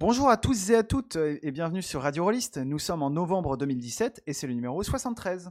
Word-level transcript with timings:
Bonjour 0.00 0.30
à 0.30 0.36
tous 0.36 0.70
et 0.70 0.76
à 0.76 0.84
toutes 0.84 1.16
et 1.16 1.50
bienvenue 1.50 1.82
sur 1.82 2.02
Radio 2.02 2.22
Rollist. 2.22 2.56
Nous 2.58 2.78
sommes 2.78 3.02
en 3.02 3.10
novembre 3.10 3.56
2017 3.56 4.22
et 4.28 4.32
c'est 4.32 4.46
le 4.46 4.54
numéro 4.54 4.80
73. 4.80 5.50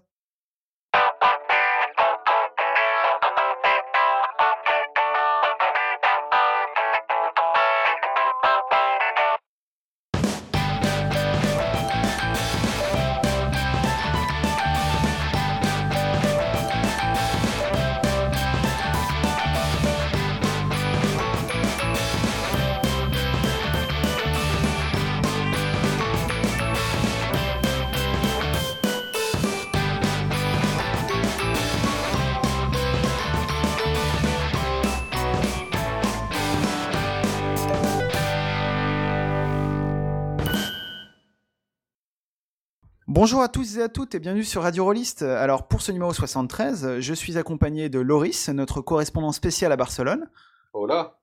Bonjour 43.20 43.42
à 43.42 43.48
tous 43.48 43.80
et 43.80 43.82
à 43.82 43.90
toutes 43.90 44.14
et 44.14 44.20
bienvenue 44.20 44.44
sur 44.44 44.62
Radio 44.62 44.84
Rollist. 44.84 45.24
Alors 45.24 45.68
pour 45.68 45.82
ce 45.82 45.92
numéro 45.92 46.14
73, 46.14 47.00
je 47.00 47.14
suis 47.16 47.36
accompagné 47.40 47.90
de 47.90 47.98
Loris, 47.98 48.50
notre 48.50 48.80
correspondant 48.80 49.32
spécial 49.32 49.72
à 49.72 49.76
Barcelone. 49.76 50.30
Hola. 50.72 51.18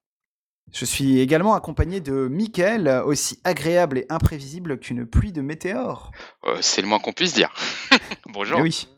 Je 0.73 0.84
suis 0.87 1.20
également 1.20 1.55
accompagné 1.55 2.01
de 2.01 2.27
Mickaël, 2.27 2.89
aussi 3.07 3.39
agréable 3.45 3.98
et 3.98 4.07
imprévisible 4.09 4.80
qu'une 4.80 5.07
pluie 5.07 5.30
de 5.30 5.41
météores. 5.41 6.11
Euh, 6.47 6.56
c'est 6.62 6.83
le 6.83 6.89
moins 6.89 6.98
qu'on 6.98 7.12
puisse 7.12 7.33
dire. 7.33 7.55
Bonjour. 8.27 8.59
Et 8.59 8.62
oui. 8.62 8.89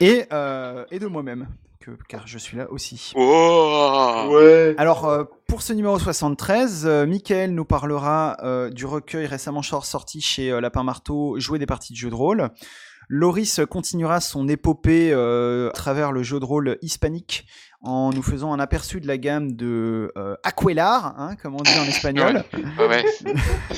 Et, 0.00 0.24
euh, 0.32 0.84
et 0.90 0.98
de 0.98 1.06
moi-même, 1.06 1.46
que, 1.78 1.92
car 2.08 2.26
je 2.26 2.38
suis 2.38 2.56
là 2.56 2.68
aussi. 2.72 3.12
Oh 3.14 4.28
Ouais. 4.32 4.74
Alors, 4.76 5.04
euh, 5.04 5.22
pour 5.48 5.62
ce 5.62 5.72
numéro 5.72 5.98
73, 5.98 6.86
euh, 6.86 7.06
Michael 7.06 7.54
nous 7.54 7.64
parlera 7.64 8.36
euh, 8.42 8.68
du 8.68 8.84
recueil 8.84 9.24
récemment 9.26 9.62
sorti 9.62 10.20
chez 10.20 10.52
euh, 10.52 10.60
Lapin 10.60 10.84
Marteau, 10.84 11.40
Jouer 11.40 11.58
des 11.58 11.64
parties 11.64 11.94
de 11.94 11.98
jeux 11.98 12.10
de 12.10 12.14
rôle. 12.14 12.50
Loris 13.08 13.60
continuera 13.70 14.20
son 14.20 14.46
épopée 14.46 15.10
euh, 15.10 15.70
à 15.70 15.72
travers 15.72 16.12
le 16.12 16.22
jeu 16.22 16.38
de 16.38 16.44
rôle 16.44 16.76
hispanique 16.82 17.46
en 17.80 18.10
nous 18.10 18.22
faisant 18.22 18.52
un 18.52 18.60
aperçu 18.60 19.00
de 19.00 19.06
la 19.06 19.16
gamme 19.16 19.56
de 19.56 20.12
Aquelar, 20.44 21.14
hein, 21.18 21.34
comme 21.40 21.54
on 21.54 21.62
dit 21.62 21.78
en 21.78 21.84
espagnol. 21.88 22.44
Ouais, 22.78 22.86
ouais. 22.86 23.04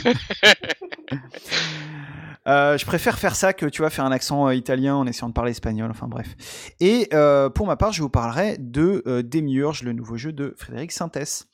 Euh, 2.46 2.78
je 2.78 2.86
préfère 2.86 3.18
faire 3.18 3.36
ça 3.36 3.52
que 3.52 3.66
tu 3.66 3.82
vois 3.82 3.90
faire 3.90 4.04
un 4.04 4.12
accent 4.12 4.48
euh, 4.48 4.54
italien 4.54 4.96
en 4.96 5.06
essayant 5.06 5.28
de 5.28 5.34
parler 5.34 5.50
espagnol. 5.50 5.90
Enfin 5.90 6.08
bref. 6.08 6.34
Et 6.80 7.08
euh, 7.12 7.50
pour 7.50 7.66
ma 7.66 7.76
part, 7.76 7.92
je 7.92 8.02
vous 8.02 8.08
parlerai 8.08 8.56
de 8.58 9.02
Demiurge, 9.22 9.82
le 9.82 9.92
nouveau 9.92 10.16
jeu 10.16 10.32
de 10.32 10.54
Frédéric 10.56 10.92
Sintès. 10.92 11.46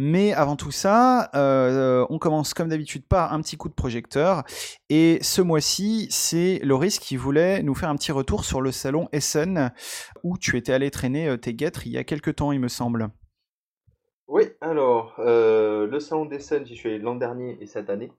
Mais 0.00 0.32
avant 0.32 0.54
tout 0.54 0.70
ça, 0.70 1.28
on 1.34 2.18
commence 2.20 2.54
comme 2.54 2.68
d'habitude 2.68 3.04
par 3.04 3.32
un 3.32 3.40
petit 3.40 3.56
coup 3.56 3.68
de 3.68 3.74
projecteur. 3.74 4.44
Et 4.90 5.18
ce 5.22 5.42
mois-ci, 5.42 6.06
c'est 6.10 6.60
Loris 6.62 7.00
qui 7.00 7.16
voulait 7.16 7.64
nous 7.64 7.74
faire 7.74 7.88
un 7.88 7.96
petit 7.96 8.12
retour 8.12 8.44
sur 8.44 8.60
le 8.60 8.70
salon 8.70 9.08
Essen, 9.10 9.72
où 10.22 10.38
tu 10.38 10.56
étais 10.56 10.72
allé 10.72 10.92
traîner 10.92 11.36
tes 11.38 11.52
guêtres 11.52 11.84
il 11.84 11.92
y 11.92 11.98
a 11.98 12.04
quelques 12.04 12.36
temps, 12.36 12.52
il 12.52 12.60
me 12.60 12.68
semble. 12.68 13.08
Oui, 14.28 14.44
alors, 14.60 15.14
le 15.18 15.98
salon 15.98 16.26
des 16.26 16.38
scènes, 16.38 16.64
j'y 16.64 16.76
suis 16.76 16.90
allé 16.90 17.00
l'an 17.00 17.16
dernier 17.16 17.58
et 17.60 17.66
cette 17.66 17.90
année. 17.90 18.12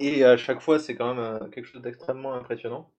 Et 0.00 0.24
à 0.24 0.36
chaque 0.36 0.60
fois, 0.60 0.78
c'est 0.78 0.94
quand 0.94 1.14
même 1.14 1.24
euh, 1.24 1.48
quelque 1.48 1.66
chose 1.66 1.82
d'extrêmement 1.82 2.34
impressionnant. 2.34 2.90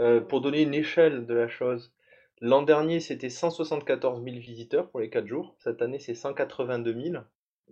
Euh, 0.00 0.20
pour 0.20 0.40
donner 0.40 0.62
une 0.62 0.74
échelle 0.74 1.26
de 1.26 1.34
la 1.34 1.48
chose, 1.48 1.92
l'an 2.40 2.62
dernier, 2.62 3.00
c'était 3.00 3.30
174 3.30 4.22
000 4.22 4.36
visiteurs 4.38 4.90
pour 4.90 5.00
les 5.00 5.10
4 5.10 5.26
jours. 5.26 5.54
Cette 5.58 5.82
année, 5.82 5.98
c'est 5.98 6.14
182 6.14 6.92
000, 6.92 7.24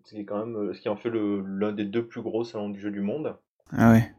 ce 0.05 0.15
qui 0.15 0.21
est 0.21 0.25
quand 0.25 0.45
même, 0.45 0.57
euh, 0.57 0.75
ce 0.75 0.81
qui 0.81 0.89
en 0.89 0.97
fait 0.97 1.11
l'un 1.11 1.73
des 1.73 1.85
deux 1.85 2.07
plus 2.07 2.23
gros 2.23 2.45
salons 2.45 2.71
du 2.71 2.81
jeu 2.81 2.91
du 2.91 3.01
monde. 3.01 3.37
Ah 3.73 3.93
ouais. 3.93 4.13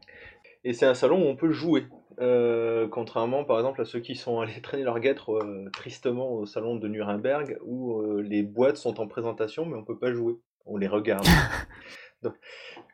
Et 0.64 0.72
c'est 0.72 0.86
un 0.86 0.94
salon 0.94 1.24
où 1.24 1.28
on 1.28 1.36
peut 1.36 1.52
jouer. 1.52 1.86
Euh, 2.20 2.86
contrairement 2.86 3.42
par 3.44 3.58
exemple 3.58 3.80
à 3.80 3.84
ceux 3.84 3.98
qui 3.98 4.14
sont 4.14 4.40
allés 4.40 4.60
traîner 4.62 4.84
leur 4.84 5.00
guêtre 5.00 5.32
euh, 5.32 5.68
tristement 5.72 6.32
au 6.32 6.46
salon 6.46 6.76
de 6.76 6.86
Nuremberg 6.86 7.58
où 7.64 8.00
les 8.20 8.44
boîtes 8.44 8.76
sont 8.76 9.00
en 9.00 9.08
présentation 9.08 9.66
mais 9.66 9.76
on 9.76 9.82
peut 9.82 9.98
pas 9.98 10.12
jouer, 10.12 10.34
on 10.64 10.76
les 10.76 10.86
regarde. 10.86 11.26
donc, 12.24 12.34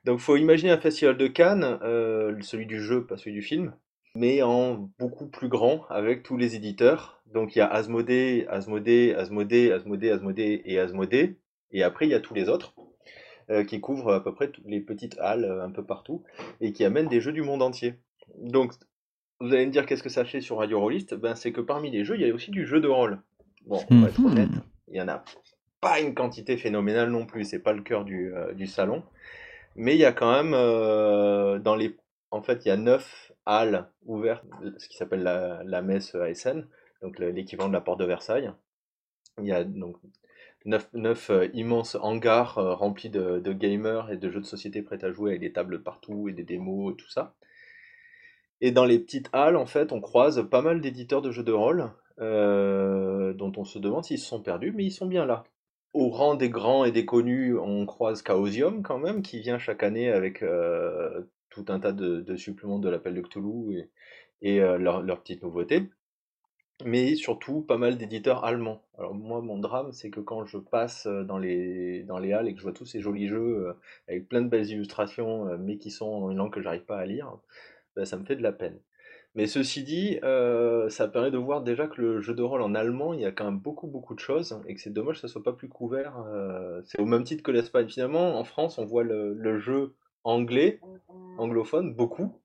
donc 0.04 0.18
faut 0.20 0.36
imaginer 0.36 0.70
un 0.72 0.78
festival 0.78 1.16
de 1.16 1.26
Cannes, 1.26 1.78
euh, 1.82 2.36
celui 2.42 2.66
du 2.66 2.80
jeu, 2.82 3.06
pas 3.06 3.16
celui 3.16 3.32
du 3.32 3.42
film, 3.42 3.72
mais 4.14 4.42
en 4.42 4.90
beaucoup 4.98 5.26
plus 5.28 5.48
grand 5.48 5.86
avec 5.88 6.22
tous 6.22 6.36
les 6.36 6.56
éditeurs. 6.56 7.22
Donc 7.32 7.56
il 7.56 7.60
y 7.60 7.62
a 7.62 7.66
Asmodée, 7.68 8.46
Asmodée, 8.50 9.14
Asmodée, 9.16 9.70
Asmodée, 9.72 10.10
Asmodée 10.10 10.62
et 10.64 10.78
Asmodée. 10.78 11.36
Et 11.70 11.82
après 11.82 12.06
il 12.06 12.10
y 12.10 12.14
a 12.14 12.20
tous 12.20 12.34
les 12.34 12.48
autres 12.48 12.74
euh, 13.50 13.64
qui 13.64 13.80
couvrent 13.80 14.12
à 14.12 14.22
peu 14.22 14.34
près 14.34 14.50
toutes 14.50 14.66
les 14.66 14.80
petites 14.80 15.16
halles 15.18 15.44
euh, 15.44 15.64
un 15.64 15.70
peu 15.70 15.84
partout 15.84 16.24
et 16.60 16.72
qui 16.72 16.84
amènent 16.84 17.08
des 17.08 17.20
jeux 17.20 17.32
du 17.32 17.42
monde 17.42 17.62
entier. 17.62 17.94
Donc, 18.38 18.72
vous 19.40 19.52
allez 19.52 19.66
me 19.66 19.72
dire 19.72 19.86
qu'est-ce 19.86 20.02
que 20.02 20.08
ça 20.08 20.24
fait 20.24 20.40
sur 20.40 20.58
Radio 20.58 20.78
Rollist 20.78 21.14
Ben, 21.14 21.34
c'est 21.34 21.50
que 21.52 21.60
parmi 21.60 21.90
les 21.90 22.04
jeux, 22.04 22.16
il 22.16 22.26
y 22.26 22.30
a 22.30 22.34
aussi 22.34 22.50
du 22.50 22.66
jeu 22.66 22.80
de 22.80 22.88
rôle. 22.88 23.20
Bon, 23.66 23.80
on 23.90 24.00
va 24.00 24.08
être 24.08 24.20
Mhm. 24.20 24.26
honnête, 24.26 24.50
il 24.88 24.96
y 24.96 25.00
en 25.00 25.08
a 25.08 25.24
pas 25.80 26.00
une 26.00 26.14
quantité 26.14 26.56
phénoménale 26.56 27.10
non 27.10 27.26
plus, 27.26 27.44
c'est 27.44 27.58
pas 27.60 27.72
le 27.72 27.82
cœur 27.82 28.04
du, 28.04 28.34
euh, 28.34 28.52
du 28.54 28.66
salon. 28.66 29.02
Mais 29.76 29.94
il 29.96 30.00
y 30.00 30.04
a 30.04 30.12
quand 30.12 30.32
même, 30.32 30.54
euh, 30.54 31.58
dans 31.58 31.76
les... 31.76 31.96
en 32.30 32.42
fait, 32.42 32.64
il 32.64 32.68
y 32.68 32.72
a 32.72 32.76
neuf 32.76 33.32
halles 33.46 33.88
ouvertes, 34.06 34.44
ce 34.78 34.88
qui 34.88 34.96
s'appelle 34.96 35.22
la, 35.22 35.62
la 35.64 35.82
messe 35.82 36.14
ASN, 36.14 36.68
donc 37.02 37.18
le- 37.18 37.30
l'équivalent 37.30 37.68
de 37.68 37.74
la 37.74 37.80
porte 37.80 38.00
de 38.00 38.04
Versailles. 38.06 38.52
Il 39.40 39.46
y 39.46 39.52
a 39.52 39.64
donc 39.64 39.96
neuf, 40.66 40.88
neuf, 40.94 41.30
euh, 41.30 41.48
immenses 41.54 41.96
hangars 42.00 42.54
remplis 42.78 43.10
de, 43.10 43.40
de 43.40 43.52
gamers 43.52 44.10
et 44.12 44.16
de 44.18 44.30
jeux 44.30 44.40
de 44.40 44.46
société 44.46 44.82
prêts 44.82 45.04
à 45.04 45.12
jouer 45.12 45.32
avec 45.32 45.40
des 45.42 45.52
tables 45.52 45.82
partout 45.82 46.28
et 46.28 46.32
des 46.32 46.44
démos 46.44 46.94
et 46.94 46.96
tout 46.96 47.10
ça. 47.10 47.34
Et 48.62 48.70
dans 48.70 48.86
les 48.86 48.98
petites 48.98 49.28
halles, 49.34 49.56
en 49.56 49.66
fait, 49.66 49.92
on 49.92 50.00
croise 50.00 50.48
pas 50.48 50.62
mal 50.62 50.80
d'éditeurs 50.80 51.20
de 51.20 51.30
jeux 51.30 51.42
de 51.42 51.52
rôle 51.52 51.90
dont 52.18 53.52
on 53.56 53.64
se 53.64 53.78
demande 53.78 54.04
s'ils 54.04 54.18
se 54.18 54.26
sont 54.26 54.42
perdus, 54.42 54.72
mais 54.72 54.84
ils 54.84 54.90
sont 54.90 55.06
bien 55.06 55.24
là. 55.26 55.44
Au 55.92 56.08
rang 56.08 56.36
des 56.36 56.50
grands 56.50 56.84
et 56.84 56.92
des 56.92 57.04
connus, 57.04 57.58
on 57.58 57.84
croise 57.84 58.22
Chaosium 58.22 58.82
quand 58.82 58.98
même, 58.98 59.22
qui 59.22 59.40
vient 59.40 59.58
chaque 59.58 59.82
année 59.82 60.10
avec 60.10 60.42
euh, 60.42 61.22
tout 61.50 61.64
un 61.68 61.80
tas 61.80 61.92
de, 61.92 62.36
suppléments 62.36 62.78
de 62.78 62.88
l'appel 62.88 63.14
de 63.14 63.20
Cthulhu 63.20 63.90
et, 64.42 64.60
euh, 64.60 64.78
leurs 64.78 65.20
petites 65.20 65.42
nouveautés 65.42 65.90
mais 66.86 67.14
surtout 67.14 67.60
pas 67.60 67.76
mal 67.76 67.98
d'éditeurs 67.98 68.44
allemands. 68.44 68.82
Alors 68.96 69.14
moi, 69.14 69.42
mon 69.42 69.58
drame, 69.58 69.92
c'est 69.92 70.10
que 70.10 70.20
quand 70.20 70.46
je 70.46 70.56
passe 70.56 71.06
euh, 71.06 71.24
dans 71.24 71.38
les, 71.38 72.02
dans 72.04 72.18
les 72.18 72.32
halles 72.32 72.48
et 72.48 72.52
que 72.54 72.58
je 72.58 72.62
vois 72.62 72.72
tous 72.72 72.86
ces 72.86 73.00
jolis 73.00 73.28
jeux 73.28 73.76
avec 74.08 74.28
plein 74.28 74.40
de 74.40 74.48
belles 74.48 74.70
illustrations, 74.70 75.58
mais 75.58 75.76
qui 75.78 75.90
sont 75.90 76.06
en 76.06 76.30
une 76.30 76.38
langue 76.38 76.52
que 76.52 76.62
j'arrive 76.62 76.84
pas 76.84 76.98
à 76.98 77.04
lire, 77.04 77.36
ben, 77.96 78.04
ça 78.04 78.16
me 78.16 78.24
fait 78.24 78.36
de 78.36 78.42
la 78.42 78.52
peine. 78.52 78.78
Mais 79.34 79.46
ceci 79.46 79.84
dit, 79.84 80.18
euh, 80.24 80.88
ça 80.88 81.06
permet 81.06 81.30
de 81.30 81.38
voir 81.38 81.62
déjà 81.62 81.86
que 81.86 82.00
le 82.00 82.20
jeu 82.20 82.34
de 82.34 82.42
rôle 82.42 82.62
en 82.62 82.74
allemand, 82.74 83.14
il 83.14 83.20
y 83.20 83.24
a 83.26 83.30
quand 83.32 83.44
même 83.44 83.60
beaucoup 83.60 83.86
beaucoup 83.86 84.14
de 84.14 84.20
choses, 84.20 84.60
et 84.66 84.74
que 84.74 84.80
c'est 84.80 84.92
dommage 84.92 85.16
que 85.16 85.20
ça 85.22 85.28
soit 85.28 85.42
pas 85.42 85.52
plus 85.52 85.68
couvert. 85.68 86.18
euh, 86.28 86.80
c'est 86.84 87.00
au 87.00 87.06
même 87.06 87.22
titre 87.22 87.42
que 87.44 87.52
l'Espagne. 87.52 87.88
Finalement, 87.88 88.38
en 88.38 88.44
France, 88.44 88.78
on 88.78 88.84
voit 88.84 89.04
le, 89.04 89.34
le 89.34 89.58
jeu 89.58 89.94
anglais, 90.24 90.80
anglophone, 91.38 91.94
beaucoup, 91.94 92.40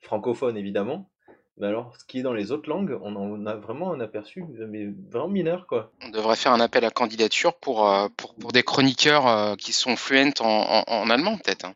francophone 0.00 0.56
évidemment, 0.56 1.10
mais 1.58 1.66
alors, 1.66 1.92
ce 1.98 2.04
qui 2.04 2.18
est 2.20 2.22
dans 2.22 2.32
les 2.32 2.52
autres 2.52 2.68
langues, 2.68 2.98
on 3.02 3.14
en 3.16 3.46
a 3.46 3.54
vraiment 3.54 3.92
un 3.92 4.00
aperçu, 4.00 4.44
mais 4.68 4.88
vraiment 5.10 5.28
mineur, 5.28 5.66
quoi. 5.66 5.92
On 6.04 6.08
devrait 6.10 6.36
faire 6.36 6.52
un 6.52 6.60
appel 6.60 6.84
à 6.84 6.90
candidature 6.90 7.54
pour, 7.54 7.86
euh, 7.88 8.08
pour, 8.16 8.34
pour 8.34 8.52
des 8.52 8.62
chroniqueurs 8.62 9.26
euh, 9.26 9.54
qui 9.56 9.72
sont 9.72 9.96
fluents 9.96 10.32
en, 10.40 10.44
en, 10.44 10.84
en 10.92 11.10
allemand, 11.10 11.36
peut-être. 11.38 11.66
hein. 11.66 11.74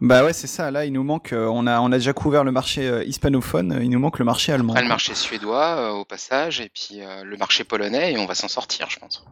Bah 0.00 0.24
ouais, 0.24 0.32
c'est 0.32 0.48
ça. 0.48 0.70
Là, 0.70 0.84
il 0.84 0.92
nous 0.92 1.04
manque. 1.04 1.32
euh, 1.32 1.46
on 1.46 1.66
a, 1.66 1.80
on 1.80 1.86
a 1.92 1.96
déjà 1.96 2.12
couvert 2.12 2.42
le 2.44 2.50
marché 2.52 2.86
euh, 2.86 3.04
hispanophone. 3.04 3.78
Il 3.80 3.90
nous 3.90 4.00
manque 4.00 4.18
le 4.18 4.24
marché 4.24 4.52
allemand. 4.52 4.72
Après, 4.72 4.82
le 4.82 4.88
marché 4.88 5.14
suédois, 5.14 5.76
euh, 5.78 5.90
au 5.90 6.04
passage, 6.04 6.60
et 6.60 6.68
puis 6.68 7.00
euh, 7.00 7.22
le 7.22 7.36
marché 7.36 7.62
polonais, 7.64 8.12
et 8.12 8.18
on 8.18 8.26
va 8.26 8.34
s'en 8.34 8.48
sortir, 8.48 8.90
je 8.90 8.98
pense. 8.98 9.24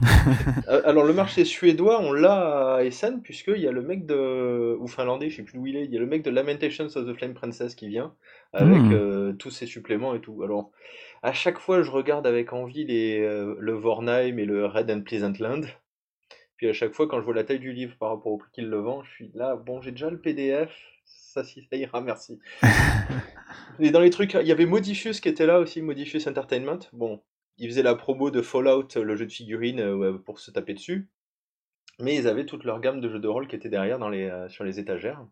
Euh, 0.68 0.82
Alors, 0.84 1.04
le 1.04 1.12
marché 1.12 1.44
suédois, 1.44 2.00
on 2.00 2.12
l'a 2.12 2.76
à 2.76 2.82
Essen, 2.84 3.22
puisqu'il 3.22 3.58
y 3.60 3.68
a 3.68 3.72
le 3.72 3.82
mec 3.82 4.06
de. 4.06 4.76
ou 4.78 4.86
finlandais, 4.86 5.30
je 5.30 5.36
sais 5.36 5.42
plus 5.42 5.58
où 5.58 5.66
il 5.66 5.76
est, 5.76 5.84
il 5.84 5.92
y 5.92 5.96
a 5.96 6.00
le 6.00 6.06
mec 6.06 6.22
de 6.22 6.30
Lamentations 6.30 6.86
of 6.86 7.06
the 7.06 7.14
Flame 7.14 7.34
Princess 7.34 7.74
qui 7.74 7.88
vient, 7.88 8.14
avec 8.52 8.76
Hmm. 8.76 8.92
euh, 8.92 9.32
tous 9.34 9.50
ses 9.50 9.66
suppléments 9.66 10.14
et 10.14 10.20
tout. 10.20 10.42
Alors, 10.42 10.70
à 11.22 11.32
chaque 11.32 11.58
fois, 11.58 11.82
je 11.82 11.90
regarde 11.90 12.26
avec 12.26 12.52
envie 12.52 12.84
les, 12.84 13.20
euh, 13.20 13.54
le 13.58 13.72
Vornheim 13.74 14.38
et 14.38 14.44
le 14.44 14.66
Red 14.66 14.90
and 14.90 15.02
Pleasant 15.02 15.32
Land. 15.38 15.62
Puis 16.56 16.68
à 16.68 16.72
chaque 16.72 16.92
fois, 16.94 17.08
quand 17.08 17.20
je 17.20 17.24
vois 17.24 17.34
la 17.34 17.44
taille 17.44 17.58
du 17.58 17.72
livre 17.72 17.96
par 17.98 18.10
rapport 18.10 18.32
au 18.32 18.38
prix 18.38 18.50
qu'il 18.52 18.68
le 18.68 18.78
vend, 18.80 19.02
je 19.04 19.10
suis 19.10 19.30
là, 19.34 19.56
bon, 19.56 19.80
j'ai 19.82 19.90
déjà 19.92 20.10
le 20.10 20.20
PDF, 20.20 20.72
ça, 21.04 21.42
si- 21.44 21.62
ça 21.70 21.76
ira, 21.76 22.00
merci. 22.00 22.38
Et 23.80 23.90
dans 23.90 24.00
les 24.00 24.10
trucs, 24.10 24.34
il 24.34 24.46
y 24.46 24.52
avait 24.52 24.66
Modifius 24.66 25.20
qui 25.20 25.28
était 25.28 25.46
là 25.46 25.58
aussi, 25.60 25.82
Modifius 25.82 26.26
Entertainment. 26.26 26.78
Bon, 26.92 27.22
il 27.60 27.68
faisait 27.68 27.82
la 27.82 27.94
promo 27.94 28.30
de 28.30 28.42
Fallout, 28.42 28.88
le 28.96 29.16
jeu 29.16 29.26
de 29.26 29.32
figurines, 29.32 29.80
euh, 29.80 30.18
pour 30.18 30.40
se 30.40 30.50
taper 30.50 30.74
dessus. 30.74 31.08
Mais 32.00 32.16
ils 32.16 32.26
avaient 32.26 32.46
toute 32.46 32.64
leur 32.64 32.80
gamme 32.80 33.00
de 33.00 33.08
jeux 33.08 33.20
de 33.20 33.28
rôle 33.28 33.46
qui 33.46 33.54
était 33.54 33.68
derrière 33.68 34.08
les, 34.08 34.46
sur 34.48 34.64
les 34.64 34.80
étagères. 34.80 35.24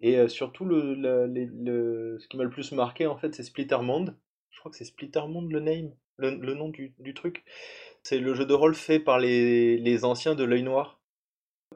Et 0.00 0.28
surtout, 0.28 0.64
le, 0.64 0.94
le, 0.94 2.18
ce 2.20 2.28
qui 2.28 2.36
m'a 2.36 2.44
le 2.44 2.50
plus 2.50 2.70
marqué, 2.72 3.06
en 3.06 3.16
fait, 3.16 3.34
c'est 3.34 3.42
Splittermond. 3.42 4.14
Je 4.50 4.60
crois 4.60 4.70
que 4.70 4.76
c'est 4.76 4.84
Splittermond 4.84 5.48
le 5.48 5.58
name, 5.58 5.90
le, 6.18 6.54
nom 6.54 6.68
du, 6.68 7.14
truc. 7.14 7.44
C'est 8.02 8.18
le 8.18 8.34
jeu 8.34 8.46
de 8.46 8.54
rôle 8.54 8.74
fait 8.74 9.00
par 9.00 9.18
les, 9.18 10.04
anciens 10.04 10.34
de 10.34 10.44
l'œil 10.44 10.62
noir. 10.62 11.00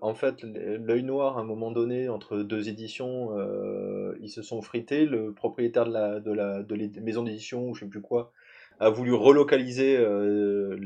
En 0.01 0.15
fait, 0.15 0.43
l'œil 0.43 1.03
noir, 1.03 1.37
à 1.37 1.41
un 1.41 1.45
moment 1.45 1.73
donné, 1.73 2.09
entre 2.09 2.39
deux 2.39 2.69
éditions, 2.69 3.37
euh, 3.37 4.17
ils 4.21 4.31
se 4.31 4.43
sont 4.43 4.63
frités. 4.63 5.05
Le 5.05 5.33
propriétaire 5.33 5.87
de 5.87 6.33
la, 6.33 6.63
maison 7.01 7.23
d'édition, 7.23 7.69
ou 7.69 7.75
je 7.75 7.81
sais 7.81 7.91
plus 7.91 8.01
quoi, 8.01 8.33
a 8.81 8.91
voulu 8.91 9.13
relocaliser 9.13 9.97
euh, 9.97 10.77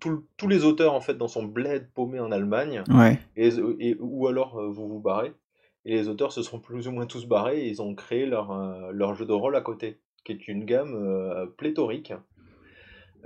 tous 0.00 0.48
les 0.48 0.64
auteurs 0.64 0.92
en 0.92 1.00
fait 1.00 1.14
dans 1.14 1.28
son 1.28 1.44
bled 1.44 1.88
paumé 1.94 2.20
en 2.20 2.30
Allemagne. 2.30 2.82
Et, 3.36 3.96
ou 3.98 4.26
alors 4.26 4.58
euh, 4.58 4.68
vous 4.68 4.86
vous 4.88 5.00
barrez. 5.00 5.32
Et 5.86 5.96
les 5.96 6.08
auteurs 6.08 6.32
se 6.32 6.42
sont 6.42 6.60
plus 6.60 6.88
ou 6.88 6.92
moins 6.92 7.06
tous 7.06 7.26
barrés 7.26 7.60
et 7.60 7.68
ils 7.68 7.82
ont 7.82 7.94
créé 7.94 8.26
leur, 8.26 8.90
leur 8.92 9.14
jeu 9.14 9.26
de 9.26 9.32
rôle 9.32 9.54
à 9.54 9.60
côté, 9.60 9.98
qui 10.24 10.32
est 10.32 10.48
une 10.48 10.64
gamme 10.64 11.48
pléthorique. 11.58 12.14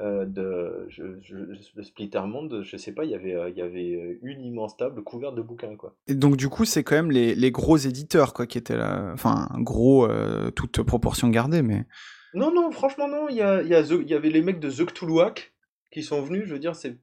Euh, 0.01 0.27
de, 0.27 0.87
je, 0.89 1.03
je, 1.23 1.83
Splittermond, 1.83 2.63
je 2.63 2.77
sais 2.77 2.93
pas, 2.93 3.05
il 3.05 3.11
y 3.11 3.17
avait, 3.17 3.35
euh, 3.35 3.51
il 3.51 3.57
y 3.57 3.63
avait 3.63 4.19
une 4.23 4.43
immense 4.43 4.77
table 4.77 5.03
couverte 5.03 5.35
de 5.35 5.43
bouquins, 5.43 5.75
quoi. 5.75 5.97
Et 6.07 6.15
donc, 6.15 6.37
du 6.37 6.49
coup, 6.49 6.65
c'est 6.65 6.85
quand 6.85 6.95
même 6.95 7.11
les, 7.11 7.35
les, 7.35 7.51
gros 7.51 7.77
éditeurs, 7.77 8.33
quoi, 8.33 8.47
qui 8.47 8.59
étaient 8.59 8.77
là. 8.77 9.11
Enfin, 9.13 9.49
gros, 9.57 10.07
euh, 10.07 10.51
toute 10.53 10.83
proportion 10.83 11.29
gardée, 11.29 11.63
mais. 11.63 11.85
Non, 12.35 12.53
non, 12.53 12.71
franchement, 12.71 13.09
non. 13.09 13.29
Il 13.29 13.37
y, 13.37 13.43
a, 13.43 13.63
il 13.63 13.69
y, 13.69 14.15
avait 14.15 14.31
les 14.31 14.43
mecs 14.43 14.61
de 14.61 14.71
The 14.71 14.87
Cthulhuac 14.87 15.53
qui 15.91 16.03
sont 16.03 16.23
venus, 16.23 16.45
je 16.47 16.55
veux 16.55 16.61
dire, 16.61 16.77
c'est. 16.77 16.97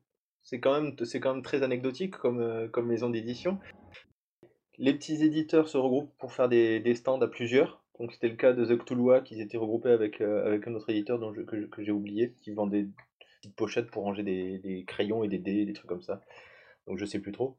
C'est 0.47 0.59
quand, 0.59 0.79
même, 0.79 0.95
quand 0.95 1.33
même 1.33 1.41
très 1.41 1.63
anecdotique 1.63 2.17
comme, 2.17 2.69
comme 2.71 2.85
maison 2.85 3.09
d'édition. 3.09 3.57
Les 4.77 4.93
petits 4.93 5.23
éditeurs 5.23 5.67
se 5.67 5.75
regroupent 5.75 6.15
pour 6.19 6.33
faire 6.33 6.49
des, 6.49 6.79
des 6.79 6.93
stands 6.93 7.19
à 7.19 7.27
plusieurs. 7.27 7.83
Donc 7.99 8.11
c'était 8.11 8.27
le 8.27 8.35
cas 8.35 8.53
de 8.53 8.65
The 8.65 8.77
Cthulhu, 8.77 9.23
qui 9.23 9.39
étaient 9.39 9.57
regroupés 9.57 9.91
avec, 9.91 10.21
euh, 10.21 10.45
avec 10.45 10.67
un 10.67 10.75
autre 10.75 10.89
éditeur 10.89 11.19
dont 11.19 11.33
que, 11.33 11.83
j'ai 11.83 11.91
oublié, 11.91 12.33
qui 12.41 12.51
vendait 12.51 12.83
des 12.83 12.89
petites 13.41 13.55
pochettes 13.55 13.89
pour 13.89 14.03
ranger 14.03 14.23
des, 14.23 14.83
crayons 14.87 15.23
et 15.23 15.27
des 15.27 15.37
dés, 15.37 15.65
des 15.65 15.73
trucs 15.73 15.87
comme 15.87 16.01
ça. 16.01 16.21
Donc 16.87 16.97
je 16.97 17.05
sais 17.05 17.19
plus 17.19 17.31
trop. 17.31 17.57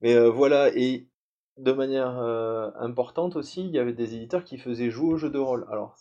Mais 0.00 0.14
euh, 0.14 0.28
voilà, 0.28 0.70
et 0.74 1.06
de 1.56 1.72
manière 1.72 2.18
euh, 2.18 2.70
importante 2.80 3.36
aussi, 3.36 3.64
il 3.64 3.70
y 3.70 3.78
avait 3.78 3.92
des 3.92 4.16
éditeurs 4.16 4.44
qui 4.44 4.58
faisaient 4.58 4.90
jouer 4.90 5.14
aux 5.14 5.16
jeux 5.16 5.30
de 5.30 5.38
rôle. 5.38 5.66
Alors 5.70 5.96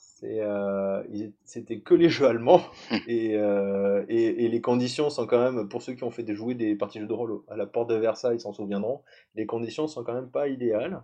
c'était 1.44 1.80
que 1.80 1.94
les 1.94 2.10
jeux 2.10 2.26
allemands, 2.28 2.62
et, 3.08 3.34
et, 3.34 4.48
les 4.48 4.62
conditions 4.62 5.10
sont 5.10 5.28
quand 5.28 5.40
même, 5.40 5.68
pour 5.68 5.82
ceux 5.82 5.94
qui 5.94 6.04
ont 6.04 6.12
fait 6.12 6.24
des 6.24 6.36
jouer 6.36 6.56
des 6.56 6.76
parties 6.76 7.00
de 7.00 7.04
jeux 7.04 7.10
de 7.10 7.14
rôle 7.14 7.42
à 7.50 7.56
la 7.56 7.66
porte 7.66 7.90
de 7.90 7.96
Versailles, 7.96 8.38
ils 8.38 8.42
s'en 8.42 8.54
souviendront, 8.54 9.02
les 9.36 9.46
conditions 9.46 9.88
sont 9.88 10.04
quand 10.04 10.14
même 10.14 10.30
pas 10.30 10.48
idéales. 10.48 11.02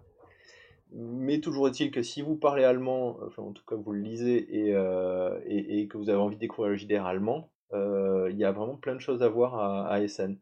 Mais 0.92 1.39
toujours 1.39 1.68
est-il 1.68 1.92
que 1.92 2.01
si 2.01 2.21
vous 2.21 2.36
parlez 2.36 2.63
allemand, 2.63 3.19
enfin 3.27 3.44
en 3.44 3.51
tout 3.51 3.63
cas 3.63 3.75
vous 3.75 3.92
le 3.92 4.00
lisez 4.00 4.68
et, 4.68 4.74
euh, 4.74 5.39
et, 5.45 5.88
que 5.88 5.98
vous 5.98 6.10
avez 6.10 6.18
envie 6.18 6.36
de 6.36 6.42
découvrir 6.42 6.72
le 6.72 6.77
JDR 6.77 7.06
allemand, 7.06 7.51
euh, 7.74 8.27
il 8.31 8.38
y 8.38 8.44
a 8.44 8.51
vraiment 8.51 8.75
plein 8.75 8.95
de 8.95 9.00
choses 9.00 9.22
à 9.22 9.30
voir 9.30 9.56
à, 9.56 9.88
à 9.88 10.00
Essen. 10.01 10.39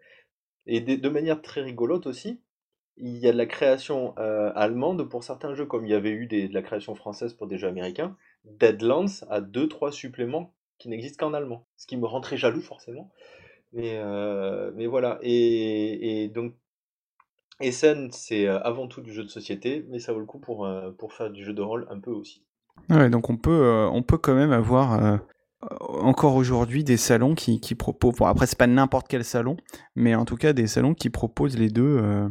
Et 0.66 0.80
de, 0.80 1.10
manière 1.10 1.42
très 1.42 1.62
rigolote 1.62 2.08
aussi, 2.08 2.42
il 2.96 3.18
y 3.18 3.28
a 3.28 3.34
de 3.34 3.38
la 3.38 3.46
création 3.46 4.14
euh, 4.20 4.52
allemande 4.56 5.10
pour 5.10 5.24
certains 5.24 5.54
jeux, 5.54 5.66
comme 5.66 5.86
il 5.86 5.92
y 5.92 5.96
avait 5.96 6.12
eu 6.12 6.28
de 6.28 6.54
la 6.54 6.62
création 6.62 6.96
française 6.96 7.34
pour 7.34 7.48
des 7.48 7.58
jeux 7.58 7.68
américains. 7.68 8.16
Deadlands 8.60 9.24
a 9.30 9.42
2-3 9.42 9.92
suppléments 9.92 10.54
qui 10.78 10.90
n'existent 10.90 11.28
qu'en 11.28 11.34
allemand, 11.34 11.66
ce 11.78 11.88
qui 11.88 11.98
me 11.98 12.06
rend 12.06 12.22
très 12.22 12.38
jaloux 12.38 12.62
forcément. 12.62 13.12
Mais, 13.74 14.00
mais 14.76 14.88
voilà, 14.88 15.20
et, 15.22 16.32
donc 16.34 16.54
Essen, 17.60 18.10
c'est 18.12 18.48
euh, 18.48 18.60
avant 18.62 18.88
tout 18.88 19.02
du 19.02 19.12
jeu 19.12 19.24
de 19.24 19.30
société, 19.30 19.86
mais 19.90 20.00
ça 20.00 20.14
vaut 20.14 20.20
le 20.20 20.26
coup 20.26 20.40
pour, 20.40 20.66
euh, 20.66 20.92
pour 20.92 21.14
faire 21.14 21.32
du 21.32 21.44
jeu 21.44 21.54
de 21.54 21.62
rôle 21.62 21.88
un 21.90 22.00
peu 22.00 22.12
aussi. 22.12 22.44
Ouais, 22.90 23.10
donc 23.10 23.30
on 23.30 23.38
peut, 23.38 23.64
euh, 23.64 23.90
on 23.90 24.04
peut 24.04 24.20
quand 24.20 24.36
même 24.36 24.52
avoir 24.52 25.20
encore 25.90 26.36
aujourd'hui 26.36 26.84
des 26.84 26.98
salons 26.98 27.34
qui, 27.34 27.60
qui 27.60 27.74
proposent. 27.74 28.16
Bon, 28.18 28.26
après, 28.26 28.46
c'est 28.46 28.58
pas 28.58 28.68
n'importe 28.68 29.08
quel 29.08 29.24
salon, 29.24 29.58
mais 29.96 30.14
en 30.14 30.26
tout 30.26 30.36
cas 30.36 30.54
des 30.54 30.68
salons 30.68 30.94
qui 30.94 31.10
proposent 31.10 31.58
les 31.58 31.70
deux, 31.70 32.30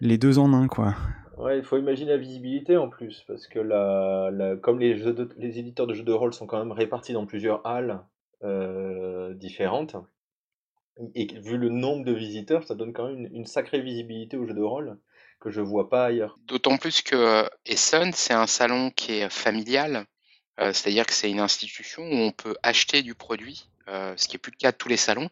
les 0.00 0.16
deux 0.16 0.38
en 0.38 0.52
un, 0.52 0.68
quoi. 0.68 0.94
Ouais, 1.36 1.58
il 1.58 1.64
faut 1.64 1.76
imaginer 1.76 2.12
la 2.12 2.16
visibilité 2.16 2.76
en 2.76 2.88
plus, 2.88 3.24
parce 3.26 3.46
que 3.46 3.58
la, 3.58 4.30
la 4.32 4.56
comme 4.56 4.78
les, 4.78 4.96
jeux 4.96 5.14
les 5.36 5.58
éditeurs 5.58 5.86
de 5.86 5.94
jeux 5.94 6.02
de 6.02 6.12
rôle 6.12 6.32
sont 6.32 6.46
quand 6.46 6.58
même 6.58 6.72
répartis 6.72 7.12
dans 7.12 7.26
plusieurs 7.26 7.66
halles 7.66 8.00
différentes, 9.34 9.96
et 11.14 11.26
vu 11.40 11.58
le 11.58 11.68
nombre 11.68 12.04
de 12.04 12.12
visiteurs, 12.12 12.64
ça 12.64 12.74
donne 12.74 12.92
quand 12.92 13.08
même 13.08 13.28
une, 13.32 13.46
sacrée 13.46 13.80
visibilité 13.80 14.36
au 14.36 14.46
jeu 14.46 14.54
de 14.54 14.62
rôle 14.62 14.98
que 15.40 15.50
je 15.50 15.60
vois 15.60 15.90
pas 15.90 16.06
ailleurs. 16.06 16.38
D'autant 16.46 16.78
plus 16.78 17.02
que 17.02 17.14
euh, 17.14 17.48
Essen, 17.66 18.12
c'est 18.12 18.32
un 18.32 18.46
salon 18.46 18.90
qui 18.90 19.12
est 19.12 19.30
familial, 19.30 20.06
euh, 20.60 20.72
c'est-à-dire 20.72 21.04
que 21.04 21.12
c'est 21.12 21.30
une 21.30 21.40
institution 21.40 22.02
où 22.02 22.14
on 22.14 22.32
peut 22.32 22.56
acheter 22.62 23.02
du 23.02 23.14
produit, 23.14 23.68
euh, 23.88 24.14
ce 24.16 24.26
qui 24.26 24.34
est 24.34 24.38
plus 24.38 24.50
le 24.50 24.56
cas 24.56 24.72
de 24.72 24.76
tous 24.76 24.88
les 24.88 24.96
salons. 24.96 25.28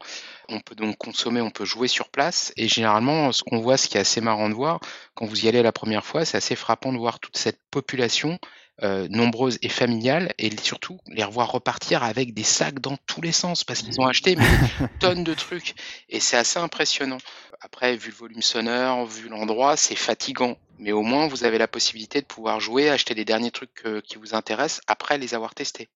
On 0.49 0.61
peut 0.61 0.77
donc 0.77 0.97
consommer, 0.97 1.41
on 1.41 1.51
peut 1.51 1.65
jouer 1.65 1.89
sur 1.89 2.09
place, 2.09 2.53
et 2.57 2.69
généralement, 2.69 3.33
ce 3.33 3.43
qu'on 3.43 3.61
voit, 3.61 3.77
ce 3.77 3.89
qui 3.89 3.97
est 3.97 4.01
assez 4.01 4.21
marrant 4.21 4.49
de 4.49 4.55
voir, 4.55 4.81
quand 5.15 5.27
vous 5.27 5.45
y 5.45 5.49
allez 5.49 5.63
la 5.63 5.73
première 5.73 6.05
fois, 6.05 6.25
c'est 6.25 6.37
assez 6.37 6.55
frappant 6.55 6.93
de 6.93 6.99
voir 6.99 7.19
toute 7.19 7.37
cette 7.37 7.59
population 7.73 8.39
euh, 8.83 9.09
nombreuses 9.09 9.59
et 9.63 9.69
familiales, 9.69 10.35
et 10.39 10.57
surtout 10.57 11.01
les 11.09 11.25
revoir 11.25 11.51
repartir 11.51 12.05
avec 12.05 12.33
des 12.33 12.45
sacs 12.45 12.79
dans 12.79 12.97
tous 13.07 13.21
les 13.23 13.33
sens, 13.33 13.65
parce 13.65 13.83
qu'ils 13.83 14.01
ont 14.01 14.07
acheté 14.07 14.37
mais, 14.37 14.47
tonnes 15.01 15.25
de 15.25 15.35
trucs, 15.35 15.75
et 16.09 16.21
c'est 16.21 16.37
assez 16.37 16.61
impressionnant. 16.61 17.19
Après, 17.61 17.97
vu 17.97 18.11
le 18.11 18.17
volume 18.17 18.43
sonore, 18.43 19.05
vu 19.07 19.29
l'endroit, 19.29 19.77
c'est 19.77 19.97
fatigant, 19.97 20.57
mais 20.79 20.93
au 20.93 21.03
moins 21.03 21.27
vous 21.27 21.43
avez 21.43 21.59
la 21.59 21.67
possibilité 21.67 22.21
de 22.21 22.27
pouvoir 22.27 22.61
jouer, 22.61 22.89
acheter 22.89 23.15
les 23.15 23.25
derniers 23.25 23.51
trucs 23.51 23.83
qui 24.05 24.17
vous 24.17 24.35
intéressent 24.35 24.81
après 24.87 25.19
les 25.19 25.35
avoir 25.35 25.57
testés, 25.57 25.89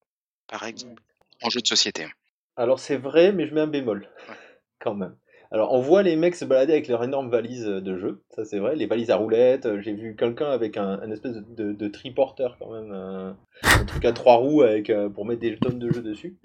par 0.47 0.65
exemple, 0.65 1.01
en 1.41 1.49
jeu 1.49 1.61
de 1.61 1.67
société. 1.67 2.05
Alors 2.59 2.77
c'est 2.77 2.97
vrai, 2.97 3.31
mais 3.31 3.47
je 3.47 3.55
mets 3.55 3.61
un 3.61 3.67
bémol, 3.67 4.05
quand 4.79 4.93
même. 4.93 5.15
Alors, 5.49 5.73
on 5.73 5.79
voit 5.79 6.03
les 6.03 6.17
mecs 6.17 6.35
se 6.35 6.43
balader 6.43 6.73
avec 6.73 6.89
leurs 6.89 7.05
énormes 7.05 7.29
valises 7.29 7.65
euh, 7.65 7.79
de 7.79 7.97
jeu, 7.97 8.21
ça 8.31 8.43
c'est 8.43 8.59
vrai, 8.59 8.75
les 8.75 8.85
valises 8.85 9.11
à 9.11 9.15
roulettes. 9.15 9.65
Euh, 9.65 9.79
j'ai 9.79 9.93
vu 9.93 10.17
quelqu'un 10.17 10.51
avec 10.51 10.75
un, 10.75 11.09
espèce 11.09 11.37
de, 11.37 11.87
triporteur 11.87 12.57
quand 12.59 12.73
même, 12.73 12.91
un, 12.91 13.37
truc 13.85 14.03
à 14.03 14.11
trois 14.11 14.35
roues 14.35 14.61
avec, 14.61 14.89
euh, 14.89 15.07
pour 15.07 15.25
mettre 15.25 15.39
des 15.39 15.55
tonnes 15.55 15.79
de 15.79 15.89
jeux 15.89 16.01
dessus. 16.01 16.37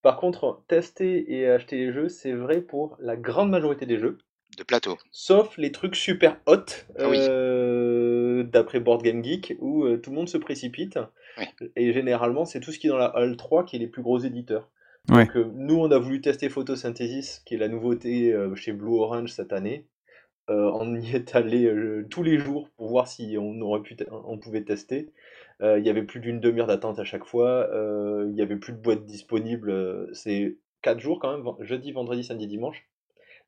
Par 0.00 0.16
contre, 0.16 0.62
tester 0.68 1.30
et 1.30 1.50
acheter 1.50 1.76
les 1.76 1.92
jeux, 1.92 2.08
c'est 2.08 2.32
vrai 2.32 2.62
pour 2.62 2.96
la 2.98 3.16
grande 3.16 3.50
majorité 3.50 3.84
des 3.84 3.98
jeux. 3.98 4.16
De 4.56 4.62
plateau. 4.62 4.96
Sauf 5.10 5.58
les 5.58 5.70
trucs 5.70 5.96
super 5.96 6.38
hot, 6.46 6.64
ah 6.98 7.10
d'après 8.42 8.80
Board 8.80 9.02
Game 9.02 9.22
Geek, 9.22 9.54
où 9.60 9.86
tout 9.98 10.08
le 10.08 10.16
monde 10.16 10.30
se 10.30 10.38
précipite. 10.38 10.98
Et 11.74 11.92
généralement, 11.92 12.46
c'est 12.46 12.60
tout 12.60 12.72
ce 12.72 12.78
qui 12.78 12.86
est 12.86 12.90
dans 12.90 12.96
la 12.96 13.14
Hall 13.14 13.36
3 13.36 13.66
qui 13.66 13.76
est 13.76 13.80
les 13.80 13.86
plus 13.86 14.00
gros 14.00 14.18
éditeurs. 14.18 14.70
Donc, 15.08 15.36
euh, 15.36 15.50
nous, 15.54 15.76
on 15.76 15.90
a 15.90 15.98
voulu 15.98 16.20
tester 16.20 16.48
Photosynthesis, 16.48 17.42
qui 17.44 17.54
est 17.54 17.58
la 17.58 17.68
nouveauté 17.68 18.32
euh, 18.32 18.54
chez 18.54 18.72
Blue 18.72 18.98
Orange 18.98 19.30
cette 19.30 19.52
année. 19.52 19.86
Euh, 20.50 20.70
on 20.74 20.94
y 20.96 21.10
est 21.14 21.34
allé 21.34 21.72
tous 22.10 22.22
les 22.22 22.38
jours 22.38 22.68
pour 22.76 22.88
voir 22.88 23.08
si 23.08 23.36
on, 23.38 23.60
aurait 23.60 23.82
pu 23.82 23.96
on 24.10 24.38
pouvait 24.38 24.62
tester. 24.62 25.10
Il 25.62 25.82
y 25.82 25.88
avait 25.88 26.02
plus 26.02 26.20
d'une 26.20 26.38
demi-heure 26.38 26.66
d'attente 26.66 26.98
à 26.98 27.04
chaque 27.04 27.24
fois. 27.24 27.68
Il 28.28 28.34
y 28.34 28.42
avait 28.42 28.56
plus 28.56 28.72
de 28.72 28.78
boîtes 28.78 29.06
disponibles. 29.06 30.08
C'est 30.12 30.56
4 30.82 31.00
jours 31.00 31.18
quand 31.18 31.36
même, 31.36 31.46
jeudi, 31.60 31.92
vendredi, 31.92 32.24
samedi, 32.24 32.46
dimanche. 32.46 32.86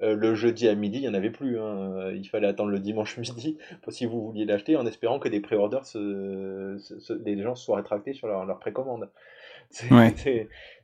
le 0.01 0.35
jeudi 0.35 0.69
à 0.69 0.75
midi, 0.75 0.99
il 0.99 1.03
n'y 1.03 1.09
en 1.09 1.13
avait 1.15 1.31
plus. 1.31 1.59
Hein. 1.61 2.13
Il 2.15 2.27
fallait 2.27 2.47
attendre 2.47 2.71
le 2.71 2.79
dimanche 2.79 3.19
midi 3.19 3.59
si 3.91 4.07
vous 4.07 4.25
vouliez 4.25 4.47
l'acheter, 4.47 4.77
en 4.77 4.87
espérant 4.87 5.19
que 5.19 5.29
des 5.29 5.41
pré-orders, 5.41 5.83
des 5.95 7.43
gens 7.43 7.55
se 7.55 7.65
soient 7.65 7.77
rétractés 7.77 8.15
sur 8.15 8.27
leur, 8.27 8.47
leur 8.47 8.59
précommande. 8.59 9.11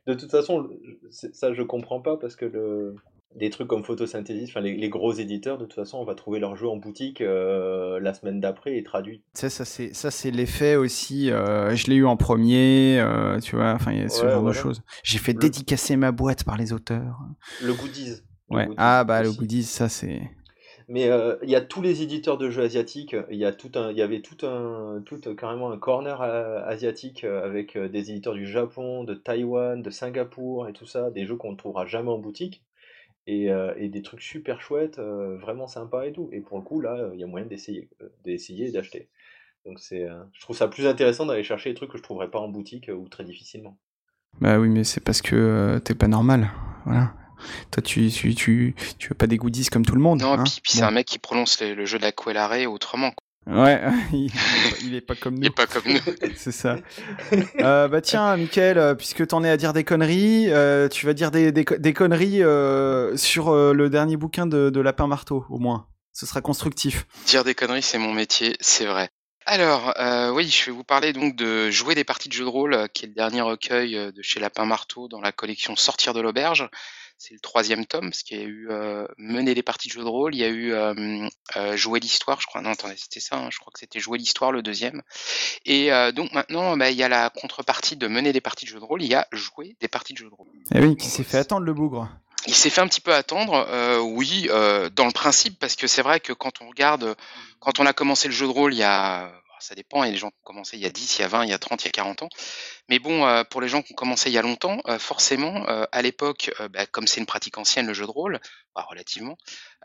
De 0.07 0.13
toute 0.13 0.31
façon, 0.31 0.69
ça 1.09 1.53
je 1.53 1.63
comprends 1.63 1.99
pas 1.99 2.17
parce 2.17 2.35
que 2.35 2.45
le, 2.45 2.95
des 3.35 3.49
trucs 3.49 3.67
comme 3.67 3.83
photosynthèse, 3.83 4.49
enfin 4.49 4.61
les, 4.61 4.89
gros 4.89 5.13
éditeurs, 5.13 5.57
de 5.57 5.65
toute 5.65 5.73
façon, 5.73 5.97
on 5.97 6.05
va 6.05 6.15
trouver 6.15 6.39
leur 6.39 6.55
jeu 6.55 6.67
en 6.67 6.77
boutique 6.77 7.21
euh, 7.21 7.99
la 7.99 8.13
semaine 8.13 8.39
d'après 8.39 8.77
et 8.77 8.83
traduit. 8.83 9.23
ça 9.33 9.49
c'est 9.49 9.93
ça 9.93 10.11
c'est 10.11 10.31
l'effet 10.31 10.75
aussi. 10.75 11.31
Euh, 11.31 11.75
je 11.75 11.87
l'ai 11.87 11.95
eu 11.95 12.05
en 12.05 12.17
premier, 12.17 12.99
euh, 12.99 13.39
tu 13.39 13.55
vois. 13.55 13.73
Enfin, 13.73 13.91
il 13.91 14.01
y 14.01 14.03
a 14.03 14.09
ce 14.09 14.27
genre 14.27 14.43
de 14.43 14.53
choses. 14.53 14.81
J'ai 15.03 15.19
fait 15.19 15.33
dédicacer 15.33 15.97
ma 15.97 16.11
boîte 16.11 16.43
par 16.43 16.57
les 16.57 16.71
auteurs. 16.71 17.19
Le 17.61 17.73
goodies. 17.73 18.21
ouais. 18.49 18.69
ah 18.77 19.03
bah 19.03 19.21
le 19.21 19.31
goodies, 19.31 19.63
ça 19.63 19.89
c'est. 19.89 20.21
Mais 20.87 21.09
euh, 21.09 21.35
il 21.41 21.49
y 21.49 21.55
a 21.55 21.61
tous 21.61 21.81
les 21.81 22.03
éditeurs 22.03 22.37
de 22.37 22.49
jeux 22.49 22.63
asiatiques. 22.63 23.15
Il 23.31 23.37
y 23.37 23.45
a 23.45 23.51
tout 23.51 23.71
un, 23.75 23.91
y 23.91 24.01
avait 24.01 24.21
tout 24.21 24.45
un, 24.45 25.01
tout 25.05 25.19
carrément 25.35 25.71
un 25.71 25.77
corner 25.77 26.21
euh, 26.21 26.63
asiatique 26.65 27.23
euh, 27.23 27.43
avec 27.43 27.77
des 27.77 28.11
éditeurs 28.11 28.35
du 28.35 28.45
Japon, 28.45 29.03
de 29.03 29.15
Taïwan, 29.15 29.81
de 29.81 29.89
Singapour 29.89 30.69
et 30.69 30.73
tout 30.73 30.85
ça, 30.85 31.09
des 31.09 31.25
jeux 31.25 31.37
qu'on 31.37 31.53
ne 31.53 31.57
trouvera 31.57 31.85
jamais 31.85 32.11
en 32.11 32.19
boutique 32.19 32.63
et, 33.27 33.47
et 33.77 33.89
des 33.89 34.03
trucs 34.03 34.21
super 34.21 34.61
chouettes, 34.61 34.99
vraiment 34.99 35.65
sympas 35.65 36.05
et 36.05 36.11
tout. 36.11 36.29
Et 36.31 36.41
pour 36.41 36.59
le 36.59 36.63
coup, 36.63 36.79
là, 36.79 37.09
il 37.11 37.19
y 37.19 37.23
a 37.23 37.25
moyen 37.25 37.47
d'essayer, 37.47 37.89
d'essayer 38.23 38.67
et 38.67 38.71
d'acheter. 38.71 39.09
Donc 39.65 39.79
c'est, 39.79 40.07
je 40.31 40.41
trouve 40.41 40.55
ça 40.55 40.67
plus 40.67 40.85
intéressant 40.85 41.25
d'aller 41.25 41.41
chercher 41.41 41.71
des 41.71 41.75
trucs 41.75 41.89
que 41.89 41.97
je 41.97 42.03
trouverais 42.03 42.29
pas 42.29 42.37
en 42.37 42.49
boutique 42.49 42.91
ou 42.95 43.09
très 43.09 43.23
difficilement. 43.23 43.79
Bah 44.41 44.59
oui, 44.59 44.69
mais 44.69 44.83
c'est 44.83 45.03
parce 45.03 45.23
que 45.23 45.79
t'es 45.79 45.95
pas 45.95 46.07
normal, 46.07 46.51
voilà. 46.85 47.13
Toi, 47.71 47.81
tu, 47.83 48.09
tu, 48.09 48.33
tu, 48.35 48.75
tu 48.97 49.09
veux 49.09 49.15
pas 49.15 49.27
des 49.27 49.37
goodies 49.37 49.67
comme 49.67 49.85
tout 49.85 49.95
le 49.95 50.01
monde. 50.01 50.21
Non, 50.21 50.33
hein 50.33 50.43
puis, 50.43 50.59
puis 50.63 50.73
c'est 50.73 50.83
un 50.83 50.91
mec 50.91 51.05
qui 51.07 51.19
prononce 51.19 51.59
le, 51.61 51.73
le 51.73 51.85
jeu 51.85 51.97
de 51.97 52.03
la 52.03 52.11
Quelare 52.11 52.71
autrement. 52.71 53.11
quoi. 53.11 53.17
Ouais, 53.47 53.79
il, 54.11 54.31
il 54.83 54.95
est 54.95 55.01
pas 55.01 55.13
comme 55.15 55.35
Il 55.35 55.41
nous. 55.41 55.47
est 55.47 55.49
pas 55.51 55.67
comme 55.67 55.83
nous. 55.91 55.99
C'est 56.35 56.51
ça. 56.51 56.77
Euh, 57.59 57.87
bah 57.87 58.01
tiens, 58.01 58.35
Mickaël, 58.37 58.77
euh, 58.79 58.95
puisque 58.95 59.27
t'en 59.27 59.43
es 59.43 59.49
à 59.49 59.57
dire 59.57 59.71
des 59.73 59.83
conneries, 59.83 60.47
euh, 60.49 60.87
tu 60.89 61.05
vas 61.05 61.13
dire 61.13 61.29
des, 61.29 61.51
des, 61.51 61.63
des 61.63 61.93
conneries 61.93 62.41
euh, 62.41 63.15
sur 63.17 63.53
le 63.53 63.89
dernier 63.89 64.17
bouquin 64.17 64.47
de, 64.47 64.69
de 64.71 64.79
Lapin 64.81 65.05
Marteau, 65.07 65.45
au 65.49 65.59
moins. 65.59 65.87
Ce 66.11 66.25
sera 66.25 66.41
constructif. 66.41 67.05
Dire 67.27 67.43
des 67.43 67.53
conneries, 67.53 67.83
c'est 67.83 67.97
mon 67.99 68.13
métier, 68.13 68.55
c'est 68.61 68.85
vrai. 68.85 69.09
Alors, 69.45 69.93
oui, 70.33 70.47
je 70.49 70.65
vais 70.65 70.71
vous 70.71 70.83
parler 70.83 71.13
donc 71.13 71.35
de 71.35 71.69
Jouer 71.69 71.93
des 71.93 72.03
parties 72.03 72.29
de 72.29 72.33
jeux 72.33 72.45
de 72.45 72.49
rôle, 72.49 72.87
qui 72.95 73.05
est 73.05 73.09
le 73.09 73.13
dernier 73.13 73.41
recueil 73.41 73.93
de 73.93 74.21
chez 74.23 74.39
Lapin 74.39 74.65
Marteau 74.65 75.07
dans 75.07 75.21
la 75.21 75.31
collection 75.31 75.75
Sortir 75.75 76.15
de 76.15 76.21
l'auberge. 76.21 76.67
C'est 77.17 77.33
le 77.33 77.39
troisième 77.39 77.85
tome, 77.85 78.09
parce 78.09 78.23
qu'il 78.23 78.37
y 78.37 78.41
a 78.41 78.43
eu 78.43 78.67
euh, 78.69 79.07
Mener 79.17 79.55
des 79.55 79.63
parties 79.63 79.87
de 79.87 79.93
jeux 79.93 80.03
de 80.03 80.07
rôle, 80.07 80.35
il 80.35 80.39
y 80.39 80.43
a 80.43 80.49
eu 80.49 80.73
euh, 80.73 81.27
Jouer 81.75 81.99
l'histoire, 81.99 82.41
je 82.41 82.47
crois. 82.47 82.61
Non, 82.61 82.71
attendez, 82.71 82.95
c'était 82.97 83.19
ça, 83.19 83.37
hein, 83.37 83.49
je 83.51 83.57
crois 83.57 83.71
que 83.71 83.79
c'était 83.79 83.99
Jouer 83.99 84.17
l'histoire 84.17 84.51
le 84.51 84.61
deuxième. 84.61 85.01
Et 85.65 85.91
euh, 85.91 86.11
donc 86.11 86.31
maintenant, 86.33 86.75
bah, 86.77 86.91
il 86.91 86.97
y 86.97 87.03
a 87.03 87.09
la 87.09 87.29
contrepartie 87.29 87.95
de 87.95 88.07
Mener 88.07 88.33
des 88.33 88.41
parties 88.41 88.65
de 88.65 88.71
jeux 88.71 88.79
de 88.79 88.85
rôle, 88.85 89.01
il 89.01 89.09
y 89.09 89.15
a 89.15 89.27
Jouer 89.31 89.75
des 89.79 89.87
parties 89.87 90.13
de 90.13 90.19
jeux 90.19 90.29
de 90.29 90.35
rôle. 90.35 90.47
Eh 90.73 90.79
oui, 90.79 90.95
qui 90.97 91.07
s'est 91.07 91.23
fait 91.23 91.37
attendre 91.37 91.65
le 91.65 91.73
bougre. 91.73 92.09
Il 92.47 92.53
s'est 92.53 92.69
fait 92.69 92.81
un 92.81 92.87
petit 92.87 93.01
peu 93.01 93.13
attendre, 93.13 93.65
euh, 93.69 93.99
oui, 93.99 94.47
euh, 94.51 94.89
dans 94.89 95.05
le 95.05 95.11
principe, 95.11 95.57
parce 95.57 95.75
que 95.75 95.87
c'est 95.87 96.03
vrai 96.03 96.19
que 96.19 96.31
quand 96.31 96.61
on 96.61 96.69
regarde, 96.69 97.15
quand 97.59 97.79
on 97.79 97.85
a 97.85 97.93
commencé 97.93 98.27
le 98.27 98.33
jeu 98.33 98.45
de 98.45 98.51
rôle, 98.51 98.73
il 98.73 98.77
y 98.77 98.83
a, 98.83 99.31
ça 99.59 99.73
dépend, 99.73 100.03
il 100.03 100.07
y 100.07 100.09
a 100.09 100.13
des 100.13 100.19
gens 100.19 100.29
qui 100.29 100.37
ont 100.43 100.53
commencé 100.53 100.77
il 100.77 100.83
y 100.83 100.85
a 100.85 100.91
10, 100.91 101.17
il 101.17 101.21
y 101.21 101.25
a 101.25 101.27
20, 101.27 101.45
il 101.45 101.49
y 101.49 101.53
a 101.53 101.57
30, 101.57 101.83
il 101.83 101.85
y 101.85 101.89
a 101.89 101.91
40 101.91 102.23
ans. 102.23 102.29
Mais 102.87 102.99
bon, 102.99 103.25
euh, 103.25 103.43
pour 103.43 103.61
les 103.61 103.67
gens 103.67 103.81
qui 103.81 103.93
ont 103.93 103.95
commencé 103.95 104.29
il 104.29 104.33
y 104.33 104.37
a 104.37 104.43
longtemps, 104.43 104.79
euh, 104.87 104.99
forcément, 104.99 105.67
euh, 105.69 105.85
à 105.91 106.01
l'époque, 106.03 106.51
bah, 106.71 106.85
comme 106.85 107.07
c'est 107.07 107.19
une 107.19 107.25
pratique 107.25 107.57
ancienne, 107.57 107.87
le 107.87 107.93
jeu 107.93 108.05
de 108.05 108.11
rôle, 108.11 108.39
bah, 108.75 108.85
relativement, 108.87 109.37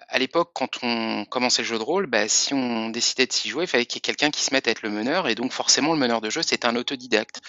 à 0.09 0.19
l'époque, 0.19 0.51
quand 0.55 0.79
on 0.83 1.25
commençait 1.25 1.63
le 1.63 1.69
jeu 1.69 1.79
de 1.79 1.83
rôle, 1.83 2.07
bah, 2.07 2.29
si 2.29 2.53
on 2.53 2.91
décidait 2.91 3.27
de 3.27 3.33
s'y 3.33 3.49
jouer, 3.49 3.65
il 3.65 3.69
fallait 3.69 3.87
qu'il 3.87 3.97
y 3.97 4.01
ait 4.01 4.03
quelqu'un 4.03 4.31
qui 4.31 4.43
se 4.43 4.53
mette 4.53 4.69
à 4.69 4.71
être 4.71 4.83
le 4.83 4.91
meneur, 4.91 5.29
et 5.29 5.35
donc 5.35 5.53
forcément, 5.53 5.93
le 5.95 5.99
meneur 5.99 6.21
de 6.21 6.29
jeu, 6.29 6.43
c'est 6.43 6.65
un 6.67 6.77
autodidacte, 6.77 7.41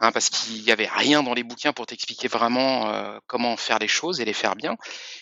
hein, 0.00 0.12
parce 0.12 0.30
qu'il 0.30 0.62
n'y 0.62 0.70
avait 0.70 0.88
rien 0.88 1.22
dans 1.22 1.34
les 1.34 1.42
bouquins 1.42 1.72
pour 1.72 1.86
t'expliquer 1.86 2.28
vraiment 2.28 2.92
comment 3.26 3.56
faire 3.56 3.78
les 3.78 3.88
choses 3.88 4.20
et 4.20 4.24
les 4.24 4.32
faire 4.32 4.54
bien. 4.56 4.76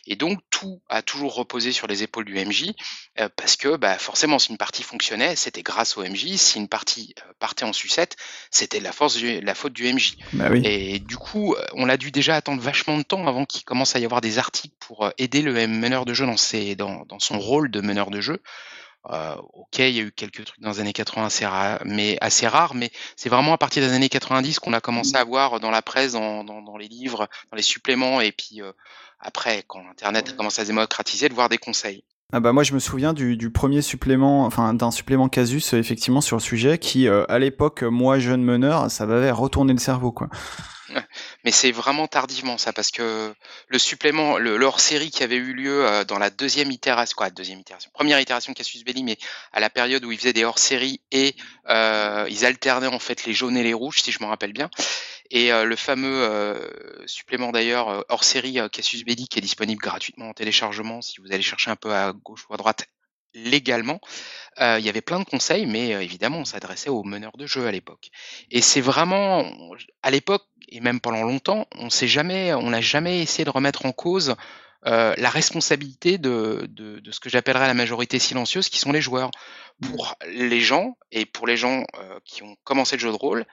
Et 0.07 0.16
donc, 0.16 0.38
tout 0.50 0.80
a 0.88 1.02
toujours 1.02 1.35
reposé 1.35 1.73
sur 1.73 1.87
les 1.87 2.02
épaules 2.02 2.25
du 2.25 2.35
MJ, 2.38 2.73
parce 3.37 3.57
que 3.57 3.76
forcément, 3.99 4.38
si 4.38 4.50
une 4.50 4.59
partie 4.59 4.83
fonctionnait, 4.83 5.37
c'était 5.37 5.62
grâce 5.62 5.97
au 5.97 6.02
MJ. 6.02 6.37
Si 6.37 6.59
une 6.59 6.68
partie 6.68 7.14
partait 7.38 7.64
en 7.64 7.73
sucette, 7.73 8.16
c'était 8.50 8.80
la, 8.80 8.92
force 8.92 9.16
du- 9.16 9.40
la 9.40 9.54
faute 9.54 9.73
du 9.73 9.77
MJ. 9.85 10.16
Bah 10.32 10.49
oui. 10.50 10.62
Et 10.64 10.99
du 10.99 11.16
coup, 11.16 11.54
euh, 11.54 11.64
on 11.75 11.88
a 11.88 11.97
dû 11.97 12.11
déjà 12.11 12.37
attendre 12.37 12.61
vachement 12.62 12.97
de 12.97 13.02
temps 13.02 13.26
avant 13.26 13.44
qu'il 13.44 13.64
commence 13.64 13.97
à 13.97 13.99
y 13.99 14.04
avoir 14.04 14.20
des 14.20 14.38
articles 14.38 14.75
pour 14.80 15.06
euh, 15.06 15.11
aider 15.18 15.42
le 15.42 15.52
meneur 15.66 16.04
de 16.04 16.14
jeu 16.14 16.26
dans, 16.26 16.37
ses, 16.37 16.76
dans, 16.76 17.04
dans 17.06 17.18
son 17.18 17.38
rôle 17.38 17.70
de 17.70 17.80
meneur 17.80 18.11
de 18.11 18.20
jeu. 18.20 18.40
Euh, 19.11 19.37
ok, 19.54 19.78
il 19.78 19.90
y 19.90 20.00
a 20.00 20.02
eu 20.02 20.12
quelques 20.12 20.44
trucs 20.44 20.61
dans 20.61 20.73
les 20.73 20.80
années 20.80 20.92
80 20.92 21.26
assez 21.26 21.47
rares, 21.47 21.80
mais 21.85 22.18
assez 22.20 22.47
rares, 22.47 22.75
mais 22.75 22.90
c'est 23.16 23.28
vraiment 23.28 23.54
à 23.54 23.58
partir 23.58 23.82
des 23.82 23.92
années 23.92 24.08
90 24.08 24.58
qu'on 24.58 24.73
a 24.73 24.80
commencé 24.80 25.16
à 25.16 25.25
voir 25.25 25.61
dans 25.61 25.70
la 25.70 25.82
presse, 25.82 26.12
dans, 26.12 26.44
dans, 26.44 26.61
dans 26.61 26.76
les 26.76 26.88
livres, 26.88 27.28
dans 27.50 27.56
les 27.56 27.62
suppléments, 27.62 28.20
et 28.20 28.32
puis 28.32 28.61
euh, 28.61 28.73
après, 29.20 29.64
quand 29.66 29.88
Internet 29.88 30.30
a 30.30 30.32
commencé 30.32 30.61
à 30.61 30.64
se 30.64 30.70
démocratiser, 30.70 31.28
de 31.28 31.35
voir 31.35 31.49
des 31.49 31.58
conseils. 31.58 32.04
Ah 32.30 32.40
bah 32.40 32.52
moi 32.52 32.62
je 32.62 32.75
me 32.75 32.78
souviens 32.78 33.14
du, 33.14 33.50
premier 33.50 33.80
supplément, 33.80 34.44
enfin 34.44 34.75
d'un 34.75 34.90
supplément 34.90 35.30
Casus 35.30 35.73
euh, 35.73 35.78
effectivement 35.78 36.20
sur 36.20 36.37
le 36.37 36.42
sujet 36.42 36.76
qui 36.76 37.08
euh, 37.08 37.25
à 37.30 37.38
l'époque 37.38 37.82
euh, 37.82 37.88
moi 37.88 38.18
jeune 38.18 38.42
meneur 38.42 38.90
ça 38.90 39.06
m'avait 39.06 39.30
retourné 39.30 39.73
le 39.73 39.78
cerveau 39.78 40.12
quoi. 40.12 40.28
Mais 41.44 41.50
c'est 41.50 41.70
vraiment 41.70 42.06
tardivement 42.06 42.58
ça, 42.58 42.73
parce 42.73 42.90
que 42.90 43.32
le 43.68 43.78
supplément, 43.78 44.38
le, 44.38 44.56
le 44.56 44.66
hors-série 44.66 45.11
qui 45.11 45.23
avait 45.23 45.37
eu 45.37 45.52
lieu 45.52 45.87
dans 46.06 46.18
la 46.18 46.30
deuxième 46.30 46.70
itération, 46.70 47.14
quoi, 47.16 47.30
deuxième 47.30 47.61
itération, 47.61 47.90
première 47.92 48.20
itération 48.20 48.52
de 48.52 48.56
Cassius 48.56 48.85
Belli, 48.85 49.02
mais 49.02 49.18
à 49.52 49.61
la 49.61 49.70
période 49.70 50.04
où 50.04 50.12
ils 50.12 50.18
faisaient 50.18 50.32
des 50.32 50.44
hors-séries 50.44 51.00
et 51.12 51.37
euh, 51.68 52.26
ils 52.30 52.44
alternaient 52.44 52.87
en 52.87 52.99
fait 52.99 53.25
les 53.25 53.35
jaunes 53.35 53.56
et 53.56 53.62
les 53.62 53.75
rouges, 53.75 54.00
si 54.02 54.12
je 54.12 54.23
me 54.23 54.28
rappelle 54.28 54.52
bien. 54.52 54.70
Et 55.30 55.52
euh, 55.52 55.64
le 55.64 55.76
fameux 55.76 56.23
euh, 56.23 56.58
supplément 57.06 57.52
d'ailleurs 57.52 57.88
euh, 57.88 58.02
hors-série 58.08 58.61
euh, 58.61 58.68
Cassius 58.68 59.04
Belli 59.04 59.28
qui 59.28 59.38
est 59.38 59.42
disponible 59.42 59.80
gratuitement 59.80 60.30
en 60.30 60.32
téléchargement 60.32 61.02
si 61.02 61.20
vous 61.20 61.32
allez 61.32 61.42
chercher 61.42 61.70
un 61.70 61.76
peu 61.76 61.92
à 61.92 62.12
gauche 62.12 62.47
ou 62.49 62.54
à 62.54 62.56
droite 62.56 62.87
légalement. 63.35 64.00
Il 64.58 64.80
y 64.80 64.88
avait 64.88 65.02
plein 65.02 65.20
de 65.20 65.25
conseils, 65.25 65.66
mais 65.66 65.90
évidemment, 65.90 66.38
on 66.38 66.44
s'adressait 66.44 66.88
aux 66.88 67.04
meneurs 67.04 67.37
de 67.37 67.47
jeu 67.47 67.66
à 67.66 67.70
l'époque. 67.70 68.08
Et 68.50 68.61
c'est 68.61 68.80
vraiment, 68.80 69.44
à 70.02 70.11
l'époque, 70.11 70.44
et 70.66 70.80
même 70.80 70.99
pendant 70.99 71.23
longtemps, 71.23 71.68
on 71.76 71.90
jamais, 71.90 72.50
n'a 72.50 72.80
jamais 72.80 73.20
essayé 73.20 73.44
de 73.44 73.50
remettre 73.50 73.87
en 73.87 73.92
cause 73.92 74.35
la 74.85 75.30
responsabilité 75.30 76.18
de, 76.18 76.66
de, 76.70 77.12
ce 77.12 77.20
que 77.20 77.28
j'appellerais 77.28 77.68
la 77.68 77.75
majorité 77.75 78.18
silencieuse, 78.18 78.68
qui 78.70 78.80
sont 78.80 78.90
les 78.90 79.02
joueurs. 79.02 79.30
Pour 79.80 80.16
les 80.26 80.61
gens, 80.61 80.97
et 81.12 81.25
pour 81.25 81.47
les 81.47 81.58
gens 81.58 81.85
qui 82.25 82.42
ont 82.42 82.56
commencé 82.64 82.97
le 82.97 83.00
jeu 83.00 83.11
de 83.11 83.16
rôle, 83.16 83.47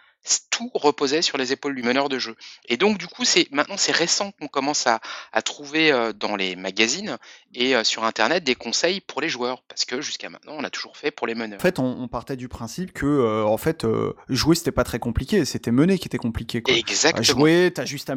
tout 0.49 0.71
reposait 0.73 1.21
sur 1.21 1.37
les 1.37 1.51
épaules 1.51 1.75
du 1.75 1.83
meneur 1.83 2.09
de 2.09 2.19
jeu. 2.19 2.35
Et 2.67 2.77
donc, 2.77 2.97
du 2.97 3.07
coup, 3.07 3.25
c'est 3.25 3.47
maintenant 3.51 3.77
c'est 3.77 3.91
récent 3.91 4.31
qu'on 4.31 4.47
commence 4.47 4.87
à, 4.87 4.99
à 5.33 5.41
trouver 5.41 5.91
euh, 5.91 6.13
dans 6.13 6.35
les 6.35 6.55
magazines 6.55 7.17
et 7.53 7.75
euh, 7.75 7.83
sur 7.83 8.03
Internet 8.03 8.43
des 8.43 8.55
conseils 8.55 9.01
pour 9.01 9.21
les 9.21 9.29
joueurs, 9.29 9.63
parce 9.67 9.85
que 9.85 10.01
jusqu'à 10.01 10.29
maintenant, 10.29 10.53
on 10.57 10.63
a 10.63 10.69
toujours 10.69 10.97
fait 10.97 11.11
pour 11.11 11.27
les 11.27 11.35
meneurs. 11.35 11.59
En 11.59 11.61
fait 11.61 11.79
on, 11.79 11.85
on 11.85 12.07
partait 12.07 12.35
du 12.35 12.47
principe 12.47 12.93
que 12.93 13.05
euh, 13.05 13.43
en 13.45 13.57
fait 13.57 13.85
jouer 14.29 14.55
c'était 14.55 14.71
pas 14.71 14.83
très 14.83 14.99
compliqué, 14.99 15.45
c'était 15.45 15.71
mener 15.71 15.99
qui 15.99 16.07
était 16.07 16.17
compliqué 16.17 16.61
quoi. 16.61 16.73
Exactement. 16.73 17.23
jouer, 17.23 17.71
t'as 17.73 17.85
juste 17.85 18.09
à 18.09 18.15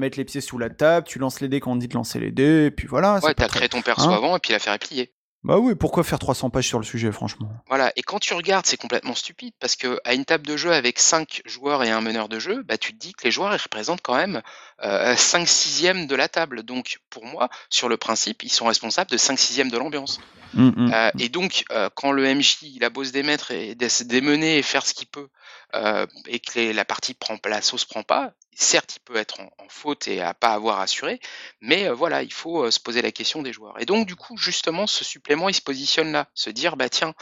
Bah 5.45 5.59
oui, 5.59 5.75
pourquoi 5.77 6.03
faire 6.03 6.19
300 6.19 6.51
pages 6.51 6.67
sur 6.67 6.79
le 6.79 6.85
sujet 6.85 7.13
franchement? 7.13 7.49
Voilà, 7.69 7.93
et 7.95 8.03
quand 8.03 8.19
tu 8.19 8.35
regardes, 8.35 8.67
c'est 8.67 8.77
complètement 8.77 9.15
stupide 9.15 9.55
parce 9.61 9.77
que 9.77 10.01
à 10.05 10.15
une 10.15 10.25
table 10.25 10.45
de 10.45 10.57
jeu 10.57 10.73
avec 10.73 10.99
5 10.99 11.43
joueurs 11.45 11.85
et 11.85 11.91
un 11.91 12.01
meneur 12.01 12.29
de 12.29 12.41
jeu, 12.41 12.65
bah, 12.65 12.77
tu 12.77 12.93
te 12.93 12.99
dis 12.99 13.13
que 13.13 13.25
les 13.25 13.31
joueurs 13.31 13.55
ils 13.55 13.63
représentent 13.63 14.03
quand 14.03 14.17
même 14.17 14.43
euh, 14.83 15.15
5 15.15 15.47
sixièmes 15.47 16.07
de 16.09 16.17
la 16.17 16.29
table. 16.29 16.65
Donc 16.65 16.99
pour 17.09 17.25
moi, 17.25 17.49
sur 17.71 17.89
le 17.89 17.97
principe, 17.97 18.43
ils 18.43 18.51
sont 18.51 18.67
responsables 18.67 19.11
de 19.11 19.17
5 19.17 19.39
sixièmes 19.39 19.71
de 19.71 19.79
l'ambiance. 19.79 20.19
Hum, 20.57 20.75
hum. 20.77 20.93
Euh, 20.93 21.11
et 21.19 21.29
donc, 21.29 21.65
euh, 21.71 21.89
quand 21.95 22.11
le 22.11 22.35
MJ 22.35 22.63
il 22.63 22.83
a 22.83 22.91
beau 22.91 23.05
se 23.05 23.13
démettre 23.13 23.53
et 23.53 23.77
se 23.89 24.03
démener 24.03 24.59
et 24.59 24.63
faire 24.63 24.85
ce 24.85 24.93
qu'il 24.95 25.07
peut, 25.07 25.29
euh, 25.75 26.07
et 26.27 26.41
que 26.41 26.73
la 26.73 26.85
partie 26.85 27.15
prend 27.15 27.37
la 27.45 27.63
sauce 27.63 27.85
prend 27.85 28.03
pas, 28.03 28.33
certes 28.55 28.97
il 28.97 29.01
peut 29.01 29.17
être 29.17 29.41
en, 29.41 29.51
faute 29.69 30.09
et 30.09 30.21
à 30.21 30.35
pas 30.35 30.55
avoir 30.55 30.81
assuré, 30.81 31.21
mais 31.61 31.89
euh, 31.89 31.95
voilà, 31.95 32.23
il 32.23 32.33
faut 32.33 32.65
euh, 32.65 32.71
se 32.71 32.81
poser 32.81 33.03
la 33.03 33.13
question 33.13 33.43
des 33.43 33.53
joueurs. 33.53 33.81
Et 33.81 33.87
donc 33.87 34.07
du 34.07 34.17
coup, 34.17 34.37
justement, 34.37 34.87
ce 34.87 35.05
supplément 35.05 35.49
il 35.49 35.55
se 35.55 35.61
positionne 35.63 36.13
là, 36.13 36.29
se 36.35 36.51
dire 36.51 36.77
bah 36.77 36.89
tiens. 36.89 37.15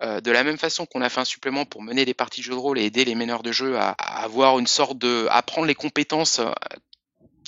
de 0.00 0.32
la 0.32 0.42
même 0.42 0.58
façon 0.58 0.84
qu'on 0.84 1.00
a 1.00 1.08
fait 1.08 1.20
un 1.20 1.24
supplément 1.24 1.64
pour 1.64 1.80
mener 1.80 2.04
des 2.04 2.14
parties 2.14 2.40
de 2.40 2.46
jeux 2.46 2.54
de 2.54 2.58
rôle 2.58 2.78
et 2.80 2.86
aider 2.86 3.04
les 3.04 3.14
meneurs 3.14 3.44
de 3.44 3.52
jeu 3.52 3.78
à, 3.78 3.90
à 3.98 4.24
avoir 4.24 4.58
une 4.58 4.66
sorte 4.66 4.98
de, 4.98 5.28
à 5.30 5.36
apprendre 5.36 5.68
les 5.68 5.76
compétences 5.76 6.40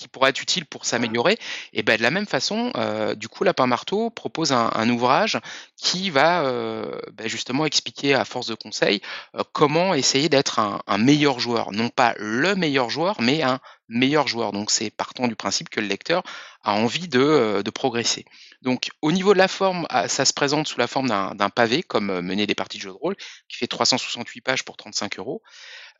qui 0.04 0.08
pourraient 0.08 0.28
être 0.28 0.42
utiles 0.42 0.66
pour 0.66 0.84
s'améliorer, 0.84 1.38
et 1.72 1.82
ben 1.82 1.96
de 1.96 2.02
la 2.02 2.10
même 2.10 2.26
façon, 2.26 2.70
euh, 2.76 3.14
du 3.14 3.28
coup, 3.28 3.42
Lapin 3.42 3.66
Marteau 3.66 4.10
propose 4.10 4.52
un, 4.52 4.70
un 4.74 4.90
ouvrage 4.90 5.40
qui 5.78 6.10
va 6.10 6.44
euh, 6.44 7.00
ben, 7.14 7.26
justement 7.26 7.64
expliquer 7.64 8.12
à 8.12 8.26
force 8.26 8.46
de 8.46 8.54
conseils 8.54 9.00
euh, 9.34 9.42
comment 9.52 9.94
essayer 9.94 10.28
d'être 10.28 10.58
un, 10.58 10.82
un 10.86 10.98
meilleur 10.98 11.40
joueur, 11.40 11.72
non 11.72 11.88
pas 11.88 12.14
le 12.18 12.54
meilleur 12.54 12.90
joueur, 12.90 13.18
mais 13.22 13.42
un 13.42 13.60
meilleur 13.88 14.28
joueur. 14.28 14.52
Donc 14.52 14.70
c'est 14.70 14.90
partant 14.90 15.26
du 15.26 15.36
principe 15.36 15.70
que 15.70 15.80
le 15.80 15.86
lecteur 15.86 16.22
envie 16.72 17.08
de, 17.08 17.20
euh, 17.20 17.62
de 17.62 17.70
progresser. 17.70 18.24
Donc 18.62 18.88
au 19.02 19.12
niveau 19.12 19.32
de 19.34 19.38
la 19.38 19.48
forme, 19.48 19.86
ah, 19.90 20.08
ça 20.08 20.24
se 20.24 20.32
présente 20.32 20.66
sous 20.66 20.78
la 20.78 20.86
forme 20.86 21.08
d'un 21.08 21.50
pavé, 21.50 21.82
comme 21.82 22.10
euh, 22.10 22.22
mener 22.22 22.46
des 22.46 22.54
parties 22.54 22.78
de 22.78 22.82
jeux 22.82 22.90
de 22.90 22.94
rôle, 22.94 23.16
qui 23.48 23.56
fait 23.58 23.66
368 23.66 24.40
pages 24.40 24.64
pour 24.64 24.76
35 24.76 25.18
euros. 25.18 25.42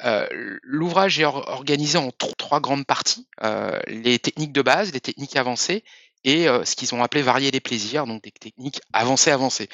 Euh, 0.05 0.27
L'ouvrage 0.63 1.19
est 1.21 1.25
or- 1.25 1.49
organisé 1.49 1.99
en 1.99 2.11
tro- 2.11 2.35
trois 2.37 2.61
grandes 2.61 2.87
parties 2.87 3.27
les 3.87 4.19
techniques 4.19 4.53
de 4.53 4.63
base, 4.63 4.93
les 4.93 5.01
techniques 5.01 5.37
avancées 5.37 5.85
et 6.25 6.47
ce 6.47 6.75
qu'ils 6.75 6.95
ont 6.95 7.03
appelé 7.03 7.23
varier 7.23 7.51
les 7.51 7.61
plaisirs, 7.61 8.07
donc 8.07 8.23
des 8.23 8.31
techniques 8.31 8.81
avancées 8.95 9.31
avancées, 9.31 9.69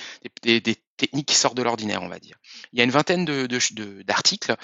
techniques 1.00 1.28
qui 1.28 1.34
sortent 1.34 1.56
de 1.56 1.62
l'ordinaire, 1.62 2.02
on 2.02 2.08
va 2.08 2.18
dire. 2.18 2.36
Il 2.72 2.78
y 2.78 2.82
a 2.82 2.84
une 2.84 2.90
vingtaine 2.90 3.24
d'articles 4.04 4.54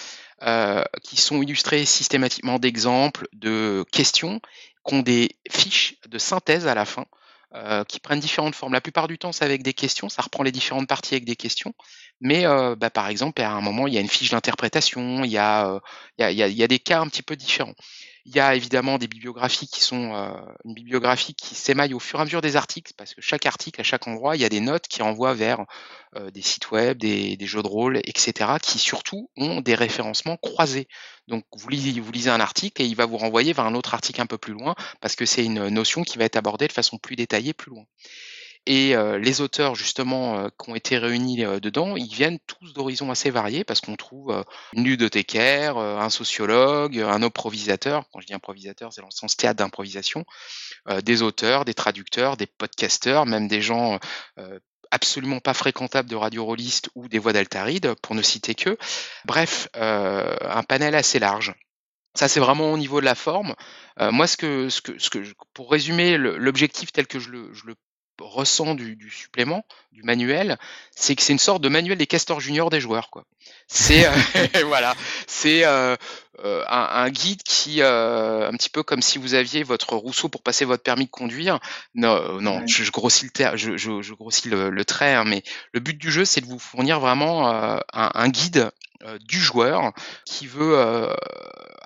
euh, 0.42 0.84
qui 1.02 1.16
sont 1.16 1.42
illustrés 1.42 1.84
systématiquement 1.84 2.58
d'exemples, 2.58 3.26
de 3.32 3.84
questions, 3.90 4.40
qui 4.86 4.94
ont 4.94 5.02
des 5.02 5.36
fiches 5.50 5.96
de 6.06 6.18
synthèse 6.18 6.66
à 6.66 6.74
la 6.74 6.84
fin. 6.84 7.06
euh, 7.54 7.84
qui 7.84 8.00
prennent 8.00 8.20
différentes 8.20 8.54
formes. 8.54 8.72
La 8.72 8.80
plupart 8.80 9.08
du 9.08 9.18
temps, 9.18 9.32
c'est 9.32 9.44
avec 9.44 9.62
des 9.62 9.72
questions, 9.72 10.08
ça 10.08 10.20
reprend 10.20 10.42
les 10.42 10.52
différentes 10.52 10.88
parties 10.88 11.14
avec 11.14 11.24
des 11.24 11.36
questions. 11.36 11.72
Mais 12.20 12.44
euh, 12.44 12.74
bah, 12.76 12.90
par 12.90 13.08
exemple, 13.08 13.40
à 13.40 13.50
un 13.50 13.60
moment, 13.60 13.86
il 13.86 13.94
y 13.94 13.98
a 13.98 14.00
une 14.00 14.08
fiche 14.08 14.30
d'interprétation, 14.30 15.24
il 15.24 15.30
y 15.30 15.38
a 15.38 15.80
des 16.18 16.78
cas 16.78 17.00
un 17.00 17.08
petit 17.08 17.22
peu 17.22 17.36
différents. 17.36 17.74
Il 18.28 18.34
y 18.34 18.40
a 18.40 18.56
évidemment 18.56 18.98
des 18.98 19.06
bibliographies 19.06 19.68
qui 19.68 19.80
sont 19.80 20.12
une 20.64 20.74
bibliographie 20.74 21.34
qui 21.34 21.54
s'émaille 21.54 21.94
au 21.94 22.00
fur 22.00 22.18
et 22.18 22.22
à 22.22 22.24
mesure 22.24 22.40
des 22.40 22.56
articles, 22.56 22.92
parce 22.96 23.14
que 23.14 23.20
chaque 23.20 23.46
article, 23.46 23.80
à 23.80 23.84
chaque 23.84 24.08
endroit, 24.08 24.34
il 24.34 24.42
y 24.42 24.44
a 24.44 24.48
des 24.48 24.58
notes 24.58 24.88
qui 24.88 25.00
renvoient 25.00 25.34
vers 25.34 25.64
des 26.32 26.42
sites 26.42 26.72
web, 26.72 26.98
des, 26.98 27.38
jeux 27.46 27.62
de 27.62 27.68
rôle, 27.68 27.98
etc., 27.98 28.54
qui 28.60 28.80
surtout 28.80 29.30
ont 29.36 29.60
des 29.60 29.76
référencements 29.76 30.36
croisés. 30.38 30.88
Donc 31.28 31.44
vous 31.56 31.68
lisez, 31.68 32.00
vous 32.00 32.10
lisez 32.10 32.30
un 32.30 32.40
article 32.40 32.82
et 32.82 32.86
il 32.86 32.96
va 32.96 33.06
vous 33.06 33.16
renvoyer 33.16 33.52
vers 33.52 33.64
un 33.64 33.74
autre 33.76 33.94
article 33.94 34.20
un 34.20 34.26
peu 34.26 34.38
plus 34.38 34.54
loin, 34.54 34.74
parce 35.00 35.14
que 35.14 35.24
c'est 35.24 35.44
une 35.44 35.68
notion 35.68 36.02
qui 36.02 36.18
va 36.18 36.24
être 36.24 36.36
abordée 36.36 36.66
de 36.66 36.72
façon 36.72 36.98
plus 36.98 37.14
détaillée 37.14 37.54
plus 37.54 37.70
loin. 37.70 37.84
Et 38.66 38.94
les 39.20 39.40
auteurs 39.40 39.76
justement 39.76 40.48
qui 40.50 40.70
ont 40.70 40.74
été 40.74 40.98
réunis 40.98 41.44
dedans, 41.62 41.96
ils 41.96 42.12
viennent 42.12 42.38
tous 42.46 42.72
d'horizons 42.72 43.12
assez 43.12 43.30
variés 43.30 43.62
parce 43.62 43.80
qu'on 43.80 43.94
trouve 43.94 44.44
une 44.72 44.84
ludothècaire, 44.84 45.78
un 45.78 46.10
sociologue, 46.10 46.98
un 46.98 47.22
improvisateur. 47.22 48.04
Quand 48.12 48.20
je 48.20 48.26
dis 48.26 48.34
improvisateur, 48.34 48.92
c'est 48.92 49.00
dans 49.02 49.06
le 49.06 49.12
sens 49.12 49.36
théâtre 49.36 49.58
d'improvisation. 49.58 50.24
des 51.04 51.22
auteurs, 51.22 51.64
des 51.64 51.74
traducteurs, 51.74 52.36
des 52.36 52.46
podcasteurs, 52.46 53.24
même 53.24 53.46
des 53.46 53.62
gens 53.62 54.00
absolument 54.90 55.40
pas 55.40 55.54
fréquentables 55.54 56.08
de 56.08 56.16
radio 56.16 56.44
rôlistes 56.44 56.90
ou 56.96 57.08
des 57.08 57.20
voix 57.20 57.32
d'Altaride, 57.32 57.94
pour 58.02 58.16
ne 58.16 58.22
citer 58.22 58.56
que. 58.56 58.76
Bref, 59.24 59.68
un 59.74 60.62
panel 60.64 60.96
assez 60.96 61.20
large. 61.20 61.54
Ça, 62.14 62.28
c'est 62.28 62.40
vraiment 62.40 62.72
au 62.72 62.78
niveau 62.78 63.00
de 63.00 63.04
la 63.04 63.14
forme. 63.14 63.54
moi, 64.00 64.26
ce 64.26 64.36
que, 64.36 64.68
ce 64.70 64.80
que, 64.80 64.98
ce 64.98 65.10
que, 65.10 65.18
pour 65.54 65.70
résumer 65.70 66.16
l'objectif 66.18 66.90
tel 66.90 67.06
que 67.06 67.20
je 67.20 67.30
le, 67.30 67.52
je 67.52 67.66
le 67.66 67.76
ressent 68.20 68.74
du, 68.74 68.96
du, 68.96 69.10
supplément, 69.10 69.64
du 69.92 70.02
manuel, 70.02 70.58
c'est 70.94 71.14
que 71.14 71.22
c'est 71.22 71.32
une 71.32 71.38
sorte 71.38 71.62
de 71.62 71.68
manuel 71.68 71.98
des 71.98 72.06
castors 72.06 72.40
juniors 72.40 72.70
des 72.70 72.80
joueurs. 72.80 73.10
Quoi. 73.10 73.24
C'est 73.68 74.06
euh, 74.06 74.10
voilà, 74.66 74.94
c'est 75.26 75.64
euh, 75.64 75.96
euh, 76.44 76.64
un, 76.68 76.88
un, 77.04 77.10
guide 77.10 77.42
qui, 77.42 77.82
un 77.82 78.52
petit 78.52 78.70
peu 78.70 78.82
comme 78.82 79.02
si 79.02 79.18
vous 79.18 79.34
aviez 79.34 79.62
votre 79.62 79.96
Rousseau 79.96 80.28
pour 80.28 80.42
passer 80.42 80.64
votre 80.64 80.82
permis 80.82 81.06
de 81.06 81.10
conduire. 81.10 81.58
Non, 81.94 82.40
non, 82.40 82.62
je, 82.66 82.84
je, 82.84 82.90
grossis 82.90 83.26
le, 83.26 83.56
je, 83.56 83.76
je, 83.76 84.02
je 84.02 84.14
grossis 84.14 84.48
le, 84.48 84.70
le 84.70 84.84
trait, 84.84 85.14
hein, 85.14 85.24
mais 85.24 85.42
le 85.72 85.80
but 85.80 85.98
du 85.98 86.10
jeu, 86.10 86.24
c'est 86.24 86.40
de 86.40 86.46
vous 86.46 86.58
fournir 86.58 87.00
vraiment 87.00 87.48
un, 87.50 87.80
un, 87.92 88.28
guide 88.28 88.70
du 89.20 89.40
joueur 89.40 89.92
qui 90.24 90.46
veut 90.46 91.08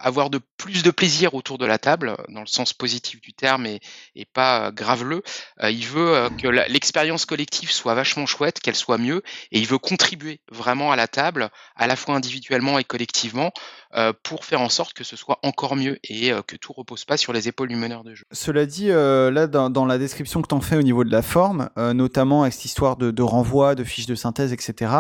avoir 0.00 0.30
de 0.30 0.40
plus 0.56 0.82
de 0.82 0.90
plaisir 0.90 1.34
autour 1.34 1.58
de 1.58 1.66
la 1.66 1.78
table, 1.78 2.16
dans 2.28 2.40
le 2.40 2.46
sens 2.46 2.72
positif 2.72 3.20
du 3.20 3.32
terme 3.32 3.66
et, 3.66 3.80
et 4.14 4.24
pas 4.24 4.72
graveleux. 4.72 5.22
il 5.62 5.86
veut 5.86 6.30
que 6.38 6.48
l'expérience 6.48 7.26
collective 7.26 7.70
soit 7.70 7.94
vachement 7.94 8.26
chouette, 8.26 8.60
qu'elle 8.60 8.74
soit 8.74 8.98
mieux, 8.98 9.22
et 9.52 9.58
il 9.58 9.66
veut 9.66 9.78
contribuer 9.78 10.40
vraiment 10.50 10.90
à 10.90 10.96
la 10.96 11.06
table, 11.06 11.50
à 11.76 11.86
la 11.86 11.96
fois 11.96 12.14
individuellement 12.14 12.78
et 12.78 12.84
collectivement, 12.84 13.52
euh, 13.96 14.12
pour 14.22 14.44
faire 14.44 14.60
en 14.60 14.68
sorte 14.68 14.92
que 14.92 15.02
ce 15.02 15.16
soit 15.16 15.40
encore 15.42 15.74
mieux 15.74 15.98
et 16.04 16.32
euh, 16.32 16.42
que 16.42 16.54
tout 16.54 16.72
repose 16.72 17.04
pas 17.04 17.16
sur 17.16 17.32
les 17.32 17.48
épaules 17.48 17.68
du 17.68 17.74
meneur 17.74 18.04
de 18.04 18.14
jeu. 18.14 18.24
Cela 18.30 18.64
dit, 18.64 18.88
euh, 18.90 19.32
là, 19.32 19.48
dans, 19.48 19.84
la 19.84 19.98
description 19.98 20.42
que 20.42 20.46
tu 20.46 20.54
en 20.54 20.60
fais 20.60 20.76
au 20.76 20.82
niveau 20.82 21.02
de 21.02 21.10
la 21.10 21.22
forme, 21.22 21.70
notamment 21.76 22.42
avec 22.42 22.54
cette 22.54 22.66
histoire 22.66 22.96
de, 22.96 23.22
renvoi, 23.22 23.74
de 23.74 23.82
fiches 23.82 24.06
de 24.06 24.14
synthèse, 24.14 24.52
etc., 24.52 24.92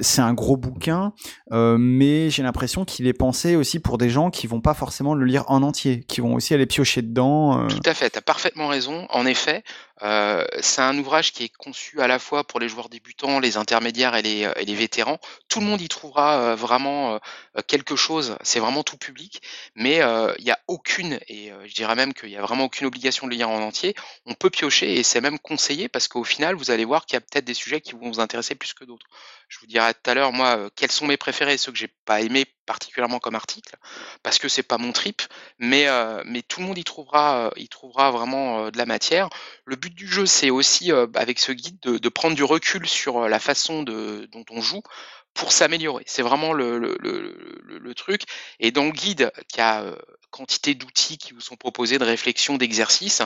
c'est 0.00 0.20
un 0.20 0.34
gros 0.34 0.56
bouquin, 0.56 1.12
mais 1.50 2.28
j'ai 2.30 2.42
l'impression 2.42 2.84
qu'il 2.84 3.06
est 3.06 3.14
pensé 3.14 3.56
aussi 3.56 3.78
pour 3.80 3.96
des 3.96 4.10
gens 4.10 4.30
qui 4.30 4.46
vont 4.46 4.60
pas 4.60 4.74
forcément 4.74 5.14
le 5.14 5.24
lire 5.24 5.44
en 5.48 5.62
entier, 5.62 6.04
qui 6.06 6.20
vont 6.20 6.34
aussi 6.34 6.52
aller 6.52 6.66
piocher 6.66 7.02
dedans. 7.02 7.68
Tout 7.68 7.80
à 7.86 7.94
fait, 7.94 8.10
tu 8.10 8.18
as 8.18 8.22
parfaitement 8.22 8.68
raison. 8.68 9.06
En 9.10 9.24
effet, 9.24 9.62
euh, 10.02 10.44
c'est 10.60 10.80
un 10.80 10.96
ouvrage 10.98 11.32
qui 11.32 11.44
est 11.44 11.56
conçu 11.56 12.00
à 12.00 12.06
la 12.06 12.18
fois 12.18 12.44
pour 12.44 12.60
les 12.60 12.68
joueurs 12.68 12.88
débutants, 12.88 13.38
les 13.38 13.56
intermédiaires 13.56 14.14
et 14.16 14.22
les, 14.22 14.50
les 14.64 14.74
vétérans. 14.74 15.18
Tout 15.48 15.60
le 15.60 15.66
monde 15.66 15.80
y 15.80 15.88
trouvera 15.88 16.38
euh, 16.38 16.54
vraiment 16.54 17.14
euh, 17.14 17.18
quelque 17.66 17.96
chose. 17.96 18.36
C'est 18.42 18.60
vraiment 18.60 18.82
tout 18.82 18.96
public, 18.96 19.42
mais 19.74 20.00
il 20.38 20.44
n'y 20.44 20.50
a 20.50 20.58
aucune, 20.68 21.18
et 21.28 21.52
je 21.66 21.74
dirais 21.74 21.94
même 21.94 22.14
qu'il 22.14 22.28
n'y 22.28 22.36
a 22.36 22.42
vraiment 22.42 22.64
aucune 22.64 22.86
obligation 22.86 23.26
de 23.26 23.32
le 23.32 23.36
lire 23.36 23.50
en 23.50 23.60
entier. 23.60 23.94
On 24.26 24.34
peut 24.34 24.50
piocher 24.50 24.94
et 24.94 25.02
c'est 25.02 25.20
même 25.20 25.38
conseillé 25.38 25.88
parce 25.88 26.08
qu'au 26.08 26.24
final, 26.24 26.54
vous 26.54 26.70
allez 26.70 26.84
voir 26.84 27.06
qu'il 27.06 27.16
y 27.16 27.18
a 27.18 27.20
peut-être 27.20 27.44
des 27.44 27.54
sujets 27.54 27.80
qui 27.80 27.92
vont 27.92 28.10
vous 28.10 28.20
intéresser 28.20 28.54
plus 28.54 28.72
que 28.72 28.84
d'autres. 28.84 29.06
Je 29.50 29.58
vous 29.58 29.66
dirai 29.66 29.92
tout 29.94 30.08
à 30.08 30.14
l'heure, 30.14 30.32
moi, 30.32 30.70
quels 30.76 30.92
sont 30.92 31.08
mes 31.08 31.16
préférés, 31.16 31.58
ceux 31.58 31.72
que 31.72 31.78
j'ai 31.78 31.92
pas 32.04 32.20
aimés 32.20 32.46
particulièrement 32.66 33.18
comme 33.18 33.34
article, 33.34 33.76
parce 34.22 34.38
que 34.38 34.48
c'est 34.48 34.62
pas 34.62 34.78
mon 34.78 34.92
trip, 34.92 35.22
mais, 35.58 35.86
tout 36.48 36.60
le 36.60 36.66
monde 36.66 36.78
y 36.78 36.84
trouvera, 36.84 37.52
trouvera 37.68 38.12
vraiment 38.12 38.70
de 38.70 38.78
la 38.78 38.86
matière. 38.86 39.28
Le 39.64 39.74
but 39.74 39.92
du 39.92 40.06
jeu, 40.06 40.24
c'est 40.24 40.50
aussi, 40.50 40.92
avec 40.92 41.40
ce 41.40 41.50
guide, 41.50 41.80
de, 41.80 42.08
prendre 42.08 42.36
du 42.36 42.44
recul 42.44 42.86
sur 42.86 43.28
la 43.28 43.40
façon 43.40 43.82
dont 43.82 44.44
on 44.50 44.60
joue 44.60 44.82
pour 45.34 45.50
s'améliorer. 45.50 46.04
C'est 46.06 46.22
vraiment 46.22 46.52
le, 46.52 46.78
le, 46.78 47.94
truc. 47.96 48.22
Et 48.60 48.70
dans 48.70 48.84
le 48.84 48.92
guide, 48.92 49.32
qui 49.48 49.60
a 49.60 49.96
quantité 50.30 50.76
d'outils 50.76 51.18
qui 51.18 51.32
vous 51.32 51.40
sont 51.40 51.56
proposés, 51.56 51.98
de 51.98 52.04
réflexion, 52.04 52.56
d'exercices, 52.56 53.22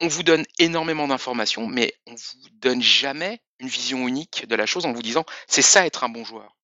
on 0.00 0.06
vous 0.06 0.22
donne 0.22 0.44
énormément 0.60 1.08
d'informations, 1.08 1.66
mais 1.66 1.94
on 2.06 2.14
vous 2.14 2.48
donne 2.52 2.80
jamais 2.80 3.40
une 3.60 3.68
vision 3.68 4.06
unique 4.08 4.46
de 4.46 4.54
la 4.54 4.66
chose 4.66 4.86
en 4.86 4.92
vous 4.92 5.02
disant 5.02 5.24
c'est 5.46 5.62
ça 5.62 5.86
être 5.86 6.04
un 6.04 6.08
bon 6.08 6.24
joueur. 6.24 6.56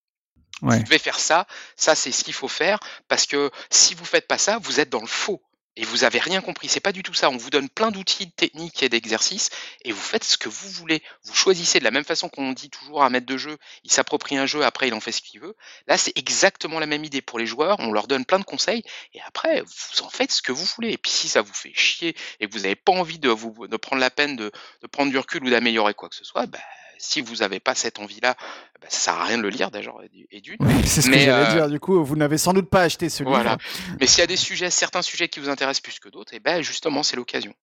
Vous 0.63 0.83
devez 0.83 0.99
faire 0.99 1.19
ça, 1.19 1.47
ça 1.77 1.95
c'est 1.95 2.13
ce 2.13 2.25
qu'il 2.25 2.33
faut 2.33 2.49
faire, 2.49 2.79
parce 3.09 3.27
que 3.27 3.51
si 3.71 3.95
vous 3.95 4.05
faites 4.05 4.27
pas 4.27 4.39
ça, 4.39 4.59
vous 4.59 4.81
êtes 4.81 4.89
dans 4.89 5.01
le 5.01 5.07
faux 5.07 5.43
et 5.77 5.85
vous 5.85 6.05
avez 6.05 6.19
rien 6.19 6.41
compris. 6.41 6.69
C'est 6.69 6.81
pas 6.81 6.93
du 6.93 7.03
tout 7.03 7.15
ça. 7.15 7.31
On 7.31 7.37
vous 7.37 7.51
donne 7.51 7.69
plein 7.69 7.91
d'outils, 7.91 8.27
de 8.27 8.33
techniques 8.33 8.83
et 8.83 8.89
d'exercices 8.89 9.51
et 9.85 9.93
vous 9.93 10.01
faites 10.01 10.25
ce 10.25 10.39
que 10.39 10.49
vous 10.49 10.69
voulez. 10.69 11.03
Vous 11.25 11.35
choisissez 11.35 11.81
de 11.81 11.85
la 11.85 11.91
même 11.91 12.05
façon 12.05 12.29
qu'on 12.29 12.53
dit 12.53 12.71
toujours 12.71 13.03
à 13.03 13.07
un 13.07 13.11
maître 13.11 13.27
de 13.27 13.37
jeu, 13.37 13.59
il 13.83 13.91
s'approprie 13.91 14.37
un 14.37 14.47
jeu, 14.47 14.65
après 14.65 14.89
il 14.89 14.95
en 14.95 15.01
fait 15.01 15.13
ce 15.13 15.21
qu'il 15.21 15.41
veut. 15.41 15.57
Là, 15.87 15.99
c'est 15.99 16.17
exactement 16.17 16.79
la 16.79 16.87
même 16.87 17.05
idée 17.05 17.23
pour 17.23 17.39
les 17.39 17.47
joueurs. 17.47 17.77
On 17.81 17.91
leur 17.91 18.07
donne 18.07 18.25
plein 18.25 18.39
de 18.39 18.45
conseils 18.45 18.85
et 19.13 19.21
après, 19.23 19.63
vous 19.63 20.03
en 20.03 20.11
faites 20.11 20.33
ce 20.33 20.43
que 20.43 20.53
vous 20.53 20.65
voulez. 20.77 20.93
Et 20.93 20.99
puis 20.99 21.11
si 21.11 21.29
ça 21.29 21.43
vous 21.43 21.55
fait 21.55 21.75
chier 21.75 22.17
et 22.41 22.47
que 22.47 22.53
vous 22.53 22.61
n'avez 22.61 22.77
pas 22.77 22.93
envie 22.93 23.19
de 23.19 23.29
vous 23.29 23.67
de 23.67 23.77
prendre 23.77 24.01
la 24.01 24.11
peine 24.11 24.37
de, 24.37 24.53
de 24.83 24.87
prendre 24.87 25.11
du 25.11 25.19
recul 25.19 25.45
ou 25.45 25.51
d'améliorer 25.51 25.95
quoi 25.95 26.09
que 26.09 26.17
ce 26.17 26.25
soit, 26.25 26.47
bah, 26.47 26.61
si 26.99 27.21
vous 27.21 27.37
n'avez 27.37 27.61
pas 27.61 27.75
cette 27.75 27.99
envie-là, 27.99 28.35
bah, 28.81 28.87
ça 28.89 28.99
sert 28.99 29.15
à 29.15 29.25
rien 29.25 29.39
de 29.39 29.43
le 29.43 29.49
lire 29.49 29.71
d'ailleurs 29.71 30.01
et 30.31 30.41
d'une. 30.41 30.59
c'est 30.85 31.03
ce 31.03 31.11
que 31.11 31.19
j'allais 31.19 31.53
dire. 31.55 31.69
Du 31.69 31.81
coup, 31.81 32.05
vous 32.05 32.17
n'avez 32.17 32.39
sans 32.39 32.53
doute 32.53 32.71
pas 32.71 32.83
acheté 32.83 33.09
ce 33.09 33.25
livre. 33.25 33.57
Mais 34.01 34.07
s'il 34.07 34.21
y 34.21 34.23
a 34.23 34.27
des 34.27 34.37
sujets, 34.37 34.71
certains 34.71 35.03
sujets 35.03 35.29
qui 35.29 35.41
vous 35.41 35.49
intéressent 35.49 35.83
plus 35.83 35.99
que 35.99 36.09
d'autres, 36.09 36.33
et 36.35 36.37
eh 36.37 36.41
ben 36.41 36.63
justement, 36.63 37.03
c'est 37.03 37.17
l'occasion. 37.17 37.55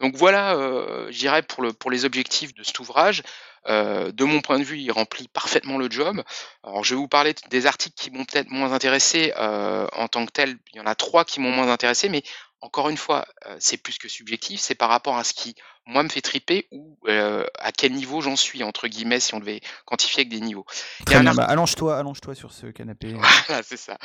Donc 0.00 0.16
voilà, 0.16 0.54
euh, 0.54 1.08
je 1.10 1.18
dirais 1.18 1.42
pour 1.42 1.62
le 1.62 1.72
pour 1.72 1.90
les 1.90 2.04
objectifs 2.04 2.54
de 2.54 2.62
cet 2.62 2.78
ouvrage. 2.78 3.22
Euh, 3.66 4.12
de 4.12 4.24
mon 4.24 4.40
point 4.40 4.58
de 4.58 4.64
vue, 4.64 4.78
il 4.78 4.90
remplit 4.90 5.28
parfaitement 5.28 5.78
le 5.78 5.90
job. 5.90 6.22
Alors, 6.62 6.84
je 6.84 6.94
vais 6.94 6.98
vous 6.98 7.08
parler 7.08 7.34
des 7.50 7.66
articles 7.66 7.96
qui 7.96 8.10
m'ont 8.10 8.24
peut-être 8.24 8.48
moins 8.48 8.72
intéressé 8.72 9.32
euh, 9.36 9.86
en 9.92 10.08
tant 10.08 10.24
que 10.26 10.32
tel. 10.32 10.56
Il 10.72 10.78
y 10.78 10.80
en 10.80 10.86
a 10.86 10.94
trois 10.94 11.24
qui 11.24 11.40
m'ont 11.40 11.50
moins 11.50 11.68
intéressé, 11.68 12.08
mais 12.08 12.22
encore 12.60 12.88
une 12.88 12.96
fois, 12.96 13.26
euh, 13.46 13.56
c'est 13.60 13.76
plus 13.76 13.98
que 13.98 14.08
subjectif. 14.08 14.60
C'est 14.60 14.74
par 14.74 14.88
rapport 14.88 15.16
à 15.16 15.24
ce 15.24 15.34
qui 15.34 15.54
moi 15.88 16.02
me 16.02 16.08
fait 16.08 16.20
triper 16.20 16.68
ou 16.70 16.96
euh, 17.08 17.44
à 17.58 17.72
quel 17.72 17.92
niveau 17.92 18.20
j'en 18.20 18.36
suis 18.36 18.62
entre 18.62 18.88
guillemets 18.88 19.20
si 19.20 19.34
on 19.34 19.40
devait 19.40 19.60
quantifier 19.84 20.20
avec 20.20 20.28
des 20.28 20.40
niveaux. 20.40 20.66
Bah, 21.06 21.44
allonge-toi, 21.44 21.98
allonge-toi 21.98 22.34
sur 22.34 22.52
ce 22.52 22.66
canapé. 22.66 23.14
Voilà, 23.48 23.62
c'est 23.62 23.78
ça. 23.78 23.96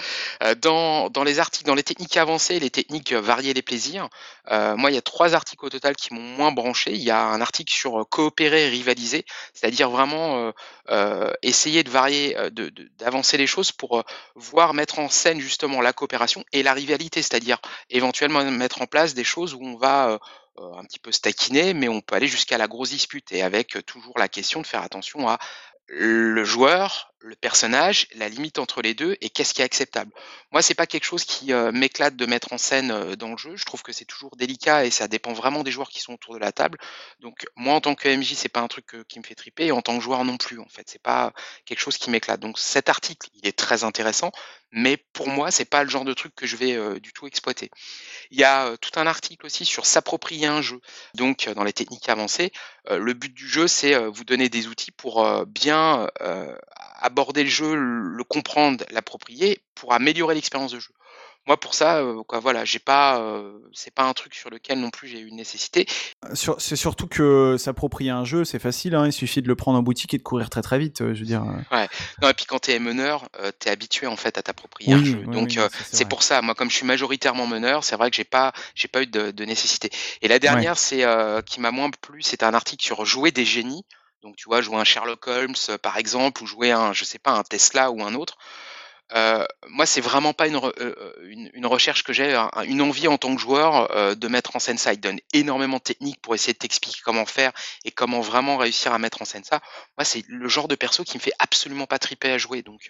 Euh, 0.41 0.55
dans, 0.55 1.09
dans 1.09 1.23
les 1.23 1.39
articles, 1.39 1.65
dans 1.65 1.75
les 1.75 1.83
techniques 1.83 2.15
avancées, 2.17 2.59
les 2.59 2.69
techniques 2.69 3.13
variées 3.13 3.53
les 3.53 3.61
plaisirs, 3.61 4.07
euh, 4.49 4.75
moi 4.77 4.89
il 4.91 4.95
y 4.95 4.97
a 4.97 5.01
trois 5.01 5.35
articles 5.35 5.65
au 5.65 5.69
total 5.69 5.95
qui 5.95 6.13
m'ont 6.13 6.21
moins 6.21 6.51
branché. 6.51 6.91
Il 6.91 7.03
y 7.03 7.11
a 7.11 7.21
un 7.21 7.41
article 7.41 7.73
sur 7.73 8.07
coopérer 8.09 8.67
et 8.67 8.69
rivaliser, 8.69 9.25
c'est-à-dire 9.53 9.89
vraiment 9.89 10.51
essayer 11.41 11.83
de 11.83 11.89
varier, 11.89 12.35
de, 12.51 12.71
d'avancer 12.97 13.37
les 13.37 13.47
choses 13.47 13.71
pour 13.71 14.03
voir 14.35 14.73
mettre 14.73 14.99
en 14.99 15.09
scène 15.09 15.39
justement 15.39 15.81
la 15.81 15.93
coopération 15.93 16.43
et 16.51 16.63
la 16.63 16.73
rivalité, 16.73 17.21
c'est-à-dire 17.21 17.59
éventuellement 17.89 18.43
mettre 18.51 18.81
en 18.81 18.85
place 18.85 19.13
des 19.13 19.23
choses 19.23 19.53
où 19.53 19.59
on 19.61 19.75
va 19.75 20.09
euh, 20.09 20.17
un 20.57 20.83
petit 20.85 20.99
peu 20.99 21.11
se 21.11 21.73
mais 21.73 21.87
on 21.87 22.01
peut 22.01 22.15
aller 22.15 22.27
jusqu'à 22.27 22.57
la 22.57 22.67
grosse 22.67 22.91
dispute 22.91 23.31
et 23.31 23.41
avec 23.41 23.75
euh, 23.75 23.81
toujours 23.81 24.17
la 24.17 24.27
question 24.27 24.61
de 24.61 24.67
faire 24.67 24.81
attention 24.81 25.27
à 25.27 25.39
le 25.87 26.43
joueur, 26.43 27.13
le 27.19 27.35
personnage, 27.35 28.07
la 28.15 28.29
limite 28.29 28.57
entre 28.57 28.81
les 28.81 28.93
deux 28.93 29.17
et 29.21 29.29
qu'est-ce 29.29 29.53
qui 29.53 29.61
est 29.61 29.65
acceptable. 29.65 30.11
Moi, 30.51 30.61
c'est 30.61 30.75
pas 30.75 30.87
quelque 30.87 31.03
chose 31.03 31.23
qui 31.23 31.53
euh, 31.53 31.71
m'éclate 31.71 32.15
de 32.15 32.25
mettre 32.25 32.53
en 32.53 32.57
scène 32.57 32.91
euh, 32.91 33.15
dans 33.15 33.31
le 33.31 33.37
jeu. 33.37 33.55
Je 33.55 33.65
trouve 33.65 33.81
que 33.81 33.91
c'est 33.91 34.05
toujours 34.05 34.35
délicat 34.35 34.85
et 34.85 34.91
ça 34.91 35.07
dépend 35.07 35.33
vraiment 35.33 35.63
des 35.63 35.71
joueurs 35.71 35.89
qui 35.89 35.99
sont 35.99 36.13
autour 36.13 36.33
de 36.33 36.39
la 36.39 36.51
table. 36.51 36.77
Donc, 37.19 37.45
moi, 37.55 37.75
en 37.75 37.81
tant 37.81 37.95
que 37.95 38.09
MJ, 38.09 38.33
c'est 38.33 38.49
pas 38.49 38.61
un 38.61 38.67
truc 38.67 38.95
euh, 38.95 39.03
qui 39.07 39.19
me 39.19 39.23
fait 39.23 39.35
triper 39.35 39.67
et 39.67 39.71
en 39.71 39.81
tant 39.81 39.97
que 39.97 40.03
joueur 40.03 40.23
non 40.23 40.37
plus. 40.37 40.59
En 40.59 40.69
fait, 40.69 40.89
c'est 40.89 41.01
pas 41.01 41.33
quelque 41.65 41.79
chose 41.79 41.97
qui 41.97 42.09
m'éclate. 42.09 42.39
Donc, 42.39 42.59
cet 42.59 42.89
article, 42.89 43.29
il 43.35 43.47
est 43.47 43.57
très 43.57 43.83
intéressant, 43.83 44.31
mais 44.73 44.97
pour 44.97 45.27
moi, 45.27 45.51
c'est 45.51 45.65
pas 45.65 45.83
le 45.83 45.89
genre 45.89 46.05
de 46.05 46.13
truc 46.13 46.33
que 46.36 46.45
je 46.45 46.55
vais 46.55 46.99
du 46.99 47.13
tout 47.13 47.27
exploiter. 47.27 47.69
Il 48.31 48.39
y 48.39 48.43
a 48.43 48.75
tout 48.77 48.99
un 48.99 49.07
article 49.07 49.45
aussi 49.45 49.65
sur 49.65 49.86
s'approprier 49.86 50.47
un 50.47 50.62
jeu. 50.62 50.81
Donc, 51.13 51.49
dans 51.55 51.63
les 51.63 51.73
techniques 51.73 52.09
avancées, 52.09 52.51
le 52.89 53.13
but 53.13 53.33
du 53.33 53.47
jeu, 53.47 53.67
c'est 53.67 53.95
vous 54.07 54.23
donner 54.23 54.49
des 54.49 54.67
outils 54.67 54.91
pour 54.91 55.45
bien 55.45 56.07
aborder 56.99 57.43
le 57.43 57.49
jeu, 57.49 57.75
le 57.75 58.23
comprendre, 58.23 58.83
l'approprier 58.89 59.62
pour 59.75 59.93
améliorer 59.93 60.36
l'expérience 60.36 60.71
de 60.71 60.79
jeu. 60.79 60.93
Moi 61.45 61.60
pour 61.60 61.73
ça, 61.73 62.01
quoi, 62.27 62.39
voilà, 62.39 62.63
j'ai 62.63 62.79
pas, 62.79 63.21
c'est 63.73 63.93
pas 63.93 64.03
un 64.03 64.13
truc 64.13 64.34
sur 64.34 64.49
lequel 64.49 64.79
non 64.79 64.89
plus 64.89 65.08
j'ai 65.08 65.19
eu 65.19 65.27
une 65.27 65.36
nécessité. 65.36 65.86
c'est 66.34 66.75
surtout 66.75 67.08
que 67.08 67.58
s'approprier 67.58 68.12
un 68.12 68.23
jeu, 68.23 68.45
c'est 68.45 68.60
facile, 68.60 68.95
hein, 68.95 69.06
il 69.06 69.12
suffit 69.12 69.41
de 69.41 69.47
le 69.47 69.56
prendre 69.56 69.77
en 69.77 69.84
boutique 69.84 70.13
et 70.13 70.17
de 70.17 70.23
courir 70.23 70.49
très 70.49 70.62
très 70.62 70.79
vite, 70.79 70.99
je 70.99 71.19
veux 71.19 71.25
dire. 71.25 71.43
Ouais. 71.71 71.88
Non, 72.21 72.29
et 72.29 72.34
puis 72.34 72.45
quand 72.45 72.60
tu 72.60 72.71
es 72.71 72.79
meneur, 72.79 73.27
tu 73.60 73.67
es 73.67 73.71
habitué 73.71 74.08
en 74.08 74.15
fait 74.15 74.38
à 74.38 74.41
t'approprier 74.41 74.93
un 74.93 75.03
jeu. 75.03 75.23
Donc 75.23 75.60
c'est 75.91 76.08
pour 76.08 76.23
ça, 76.23 76.41
moi 76.41 76.56
comme 76.56 76.69
je 76.69 76.75
suis 76.75 76.86
majoritairement 76.86 77.47
meneur, 77.47 77.84
c'est 77.84 77.95
vrai 77.95 78.10
que 78.10 78.15
j'ai 78.15 78.23
pas, 78.23 78.53
j'ai 78.75 78.88
pas 78.88 79.01
eu 79.01 79.08
de, 79.08 79.43
nécessité. 79.43 79.89
Et 80.21 80.27
la 80.27 80.39
dernière, 80.39 80.77
c'est 80.77 81.06
qui 81.45 81.60
m'a 81.60 81.71
moins 81.71 81.89
plu, 81.89 82.21
c'était 82.21 82.45
un 82.45 82.53
article 82.53 82.84
sur 82.84 83.06
jouer 83.06 83.32
des 83.32 83.45
génies. 83.45 83.86
Donc 84.21 84.38
tu 84.38 84.45
vois, 84.45 84.62
jouer 84.62 84.77
un 84.77 84.86
Sherlock 84.86 85.27
Holmes 85.27 85.56
par 85.82 85.97
exemple, 85.97 86.43
ou 86.43 86.47
jouer 86.47 86.71
un, 86.71 86.93
je 86.93 87.03
sais 87.03 87.19
pas, 87.19 87.32
un 87.32 87.43
Tesla 87.43 87.91
ou 87.91 88.03
un 88.03 88.15
autre. 88.15 88.38
Euh, 89.15 89.45
moi, 89.67 89.86
c'est 89.86 90.02
vraiment 90.02 90.34
pas 90.34 90.47
une, 90.47 90.56
euh, 90.56 90.71
euh, 90.80 91.13
une, 91.54 91.65
recherche 91.65 92.04
que 92.04 92.13
j'ai, 92.13 92.36
une 92.65 92.82
envie 92.82 93.08
en 93.08 93.17
tant 93.17 93.36
que 93.36 93.41
joueur 93.41 94.15
de 94.15 94.28
mettre 94.28 94.56
en 94.56 94.60
scène 94.60 94.78
ça. 94.78 94.93
Il 94.93 94.99
donne 94.99 95.19
énormément 95.34 95.78
de 95.78 95.84
techniques 95.84 96.21
pour 96.21 96.36
essayer 96.36 96.54
de 96.54 96.58
t'expliquer 96.58 96.99
comment 97.04 97.26
faire 97.26 97.52
et 97.86 97.91
comment 97.91 98.21
vraiment 98.21 98.58
réussir 98.58 98.93
à 98.93 98.99
mettre 98.99 99.21
en 99.21 99.26
scène 99.26 99.43
ça. 99.43 99.62
Moi, 99.97 100.06
c'est 100.06 100.23
le 100.28 100.47
genre 100.47 100.67
de 100.67 100.76
perso 100.76 101.04
qui 101.04 101.17
me 101.17 101.21
fait 101.21 101.34
absolument 101.39 101.86
pas 101.86 101.99
triper 101.99 102.32
à 102.32 102.38
jouer. 102.38 102.62
Donc 102.62 102.89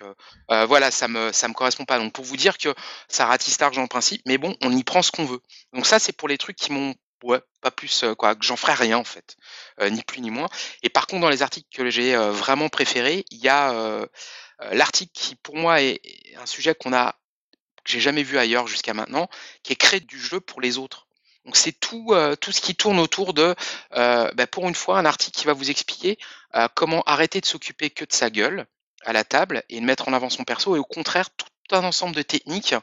voilà, 0.50 0.92
ça 0.92 1.08
me 1.08 1.32
ça 1.32 1.48
me 1.48 1.54
correspond 1.54 1.86
pas. 1.86 2.00
Donc 2.00 2.14
pour 2.14 2.26
vous 2.26 2.38
dire 2.38 2.58
que 2.58 2.74
ça 3.08 3.26
ratisse 3.26 3.60
l'argent 3.60 3.84
en 3.84 3.88
principe, 3.88 4.22
mais 4.26 4.38
bon, 4.38 4.56
on 4.62 4.76
y 4.76 4.84
prend 4.84 5.02
ce 5.02 5.12
qu'on 5.12 5.26
veut. 5.26 5.42
Donc 5.74 5.86
ça, 5.86 6.00
c'est 6.00 6.14
pour 6.14 6.28
les 6.28 6.38
trucs 6.38 6.58
qui 6.58 6.72
m'ont 6.72 6.96
ouais, 7.24 7.42
pas 7.62 7.72
plus 7.72 8.06
quoi, 8.18 8.36
que 8.36 8.46
j'en 8.46 8.56
ferai 8.56 8.74
rien 8.74 8.98
en 8.98 9.04
fait, 9.04 9.38
ni 9.82 10.04
plus 10.04 10.22
ni 10.22 10.30
moins. 10.30 10.50
Et 10.84 10.90
par 10.90 11.08
contre, 11.08 11.22
dans 11.22 11.30
les 11.30 11.42
articles 11.42 11.68
que 11.76 11.90
j'ai 11.90 12.16
vraiment 12.16 12.70
préférés, 12.70 13.26
il 13.32 13.40
y 13.40 13.50
a 13.50 14.06
l'article 14.72 15.12
qui 15.14 15.36
pour 15.36 15.56
moi 15.56 15.82
est 15.82 16.02
un 16.38 16.46
sujet 16.46 16.76
qu'on 16.76 16.94
a 16.94 17.16
que 17.84 17.92
j'ai 17.92 18.00
jamais 18.00 18.24
vu 18.24 18.38
ailleurs 18.38 18.68
jusqu'à 18.68 18.94
maintenant, 18.94 19.28
qui 19.62 19.74
est 19.74 19.76
créer 19.76 20.00
du 20.00 20.20
jeu 20.20 20.40
pour 20.40 20.62
les 20.62 20.78
autres. 20.78 21.08
Donc 21.46 21.58
c'est 21.58 21.74
tout, 21.74 22.14
ce 22.14 22.62
qui 22.62 22.76
tourne 22.76 23.00
autour 23.00 23.34
de, 23.34 23.56
bah, 23.92 24.48
pour 24.50 24.70
une 24.70 24.76
fois, 24.76 24.98
un 25.00 25.06
article 25.06 25.38
qui 25.38 25.46
va 25.46 25.54
vous 25.54 25.70
expliquer 25.70 26.18
comment 26.76 27.04
arrêter 27.04 27.42
de 27.42 27.46
s'occuper 27.46 27.90
que 27.90 28.06
de 28.06 28.14
sa 28.14 28.30
gueule 28.30 28.66
à 29.06 29.12
la 29.12 29.26
table 29.26 29.64
et 29.68 29.82
de 29.82 29.86
mettre 29.86 30.08
en 30.08 30.14
avant 30.14 30.30
son 30.30 30.46
perso, 30.46 30.78
et 30.78 30.80
au 30.80 30.86
contraire 30.86 31.30
tout 31.32 31.48
un 31.72 31.84
ensemble 31.84 32.16
de 32.16 32.22
techniques 32.22 32.76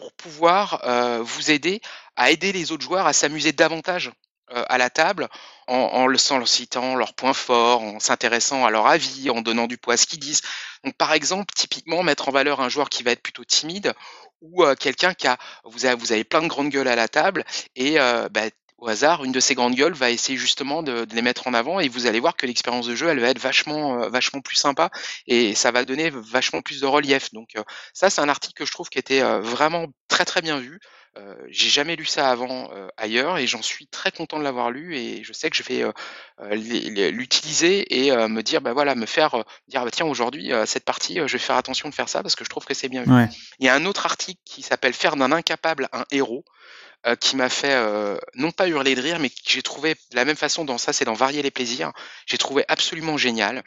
pour 0.00 0.12
pouvoir 0.14 0.82
vous 1.22 1.50
aider 1.50 1.82
à 2.16 2.30
aider 2.30 2.52
les 2.52 2.72
autres 2.72 2.82
joueurs 2.82 3.06
à 3.06 3.12
s'amuser 3.12 3.52
davantage 3.52 4.10
euh, 4.52 4.64
à 4.68 4.78
la 4.78 4.90
table 4.90 5.28
en, 5.68 6.08
le, 6.08 6.18
citant 6.18 6.96
leurs 6.96 7.14
points 7.14 7.34
forts, 7.34 7.82
en 7.82 8.00
s'intéressant 8.00 8.66
à 8.66 8.70
leur 8.70 8.88
avis, 8.88 9.30
en 9.30 9.42
donnant 9.42 9.68
du 9.68 9.78
poids 9.78 9.94
à 9.94 9.96
ce 9.96 10.06
qu'ils 10.06 10.18
disent. 10.18 10.42
Donc, 10.82 10.96
par 10.96 11.12
exemple, 11.12 11.54
typiquement, 11.54 12.02
mettre 12.02 12.28
en 12.28 12.32
valeur 12.32 12.60
un 12.60 12.68
joueur 12.68 12.88
qui 12.88 13.04
va 13.04 13.12
être 13.12 13.22
plutôt 13.22 13.44
timide 13.44 13.92
ou 14.40 14.64
euh, 14.64 14.74
quelqu'un 14.74 15.14
qui 15.14 15.28
a 15.28 15.38
vous, 15.62 15.86
avez, 15.86 15.94
vous 15.94 16.10
avez 16.10 16.24
plein 16.24 16.42
de 16.42 16.48
grandes 16.48 16.70
gueules 16.70 16.88
à 16.88 16.96
la 16.96 17.06
table 17.06 17.44
et 17.76 18.00
euh, 18.00 18.28
bah, 18.28 18.46
au 18.80 18.88
hasard, 18.88 19.24
une 19.24 19.32
de 19.32 19.40
ces 19.40 19.54
grandes 19.54 19.74
gueules 19.74 19.92
va 19.92 20.10
essayer 20.10 20.38
justement 20.38 20.82
de, 20.82 21.06
les 21.12 21.22
mettre 21.22 21.46
en 21.46 21.54
avant 21.54 21.80
et 21.80 21.88
vous 21.88 22.06
allez 22.06 22.20
voir 22.20 22.36
que 22.36 22.46
l'expérience 22.46 22.86
de 22.86 22.94
jeu, 22.94 23.08
elle 23.08 23.20
va 23.20 23.28
être 23.28 23.38
vachement, 23.38 24.08
vachement 24.08 24.40
plus 24.40 24.56
sympa 24.56 24.90
et 25.26 25.54
ça 25.54 25.70
va 25.70 25.84
donner 25.84 26.10
vachement 26.10 26.62
plus 26.62 26.80
de 26.80 26.86
relief. 26.86 27.32
Donc 27.32 27.50
ça, 27.92 28.10
c'est 28.10 28.20
un 28.20 28.28
article 28.28 28.54
que 28.54 28.64
je 28.64 28.72
trouve 28.72 28.88
qui 28.88 28.98
était 28.98 29.22
vraiment 29.40 29.86
très 30.08 30.24
très 30.24 30.42
bien 30.42 30.58
vu. 30.58 30.80
Euh, 31.18 31.34
j'ai 31.48 31.68
jamais 31.68 31.96
lu 31.96 32.04
ça 32.04 32.30
avant 32.30 32.70
euh, 32.72 32.86
ailleurs 32.96 33.36
et 33.38 33.48
j'en 33.48 33.62
suis 33.62 33.88
très 33.88 34.12
content 34.12 34.38
de 34.38 34.44
l'avoir 34.44 34.70
lu 34.70 34.96
et 34.96 35.24
je 35.24 35.32
sais 35.32 35.50
que 35.50 35.56
je 35.56 35.64
vais 35.64 35.82
euh, 35.82 37.10
l'utiliser 37.10 38.06
et 38.06 38.12
me 38.28 38.42
dire 38.42 38.60
bah 38.60 38.74
voilà 38.74 38.94
me 38.94 39.06
faire 39.06 39.44
dire 39.66 39.82
bah 39.84 39.90
tiens 39.90 40.06
aujourd'hui 40.06 40.52
cette 40.66 40.84
partie 40.84 41.16
je 41.16 41.32
vais 41.32 41.38
faire 41.38 41.56
attention 41.56 41.88
de 41.88 41.94
faire 41.94 42.08
ça 42.08 42.22
parce 42.22 42.36
que 42.36 42.44
je 42.44 42.50
trouve 42.50 42.64
que 42.64 42.74
c'est 42.74 42.88
bien 42.88 43.02
vu. 43.02 43.12
Il 43.58 43.66
y 43.66 43.68
a 43.68 43.74
un 43.74 43.86
autre 43.86 44.06
article 44.06 44.40
qui 44.44 44.62
s'appelle 44.62 44.92
faire 44.92 45.16
d'un 45.16 45.32
incapable 45.32 45.88
un 45.92 46.04
héros 46.12 46.44
qui 47.20 47.36
m'a 47.36 47.48
fait 47.48 47.76
non 48.34 48.50
pas 48.50 48.68
hurler 48.68 48.94
de 48.94 49.00
rire, 49.00 49.18
mais 49.18 49.30
que 49.30 49.36
j'ai 49.46 49.62
trouvé 49.62 49.96
la 50.12 50.24
même 50.24 50.36
façon 50.36 50.64
dans 50.64 50.78
ça, 50.78 50.92
c'est 50.92 51.04
dans 51.04 51.14
Varier 51.14 51.42
les 51.42 51.50
plaisirs. 51.50 51.92
J'ai 52.26 52.38
trouvé 52.38 52.64
absolument 52.68 53.16
génial. 53.16 53.62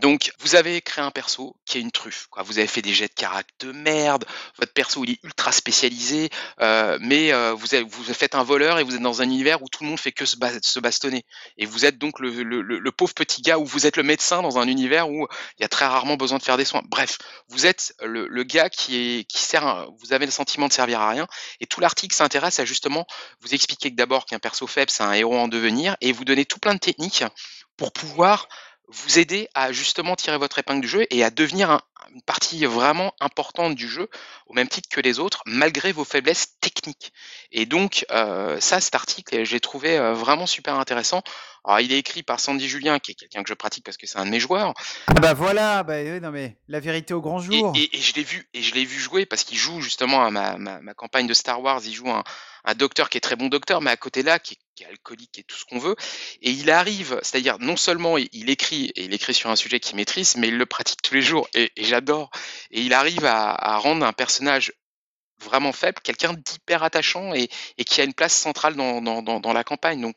Donc, 0.00 0.32
vous 0.38 0.54
avez 0.54 0.80
créé 0.80 1.04
un 1.04 1.10
perso 1.10 1.54
qui 1.66 1.76
est 1.76 1.80
une 1.82 1.90
truffe. 1.92 2.28
Vous 2.44 2.58
avez 2.58 2.66
fait 2.66 2.80
des 2.80 2.94
jets 2.94 3.08
de 3.08 3.14
caractère 3.14 3.52
de 3.60 3.72
merde. 3.72 4.24
Votre 4.58 4.72
perso, 4.72 5.04
il 5.04 5.10
est 5.10 5.18
ultra 5.22 5.52
spécialisé. 5.52 6.30
Euh, 6.60 6.96
mais 7.00 7.32
euh, 7.32 7.52
vous, 7.52 7.74
avez, 7.74 7.84
vous 7.84 8.02
faites 8.04 8.34
un 8.34 8.42
voleur 8.42 8.78
et 8.78 8.84
vous 8.84 8.94
êtes 8.94 9.02
dans 9.02 9.20
un 9.20 9.24
univers 9.24 9.62
où 9.62 9.68
tout 9.68 9.84
le 9.84 9.90
monde 9.90 10.00
fait 10.00 10.12
que 10.12 10.24
se, 10.24 10.36
bastonner. 10.80 11.26
Et 11.58 11.66
vous 11.66 11.84
êtes 11.84 11.98
donc 11.98 12.20
le, 12.20 12.90
pauvre 12.90 13.12
petit 13.12 13.42
gars, 13.42 13.58
ou 13.58 13.66
vous 13.66 13.86
êtes 13.86 13.98
le 13.98 14.02
médecin 14.02 14.40
dans 14.40 14.58
un 14.58 14.66
univers 14.66 15.10
où 15.10 15.26
il 15.58 15.62
y 15.62 15.64
a 15.64 15.68
très 15.68 15.86
rarement 15.86 16.16
besoin 16.16 16.38
de 16.38 16.42
faire 16.42 16.56
des 16.56 16.64
soins. 16.64 16.82
Bref, 16.86 17.18
vous 17.48 17.66
êtes 17.66 17.94
le, 18.02 18.44
gars 18.44 18.70
qui 18.70 19.26
sert. 19.34 19.88
vous 20.00 20.14
avez 20.14 20.24
le 20.24 20.32
sentiment 20.32 20.68
de 20.68 20.72
servir 20.72 21.02
à 21.02 21.10
rien. 21.10 21.26
Et 21.60 21.66
tout 21.66 21.80
l'article 21.80 22.14
s'intéresse 22.14 22.58
à 22.60 22.64
justement 22.64 23.06
vous 23.40 23.54
expliquer 23.54 23.90
que 23.90 23.96
d'abord 23.96 24.24
qu'un 24.24 24.38
perso 24.38 24.66
faible, 24.66 24.90
c'est 24.90 25.02
un 25.02 25.12
héros 25.12 25.38
en 25.38 25.48
devenir. 25.48 25.96
Et 26.00 26.12
vous 26.12 26.24
donner 26.24 26.46
tout 26.46 26.58
plein 26.58 26.74
de 26.74 26.80
techniques 26.80 27.24
pour 27.76 27.92
pouvoir 27.92 28.48
vous 28.92 29.18
aider 29.18 29.48
à 29.54 29.72
justement 29.72 30.16
tirer 30.16 30.38
votre 30.38 30.58
épingle 30.58 30.82
du 30.82 30.88
jeu 30.88 31.06
et 31.10 31.24
à 31.24 31.30
devenir 31.30 31.80
une 32.14 32.22
partie 32.22 32.64
vraiment 32.66 33.14
importante 33.20 33.74
du 33.74 33.88
jeu, 33.88 34.08
au 34.46 34.52
même 34.52 34.68
titre 34.68 34.88
que 34.90 35.00
les 35.00 35.18
autres, 35.18 35.42
malgré 35.46 35.92
vos 35.92 36.04
faiblesses 36.04 36.58
techniques. 36.60 37.12
Et 37.52 37.64
donc, 37.64 38.04
euh, 38.10 38.60
ça, 38.60 38.80
cet 38.80 38.94
article, 38.94 39.44
j'ai 39.44 39.60
trouvé 39.60 39.96
euh, 39.96 40.12
vraiment 40.12 40.46
super 40.46 40.78
intéressant. 40.78 41.22
Alors, 41.64 41.80
il 41.80 41.92
est 41.92 41.98
écrit 41.98 42.22
par 42.22 42.40
Sandy 42.40 42.68
Julien, 42.68 42.98
qui 42.98 43.12
est 43.12 43.14
quelqu'un 43.14 43.42
que 43.42 43.48
je 43.48 43.54
pratique 43.54 43.84
parce 43.84 43.96
que 43.96 44.06
c'est 44.06 44.18
un 44.18 44.26
de 44.26 44.30
mes 44.30 44.40
joueurs. 44.40 44.74
Ah 45.06 45.20
bah 45.20 45.32
voilà, 45.32 45.82
bah 45.84 45.94
oui, 46.02 46.20
non 46.20 46.32
mais 46.32 46.56
la 46.68 46.80
vérité 46.80 47.14
au 47.14 47.20
grand 47.20 47.38
jour. 47.38 47.72
Et, 47.76 47.88
je 47.98 48.14
l'ai 48.14 48.24
vu, 48.24 48.48
et 48.52 48.62
je 48.62 48.74
l'ai 48.74 48.84
vu 48.84 48.98
jouer 48.98 49.26
parce 49.26 49.44
qu'il 49.44 49.58
joue 49.58 49.80
justement 49.80 50.24
à 50.24 50.30
ma, 50.30 50.56
ma, 50.58 50.94
campagne 50.94 51.26
de 51.26 51.34
Star 51.34 51.62
Wars. 51.62 51.80
Il 51.84 51.94
joue 51.94 52.10
un, 52.10 52.24
un 52.64 52.74
docteur 52.74 53.08
qui 53.08 53.18
est 53.18 53.20
très 53.20 53.36
bon 53.36 53.48
docteur, 53.48 53.80
mais 53.80 53.90
à 53.90 53.96
côté 53.96 54.22
là, 54.22 54.38
qui, 54.38 54.54
est 54.54 54.61
alcoolique 54.88 55.38
et 55.38 55.44
tout 55.44 55.56
ce 55.56 55.64
qu'on 55.64 55.78
veut. 55.78 55.96
Et 56.40 56.50
il 56.50 56.70
arrive, 56.70 57.18
c'est-à-dire 57.22 57.58
non 57.58 57.76
seulement 57.76 58.18
il, 58.18 58.50
écrit, 58.50 58.92
et 58.96 59.04
il 59.04 59.14
écrit 59.14 59.34
sur 59.34 59.50
un 59.50 59.56
sujet 59.56 59.80
qu'il 59.80 59.96
maîtrise, 59.96 60.36
mais 60.36 60.48
il 60.48 60.56
le 60.56 60.66
pratique 60.66 61.02
tous 61.02 61.14
les 61.14 61.22
jours, 61.22 61.48
et, 61.54 61.70
j'adore. 61.76 62.30
Et 62.70 62.80
il 62.82 62.92
arrive 62.92 63.24
à, 63.24 63.78
rendre 63.78 64.04
un 64.04 64.12
personnage 64.12 64.72
vraiment 65.40 65.72
faible, 65.72 66.00
quelqu'un 66.02 66.34
d'hyper 66.34 66.82
attachant 66.82 67.34
et, 67.34 67.48
qui 67.84 68.00
a 68.00 68.04
une 68.04 68.14
place 68.14 68.34
centrale 68.34 68.76
dans, 68.76 69.02
dans, 69.02 69.52
la 69.52 69.64
campagne. 69.64 70.00
Donc 70.00 70.16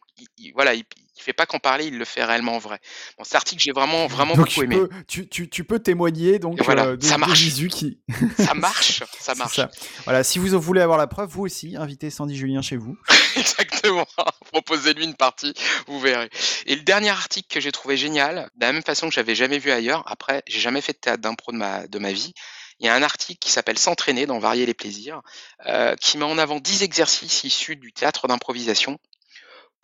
voilà, 0.53 0.73
il, 0.73 0.85
il 1.17 1.23
fait 1.23 1.34
pas 1.34 1.45
qu'en 1.45 1.60
parler, 1.60 1.86
il 1.86 1.97
le 1.97 2.06
fait 2.06 2.23
réellement 2.23 2.56
en 2.56 2.60
vrai. 2.60 2.80
Bon, 3.17 3.23
cet 3.23 3.36
article, 3.36 3.62
j'ai 3.62 3.71
vraiment, 3.71 4.08
vraiment 4.08 4.36
beaucoup 4.36 4.63
aimé. 4.63 4.82
tu, 5.08 5.28
tu, 5.28 5.49
tu, 5.49 5.63
peux 5.63 5.80
témoigner 5.80 6.39
donc 6.39 6.62
voilà, 6.63 6.88
euh, 6.88 6.97
ça 6.99 7.17
marche. 7.17 7.39
qui... 7.69 7.99
ça 8.38 8.54
marche, 8.54 9.04
ça 9.19 9.36
marche. 9.36 9.62
Voilà, 10.04 10.23
si 10.23 10.39
vous 10.39 10.60
voulez 10.60 10.82
avoir 10.82 10.97
la 10.97 11.08
preuve, 11.08 11.30
vous 11.30 11.43
aussi, 11.43 11.75
invitez 11.78 12.10
Sandy 12.10 12.36
Julien 12.36 12.62
chez 12.62 12.78
vous. 12.78 12.97
Exactement. 13.36 14.08
Proposez-lui 14.51 15.06
une 15.06 15.15
partie, 15.15 15.54
vous 15.88 15.99
verrez. 15.99 16.30
Et 16.65 16.75
le 16.75 16.82
dernier 16.82 17.10
article 17.10 17.47
que 17.54 17.60
j'ai 17.60 17.71
trouvé 17.71 17.97
génial, 17.97 18.49
de 18.56 18.65
la 18.65 18.73
même 18.73 18.84
façon 18.84 19.08
que 19.08 19.13
j'avais 19.13 19.36
jamais 19.36 19.60
vu 19.60 19.71
ailleurs. 19.71 20.04
Après, 20.08 20.43
j'ai 20.47 20.60
jamais 20.60 20.82
fait 20.82 20.93
de 20.93 20.97
théâtre 20.97 21.21
d'impro 21.21 21.51
de 21.51 21.58
ma 21.58 21.88
de 21.88 21.99
ma 21.99 22.12
vie. 22.12 22.34
Il 22.80 22.86
y 22.86 22.89
a 22.89 22.95
un 22.95 23.04
article 23.04 23.39
qui 23.39 23.51
s'appelle 23.51 23.80
S'entraîner 23.80 24.25
dans 24.25 24.39
Varier 24.39 24.65
les 24.65 24.73
plaisirs, 24.73 25.21
euh, 25.65 25.95
qui 25.95 26.17
met 26.17 26.25
en 26.25 26.38
avant 26.38 26.60
10 26.60 26.84
exercices 26.84 27.45
issus 27.45 27.78
du 27.78 27.93
théâtre 27.93 28.28
d'improvisation 28.28 28.99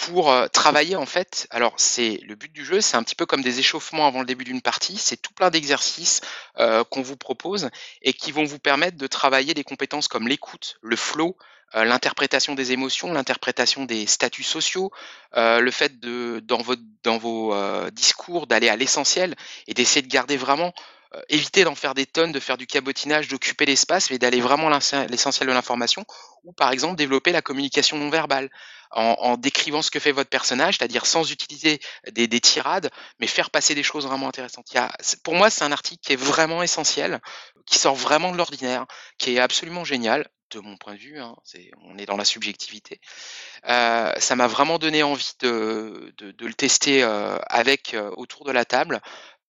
pour 0.08 0.34
travailler 0.52 0.96
en 0.96 1.06
fait. 1.06 1.48
Alors 1.52 1.74
c'est 1.78 2.20
le 2.26 2.36
but 2.36 2.52
du 2.52 2.66
jeu, 2.66 2.82
c'est 2.82 2.98
un 2.98 3.04
petit 3.04 3.16
peu 3.16 3.26
comme 3.26 3.44
des 3.44 3.60
échauffements 3.60 4.08
avant 4.08 4.20
le 4.20 4.26
début 4.26 4.44
d'une 4.44 4.62
partie. 4.62 4.98
C'est 4.98 5.18
tout 5.18 5.34
plein 5.34 5.50
d'exercices 5.50 6.22
qu'on 6.58 7.02
vous 7.02 7.18
propose 7.18 7.70
et 8.02 8.14
qui 8.14 8.32
vont 8.32 8.44
vous 8.44 8.60
permettre 8.60 8.98
de 8.98 9.08
travailler 9.08 9.54
des 9.54 9.64
compétences 9.64 10.08
comme 10.08 10.28
l'écoute, 10.28 10.78
le 10.82 10.96
flow, 10.96 11.38
l'interprétation 11.74 12.56
des 12.56 12.72
émotions, 12.72 13.14
l'interprétation 13.14 13.86
des 13.86 14.08
statuts 14.08 14.44
sociaux, 14.44 14.92
le 15.36 15.72
fait 15.72 16.00
de 16.00 16.44
dans 16.44 17.18
vos 17.18 17.56
discours 17.92 18.48
d'aller 18.48 18.70
à 18.70 18.76
l'essentiel 18.76 19.36
et 19.68 19.74
d'essayer 19.76 20.02
de 20.02 20.12
garder 20.12 20.36
vraiment 20.36 20.74
éviter 21.28 21.66
d'en 21.66 21.76
faire 21.76 21.94
des 21.94 22.06
tonnes, 22.06 22.32
de 22.32 22.40
faire 22.40 22.58
du 22.58 22.66
cabotinage, 22.66 23.28
d'occuper 23.28 23.66
l'espace, 23.66 24.10
mais 24.10 24.18
d'aller 24.18 24.40
vraiment 24.40 24.72
à 24.72 24.80
l'essentiel 25.08 25.50
de 25.50 25.54
l'information, 25.54 26.06
ou 26.46 26.54
par 26.54 26.72
exemple 26.72 26.96
développer 26.96 27.34
la 27.34 27.42
communication 27.42 27.98
non 27.98 28.10
verbale 28.10 28.50
en, 28.92 29.38
décrivant 29.38 29.82
ce 29.82 29.92
que 29.92 30.00
fait 30.00 30.12
votre 30.12 30.30
personnage, 30.30 30.78
c'est-à-dire 30.78 31.06
sans 31.06 31.32
utiliser 31.32 31.80
des, 32.12 32.28
tirades, 32.40 32.90
mais 33.20 33.28
faire 33.28 33.50
passer 33.50 33.76
des 33.76 33.84
choses 33.84 34.06
vraiment 34.06 34.28
intéressantes. 34.28 34.68
Pour 35.24 35.36
moi, 35.36 35.50
c'est 35.50 35.64
un 35.64 35.72
article 35.72 36.02
qui 36.06 36.14
est 36.14 36.18
vraiment 36.18 36.64
essentiel, 36.64 37.22
qui 37.66 37.78
sort 37.78 37.96
vraiment 37.96 38.32
de 38.32 38.38
l'ordinaire, 38.38 38.86
qui 39.18 39.36
est 39.36 39.40
absolument 39.40 39.84
génial 39.84 40.28
de 40.52 40.60
mon 40.60 40.78
point 40.78 40.94
de 40.94 41.00
vue, 41.00 41.20
hein, 41.20 41.36
on 41.84 41.98
est 41.98 42.06
dans 42.06 42.18
la 42.18 42.26
subjectivité. 42.26 43.00
Euh, 43.68 44.14
ça 44.18 44.36
m'a 44.36 44.48
vraiment 44.48 44.78
donné 44.80 45.04
envie 45.04 45.32
de, 45.40 46.14
le 46.20 46.54
tester 46.54 47.04
euh, 47.04 47.38
avec 47.48 47.94
euh, 47.94 48.12
autour 48.18 48.46
de 48.46 48.52
la 48.52 48.66
table 48.66 49.02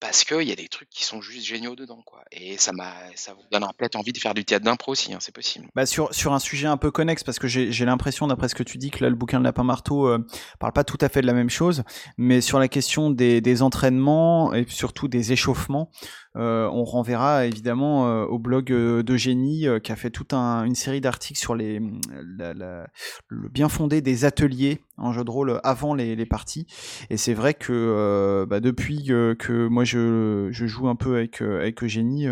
parce 0.03 0.25
qu'il 0.25 0.43
y 0.43 0.51
a 0.51 0.57
des 0.57 0.67
trucs 0.67 0.91
qui 0.91 1.05
sont 1.05 1.21
juste 1.21 1.47
géniaux 1.47 1.77
dedans, 1.77 2.03
quoi. 2.05 2.25
Et 2.33 2.59
ça 2.59 2.73
m'a, 2.73 2.93
ça 3.15 3.35
vous 3.35 3.43
donnera 3.53 3.73
peut-être 3.73 3.95
envie 3.95 4.13
de 4.13 4.19
faire 4.19 4.35
du 4.35 4.45
théâtre 4.45 4.65
d'impro 4.65 4.91
aussi, 4.91 5.15
hein, 5.15 5.19
c'est 5.21 5.33
possible. 5.33 5.69
Bah 5.77 5.87
sur, 5.87 6.13
sur 6.13 6.33
un 6.33 6.41
sujet 6.41 6.67
un 6.67 6.77
peu 6.77 6.91
connexe, 6.91 7.23
parce 7.23 7.39
que 7.39 7.47
j'ai 7.47 7.85
l'impression, 7.85 8.27
d'après 8.27 8.49
ce 8.49 8.57
que 8.57 8.65
tu 8.65 8.79
dis, 8.79 8.91
que 8.91 9.05
là, 9.05 9.11
le 9.11 9.15
bouquin 9.15 9.39
de 9.39 9.45
Lapin 9.45 9.63
Marteau 9.63 10.09
euh, 10.09 10.27
parle 10.59 10.73
pas 10.73 10.83
tout 10.83 10.99
à 11.01 11.09
fait 11.09 11.21
de 11.21 11.27
la 11.29 11.35
même 11.35 11.51
chose, 11.51 11.85
mais 12.19 12.41
sur 12.41 12.59
la 12.59 12.67
question 12.67 13.11
des, 13.11 13.41
des 13.41 13.63
entraînements 13.63 14.53
et 14.53 14.67
surtout 14.69 15.07
des 15.07 15.31
échauffements, 15.31 15.89
on 16.35 16.85
renverra 16.85 17.47
évidemment 17.47 18.09
euh, 18.09 18.25
au 18.25 18.39
blog 18.39 18.73
euh, 18.73 19.03
d'Eugénie 19.03 19.67
qui 19.83 19.93
a 19.93 19.97
fait 19.97 20.11
toute 20.11 20.33
une 20.33 20.75
série 20.75 21.01
d'articles 21.01 21.39
sur 21.39 21.55
les, 21.55 21.81
le 21.81 23.49
bien 23.49 23.69
fondé 23.69 24.01
des 24.01 24.25
ateliers 24.25 24.81
en 24.97 25.13
jeu 25.13 25.25
de 25.25 25.31
rôle 25.31 25.61
avant 25.65 25.95
les, 25.95 26.27
parties. 26.27 26.67
Et 27.11 27.17
c'est 27.17 27.35
vrai 27.35 27.53
que 27.53 28.47
bah, 28.49 28.61
depuis 28.61 29.05
que 29.05 29.67
moi 29.67 29.85
je, 29.85 30.49
joue 30.53 30.89
un 30.89 30.95
peu 30.95 31.17
avec, 31.17 31.43
avec 31.43 31.83
Eugénie, 31.83 32.29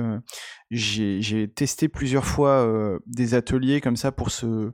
j'ai 0.70 1.48
testé 1.48 1.88
plusieurs 1.88 2.24
fois 2.24 2.98
des 3.06 3.34
ateliers 3.34 3.80
comme 3.80 3.96
ça 3.96 4.12
pour 4.12 4.30
se 4.30 4.72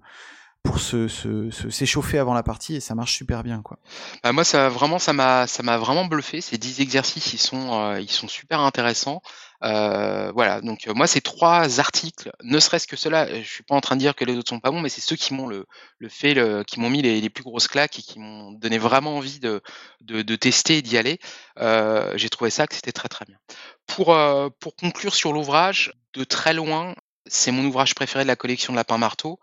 pour 0.66 0.81
se, 0.81 1.09
s'échauffer 1.70 2.18
avant 2.18 2.35
la 2.35 2.42
partie 2.42 2.74
et 2.74 2.81
ça 2.81 2.94
marche 2.94 3.14
super 3.14 3.42
bien 3.42 3.62
quoi. 3.62 3.79
Bah 4.22 4.33
moi 4.33 4.44
ça 4.44 4.68
vraiment 4.68 4.98
ça 4.98 5.12
m'a 5.12 5.46
ça 5.46 5.62
m'a 5.62 5.79
vraiment 5.79 6.05
bluffé 6.05 6.40
ces 6.40 6.59
10 6.59 6.81
exercices 6.81 7.33
ils 7.33 7.38
sont 7.38 7.72
euh, 7.72 8.00
ils 8.00 8.11
sont 8.11 8.29
super 8.29 8.61
intéressants. 8.61 9.22
Euh, 9.62 10.31
voilà 10.33 10.61
donc 10.61 10.87
euh, 10.87 10.92
moi 10.92 11.07
ces 11.07 11.22
trois 11.22 11.81
articles 11.81 12.31
ne 12.42 12.59
serait-ce 12.59 12.87
que 12.87 12.96
cela 12.96 13.40
je 13.40 13.48
suis 13.48 13.62
pas 13.62 13.74
en 13.74 13.81
train 13.81 13.96
de 13.96 14.00
dire 14.00 14.14
que 14.14 14.24
les 14.24 14.37
autres 14.37 14.50
sont 14.50 14.61
pas 14.61 14.70
bons 14.70 14.81
mais 14.81 14.90
c'est 14.90 15.00
ceux 15.00 15.16
qui 15.16 15.33
m'ont 15.33 15.46
le, 15.46 15.64
le 15.98 16.09
fait 16.11 16.35
le, 16.35 16.62
qui 16.62 16.79
m'ont 16.79 16.90
mis 16.90 17.00
les, 17.00 17.31
plus 17.31 17.44
grosses 17.44 17.68
claques 17.68 17.98
et 17.98 18.02
qui 18.02 18.18
m'ont 18.18 18.52
donné 18.52 18.76
vraiment 18.76 19.16
envie 19.16 19.38
de 19.38 19.62
de, 20.02 20.20
de 20.20 20.37
tester 20.37 20.79
et 20.79 20.83
d'y 20.83 20.98
aller. 20.98 21.18
j'ai 22.16 22.29
trouvé 22.29 22.50
ça 22.50 22.66
que 22.66 22.74
c'était 22.74 22.92
très 22.92 23.09
très 23.09 23.24
bien. 23.24 23.38
Pour 23.87 24.16
pour 24.61 24.76
conclure 24.76 25.14
sur 25.14 25.33
l'ouvrage 25.33 25.94
de 26.12 26.24
très 26.24 26.52
loin 26.52 26.94
c'est 27.29 27.50
mon 27.50 27.64
ouvrage 27.64 27.94
préféré 27.94 28.24
de 28.24 28.29
la 28.29 28.37
collection 28.37 28.72
de 28.72 28.76
Lapin 28.76 28.98
Marteau. 28.98 29.40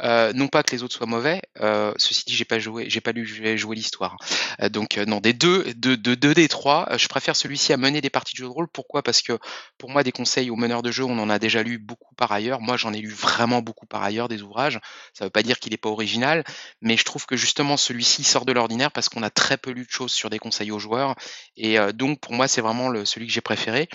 Euh, 0.00 0.32
non 0.32 0.48
pas 0.48 0.62
que 0.62 0.72
les 0.72 0.82
autres 0.82 0.94
soient 0.94 1.06
mauvais. 1.06 1.42
Euh, 1.60 1.92
ceci 1.96 2.24
dit, 2.26 2.34
j'ai 2.34 2.44
pas 2.44 2.58
joué, 2.58 2.86
j'ai 2.88 3.00
pas 3.00 3.12
lu, 3.12 3.26
j'ai 3.26 3.56
joué 3.56 3.76
l'histoire. 3.76 4.16
Euh, 4.60 4.68
donc 4.68 4.96
non, 4.96 5.20
des 5.20 5.32
deux, 5.32 5.64
de 5.74 5.94
deux, 5.94 6.34
des 6.34 6.48
trois, 6.48 6.88
je 6.96 7.08
préfère 7.08 7.36
celui-ci 7.36 7.72
à 7.72 7.76
mener 7.76 8.00
des 8.00 8.10
parties 8.10 8.34
de 8.34 8.38
jeu 8.38 8.44
de 8.44 8.50
rôle. 8.50 8.68
Pourquoi? 8.68 9.02
Parce 9.02 9.22
que 9.22 9.38
pour 9.78 9.90
moi, 9.90 10.02
des 10.02 10.12
conseils 10.12 10.50
aux 10.50 10.56
meneurs 10.56 10.82
de 10.82 10.90
jeu, 10.90 11.04
on 11.04 11.18
en 11.18 11.30
a 11.30 11.38
déjà 11.38 11.62
lu 11.62 11.78
beaucoup 11.78 12.14
par 12.14 12.32
ailleurs. 12.32 12.60
Moi, 12.60 12.76
j'en 12.76 12.92
ai 12.92 13.00
lu 13.00 13.10
vraiment 13.10 13.62
beaucoup 13.62 13.86
par 13.86 14.02
ailleurs 14.02 14.28
des 14.28 14.42
ouvrages. 14.42 14.80
Ça 15.12 15.24
veut 15.24 15.30
pas 15.30 15.42
dire 15.42 15.58
qu'il 15.58 15.72
est 15.72 15.78
pas 15.78 15.90
original, 15.90 16.44
mais 16.80 16.96
je 16.96 17.04
trouve 17.04 17.26
que 17.26 17.36
justement 17.36 17.76
celui-ci 17.76 18.24
sort 18.24 18.44
de 18.44 18.52
l'ordinaire 18.52 18.90
parce 18.90 19.08
qu'on 19.08 19.22
a 19.22 19.30
très 19.30 19.56
peu 19.56 19.70
lu 19.70 19.84
de 19.84 19.90
choses 19.90 20.12
sur 20.12 20.30
des 20.30 20.38
conseils 20.38 20.70
aux 20.70 20.78
joueurs. 20.78 21.14
Et 21.56 21.78
donc 21.92 22.20
pour 22.20 22.32
moi, 22.32 22.48
c'est 22.48 22.60
vraiment 22.60 23.04
celui 23.04 23.26
que 23.26 23.32
j'ai 23.32 23.40
préféré. 23.40 23.88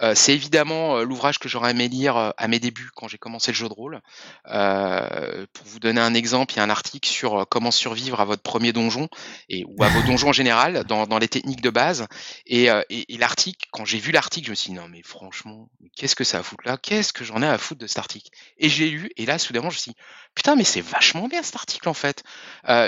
Euh, 0.00 0.14
c'est 0.14 0.32
évidemment 0.32 0.98
euh, 0.98 1.04
l'ouvrage 1.04 1.38
que 1.38 1.48
j'aurais 1.48 1.72
aimé 1.72 1.88
lire 1.88 2.16
euh, 2.16 2.30
à 2.36 2.46
mes 2.46 2.60
débuts 2.60 2.90
quand 2.94 3.08
j'ai 3.08 3.18
commencé 3.18 3.50
le 3.50 3.56
jeu 3.56 3.68
de 3.68 3.72
rôle. 3.72 4.00
pour 4.44 5.66
vous 5.66 5.80
donner 5.80 6.00
un 6.00 6.14
exemple, 6.14 6.54
il 6.54 6.58
y 6.58 6.60
a 6.60 6.62
un 6.62 6.70
article 6.70 7.08
sur 7.08 7.46
comment 7.48 7.70
survivre 7.70 8.20
à 8.20 8.24
votre 8.24 8.42
premier 8.42 8.72
donjon 8.72 9.08
et 9.48 9.64
ou 9.66 9.82
à 9.82 9.88
vos 9.88 10.02
donjons 10.06 10.28
en 10.28 10.32
général 10.32 10.84
dans, 10.84 11.06
dans 11.06 11.18
les 11.18 11.28
techniques 11.28 11.60
de 11.60 11.70
base. 11.70 12.06
Et, 12.46 12.68
et, 12.90 13.18
l'article, 13.18 13.66
quand 13.72 13.84
j'ai 13.84 13.98
vu 13.98 14.12
l'article, 14.12 14.46
je 14.46 14.50
me 14.50 14.54
suis 14.54 14.70
dit 14.70 14.76
non 14.76 14.88
mais 14.88 15.02
franchement, 15.02 15.68
qu'est-ce 15.96 16.16
que 16.16 16.24
ça 16.24 16.38
a 16.38 16.40
à 16.40 16.42
foutre 16.42 16.62
là? 16.66 16.76
Qu'est-ce 16.76 17.12
que 17.12 17.24
j'en 17.24 17.42
ai 17.42 17.46
à 17.46 17.58
foutre 17.58 17.80
de 17.80 17.86
cet 17.86 17.98
article? 17.98 18.30
Et 18.58 18.68
j'ai 18.68 18.88
lu 18.90 19.10
et 19.16 19.26
là 19.26 19.38
soudainement 19.38 19.70
je 19.70 19.76
me 19.76 19.80
suis 19.80 19.90
dit 19.92 19.96
putain 20.34 20.54
mais 20.54 20.64
c'est 20.64 20.80
vachement 20.80 21.26
bien 21.26 21.42
cet 21.42 21.56
article 21.56 21.88
en 21.88 21.94
fait. 21.94 22.22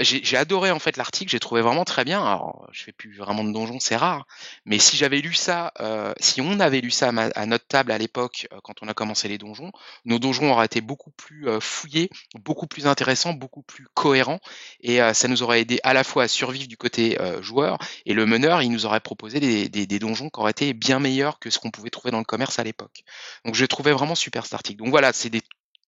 j'ai 0.03 0.37
adoré 0.37 0.71
en 0.71 0.79
fait 0.79 0.97
l'article, 0.97 1.31
j'ai 1.31 1.41
trouvé 1.41 1.63
vraiment 1.63 1.85
très 1.85 2.05
bien. 2.05 2.21
Alors 2.21 2.69
je 2.73 2.85
fais 2.85 2.93
plus 2.93 3.17
vraiment 3.17 3.45
de 3.45 3.53
donjons, 3.53 3.81
c'est 3.81 3.97
rare, 3.97 4.27
mais 4.65 4.79
si 4.79 4.97
j'avais 4.97 5.21
lu 5.21 5.35
ça, 5.35 5.73
si 6.21 6.41
on 6.41 6.61
avait 6.61 6.81
lu 6.81 6.91
ça 6.91 7.00
à, 7.03 7.47
notre 7.47 7.67
table 7.67 7.93
à 7.93 7.99
l'époque, 7.99 8.47
euh, 8.53 8.59
quand 8.63 8.75
on 8.83 8.89
a 8.89 8.95
commencé 8.95 9.29
les 9.29 9.39
donjons, 9.39 9.73
nos 10.05 10.19
donjons 10.19 10.51
auraient 10.51 10.67
été 10.67 10.81
beaucoup 10.81 11.11
plus 11.11 11.49
euh, 11.49 11.61
fouillés, 11.61 12.11
beaucoup 12.35 12.67
plus 12.67 12.87
intéressants, 12.87 13.33
beaucoup 13.33 13.63
plus 13.63 13.87
cohérents, 13.95 14.41
et 14.81 15.03
euh, 15.03 15.15
ça 15.15 15.29
nous 15.29 15.43
aurait 15.43 15.61
aidé 15.61 15.81
à 15.83 15.95
la 15.95 16.05
fois 16.05 16.25
à 16.25 16.29
survivre 16.29 16.69
du 16.69 16.77
côté 16.77 17.19
joueur, 17.41 17.79
et 18.07 18.15
le 18.15 18.27
meneur, 18.27 18.63
il 18.63 18.71
nous 18.71 18.87
aurait 18.87 19.01
proposé 19.01 19.41
des, 19.41 19.99
donjons 19.99 20.31
qui 20.31 20.41
auraient 20.41 20.51
été 20.51 20.73
bien 20.73 20.99
meilleurs 20.99 21.39
que 21.39 21.51
ce 21.51 21.59
qu'on 21.59 21.71
pouvait 21.71 21.91
trouver 21.91 22.11
dans 22.11 22.19
le 22.19 22.25
commerce 22.25 22.59
à 22.59 22.65
l'époque. 22.65 23.03
Donc 23.45 23.55
je 23.55 23.65
trouvais 23.67 23.93
vraiment 23.93 24.15
super 24.15 24.45
cet 24.45 24.55
article. 24.55 24.79
Donc 24.79 24.91
voilà, 24.91 25.13
c'est 25.13 25.31
des 25.31 25.43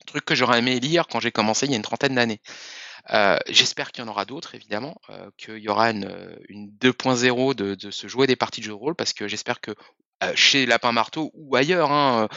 trucs 0.07 0.25
que 0.25 0.35
j'aurais 0.35 0.59
aimé 0.59 0.81
lire 0.81 1.07
quand 1.09 1.20
j'ai 1.20 1.33
commencé 1.33 1.66
il 1.66 1.70
y 1.70 1.75
a 1.75 1.77
une 1.77 1.83
trentaine 1.83 2.14
d'années. 2.14 2.40
J'espère 3.48 3.92
qu'il 3.92 4.05
y 4.05 4.07
en 4.07 4.11
aura 4.11 4.25
d'autres, 4.25 4.55
évidemment, 4.55 5.01
qu'il 5.37 5.59
y 5.59 5.68
aura 5.68 5.90
une, 5.90 6.72
2.0 6.81 7.55
de, 7.55 7.75
de, 7.75 7.90
se 7.90 8.07
jouer 8.07 8.27
des 8.27 8.37
parties 8.37 8.61
de 8.61 8.66
jeu 8.66 8.72
de 8.72 8.77
rôle, 8.77 8.94
parce 8.94 9.12
que 9.12 9.29
j'espère 9.29 9.61
que 9.61 9.75
chez 10.35 10.67
Lapin 10.67 10.93
Marteau 10.93 11.31
ou 11.35 11.57
ailleurs. 11.57 11.91
Hein, 11.93 12.29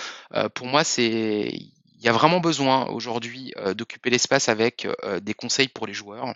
pour 0.54 0.68
moi, 0.68 0.84
il 0.98 1.72
y 2.00 2.08
a 2.08 2.12
vraiment 2.12 2.40
besoin 2.40 2.88
aujourd'hui 2.88 3.54
d'occuper 3.76 4.10
l'espace 4.10 4.50
avec 4.50 4.88
des 5.22 5.34
conseils 5.34 5.68
pour 5.68 5.88
les 5.88 5.94
joueurs. 5.94 6.34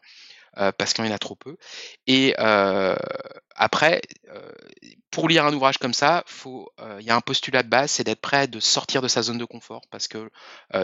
Parce 0.55 0.93
qu'il 0.93 1.05
y 1.05 1.09
en 1.09 1.11
a 1.11 1.19
trop 1.19 1.35
peu. 1.35 1.57
Et 2.07 2.35
après, 3.55 4.01
pour 5.11 5.27
lire 5.27 5.45
un 5.45 5.53
ouvrage 5.53 5.77
comme 5.79 5.93
ça, 5.93 6.23
il 6.45 7.05
y 7.05 7.09
a 7.09 7.15
un 7.15 7.21
postulat 7.21 7.63
de 7.63 7.67
base, 7.67 7.91
c'est 7.91 8.03
d'être 8.03 8.21
prêt 8.21 8.47
de 8.47 8.59
sortir 8.59 9.01
de 9.01 9.07
sa 9.07 9.21
zone 9.21 9.37
de 9.37 9.45
confort, 9.45 9.81
parce 9.91 10.07
que 10.07 10.29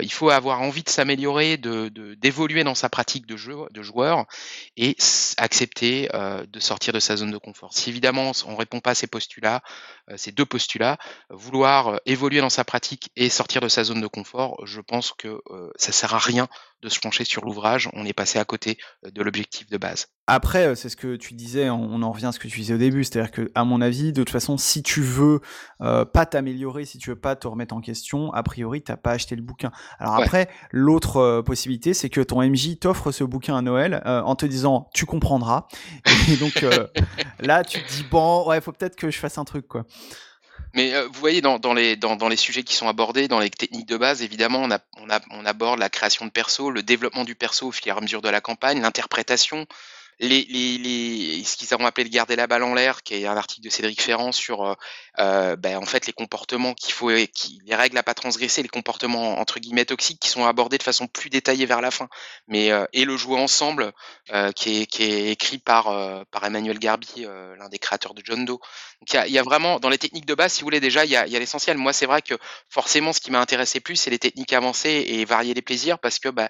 il 0.01 0.11
faut 0.11 0.29
avoir 0.29 0.61
envie 0.61 0.83
de 0.83 0.89
s'améliorer, 0.89 1.57
d'évoluer 1.57 2.63
dans 2.63 2.75
sa 2.75 2.89
pratique 2.89 3.25
de 3.25 3.37
joueur, 3.37 4.25
et 4.77 4.97
accepter 5.37 6.09
de 6.47 6.59
sortir 6.59 6.93
de 6.93 6.99
sa 6.99 7.15
zone 7.15 7.31
de 7.31 7.37
confort. 7.37 7.73
Si 7.73 7.89
évidemment 7.89 8.31
on 8.45 8.55
répond 8.55 8.79
pas 8.79 8.91
à 8.91 8.95
ces 8.95 9.07
postulats, 9.07 9.61
ces 10.15 10.31
deux 10.31 10.45
postulats, 10.45 10.97
vouloir 11.29 11.99
évoluer 12.05 12.41
dans 12.41 12.49
sa 12.49 12.63
pratique 12.63 13.09
et 13.15 13.29
sortir 13.29 13.61
de 13.61 13.67
sa 13.67 13.83
zone 13.83 14.01
de 14.01 14.07
confort, 14.07 14.59
je 14.65 14.81
pense 14.81 15.13
que 15.13 15.41
ça 15.77 15.91
sert 15.91 16.13
à 16.13 16.19
rien 16.19 16.47
de 16.81 16.89
se 16.89 16.99
pencher 16.99 17.25
sur 17.25 17.43
l'ouvrage. 17.43 17.89
On 17.93 18.05
est 18.05 18.13
passé 18.13 18.39
à 18.39 18.45
côté 18.45 18.77
de 19.03 19.23
l'objectif 19.23 19.69
de 19.69 19.77
base. 19.77 20.07
Après, 20.27 20.75
c'est 20.75 20.89
ce 20.89 20.95
que 20.95 21.15
tu 21.15 21.35
disais, 21.35 21.69
on 21.69 22.01
en 22.01 22.11
revient 22.11 22.25
à 22.25 22.31
ce 22.31 22.39
que 22.39 22.47
tu 22.47 22.59
disais 22.59 22.73
au 22.73 22.79
début, 22.79 23.03
c'est-à-dire 23.03 23.31
que, 23.31 23.51
à 23.53 23.63
mon 23.63 23.79
avis, 23.79 24.11
de 24.11 24.23
toute 24.23 24.31
façon, 24.31 24.57
si 24.57 24.81
tu 24.81 25.01
veux 25.01 25.39
euh, 25.81 26.03
pas 26.03 26.25
t'améliorer, 26.25 26.85
si 26.85 26.97
tu 26.97 27.11
veux 27.11 27.15
pas 27.15 27.35
te 27.35 27.47
remettre 27.47 27.75
en 27.75 27.81
question, 27.81 28.33
a 28.33 28.41
priori, 28.41 28.81
t'as 28.81 28.97
pas 28.97 29.11
acheté 29.11 29.35
le 29.35 29.43
bouquin. 29.43 29.71
Alors 29.99 30.15
après, 30.15 30.49
l'autre 30.71 31.17
euh, 31.17 31.41
possibilité, 31.43 31.93
c'est 31.93 32.09
que 32.09 32.21
ton 32.21 32.41
MJ 32.41 32.79
t'offre 32.79 33.11
ce 33.11 33.23
bouquin 33.23 33.55
à 33.55 33.61
Noël 33.61 34.01
euh, 34.05 34.21
en 34.21 34.35
te 34.35 34.47
disant, 34.47 34.89
tu 34.95 35.05
comprendras. 35.05 35.67
Et 36.31 36.37
donc 36.37 36.65
là, 37.39 37.63
tu 37.63 37.83
te 37.83 37.87
dis, 37.93 38.03
bon, 38.09 38.47
ouais, 38.47 38.61
faut 38.61 38.71
peut-être 38.71 38.95
que 38.95 39.11
je 39.11 39.19
fasse 39.19 39.37
un 39.37 39.45
truc, 39.45 39.67
quoi. 39.67 39.85
Mais 40.75 40.93
vous 41.05 41.19
voyez, 41.19 41.41
dans, 41.41 41.73
les, 41.73 41.95
dans, 41.95 42.27
les 42.27 42.35
sujets 42.35 42.63
qui 42.63 42.75
sont 42.75 42.89
abordés, 42.89 43.27
dans 43.27 43.39
les 43.39 43.49
techniques 43.49 43.87
de 43.87 43.97
base, 43.97 44.21
évidemment, 44.21 44.67
on, 44.97 45.07
on 45.31 45.45
aborde 45.45 45.79
la 45.79 45.89
création 45.89 46.25
de 46.25 46.31
perso, 46.31 46.69
le 46.69 46.83
développement 46.83 47.23
du 47.23 47.33
perso 47.33 47.67
au 47.67 47.71
fur 47.71 47.87
et 47.87 47.91
à 47.91 48.01
mesure 48.01 48.21
de 48.21 48.29
la 48.29 48.41
campagne, 48.41 48.81
l'interprétation, 48.81 49.65
les, 50.19 51.43
ce 51.43 51.57
qu'ils 51.57 51.73
ont 51.75 51.85
appelé 51.85 52.05
le 52.05 52.09
garder 52.09 52.35
la 52.35 52.47
balle 52.47 52.63
en 52.63 52.73
l'air, 52.73 53.03
qui 53.03 53.15
est 53.15 53.27
un 53.27 53.37
article 53.37 53.65
de 53.65 53.69
Cédric 53.69 54.01
Ferrand 54.01 54.31
sur 54.31 54.63
euh, 54.63 54.73
euh 55.19 55.55
ben, 55.55 55.77
en 55.77 55.85
fait 55.85 56.07
les 56.07 56.13
comportements 56.13 56.73
qu'il 56.73 56.93
faut, 56.93 57.09
qui, 57.33 57.61
les 57.65 57.75
règles 57.75 57.97
à 57.97 58.03
pas 58.03 58.13
transgresser, 58.13 58.61
les 58.61 58.69
comportements 58.69 59.39
entre 59.39 59.59
guillemets 59.59 59.85
toxiques 59.85 60.19
qui 60.19 60.29
sont 60.29 60.45
abordés 60.45 60.77
de 60.77 60.83
façon 60.83 61.07
plus 61.07 61.29
détaillée 61.29 61.65
vers 61.65 61.81
la 61.81 61.91
fin. 61.91 62.07
Mais 62.47 62.71
euh, 62.71 62.85
et 62.93 63.05
le 63.05 63.17
jouer 63.17 63.39
ensemble, 63.39 63.91
qui, 64.55 64.81
est, 64.81 64.85
qui 64.85 65.03
est 65.03 65.31
écrit 65.31 65.57
par 65.59 65.85
par 66.31 66.43
Emmanuel 66.43 66.79
Garbi, 66.79 67.25
l'un 67.57 67.69
des 67.69 67.79
créateurs 67.79 68.13
de 68.13 68.21
John 68.23 68.45
Doe. 68.45 68.59
Donc 69.01 69.25
il 69.27 69.31
y 69.31 69.39
a, 69.39 69.43
vraiment 69.43 69.79
dans 69.79 69.89
les 69.89 69.97
techniques 69.97 70.25
de 70.25 70.35
base, 70.35 70.53
si 70.53 70.61
vous 70.61 70.65
voulez 70.65 70.79
déjà, 70.79 71.05
il 71.05 71.11
y 71.11 71.15
a, 71.15 71.25
l'essentiel. 71.25 71.77
Moi, 71.77 71.93
c'est 71.93 72.05
vrai 72.05 72.21
que 72.21 72.35
forcément, 72.69 73.13
ce 73.13 73.19
qui 73.19 73.31
m'a 73.31 73.39
intéressé 73.39 73.79
plus, 73.79 73.95
c'est 73.95 74.09
les 74.09 74.19
techniques 74.19 74.53
avancées 74.53 75.05
et 75.07 75.25
varier 75.25 75.53
les 75.53 75.61
plaisirs, 75.61 75.99
parce 75.99 76.19
que 76.19 76.29
bah, 76.29 76.49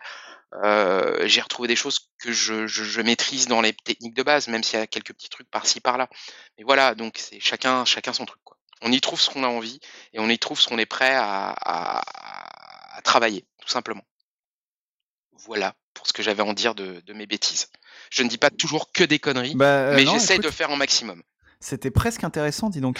euh, 0.54 1.28
j'ai 1.28 1.42
retrouvé 1.42 1.68
des 1.68 1.76
choses 1.76 2.10
que 2.20 2.32
je, 2.32 2.68
je, 2.68 3.02
maîtrise 3.02 3.48
dans 3.48 3.62
les 3.62 3.74
techniques 3.74 4.14
de 4.14 4.24
base, 4.24 4.48
même 4.48 4.64
s'il 4.64 4.80
y 4.80 4.82
a 4.82 4.88
quelques 4.88 5.14
petits 5.14 5.30
trucs 5.30 5.50
par-ci 5.50 5.82
par-là. 5.82 6.10
Mais 6.58 6.64
voilà, 6.64 6.96
donc 6.96 7.18
c'est 7.18 7.40
chacun, 7.40 7.84
chacun 7.86 8.14
son 8.14 8.26
truc. 8.26 8.42
Quoi. 8.44 8.58
On 8.82 8.92
y 8.92 9.02
trouve 9.02 9.20
ce 9.20 9.30
qu'on 9.30 9.44
a 9.44 9.48
envie 9.48 9.80
et 10.14 10.20
on 10.20 10.30
y 10.30 10.40
trouve 10.40 10.60
ce 10.60 10.68
qu'on 10.68 10.78
est 10.78 10.86
prêt 10.86 11.14
à, 11.14 11.50
à, 11.50 12.98
à, 12.98 13.02
travailler, 13.02 13.46
tout 13.62 13.70
simplement. 13.70 14.04
Voilà 15.46 15.76
pour 15.94 16.08
ce 16.08 16.14
que 16.14 16.24
j'avais 16.24 16.42
à 16.42 16.46
en 16.46 16.54
dire 16.54 16.76
de, 16.76 17.02
de, 17.06 17.14
mes 17.14 17.26
bêtises. 17.26 17.68
Je 18.10 18.24
ne 18.24 18.30
dis 18.30 18.38
pas 18.38 18.50
toujours 18.50 18.92
que 18.92 19.04
des 19.04 19.20
conneries, 19.20 19.56
bah, 19.56 19.66
euh, 19.66 19.96
mais 19.96 20.06
j'essaie 20.06 20.40
de 20.40 20.50
faire 20.50 20.70
en 20.70 20.78
maximum. 20.78 21.22
C'était 21.60 21.92
presque 21.92 22.24
intéressant, 22.24 22.70
dis 22.70 22.82
donc. 22.82 23.00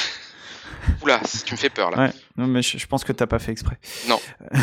Oula, 1.02 1.22
tu 1.46 1.54
me 1.54 1.58
fais 1.58 1.70
peur 1.70 1.92
là. 1.92 2.12
Non, 2.38 2.48
mais 2.48 2.62
je, 2.62 2.86
pense 2.88 3.06
que 3.06 3.14
t'as 3.14 3.28
pas 3.28 3.40
fait 3.40 3.54
exprès. 3.54 3.80
Non. 4.10 4.20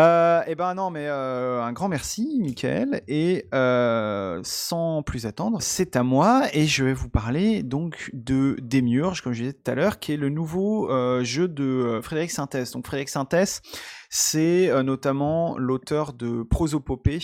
euh, 0.00 0.42
eh 0.48 0.56
ben 0.56 0.74
non, 0.74 0.90
mais 0.90 1.06
euh, 1.06 1.62
un 1.62 1.72
grand 1.72 1.88
merci, 1.88 2.38
Michael. 2.40 3.02
Et 3.06 3.46
euh, 3.54 4.40
sans 4.42 5.04
plus 5.04 5.24
attendre, 5.24 5.58
c'est 5.62 5.94
à 5.94 6.02
moi 6.02 6.48
et 6.52 6.66
je 6.66 6.82
vais 6.82 6.94
vous 6.94 7.08
parler 7.08 7.62
donc 7.62 8.10
de 8.12 8.56
Demiurge, 8.60 9.22
comme 9.22 9.34
je 9.34 9.42
disais 9.42 9.52
tout 9.52 9.70
à 9.70 9.76
l'heure, 9.76 10.00
qui 10.00 10.12
est 10.12 10.16
le 10.16 10.30
nouveau 10.30 10.90
euh, 10.90 11.22
jeu 11.22 11.46
de 11.46 12.00
Frédéric 12.02 12.32
Sintès. 12.32 12.72
Donc 12.72 12.86
Frédéric 12.86 13.08
Sintès, 13.08 13.62
c'est 14.10 14.72
notamment 14.82 15.56
l'auteur 15.58 16.12
de 16.12 16.42
Prosopopée 16.42 17.20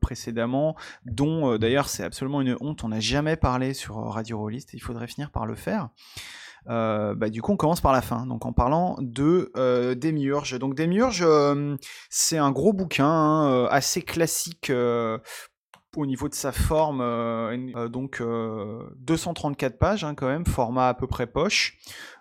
précédemment, 0.00 0.76
dont 1.06 1.56
d'ailleurs 1.56 1.88
c'est 1.88 2.04
absolument 2.04 2.40
une 2.40 2.56
honte, 2.60 2.84
on 2.84 2.88
n'a 2.88 3.00
jamais 3.00 3.36
parlé 3.36 3.74
sur 3.74 3.96
Radio 3.96 4.38
Rollist, 4.38 4.74
il 4.74 4.80
faudrait 4.80 5.08
finir 5.08 5.30
par 5.30 5.46
le 5.46 5.56
faire. 5.56 5.88
Euh, 6.68 7.14
bah, 7.14 7.28
du 7.28 7.42
coup, 7.42 7.52
on 7.52 7.56
commence 7.56 7.80
par 7.80 7.92
la 7.92 8.02
fin, 8.02 8.26
donc 8.26 8.46
en 8.46 8.52
parlant 8.52 8.96
de 9.00 9.52
euh, 9.56 9.94
Demiurge. 9.94 10.58
Donc 10.58 10.74
Demiurge, 10.74 11.22
euh, 11.22 11.76
c'est 12.10 12.38
un 12.38 12.50
gros 12.50 12.72
bouquin 12.72 13.06
hein, 13.06 13.52
euh, 13.52 13.68
assez 13.70 14.02
classique 14.02 14.72
au 15.96 16.06
niveau 16.06 16.28
de 16.28 16.34
sa 16.34 16.50
forme, 16.50 16.98
donc 17.88 18.20
234 18.96 19.78
pages 19.78 20.02
hein, 20.02 20.14
quand 20.16 20.26
même, 20.26 20.44
format 20.44 20.88
à 20.88 20.94
peu 20.94 21.06
près 21.06 21.28
poche. 21.28 21.78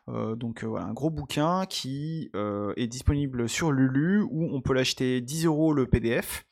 donc 0.08 0.63
voilà, 0.63 0.86
un 0.86 0.93
gros 0.93 1.10
bouquin 1.10 1.65
qui 1.65 2.29
est 2.36 2.88
disponible 2.88 3.49
sur 3.49 3.71
Lulu 3.71 4.21
où 4.29 4.47
on 4.53 4.62
peut 4.62 4.73
l'acheter 4.73 5.21
10 5.21 5.47
euros 5.47 5.73
le 5.73 5.88
PDF 5.88 6.45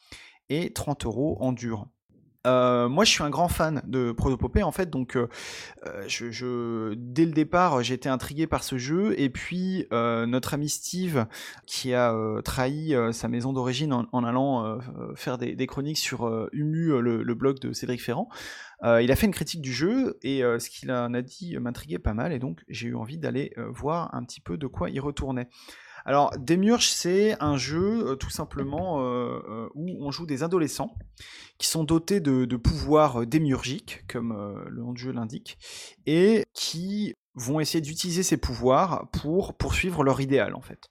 et 0.49 0.73
30 0.73 1.05
euros 1.05 1.37
en 1.41 1.51
dur. 1.51 1.85
Euh, 2.47 2.89
moi, 2.89 3.05
je 3.05 3.11
suis 3.11 3.23
un 3.23 3.29
grand 3.29 3.47
fan 3.47 3.81
de 3.85 4.11
Protopopée, 4.11 4.63
en 4.63 4.71
fait, 4.71 4.89
donc 4.89 5.15
euh, 5.15 5.27
euh, 5.85 6.03
je, 6.07 6.93
dès 6.95 7.25
le 7.25 7.31
départ, 7.31 7.81
été 7.81 8.09
intrigué 8.09 8.47
par 8.47 8.63
ce 8.63 8.77
jeu, 8.77 9.19
et 9.19 9.29
puis 9.29 9.85
notre 9.91 10.53
ami 10.53 10.69
Steve, 10.69 11.25
qui 11.65 11.93
a 11.93 12.15
trahi 12.43 12.95
sa 13.11 13.27
maison 13.27 13.53
d'origine 13.53 13.93
en, 13.93 14.23
allant 14.23 14.79
faire 15.15 15.37
des, 15.37 15.67
chroniques 15.67 15.97
sur 15.97 16.49
Humu, 16.53 17.01
le, 17.01 17.33
blog 17.35 17.59
de 17.59 17.73
Cédric 17.73 18.01
Ferrand, 18.01 18.29
il 18.83 19.11
a 19.11 19.15
fait 19.15 19.25
une 19.25 19.33
critique 19.33 19.61
du 19.61 19.73
jeu, 19.73 20.17
et 20.21 20.39
ce 20.41 20.69
qu'il 20.69 20.91
en 20.91 21.13
a 21.13 21.21
dit 21.21 21.57
m'intriguait 21.59 21.99
pas 21.99 22.13
mal, 22.13 22.31
et 22.31 22.39
donc 22.39 22.61
j'ai 22.69 22.87
eu 22.87 22.95
envie 22.95 23.17
d'aller 23.17 23.53
voir 23.57 24.13
un 24.13 24.23
petit 24.23 24.41
peu 24.41 24.57
de 24.57 24.67
quoi 24.67 24.89
il 24.89 25.01
retournait. 25.01 25.49
Alors, 26.05 26.31
Demiurge, 26.37 26.87
c'est 26.87 27.35
un 27.41 27.57
jeu 27.57 28.07
euh, 28.07 28.15
tout 28.15 28.29
simplement 28.29 29.01
euh, 29.01 29.39
euh, 29.47 29.69
où 29.75 29.97
on 29.99 30.11
joue 30.11 30.25
des 30.25 30.43
adolescents 30.43 30.95
qui 31.57 31.67
sont 31.67 31.83
dotés 31.83 32.19
de, 32.19 32.55
pouvoirs 32.55 33.27
démiurgiques, 33.27 34.03
comme 34.07 34.33
le 34.67 34.81
nom 34.81 34.93
du 34.93 35.01
jeu 35.03 35.11
l'indique, 35.11 35.59
et 36.07 36.45
qui 36.53 37.13
vont 37.35 37.59
essayer 37.59 37.81
d'utiliser 37.81 38.23
ces 38.23 38.37
pouvoirs 38.37 39.09
pour 39.11 39.55
poursuivre 39.55 40.03
leur 40.03 40.21
idéal, 40.21 40.55
en 40.55 40.61
fait. 40.61 40.89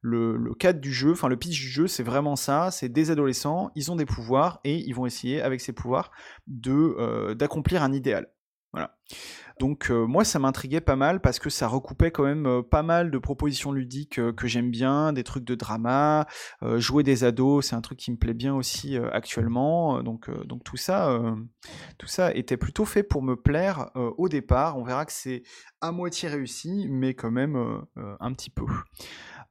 Le, 0.00 0.54
cadre 0.54 0.80
du 0.80 0.92
jeu, 0.92 1.12
enfin 1.12 1.28
le 1.28 1.36
pitch 1.36 1.58
du 1.60 1.68
jeu, 1.68 1.88
c'est 1.88 2.04
vraiment 2.04 2.36
ça, 2.36 2.70
c'est 2.70 2.88
des 2.88 3.10
adolescents, 3.10 3.72
ils 3.74 3.90
ont 3.90 3.96
des 3.96 4.06
pouvoirs, 4.06 4.60
et 4.62 4.76
ils 4.76 4.94
vont 4.94 5.06
essayer, 5.06 5.42
avec 5.42 5.60
ces 5.60 5.72
pouvoirs, 5.72 6.12
de 6.46 7.34
d'accomplir 7.34 7.82
un 7.82 7.92
idéal. 7.92 8.28
Voilà. 8.72 8.96
Donc 9.62 9.92
euh, 9.92 10.08
moi 10.08 10.24
ça 10.24 10.40
m'intriguait 10.40 10.80
pas 10.80 10.96
mal 10.96 11.20
parce 11.20 11.38
que 11.38 11.48
ça 11.48 11.68
recoupait 11.68 12.10
quand 12.10 12.24
même 12.24 12.46
euh, 12.46 12.62
pas 12.62 12.82
mal 12.82 13.12
de 13.12 13.18
propositions 13.18 13.70
ludiques 13.70 14.18
euh, 14.18 14.32
que 14.32 14.48
j'aime 14.48 14.72
bien, 14.72 15.12
des 15.12 15.22
trucs 15.22 15.44
de 15.44 15.54
drama, 15.54 16.26
jouer 16.78 17.04
des 17.04 17.22
ados, 17.22 17.66
c'est 17.66 17.76
un 17.76 17.80
truc 17.80 17.96
qui 17.96 18.10
me 18.10 18.16
plaît 18.16 18.34
bien 18.34 18.56
aussi 18.56 18.96
actuellement. 18.96 20.02
Donc, 20.02 20.28
donc 20.46 20.64
tout 20.64 20.76
ça, 20.76 21.20
tout 21.98 22.06
ça 22.08 22.34
était 22.34 22.56
plutôt 22.56 22.84
fait 22.84 23.04
pour 23.04 23.22
me 23.22 23.36
plaire 23.36 23.90
au 23.94 24.28
départ. 24.28 24.78
On 24.78 24.84
verra 24.84 25.04
que 25.04 25.12
c'est 25.12 25.42
à 25.80 25.92
moitié 25.92 26.28
réussi, 26.28 26.88
mais 26.90 27.14
quand 27.14 27.30
même 27.30 27.56
un 27.96 28.32
petit 28.32 28.50
peu 28.50 28.64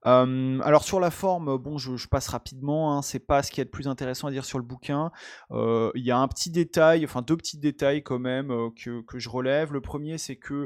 alors 0.04 0.84
sur 0.84 1.00
la 1.00 1.12
forme, 1.12 1.58
bon, 1.58 1.78
je, 1.78 2.08
passe 2.08 2.28
rapidement. 2.28 2.98
Hein, 2.98 3.02
c'est 3.02 3.20
pas 3.20 3.44
ce 3.44 3.52
qui 3.52 3.62
est 3.62 3.64
le 3.64 3.70
plus 3.70 3.88
intéressant 3.88 4.28
à 4.28 4.32
dire 4.32 4.46
sur 4.46 4.58
le 4.58 4.64
bouquin. 4.64 5.12
Il 5.52 5.92
y 6.04 6.12
a 6.12 6.18
un 6.18 6.28
petit 6.28 6.50
détail, 6.50 7.06
enfin 7.06 7.22
deux 7.22 7.38
petits 7.38 7.58
détails 7.58 8.04
quand 8.04 8.20
même 8.20 8.72
que, 8.76 9.02
que, 9.02 9.20
je 9.20 9.30
relève. 9.30 9.74
Le 9.74 9.82
premier, 9.82 10.18
c'est 10.18 10.38
que 10.38 10.64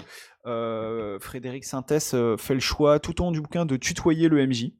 Frédéric 1.19 1.65
Sintès 1.65 2.15
fait 2.38 2.54
le 2.54 2.60
choix 2.60 3.00
tout 3.00 3.21
au 3.21 3.26
long 3.26 3.32
du 3.32 3.41
bouquin 3.41 3.65
de 3.65 3.78
tutoyer 3.78 4.30
le 4.30 4.45
MJ. 4.45 4.71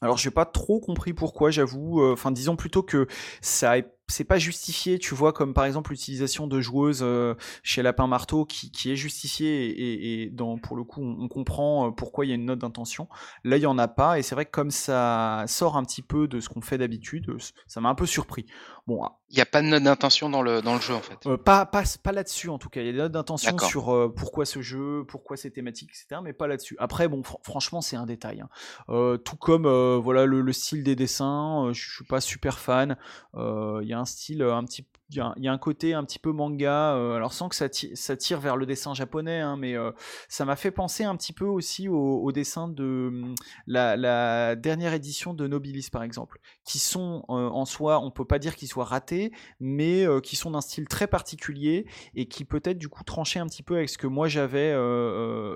Alors 0.00 0.18
j'ai 0.18 0.30
pas 0.30 0.44
trop 0.44 0.80
compris 0.80 1.12
pourquoi, 1.14 1.50
j'avoue. 1.50 2.02
Enfin, 2.02 2.30
disons 2.30 2.56
plutôt 2.56 2.82
que 2.82 3.06
ça 3.40 3.78
c'est 4.06 4.24
pas 4.24 4.38
justifié, 4.38 4.98
tu 4.98 5.14
vois, 5.14 5.32
comme 5.32 5.54
par 5.54 5.64
exemple 5.64 5.90
l'utilisation 5.90 6.46
de 6.46 6.60
joueuses 6.60 7.00
euh, 7.02 7.34
chez 7.62 7.82
Lapin 7.82 8.06
Marteau 8.06 8.44
qui, 8.44 8.70
qui 8.70 8.92
est 8.92 8.96
justifiée 8.96 9.66
et, 9.66 10.22
et, 10.22 10.30
dans, 10.30 10.58
pour 10.58 10.76
le 10.76 10.84
coup 10.84 11.02
on, 11.02 11.26
comprend 11.28 11.88
euh, 11.88 11.90
pourquoi 11.90 12.26
il 12.26 12.28
y 12.28 12.32
a 12.32 12.34
une 12.34 12.44
note 12.44 12.58
d'intention. 12.58 13.08
Là 13.44 13.56
il 13.56 13.62
y 13.62 13.66
en 13.66 13.78
a 13.78 13.88
pas 13.88 14.18
et 14.18 14.22
c'est 14.22 14.34
vrai 14.34 14.44
que 14.44 14.50
comme 14.50 14.70
ça 14.70 15.44
sort 15.46 15.76
un 15.76 15.84
petit 15.84 16.02
peu 16.02 16.28
de 16.28 16.40
ce 16.40 16.48
qu'on 16.50 16.60
fait 16.60 16.76
d'habitude, 16.76 17.30
euh, 17.30 17.38
ça 17.66 17.80
m'a 17.80 17.88
un 17.88 17.94
peu 17.94 18.06
surpris. 18.06 18.44
Bon, 18.86 19.02
ah. 19.02 19.16
il 19.30 19.36
n'y 19.36 19.40
a 19.40 19.46
pas 19.46 19.62
de 19.62 19.68
note 19.68 19.82
d'intention 19.82 20.28
dans 20.28 20.42
le, 20.42 20.60
dans 20.60 20.74
le 20.74 20.80
jeu 20.80 20.94
en 20.94 21.00
fait. 21.00 21.26
pas 21.38 21.64
pas, 21.64 21.84
pas 22.02 22.12
là-dessus 22.12 22.50
en 22.50 22.58
tout 22.58 22.68
cas. 22.68 22.82
Il 22.82 22.86
y 22.86 22.90
a 22.90 22.92
des 22.92 22.98
notes 22.98 23.12
d'intention 23.12 23.56
sur 23.58 24.12
pourquoi 24.14 24.44
ce 24.44 24.60
jeu, 24.60 25.04
pourquoi 25.08 25.38
ces 25.38 25.50
thématiques, 25.50 25.90
etc. 25.90 26.20
Mais 26.22 26.34
pas 26.34 26.46
là-dessus. 26.46 26.76
Après 26.78 27.08
bon, 27.08 27.22
franchement 27.42 27.80
c'est 27.80 27.96
un 27.96 28.04
détail. 28.04 28.42
Hein. 28.42 29.18
tout 29.24 29.36
comme 29.36 29.66
voilà 29.96 30.26
le, 30.26 30.42
le, 30.42 30.52
style 30.52 30.84
des 30.84 30.94
dessins, 30.94 31.70
je 31.72 31.94
suis 31.94 32.04
pas 32.04 32.20
super 32.20 32.58
fan. 32.58 32.98
Il 33.34 33.88
y 33.88 33.94
a 33.94 33.98
un 33.98 34.03
style 34.04 34.42
euh, 34.42 34.54
un 34.54 34.64
petit 34.64 34.84
il 35.14 35.44
y, 35.44 35.48
a 35.48 35.52
un 35.52 35.58
côté 35.58 35.94
un 35.94 36.04
petit 36.04 36.18
peu 36.18 36.32
manga, 36.32 36.94
euh, 36.94 37.14
alors 37.14 37.32
sans 37.32 37.48
que 37.48 37.54
ça, 37.54 37.68
ça, 37.70 38.16
tire 38.16 38.40
vers 38.40 38.56
le 38.56 38.66
dessin 38.66 38.94
japonais, 38.94 39.40
hein, 39.40 39.56
mais 39.56 39.76
euh, 39.76 39.92
ça 40.28 40.44
m'a 40.44 40.56
fait 40.56 40.70
penser 40.70 41.04
un 41.04 41.16
petit 41.16 41.32
peu 41.32 41.44
aussi 41.44 41.88
au, 41.88 42.32
dessin 42.32 42.68
de 42.68 43.10
hum, 43.12 43.34
la, 43.66 44.56
dernière 44.56 44.92
édition 44.92 45.34
de 45.34 45.46
Nobilis 45.46 45.88
par 45.92 46.02
exemple, 46.02 46.40
qui 46.64 46.78
sont 46.78 47.24
en 47.28 47.64
soi, 47.64 48.00
on 48.00 48.10
peut 48.10 48.24
pas 48.24 48.38
dire 48.38 48.56
qu'ils 48.56 48.68
soient 48.68 48.84
ratés, 48.84 49.32
mais 49.60 50.04
qui 50.22 50.36
sont 50.36 50.50
d'un 50.50 50.60
style 50.60 50.88
très 50.88 51.06
particulier 51.06 51.86
et 52.14 52.26
qui 52.26 52.44
peut-être 52.44 52.78
du 52.78 52.88
coup 52.88 53.04
tranchaient 53.04 53.38
un 53.38 53.46
petit 53.46 53.62
peu 53.62 53.76
avec 53.76 53.88
ce 53.88 53.98
que 53.98 54.06
moi 54.06 54.28
j'avais 54.28 54.72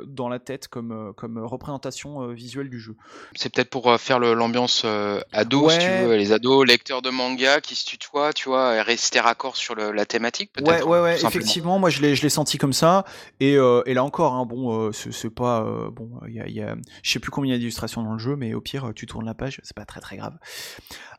dans 0.07 0.29
la 0.29 0.38
tête 0.38 0.68
comme, 0.68 1.12
comme 1.16 1.38
représentation 1.38 2.29
visuelle 2.29 2.71
du 2.71 2.79
jeu. 2.79 2.97
C'est 3.35 3.53
peut-être 3.53 3.71
pour 3.71 3.99
faire 3.99 4.21
l'ambiance 4.21 4.85
ado, 5.33 5.71
si 5.71 5.79
tu 5.79 5.87
veux, 5.87 6.16
les 6.16 6.33
ados, 6.33 6.66
lecteurs 6.66 7.03
de 7.03 7.11
manga 7.11 7.61
qui 7.61 7.75
se 7.75 7.87
tutoient, 7.87 8.33
tu 8.33 8.49
vois, 8.49 8.83
rester 8.83 9.21
raccord 9.21 9.48
sur 9.57 9.75
la 9.75 10.07
thématique 10.07 10.53
Ouais, 10.61 10.83
ouais, 10.83 11.01
ouais, 11.01 11.15
effectivement, 11.25 11.79
moi 11.79 11.91
je 11.91 12.01
l'ai, 12.01 12.15
je 12.15 12.23
l'ai 12.23 12.29
senti 12.29 12.59
comme 12.59 12.73
ça. 12.73 13.05
Et, 13.41 13.57
euh, 13.57 13.83
et 13.87 13.95
là 13.95 14.05
encore, 14.05 14.35
hein, 14.35 14.47
bon, 14.47 14.89
euh, 14.89 14.93
c'est, 14.93 15.31
pas. 15.31 15.63
Euh, 15.63 15.91
bon, 15.91 16.21
il 16.27 16.35
y 16.35 16.41
a, 16.41 16.49
y 16.49 16.61
a, 16.61 16.77
je 17.03 17.11
sais 17.11 17.19
plus 17.19 17.31
combien 17.31 17.51
il 17.51 17.53
y 17.53 17.57
a 17.57 17.59
d'illustrations 17.59 18.03
dans 18.03 18.13
le 18.13 18.19
jeu, 18.19 18.37
mais 18.37 18.55
au 18.55 18.61
pire, 18.61 18.93
tu 18.95 19.07
tournes 19.07 19.27
la 19.27 19.35
page, 19.35 19.61
c'est 19.65 19.77
pas 19.77 19.85
très 19.85 20.01
très 20.01 20.17
grave. 20.17 20.39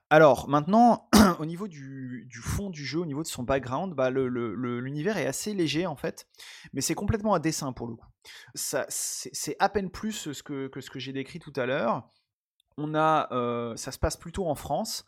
Alors 0.10 0.50
maintenant, 0.50 1.08
au 1.40 1.46
niveau 1.46 1.68
du, 1.68 2.28
du, 2.30 2.40
fond 2.40 2.70
du 2.70 2.84
jeu, 2.84 3.00
au 3.00 3.06
niveau 3.06 3.22
de 3.22 3.28
son 3.28 3.44
background, 3.44 3.94
bah, 3.94 4.10
le, 4.10 4.28
le, 4.28 4.80
l'univers 4.80 5.18
est 5.18 5.28
assez 5.28 5.54
léger 5.54 5.86
en 5.86 5.96
fait, 5.96 6.28
mais 6.74 6.82
c'est 6.82 6.96
complètement 6.96 7.34
à 7.34 7.40
dessin 7.40 7.74
pour 7.74 7.88
le 7.88 7.96
coup. 7.96 8.08
Ça, 8.56 8.86
c'est, 8.90 9.30
c'est 9.34 9.56
à 9.60 9.70
peine 9.70 9.90
plus 9.90 10.32
ce 10.34 10.44
que, 10.44 10.68
que 10.68 10.82
ce 10.82 10.90
que 10.90 11.00
j'ai 11.00 11.14
décrit 11.14 11.40
tout 11.40 11.54
à 11.56 11.66
l'heure. 11.66 12.10
On 12.78 12.96
a, 12.96 13.28
ça 13.76 13.92
se 13.92 14.00
passe 14.00 14.16
plutôt 14.16 14.48
en 14.48 14.56
France. 14.56 15.06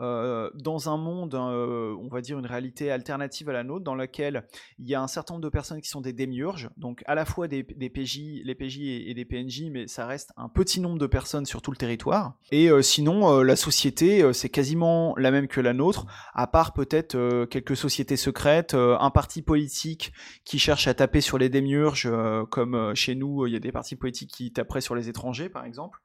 Euh, 0.00 0.50
dans 0.54 0.88
un 0.88 0.96
monde, 0.96 1.34
euh, 1.36 1.94
on 2.00 2.08
va 2.08 2.20
dire 2.20 2.38
une 2.38 2.46
réalité 2.46 2.90
alternative 2.90 3.48
à 3.48 3.52
la 3.52 3.62
nôtre, 3.62 3.84
dans 3.84 3.94
laquelle 3.94 4.44
il 4.78 4.88
y 4.88 4.94
a 4.94 5.00
un 5.00 5.06
certain 5.06 5.34
nombre 5.34 5.44
de 5.44 5.50
personnes 5.50 5.80
qui 5.80 5.88
sont 5.88 6.00
des 6.00 6.12
démiurges, 6.12 6.68
donc 6.76 7.02
à 7.06 7.14
la 7.14 7.24
fois 7.24 7.46
des, 7.46 7.62
PJ, 7.62 8.42
les 8.44 8.54
PJ 8.54 8.78
et, 8.80 9.14
des 9.14 9.24
PNJ, 9.24 9.70
mais 9.70 9.86
ça 9.86 10.06
reste 10.06 10.32
un 10.36 10.48
petit 10.48 10.80
nombre 10.80 10.98
de 10.98 11.06
personnes 11.06 11.46
sur 11.46 11.62
tout 11.62 11.70
le 11.70 11.76
territoire. 11.76 12.34
Et 12.50 12.70
euh, 12.70 12.82
sinon, 12.82 13.42
la 13.42 13.56
société, 13.56 14.32
c'est 14.32 14.48
quasiment 14.48 15.14
la 15.16 15.30
même 15.30 15.46
que 15.46 15.60
la 15.60 15.72
nôtre, 15.72 16.06
à 16.34 16.46
part 16.46 16.72
peut-être 16.72 17.44
quelques 17.46 17.76
sociétés 17.76 18.16
secrètes, 18.16 18.74
un 18.74 19.10
parti 19.10 19.42
politique 19.42 20.12
qui 20.44 20.58
cherche 20.58 20.88
à 20.88 20.94
taper 20.94 21.20
sur 21.20 21.38
les 21.38 21.48
démiurges, 21.48 22.10
comme 22.50 22.94
chez 22.94 23.14
nous, 23.14 23.46
il 23.46 23.52
y 23.52 23.56
a 23.56 23.60
des 23.60 23.72
partis 23.72 23.96
politiques 23.96 24.30
qui 24.30 24.52
taperaient 24.52 24.80
sur 24.80 24.94
les 24.94 25.08
étrangers, 25.08 25.48
par 25.48 25.64
exemple. 25.64 26.00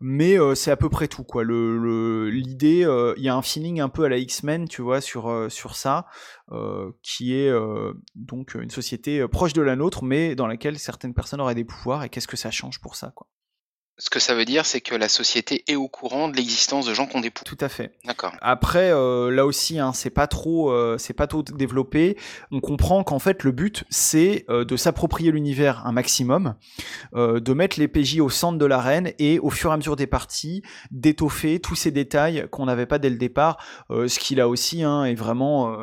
Mais 0.00 0.36
c'est 0.54 0.70
à 0.70 0.76
peu 0.76 0.88
près 0.88 1.08
tout, 1.08 1.24
quoi. 1.24 1.44
L'idée, 1.44 2.82
le, 2.84 3.15
il 3.16 3.22
y 3.22 3.28
a 3.28 3.34
un 3.34 3.42
feeling 3.42 3.80
un 3.80 3.88
peu 3.88 4.04
à 4.04 4.08
la 4.08 4.18
X-Men, 4.18 4.68
tu 4.68 4.82
vois, 4.82 5.00
sur, 5.00 5.28
euh, 5.28 5.48
sur 5.48 5.76
ça, 5.76 6.06
euh, 6.52 6.92
qui 7.02 7.34
est 7.34 7.48
euh, 7.48 7.92
donc 8.14 8.54
une 8.54 8.70
société 8.70 9.26
proche 9.28 9.52
de 9.52 9.62
la 9.62 9.76
nôtre, 9.76 10.04
mais 10.04 10.34
dans 10.34 10.46
laquelle 10.46 10.78
certaines 10.78 11.14
personnes 11.14 11.40
auraient 11.40 11.54
des 11.54 11.64
pouvoirs, 11.64 12.04
et 12.04 12.08
qu'est-ce 12.08 12.28
que 12.28 12.36
ça 12.36 12.50
change 12.50 12.80
pour 12.80 12.96
ça, 12.96 13.12
quoi. 13.14 13.26
Ce 13.98 14.10
que 14.10 14.20
ça 14.20 14.34
veut 14.34 14.44
dire, 14.44 14.66
c'est 14.66 14.80
que 14.80 14.94
la 14.94 15.08
société 15.08 15.64
est 15.68 15.76
au 15.76 15.88
courant 15.88 16.28
de 16.28 16.36
l'existence 16.36 16.86
de 16.86 16.92
gens 16.92 17.06
des 17.06 17.30
pouvoirs. 17.30 17.44
Tout 17.44 17.64
à 17.64 17.68
fait. 17.68 17.92
D'accord. 18.04 18.32
Après, 18.42 18.90
là 18.90 19.46
aussi, 19.46 19.78
hein, 19.78 19.92
c'est 19.94 20.10
pas 20.10 20.26
trop, 20.26 20.70
c'est 20.98 21.14
pas 21.14 21.26
trop 21.26 21.42
développé. 21.42 22.18
On 22.50 22.60
comprend 22.60 23.02
qu'en 23.04 23.18
fait, 23.18 23.42
le 23.42 23.52
but, 23.52 23.84
c'est 23.88 24.44
de 24.48 24.76
s'approprier 24.76 25.30
l'univers 25.30 25.86
un 25.86 25.92
maximum, 25.92 26.56
de 27.14 27.52
mettre 27.54 27.80
les 27.80 27.88
PJ 27.88 28.20
au 28.20 28.28
centre 28.28 28.58
de 28.58 28.66
l'arène 28.66 29.12
et 29.18 29.38
au 29.38 29.48
fur 29.50 29.70
et 29.70 29.74
à 29.74 29.76
mesure 29.78 29.96
des 29.96 30.06
parties, 30.06 30.62
d'étoffer 30.90 31.60
tous 31.60 31.74
ces 31.74 31.90
détails 31.90 32.48
qu'on 32.50 32.66
n'avait 32.66 32.86
pas 32.86 32.98
dès 32.98 33.10
le 33.10 33.16
départ. 33.16 33.56
ce 33.88 34.18
qui 34.18 34.34
là 34.34 34.48
aussi 34.48 34.82
hein, 34.82 35.04
est 35.04 35.14
vraiment 35.14 35.74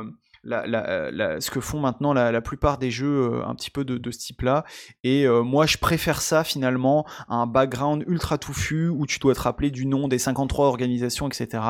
ce 0.45 1.49
que 1.49 1.59
font 1.59 1.79
maintenant 1.79 2.13
la, 2.13 2.41
plupart 2.41 2.77
des 2.77 2.91
jeux 2.91 3.41
un 3.45 3.55
petit 3.55 3.69
peu 3.69 3.85
de, 3.85 4.11
ce 4.11 4.17
type-là. 4.17 4.65
Et 5.03 5.27
moi, 5.27 5.65
je 5.65 5.77
préfère 5.77 6.21
ça 6.21 6.43
finalement 6.43 7.05
à 7.29 7.35
un 7.35 7.47
background 7.47 8.03
ultra 8.07 8.37
touffu 8.37 8.89
où 8.89 9.05
tu 9.05 9.19
dois 9.19 9.33
te 9.33 9.41
rappeler 9.41 9.71
du 9.71 9.85
nom 9.85 10.07
des 10.07 10.19
53 10.19 10.67
organisations, 10.67 11.27
etc. 11.27 11.63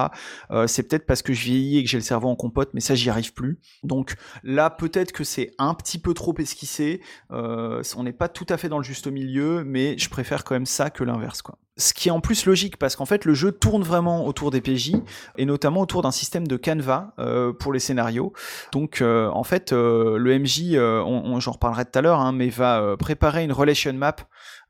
c'est 0.68 0.88
peut-être 0.88 1.06
parce 1.06 1.22
que 1.22 1.34
je 1.34 1.44
vieillis 1.44 1.80
et 1.80 1.84
que 1.84 1.90
j'ai 1.90 1.98
le 1.98 2.04
cerveau 2.04 2.30
en 2.30 2.36
compote, 2.36 2.72
mais 2.74 2.80
ça, 2.80 2.96
j'y 2.96 3.10
arrive 3.10 3.34
plus. 3.34 3.60
Donc 3.84 4.16
là, 4.44 4.70
peut-être 4.70 5.12
que 5.12 5.24
c'est 5.24 5.52
un 5.58 5.74
petit 5.74 6.00
peu 6.00 6.14
trop 6.14 6.36
esquissé. 6.38 7.02
on 7.30 8.04
n'est 8.04 8.14
pas 8.14 8.30
tout 8.30 8.48
à 8.50 8.58
fait 8.58 8.70
dans 8.70 8.78
le 8.78 8.84
juste 8.84 9.08
milieu, 9.08 9.64
mais 9.64 9.98
je 9.98 10.10
préfère 10.10 10.44
quand 10.44 10.56
même 10.56 10.66
ça 10.66 10.90
que 10.90 11.04
l'inverse, 11.04 11.42
quoi. 11.42 11.58
Ce 11.76 11.94
qui 11.94 12.10
est 12.10 12.12
en 12.12 12.20
plus 12.20 12.46
logique 12.46 12.78
parce 12.78 12.96
qu'en 12.96 13.06
fait 13.06 13.26
le 13.26 13.34
jeu 13.34 13.52
tourne 13.52 13.82
vraiment 13.82 14.28
autour 14.28 14.52
des 14.52 14.62
PJ 14.62 14.92
et 15.38 15.46
notamment 15.46 15.82
autour 15.82 16.04
d'un 16.04 16.12
système 16.12 16.48
de 16.48 16.56
canevas 16.56 17.14
euh, 17.18 17.52
pour 17.52 17.74
les 17.74 17.80
scénarios. 17.80 18.32
Donc 18.72 19.02
euh, 19.02 19.28
en 19.30 19.44
fait 19.44 19.74
euh, 19.74 20.18
le 20.18 20.38
MJ, 20.38 20.78
on, 20.78 21.40
j'en 21.40 21.54
reparlerai 21.54 21.86
tout 21.86 21.98
à 21.98 22.02
l'heure, 22.04 22.20
hein, 22.20 22.32
mais 22.32 22.50
va 22.50 22.96
préparer 22.98 23.44
une 23.44 23.52
relation 23.52 23.92
map 23.94 24.16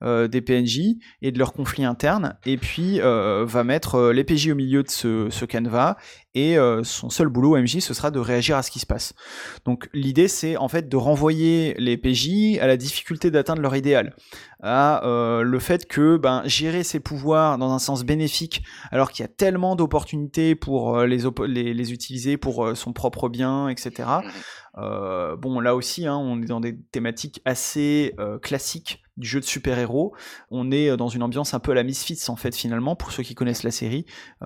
des 0.03 0.41
PNJ 0.41 0.97
et 1.21 1.31
de 1.31 1.39
leurs 1.39 1.53
conflits 1.53 1.85
internes 1.85 2.35
et 2.45 2.57
puis 2.57 2.99
va 2.99 3.63
mettre 3.63 4.11
les 4.11 4.23
PJ 4.23 4.49
au 4.49 4.55
milieu 4.55 4.83
de 4.83 4.89
ce, 4.89 5.29
ce 5.29 5.45
canevas 5.45 5.95
et 6.35 6.57
son 6.83 7.09
seul 7.09 7.27
boulot 7.27 7.57
MJ 7.57 7.79
ce 7.79 7.93
sera 7.93 8.11
de 8.11 8.19
réagir 8.19 8.57
à 8.57 8.63
ce 8.63 8.71
qui 8.71 8.79
se 8.79 8.85
passe. 8.85 9.13
Donc 9.65 9.89
l'idée 9.93 10.27
c'est 10.27 10.57
en 10.57 10.67
fait 10.67 10.89
de 10.89 10.97
renvoyer 10.97 11.75
les 11.77 11.97
PJ 11.97 12.59
à 12.59 12.67
la 12.67 12.77
difficulté 12.77 13.31
d'atteindre 13.31 13.61
leur 13.61 13.75
idéal 13.75 14.13
à 14.63 15.05
euh, 15.05 15.43
le 15.43 15.59
fait 15.59 15.85
que 15.85 16.15
ben, 16.15 16.41
gérer 16.45 16.83
ses 16.83 17.01
pouvoirs 17.01 17.57
dans 17.57 17.73
un 17.73 17.79
sens 17.79 18.05
bénéfique, 18.05 18.63
alors 18.91 19.11
qu'il 19.11 19.23
y 19.23 19.25
a 19.25 19.27
tellement 19.27 19.75
d'opportunités 19.75 20.55
pour 20.55 20.97
euh, 20.97 21.05
les, 21.05 21.23
les, 21.47 21.73
les, 21.73 21.91
utiliser 21.91 22.37
pour 22.37 22.65
euh, 22.65 22.73
son 22.73 22.93
propre 22.93 23.27
bien, 23.27 23.67
etc. 23.67 24.09
Mmh. 24.75 25.35
bon, 25.37 25.59
là 25.59 25.75
aussi, 25.75 26.07
hein, 26.07 26.15
on 26.15 26.41
est 26.41 26.45
dans 26.45 26.61
des 26.61 26.79
thématiques 26.91 27.41
assez 27.45 28.15
classiques 28.41 29.02
du 29.17 29.27
jeu 29.27 29.39
de 29.39 29.45
super-héros. 29.45 30.13
On 30.51 30.71
est 30.71 30.95
dans 30.97 31.09
une 31.09 31.23
ambiance 31.23 31.53
un 31.53 31.59
peu 31.59 31.71
à 31.71 31.75
la 31.75 31.83
Misfits, 31.83 32.29
en 32.29 32.35
fait, 32.35 32.55
finalement, 32.55 32.95
pour 32.95 33.11
ceux 33.11 33.23
qui 33.23 33.35
connaissent 33.35 33.63
la 33.63 33.71
série. 33.71 34.05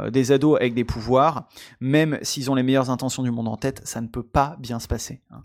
des 0.10 0.32
ados 0.32 0.58
avec 0.60 0.74
des 0.74 0.84
pouvoirs, 0.84 1.48
même 1.80 2.20
s'ils 2.22 2.52
ont 2.52 2.56
les 2.56 2.64
meilleures 2.64 2.90
intentions 2.90 3.24
du 3.24 3.32
monde 3.32 3.48
en 3.48 3.58
tête, 3.58 3.82
ça 3.86 4.02
ne 4.02 4.08
peut 4.08 4.24
pas 4.24 4.58
bien 4.60 4.80
se 4.80 4.88
passer. 4.88 5.22
Hein. 5.32 5.44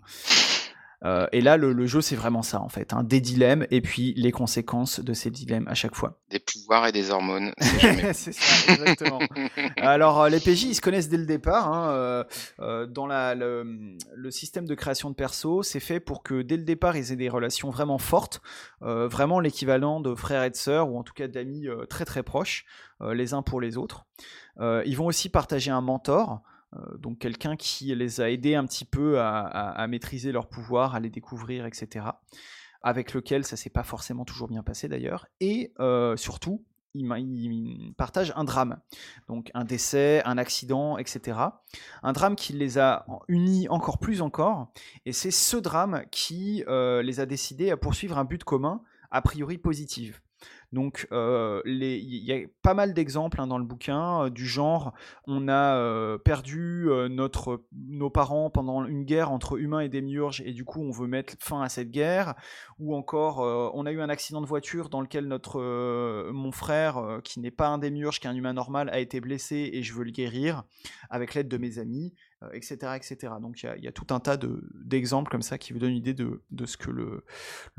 Euh, 1.05 1.27
et 1.31 1.41
là, 1.41 1.57
le, 1.57 1.85
jeu, 1.85 2.01
c'est 2.01 2.15
vraiment 2.15 2.43
ça, 2.43 2.61
en 2.61 2.69
fait. 2.69 2.93
Hein, 2.93 3.03
des 3.03 3.19
dilemmes 3.19 3.65
et 3.71 3.81
puis 3.81 4.13
les 4.15 4.31
conséquences 4.31 4.99
de 4.99 5.13
ces 5.13 5.29
dilemmes 5.29 5.67
à 5.67 5.73
chaque 5.73 5.95
fois. 5.95 6.19
Des 6.29 6.39
pouvoirs 6.39 6.87
et 6.87 6.91
des 6.91 7.11
hormones. 7.11 7.53
c'est 8.13 8.31
ça, 8.31 8.73
exactement. 8.73 9.19
Alors, 9.77 10.21
euh, 10.21 10.29
les 10.29 10.39
PJ, 10.39 10.63
ils 10.63 10.75
se 10.75 10.81
connaissent 10.81 11.09
dès 11.09 11.17
le 11.17 11.25
départ. 11.25 11.71
Hein, 11.71 12.25
euh, 12.59 12.85
dans 12.87 13.05
la, 13.05 13.35
le, 13.35 13.97
système 14.29 14.65
de 14.65 14.75
création 14.75 15.09
de 15.09 15.15
perso, 15.15 15.61
c'est 15.61 15.79
fait 15.79 15.99
pour 15.99 16.23
que 16.23 16.41
dès 16.41 16.57
le 16.57 16.63
départ, 16.63 16.95
ils 16.95 17.11
aient 17.11 17.17
des 17.17 17.29
relations 17.29 17.69
vraiment 17.69 17.97
fortes, 17.97 18.41
vraiment 18.81 19.39
l'équivalent 19.39 19.99
de 19.99 20.15
frères 20.15 20.43
et 20.43 20.49
de 20.49 20.55
sœurs, 20.55 20.89
ou 20.89 20.97
en 20.97 21.03
tout 21.03 21.13
cas 21.13 21.27
d'amis 21.27 21.67
très 21.89 22.05
très 22.05 22.23
proches, 22.23 22.65
les 23.01 23.33
uns 23.33 23.43
pour 23.43 23.61
les 23.61 23.77
autres. 23.77 24.05
ils 24.59 24.95
vont 24.95 25.05
aussi 25.05 25.29
partager 25.29 25.69
un 25.69 25.81
mentor. 25.81 26.41
Euh, 26.75 26.97
donc 26.97 27.19
quelqu'un 27.19 27.55
qui 27.55 27.93
les 27.95 28.21
a 28.21 28.29
aidés 28.29 28.55
un 28.55 28.65
petit 28.65 28.85
peu 28.85 29.19
à, 29.19 29.85
maîtriser 29.87 30.31
leur 30.31 30.47
pouvoir, 30.47 30.95
à 30.95 30.99
les 30.99 31.09
découvrir, 31.09 31.65
etc. 31.65 32.05
Avec 32.81 33.13
lequel 33.13 33.45
ça 33.45 33.55
s'est 33.55 33.69
pas 33.69 33.83
forcément 33.83 34.25
toujours 34.25 34.47
bien 34.47 34.63
passé 34.63 34.87
d'ailleurs. 34.87 35.27
Et 35.39 35.73
euh, 35.79 36.17
surtout, 36.17 36.65
ils, 36.93 37.93
partagent 37.97 38.33
un 38.35 38.43
drame. 38.43 38.79
Donc 39.27 39.49
un 39.53 39.63
décès, 39.63 40.21
un 40.25 40.37
accident, 40.37 40.97
etc. 40.97 41.39
Un 42.03 42.13
drame 42.13 42.35
qui 42.35 42.53
les 42.53 42.77
a 42.77 43.05
unis 43.27 43.67
encore 43.69 43.99
plus 43.99 44.21
encore. 44.21 44.71
Et 45.05 45.13
c'est 45.13 45.31
ce 45.31 45.57
drame 45.57 46.03
qui 46.11 46.63
euh, 46.67 47.01
les 47.01 47.19
a 47.19 47.25
décidés 47.25 47.71
à 47.71 47.77
poursuivre 47.77 48.17
un 48.17 48.25
but 48.25 48.43
commun, 48.43 48.81
a 49.11 49.21
priori 49.21 49.57
positif. 49.57 50.21
Donc, 50.73 51.07
euh, 51.11 51.61
il 51.65 52.25
y 52.25 52.33
a 52.33 52.39
pas 52.63 52.73
mal 52.73 52.95
d'exemples 52.95 53.39
hein, 53.39 53.45
dans 53.45 53.59
le 53.59 53.63
bouquin 53.63 54.23
euh, 54.23 54.29
du 54.31 54.47
genre 54.47 54.93
on 55.27 55.47
a 55.47 55.77
euh, 55.77 56.17
perdu 56.17 56.89
nos 57.09 58.09
parents 58.09 58.49
pendant 58.49 58.83
une 58.83 59.03
guerre 59.03 59.31
entre 59.31 59.59
humains 59.59 59.81
et 59.81 59.89
démiurges 59.89 60.41
et 60.41 60.51
du 60.51 60.65
coup 60.65 60.81
on 60.81 60.89
veut 60.89 61.05
mettre 61.05 61.35
fin 61.39 61.61
à 61.61 61.69
cette 61.69 61.91
guerre, 61.91 62.33
ou 62.79 62.95
encore 62.95 63.39
on 63.75 63.85
a 63.85 63.91
eu 63.91 64.01
un 64.01 64.09
accident 64.09 64.41
de 64.41 64.47
voiture 64.47 64.89
dans 64.89 65.01
lequel 65.01 65.27
notre 65.27 65.61
mon 66.31 66.51
frère 66.51 67.19
qui 67.23 67.39
n'est 67.39 67.51
pas 67.51 67.67
un 67.67 67.77
démiurge, 67.77 68.19
qui 68.19 68.25
est 68.25 68.29
un 68.29 68.35
humain 68.35 68.53
normal, 68.53 68.89
a 68.89 68.99
été 68.99 69.21
blessé 69.21 69.69
et 69.73 69.83
je 69.83 69.93
veux 69.93 70.03
le 70.03 70.11
guérir 70.11 70.63
avec 71.09 71.35
l'aide 71.35 71.47
de 71.47 71.57
mes 71.57 71.77
amis 71.77 72.13
etc., 72.51 72.77
euh, 72.83 72.95
etc. 72.95 73.33
Donc 73.41 73.63
il 73.63 73.83
y, 73.83 73.87
a 73.87 73.91
tout 73.91 74.07
un 74.13 74.19
tas 74.19 74.37
d'exemples 74.73 75.31
comme 75.31 75.41
ça 75.41 75.57
qui 75.57 75.73
vous 75.73 75.79
donnent 75.79 75.91
une 75.91 75.97
idée 75.97 76.13
de, 76.13 76.65
ce 76.65 76.77
que 76.77 76.91
le, 76.91 77.23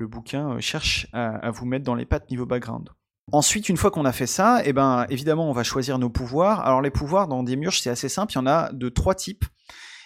bouquin 0.06 0.52
euh, 0.52 0.60
cherche 0.60 1.06
à, 1.12 1.50
vous 1.50 1.66
mettre 1.66 1.84
dans 1.84 1.94
les 1.94 2.06
pattes 2.06 2.30
niveau 2.30 2.46
background. 2.46 2.90
Ensuite, 3.32 3.68
une 3.68 3.76
fois 3.76 3.90
qu'on 3.90 4.04
a 4.04 4.12
fait 4.12 4.26
ça, 4.26 4.60
eh 4.64 4.72
ben, 4.72 5.06
évidemment, 5.08 5.48
on 5.48 5.52
va 5.52 5.62
choisir 5.62 5.98
nos 5.98 6.10
pouvoirs. 6.10 6.60
Alors 6.60 6.82
les 6.82 6.90
pouvoirs 6.90 7.26
dans 7.26 7.42
Demiurge, 7.42 7.80
c'est 7.80 7.90
assez 7.90 8.08
simple, 8.08 8.32
il 8.32 8.36
y 8.36 8.38
en 8.38 8.46
a 8.46 8.70
de 8.72 8.88
trois 8.88 9.14
types. 9.14 9.44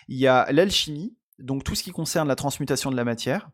Il 0.07 0.17
y 0.17 0.27
a 0.27 0.51
l'alchimie, 0.53 1.17
donc 1.39 1.65
tout 1.65 1.75
ce 1.75 1.83
qui 1.83 1.91
concerne 1.91 2.29
la 2.29 2.37
transmutation 2.37 2.91
de 2.91 2.97
la 2.97 3.05
matière, 3.05 3.51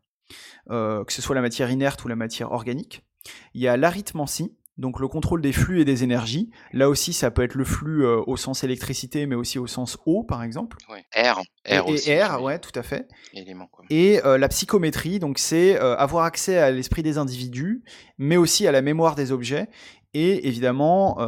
euh, 0.70 1.05
que 1.05 1.12
ce 1.12 1.22
soit 1.22 1.34
la 1.34 1.40
matière 1.40 1.70
inerte 1.70 2.05
ou 2.05 2.09
la 2.09 2.16
matière 2.16 2.52
organique. 2.52 3.05
Il 3.55 3.62
y 3.62 3.68
a 3.68 3.76
l'arithmancie, 3.76 4.55
donc 4.77 4.99
le 4.99 5.09
contrôle 5.09 5.41
des 5.41 5.53
flux 5.53 5.81
et 5.81 5.85
des 5.85 6.03
énergies. 6.03 6.51
Là 6.72 6.89
aussi, 6.89 7.12
ça 7.12 7.31
peut 7.31 7.43
être 7.43 7.55
le 7.55 7.64
flux 7.64 8.05
euh, 8.05 8.20
au 8.27 8.37
sens 8.37 8.64
électricité, 8.64 9.27
mais 9.27 9.37
aussi 9.37 9.59
au 9.59 9.66
sens 9.66 9.99
eau, 10.05 10.25
par 10.25 10.43
exemple. 10.43 10.77
Ouais. 10.91 11.05
Air, 11.12 11.41
air 11.64 11.85
et, 11.89 12.11
air, 12.11 12.43
ouais, 12.43 12.59
tout 12.59 12.72
à 12.75 12.83
fait. 12.83 13.09
Et 13.91 14.20
euh, 14.25 14.37
la 14.37 14.49
psychométrie, 14.49 15.18
donc 15.18 15.39
c'est 15.39 15.81
euh, 15.81 15.97
avoir 15.97 16.25
accès 16.25 16.59
à 16.59 16.70
l'esprit 16.70 17.03
des 17.03 17.18
individus, 17.18 17.85
mais 18.18 18.37
aussi 18.37 18.66
à 18.66 18.72
la 18.72 18.83
mémoire 18.83 19.14
des 19.14 19.31
objets, 19.31 19.68
et 20.12 20.47
évidemment 20.47 21.18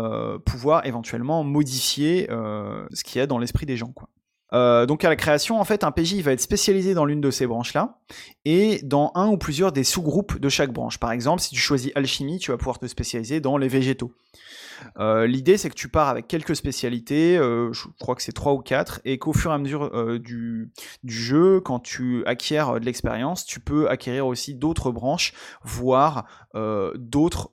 pouvoir 0.45 0.87
éventuellement 0.87 1.43
modifier 1.43 2.29
ce 2.29 3.03
qu'il 3.03 3.19
y 3.19 3.21
a 3.21 3.27
dans 3.27 3.39
l'esprit 3.39 3.67
des 3.67 3.77
gens, 3.77 3.91
quoi. 3.91 4.09
Euh, 4.53 4.87
donc 4.87 5.05
à 5.05 5.09
la 5.09 5.17
création, 5.17 5.61
en 5.61 5.65
fait, 5.65 5.85
un 5.85 5.91
PJ 5.91 6.17
va 6.17 6.33
être 6.33 6.41
spécialisé 6.41 6.95
dans 6.95 7.05
l'une 7.05 7.21
de 7.21 7.31
ces 7.31 7.47
branches-là 7.47 7.99
et 8.45 8.81
dans 8.83 9.11
un 9.15 9.29
ou 9.29 9.39
plusieurs 9.39 9.73
des 9.73 9.85
sous-groupes 9.85 10.39
de 10.39 10.49
chaque 10.49 10.73
branche. 10.73 10.99
Par 10.99 11.13
exemple, 11.13 11.43
si 11.43 11.51
tu 11.51 11.61
choisis 11.61 11.91
alchimie, 11.95 12.39
tu 12.39 12.51
vas 12.51 12.57
pouvoir 12.57 12.79
te 12.79 12.87
spécialiser 12.87 13.41
dans 13.41 13.57
les 13.57 13.69
végétaux. 13.69 14.13
Euh, 14.99 15.27
l'idée, 15.27 15.57
c'est 15.57 15.69
que 15.69 15.75
tu 15.75 15.89
pars 15.89 16.09
avec 16.09 16.29
quelques 16.29 16.57
spécialités, 16.57 17.37
euh, 17.39 17.73
je 17.73 17.89
crois 17.99 18.15
que 18.15 18.23
c'est 18.23 18.33
trois 18.33 18.53
ou 18.53 18.59
quatre, 18.59 19.01
et 19.05 19.19
qu'au 19.19 19.33
fur 19.33 19.51
et 19.51 19.55
à 19.55 19.59
mesure 19.59 19.91
du, 20.19 20.73
jeu, 21.05 21.61
quand 21.61 21.81
tu 21.81 22.25
acquiers 22.27 22.65
de 22.81 22.85
l'expérience, 22.85 23.45
tu 23.45 23.61
peux 23.61 23.89
acquérir 23.89 24.27
aussi 24.27 24.55
d'autres 24.55 24.91
branches, 24.91 25.33
voire 25.63 26.27
d'autres 26.95 27.51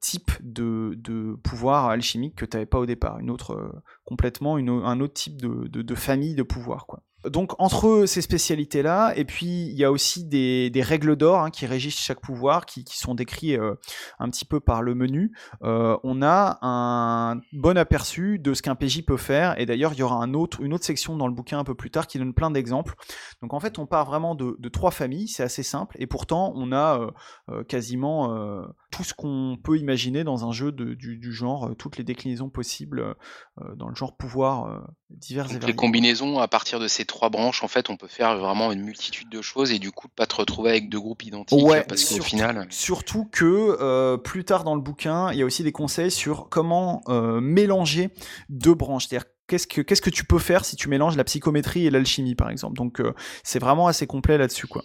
types 0.00 0.32
de, 0.40 1.36
pouvoirs 1.42 1.86
alchimiques 1.86 2.36
que 2.36 2.44
tu 2.44 2.56
n'avais 2.56 2.66
pas 2.66 2.78
au 2.78 2.86
départ. 2.86 3.18
Une 3.18 3.30
autre 3.30 3.82
complètement 4.04 4.56
un 4.56 5.00
autre 5.00 5.14
type 5.14 5.40
de, 5.40 5.94
famille 5.94 6.34
de 6.34 6.42
pouvoir. 6.42 6.86
Quoi. 6.86 7.02
Donc 7.24 7.52
entre 7.58 8.06
ces 8.06 8.22
spécialités-là, 8.22 9.12
et 9.14 9.24
puis 9.24 9.66
il 9.66 9.76
y 9.76 9.84
a 9.84 9.92
aussi 9.92 10.24
des, 10.24 10.70
règles 10.82 11.16
d'or 11.16 11.40
hein, 11.40 11.50
qui 11.50 11.66
régissent 11.66 11.98
chaque 11.98 12.20
pouvoir, 12.20 12.64
qui, 12.64 12.84
sont 12.86 13.14
décrits 13.14 13.56
euh, 13.56 13.74
un 14.18 14.30
petit 14.30 14.46
peu 14.46 14.60
par 14.60 14.82
le 14.82 14.94
menu, 14.94 15.32
euh, 15.62 15.98
on 16.02 16.22
a 16.22 16.58
un 16.62 17.40
bon 17.52 17.76
aperçu 17.76 18.38
de 18.38 18.54
ce 18.54 18.62
qu'un 18.62 18.74
PJ 18.74 19.04
peut 19.04 19.18
faire, 19.18 19.58
et 19.60 19.66
d'ailleurs 19.66 19.92
il 19.92 19.98
y 19.98 20.02
aura 20.02 20.24
une 20.24 20.34
autre 20.36 20.84
section 20.84 21.16
dans 21.16 21.26
le 21.26 21.34
bouquin 21.34 21.58
un 21.58 21.64
peu 21.64 21.74
plus 21.74 21.90
tard 21.90 22.06
qui 22.06 22.18
donne 22.18 22.32
plein 22.32 22.50
d'exemples. 22.50 22.94
Donc 23.42 23.52
en 23.52 23.60
fait 23.60 23.78
on 23.78 23.86
part 23.86 24.06
vraiment 24.06 24.34
de, 24.34 24.68
trois 24.68 24.90
familles, 24.90 25.28
c'est 25.28 25.42
assez 25.42 25.62
simple, 25.62 25.96
et 25.98 26.06
pourtant 26.06 26.52
on 26.56 26.72
a 26.72 27.12
euh, 27.50 27.64
quasiment 27.64 28.64
tout 28.90 29.04
ce 29.04 29.14
qu'on 29.14 29.56
peut 29.62 29.78
imaginer 29.78 30.24
dans 30.24 30.44
un 30.44 30.52
jeu 30.52 30.72
du, 30.72 30.96
du, 30.96 31.32
genre, 31.32 31.70
toutes 31.78 31.96
les 31.96 32.04
déclinaisons 32.04 32.50
possibles 32.50 33.14
dans 33.76 33.88
le 33.88 33.94
genre 33.94 34.16
pouvoir 34.16 34.84
divers 35.10 35.46
et 35.46 35.54
variés. 35.54 35.66
Les 35.68 35.74
combinaisons 35.74 36.38
à 36.38 36.48
partir 36.48 36.80
de 36.80 36.88
ces 36.88 37.04
trois 37.04 37.30
branches, 37.30 37.62
en 37.62 37.68
fait, 37.68 37.90
on 37.90 37.96
peut 37.96 38.08
faire 38.08 38.36
vraiment 38.38 38.72
une 38.72 38.82
multitude 38.82 39.28
de 39.28 39.42
choses 39.42 39.72
et 39.72 39.78
du 39.78 39.90
coup 39.90 40.08
pas 40.08 40.26
te 40.26 40.36
retrouver 40.36 40.70
avec 40.70 40.88
deux 40.88 41.00
groupes 41.00 41.24
identiques. 41.24 41.62
Ouais, 41.62 41.84
parce 41.84 42.04
qu'au 42.04 42.22
final. 42.22 42.66
Surtout 42.70 43.26
que 43.26 43.76
euh, 43.80 44.16
plus 44.16 44.44
tard 44.44 44.64
dans 44.64 44.74
le 44.74 44.80
bouquin, 44.80 45.32
il 45.32 45.38
y 45.38 45.42
a 45.42 45.44
aussi 45.44 45.62
des 45.62 45.72
conseils 45.72 46.10
sur 46.10 46.48
comment 46.48 47.02
euh, 47.08 47.40
mélanger 47.40 48.10
deux 48.48 48.74
branches. 48.74 49.06
C'est-à-dire 49.08 49.28
qu'est-ce 49.46 49.66
que 49.66 49.80
qu'est-ce 49.80 50.02
que 50.02 50.10
tu 50.10 50.24
peux 50.24 50.38
faire 50.38 50.64
si 50.64 50.76
tu 50.76 50.88
mélanges 50.88 51.16
la 51.16 51.24
psychométrie 51.24 51.86
et 51.86 51.90
l'alchimie, 51.90 52.34
par 52.34 52.50
exemple. 52.50 52.76
Donc 52.76 53.00
euh, 53.00 53.14
c'est 53.42 53.58
vraiment 53.58 53.86
assez 53.86 54.06
complet 54.06 54.38
là-dessus, 54.38 54.66
quoi. 54.66 54.82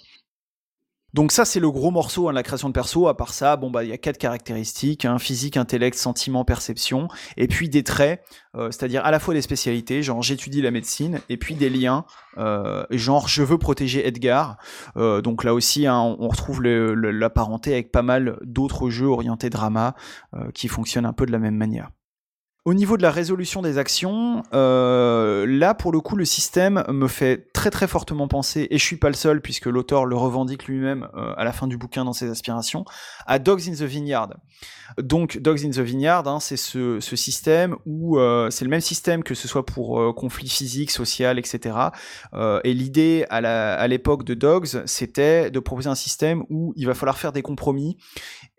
Donc 1.16 1.32
ça, 1.32 1.46
c'est 1.46 1.62
le 1.62 1.72
gros 1.72 1.92
morceau, 1.92 2.28
hein, 2.28 2.34
la 2.34 2.44
création 2.44 2.68
de 2.68 2.74
perso. 2.74 3.08
À 3.08 3.16
part 3.16 3.34
ça, 3.34 3.56
bon 3.56 3.72
bah 3.72 3.86
il 3.86 3.90
y 3.90 3.94
a 3.94 3.98
quatre 3.98 4.18
caractéristiques 4.18 5.06
hein, 5.06 5.18
physique, 5.18 5.56
intellect, 5.56 5.98
sentiment, 5.98 6.44
perception, 6.44 7.08
et 7.38 7.48
puis 7.48 7.70
des 7.70 7.84
traits, 7.84 8.22
euh, 8.58 8.70
c'est-à-dire 8.70 9.06
à 9.06 9.12
la 9.12 9.20
fois 9.20 9.34
des 9.34 9.42
spécialités, 9.42 10.04
genre 10.04 10.22
j'étudie 10.22 10.62
la 10.62 10.72
médecine, 10.72 11.22
et 11.30 11.38
puis 11.38 11.56
des 11.56 11.70
liens, 11.70 12.04
euh, 12.38 12.84
genre 12.92 13.30
je 13.30 13.44
veux 13.44 13.58
protéger 13.58 14.06
Edgar. 14.06 14.58
Euh, 14.98 15.22
donc 15.22 15.46
là 15.46 15.54
aussi, 15.54 15.88
hein, 15.88 16.02
on 16.20 16.28
retrouve 16.28 16.62
la 16.62 17.30
parenté 17.30 17.72
avec 17.72 17.94
pas 17.94 18.02
mal 18.02 18.38
d'autres 18.44 18.90
jeux 18.90 19.08
orientés 19.08 19.50
drama 19.50 19.96
qui 20.54 20.68
fonctionnent 20.68 21.06
un 21.06 21.14
peu 21.14 21.26
de 21.26 21.32
la 21.32 21.40
même 21.40 21.56
manière. 21.56 21.92
Au 22.68 22.74
niveau 22.74 22.98
de 22.98 23.04
la 23.04 23.12
résolution 23.12 23.62
des 23.62 23.78
actions, 23.78 24.42
euh, 24.56 25.46
là 25.48 25.76
pour 25.76 25.92
le 25.92 26.00
coup 26.00 26.16
le 26.16 26.26
système 26.26 26.84
me 26.90 27.08
fait 27.08 27.54
très 27.54 27.70
très 27.70 27.88
fortement 27.88 28.28
penser, 28.28 28.66
et 28.72 28.80
je 28.80 28.84
suis 28.84 28.96
pas 28.96 29.10
le 29.10 29.14
seul 29.14 29.40
puisque 29.40 29.68
l'auteur 29.68 30.06
le 30.06 30.16
revendique 30.16 30.66
lui-même 30.66 31.08
euh, 31.16 31.36
à 31.38 31.44
la 31.44 31.52
fin 31.52 31.68
du 31.68 31.78
bouquin 31.78 32.06
dans 32.06 32.14
ses 32.14 32.28
aspirations, 32.28 32.84
à 33.28 33.38
Dogs 33.38 33.70
in 33.70 33.74
the 33.74 33.84
Vineyard. 33.84 34.30
Donc 34.98 35.38
Dogs 35.38 35.64
in 35.64 35.70
the 35.70 35.80
Vineyard, 35.80 36.28
hein, 36.28 36.40
c'est 36.40 36.58
ce, 36.58 37.00
système 37.00 37.76
où 37.86 38.18
euh, 38.18 38.50
c'est 38.50 38.66
le 38.66 38.72
même 38.72 38.82
système 38.82 39.22
que 39.22 39.36
ce 39.36 39.48
soit 39.48 39.68
pour 39.68 40.16
conflit 40.16 40.50
physique, 40.50 40.90
social, 40.90 41.38
etc. 41.38 41.78
Et 42.64 42.74
l'idée 42.74 43.28
à 43.30 43.88
l'époque 43.88 44.24
de 44.24 44.34
Dogs, 44.34 44.82
c'était 44.88 45.52
de 45.52 45.60
proposer 45.60 45.90
un 45.90 45.96
système 45.96 46.44
où 46.50 46.74
il 46.78 46.88
va 46.88 46.96
falloir 46.96 47.20
faire 47.20 47.32
des 47.32 47.44
compromis 47.44 47.98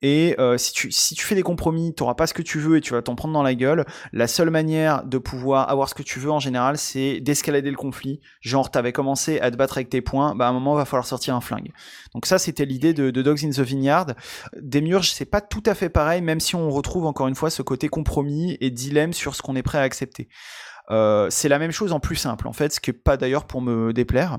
et 0.03 0.37
euh, 0.39 0.59
si, 0.59 0.73
tu, 0.75 0.91
fais 0.91 1.35
des 1.35 1.43
compromis, 1.43 1.95
tu 1.95 2.03
n'auras 2.03 2.15
pas 2.15 2.27
ce 2.27 2.35
que 2.35 2.43
tu 2.43 2.59
veux 2.59 2.77
et 2.77 2.81
tu 2.83 2.93
vas 2.93 3.01
t'en 3.01 3.15
prendre 3.15 3.33
dans 3.33 3.43
la 3.43 3.55
gueule. 3.55 3.87
La 4.13 4.27
seule 4.27 4.51
manière 4.51 5.05
de 5.05 5.17
pouvoir 5.17 5.71
avoir 5.71 5.89
ce 5.89 5.95
que 5.95 6.03
tu 6.03 6.19
veux 6.19 6.31
en 6.31 6.39
général, 6.39 6.77
c'est 6.77 7.21
d'escalader 7.21 7.71
le 7.71 7.77
conflit. 7.77 8.21
Genre, 8.41 8.71
tu 8.71 8.79
avais 8.79 8.93
commencé 8.93 9.41
à 9.41 9.51
te 9.51 9.57
battre 9.57 9.79
avec 9.79 9.89
tes 9.89 10.03
points, 10.03 10.35
bah 10.35 10.47
à 10.47 10.51
un 10.51 10.53
moment, 10.53 10.75
il 10.75 10.79
va 10.79 10.85
falloir 10.85 11.07
sortir 11.07 11.35
un 11.35 11.41
flingue. 11.41 11.73
Donc 12.13 12.27
ça, 12.27 12.39
c'était 12.39 12.67
l'idée 12.67 12.93
de, 12.93 13.11
Dogs 13.11 13.45
in 13.45 13.51
the 13.51 13.61
Vineyard. 13.61 14.15
Demiurge, 14.61 15.11
c'est 15.11 15.25
pas 15.25 15.41
tout 15.41 15.63
à 15.65 15.75
fait 15.75 15.89
pareil, 15.89 16.21
même 16.21 16.41
si 16.41 16.55
on 16.55 16.71
retrouve 16.71 17.07
encore 17.07 17.29
une 17.29 17.35
fois 17.35 17.49
ce 17.49 17.63
côté 17.63 17.89
compromis 17.89 18.59
et 18.61 18.71
dilemme 18.71 19.15
sur 19.15 19.35
ce 19.35 19.41
qu'on 19.41 19.57
est 19.57 19.63
prêt 19.63 19.79
à 19.79 19.83
accepter. 19.83 20.29
Euh, 20.91 21.29
c'est 21.31 21.49
la 21.49 21.59
même 21.59 21.73
chose 21.73 21.93
en 21.93 22.01
plus 22.01 22.17
simple, 22.17 22.47
en 22.49 22.53
fait, 22.53 22.73
ce 22.73 22.81
qui 22.81 22.91
n'est 22.91 22.99
pas 22.99 23.17
d'ailleurs 23.17 23.47
pour 23.47 23.63
me 23.63 23.93
déplaire. 23.95 24.39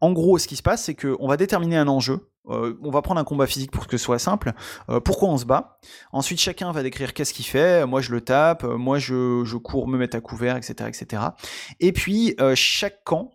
En 0.00 0.12
gros, 0.12 0.38
ce 0.38 0.48
qui 0.48 0.56
se 0.56 0.62
passe, 0.62 0.84
c'est 0.84 0.94
qu'on 0.94 1.28
va 1.28 1.36
déterminer 1.36 1.76
un 1.76 1.88
enjeu. 1.88 2.29
Euh, 2.48 2.74
on 2.82 2.90
va 2.90 3.02
prendre 3.02 3.20
un 3.20 3.24
combat 3.24 3.46
physique 3.46 3.70
pour 3.70 3.86
que 3.86 3.96
ce 3.96 4.04
soit 4.04 4.18
simple. 4.18 4.52
Euh, 4.88 5.00
pourquoi 5.00 5.28
on 5.28 5.38
se 5.38 5.44
bat? 5.44 5.78
Ensuite, 6.12 6.40
chacun 6.40 6.72
va 6.72 6.82
décrire 6.82 7.12
qu'est-ce 7.12 7.34
qu'il 7.34 7.44
fait. 7.44 7.86
Moi, 7.86 8.00
je 8.00 8.12
le 8.12 8.20
tape. 8.20 8.64
Moi, 8.64 8.98
je, 8.98 9.56
cours, 9.56 9.88
me 9.88 9.98
mettre 9.98 10.16
à 10.16 10.20
couvert, 10.20 10.56
etc., 10.56 10.88
etc. 10.88 11.22
Et 11.80 11.92
puis, 11.92 12.34
euh, 12.40 12.54
chaque 12.54 13.04
camp, 13.04 13.30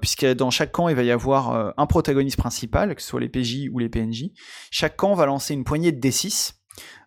puisque 0.00 0.24
dans 0.24 0.50
chaque 0.50 0.72
camp, 0.72 0.88
il 0.88 0.96
va 0.96 1.02
y 1.02 1.10
avoir 1.10 1.74
un 1.76 1.86
protagoniste 1.86 2.38
principal, 2.38 2.94
que 2.94 3.02
ce 3.02 3.08
soit 3.08 3.20
les 3.20 3.28
PJ 3.28 3.68
ou 3.70 3.78
les 3.78 3.90
PNJ. 3.90 4.30
Chaque 4.70 4.96
camp 4.96 5.14
va 5.14 5.26
lancer 5.26 5.52
une 5.52 5.64
poignée 5.64 5.92
de 5.92 6.00
D6. 6.00 6.54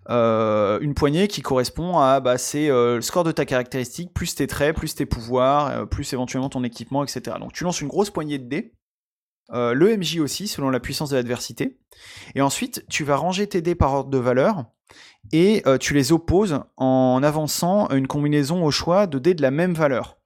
une 0.09 0.93
poignée 0.93 1.27
qui 1.27 1.41
correspond 1.41 1.97
à 1.97 2.19
bah, 2.19 2.37
c'est 2.37 2.67
le 2.67 3.01
score 3.01 3.23
de 3.23 3.31
ta 3.31 3.45
caractéristique 3.45 4.13
plus 4.13 4.35
tes 4.35 4.45
traits, 4.45 4.75
plus 4.75 4.93
tes 4.93 5.07
pouvoirs, 5.07 5.87
plus 5.89 6.13
éventuellement 6.13 6.49
ton 6.49 6.63
équipement, 6.63 7.03
etc. 7.03 7.37
Donc 7.39 7.53
tu 7.53 7.63
lances 7.63 7.81
une 7.81 7.87
grosse 7.87 8.11
poignée 8.11 8.37
de 8.37 8.47
dés 8.47 8.75
euh, 9.53 9.73
le 9.73 9.95
MJ 9.95 10.19
aussi, 10.19 10.47
selon 10.47 10.69
la 10.69 10.79
puissance 10.79 11.09
de 11.09 11.15
l'adversité. 11.15 11.77
Et 12.33 12.41
ensuite, 12.41 12.85
tu 12.89 13.03
vas 13.03 13.15
ranger 13.15 13.47
tes 13.47 13.61
dés 13.61 13.75
par 13.75 13.93
ordre 13.93 14.09
de 14.09 14.17
valeur 14.17 14.65
et 15.31 15.63
euh, 15.65 15.77
tu 15.77 15.93
les 15.93 16.11
opposes 16.11 16.61
en 16.77 17.21
avançant 17.23 17.89
une 17.89 18.07
combinaison 18.07 18.63
au 18.63 18.71
choix 18.71 19.07
de 19.07 19.19
dés 19.19 19.33
de 19.33 19.41
la 19.41 19.51
même 19.51 19.73
valeur. 19.73 20.17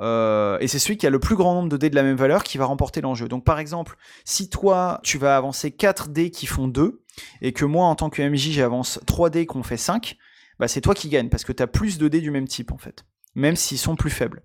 Euh, 0.00 0.58
et 0.60 0.66
c'est 0.66 0.78
celui 0.78 0.96
qui 0.96 1.06
a 1.06 1.10
le 1.10 1.20
plus 1.20 1.36
grand 1.36 1.54
nombre 1.54 1.68
de 1.68 1.76
dés 1.76 1.88
de 1.88 1.94
la 1.94 2.02
même 2.02 2.16
valeur 2.16 2.42
qui 2.42 2.58
va 2.58 2.64
remporter 2.64 3.00
l'enjeu. 3.00 3.28
Donc 3.28 3.44
par 3.44 3.58
exemple, 3.58 3.96
si 4.24 4.48
toi 4.48 5.00
tu 5.02 5.18
vas 5.18 5.36
avancer 5.36 5.70
4 5.70 6.08
dés 6.08 6.30
qui 6.30 6.46
font 6.46 6.68
2, 6.68 7.02
et 7.42 7.52
que 7.52 7.64
moi 7.64 7.86
en 7.86 7.94
tant 7.94 8.10
que 8.10 8.22
MJ 8.22 8.50
j'avance 8.50 9.00
3 9.06 9.30
dés 9.30 9.46
qu'on 9.46 9.62
fait 9.62 9.76
5, 9.76 10.16
bah 10.58 10.68
c'est 10.68 10.80
toi 10.80 10.94
qui 10.94 11.08
gagne, 11.08 11.28
parce 11.28 11.44
que 11.44 11.52
tu 11.52 11.62
as 11.62 11.68
plus 11.68 11.98
de 11.98 12.08
dés 12.08 12.20
du 12.20 12.30
même 12.30 12.48
type 12.48 12.72
en 12.72 12.78
fait, 12.78 13.04
même 13.34 13.56
s'ils 13.56 13.78
sont 13.78 13.94
plus 13.94 14.10
faibles. 14.10 14.42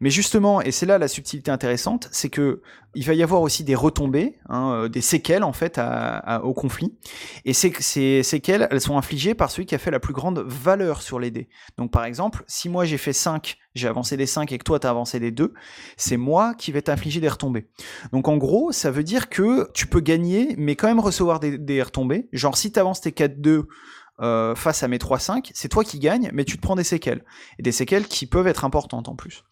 Mais 0.00 0.10
justement, 0.10 0.60
et 0.60 0.70
c'est 0.70 0.86
là 0.86 0.98
la 0.98 1.08
subtilité 1.08 1.50
intéressante, 1.50 2.08
c'est 2.12 2.28
que 2.28 2.62
il 2.94 3.04
va 3.04 3.14
y 3.14 3.22
avoir 3.22 3.42
aussi 3.42 3.64
des 3.64 3.74
retombées, 3.74 4.38
hein, 4.48 4.72
euh, 4.72 4.88
des 4.88 5.00
séquelles 5.00 5.42
en 5.42 5.52
fait 5.52 5.80
au 6.42 6.54
conflit. 6.54 6.94
Et 7.44 7.52
ces, 7.52 8.22
séquelles, 8.22 8.68
elles 8.70 8.80
sont 8.80 8.96
infligées 8.96 9.34
par 9.34 9.50
celui 9.50 9.66
qui 9.66 9.74
a 9.74 9.78
fait 9.78 9.90
la 9.90 10.00
plus 10.00 10.12
grande 10.12 10.38
valeur 10.46 11.02
sur 11.02 11.18
les 11.18 11.30
dés. 11.30 11.48
Donc 11.76 11.90
par 11.90 12.04
exemple, 12.04 12.44
si 12.46 12.68
moi 12.68 12.84
j'ai 12.84 12.98
fait 12.98 13.12
5, 13.12 13.56
j'ai 13.74 13.88
avancé 13.88 14.16
des 14.16 14.26
5 14.26 14.52
et 14.52 14.58
que 14.58 14.64
toi 14.64 14.78
tu 14.78 14.86
as 14.86 14.90
avancé 14.90 15.18
des 15.18 15.30
2, 15.30 15.52
c'est 15.96 16.16
moi 16.16 16.54
qui 16.54 16.72
vais 16.72 16.82
t'infliger 16.82 17.20
des 17.20 17.28
retombées. 17.28 17.66
Donc 18.12 18.28
en 18.28 18.36
gros, 18.36 18.72
ça 18.72 18.90
veut 18.90 19.04
dire 19.04 19.28
que 19.28 19.70
tu 19.74 19.86
peux 19.86 20.00
gagner, 20.00 20.54
mais 20.56 20.76
quand 20.76 20.86
même 20.86 21.00
recevoir 21.00 21.40
des, 21.40 21.82
retombées. 21.82 22.28
Genre 22.32 22.56
si 22.56 22.72
tu 22.72 22.78
avances 22.78 23.00
tes 23.00 23.10
4-2, 23.10 23.64
euh, 24.20 24.54
face 24.54 24.84
à 24.84 24.88
mes 24.88 24.98
3-5, 24.98 25.50
c'est 25.54 25.68
toi 25.68 25.82
qui 25.82 25.98
gagnes, 25.98 26.30
mais 26.32 26.44
tu 26.44 26.56
te 26.56 26.62
prends 26.62 26.76
des 26.76 26.84
séquelles. 26.84 27.24
Et 27.58 27.62
des 27.62 27.72
séquelles 27.72 28.06
qui 28.06 28.26
peuvent 28.26 28.46
être 28.46 28.64
importantes 28.64 29.08
en 29.08 29.16
plus. 29.16 29.42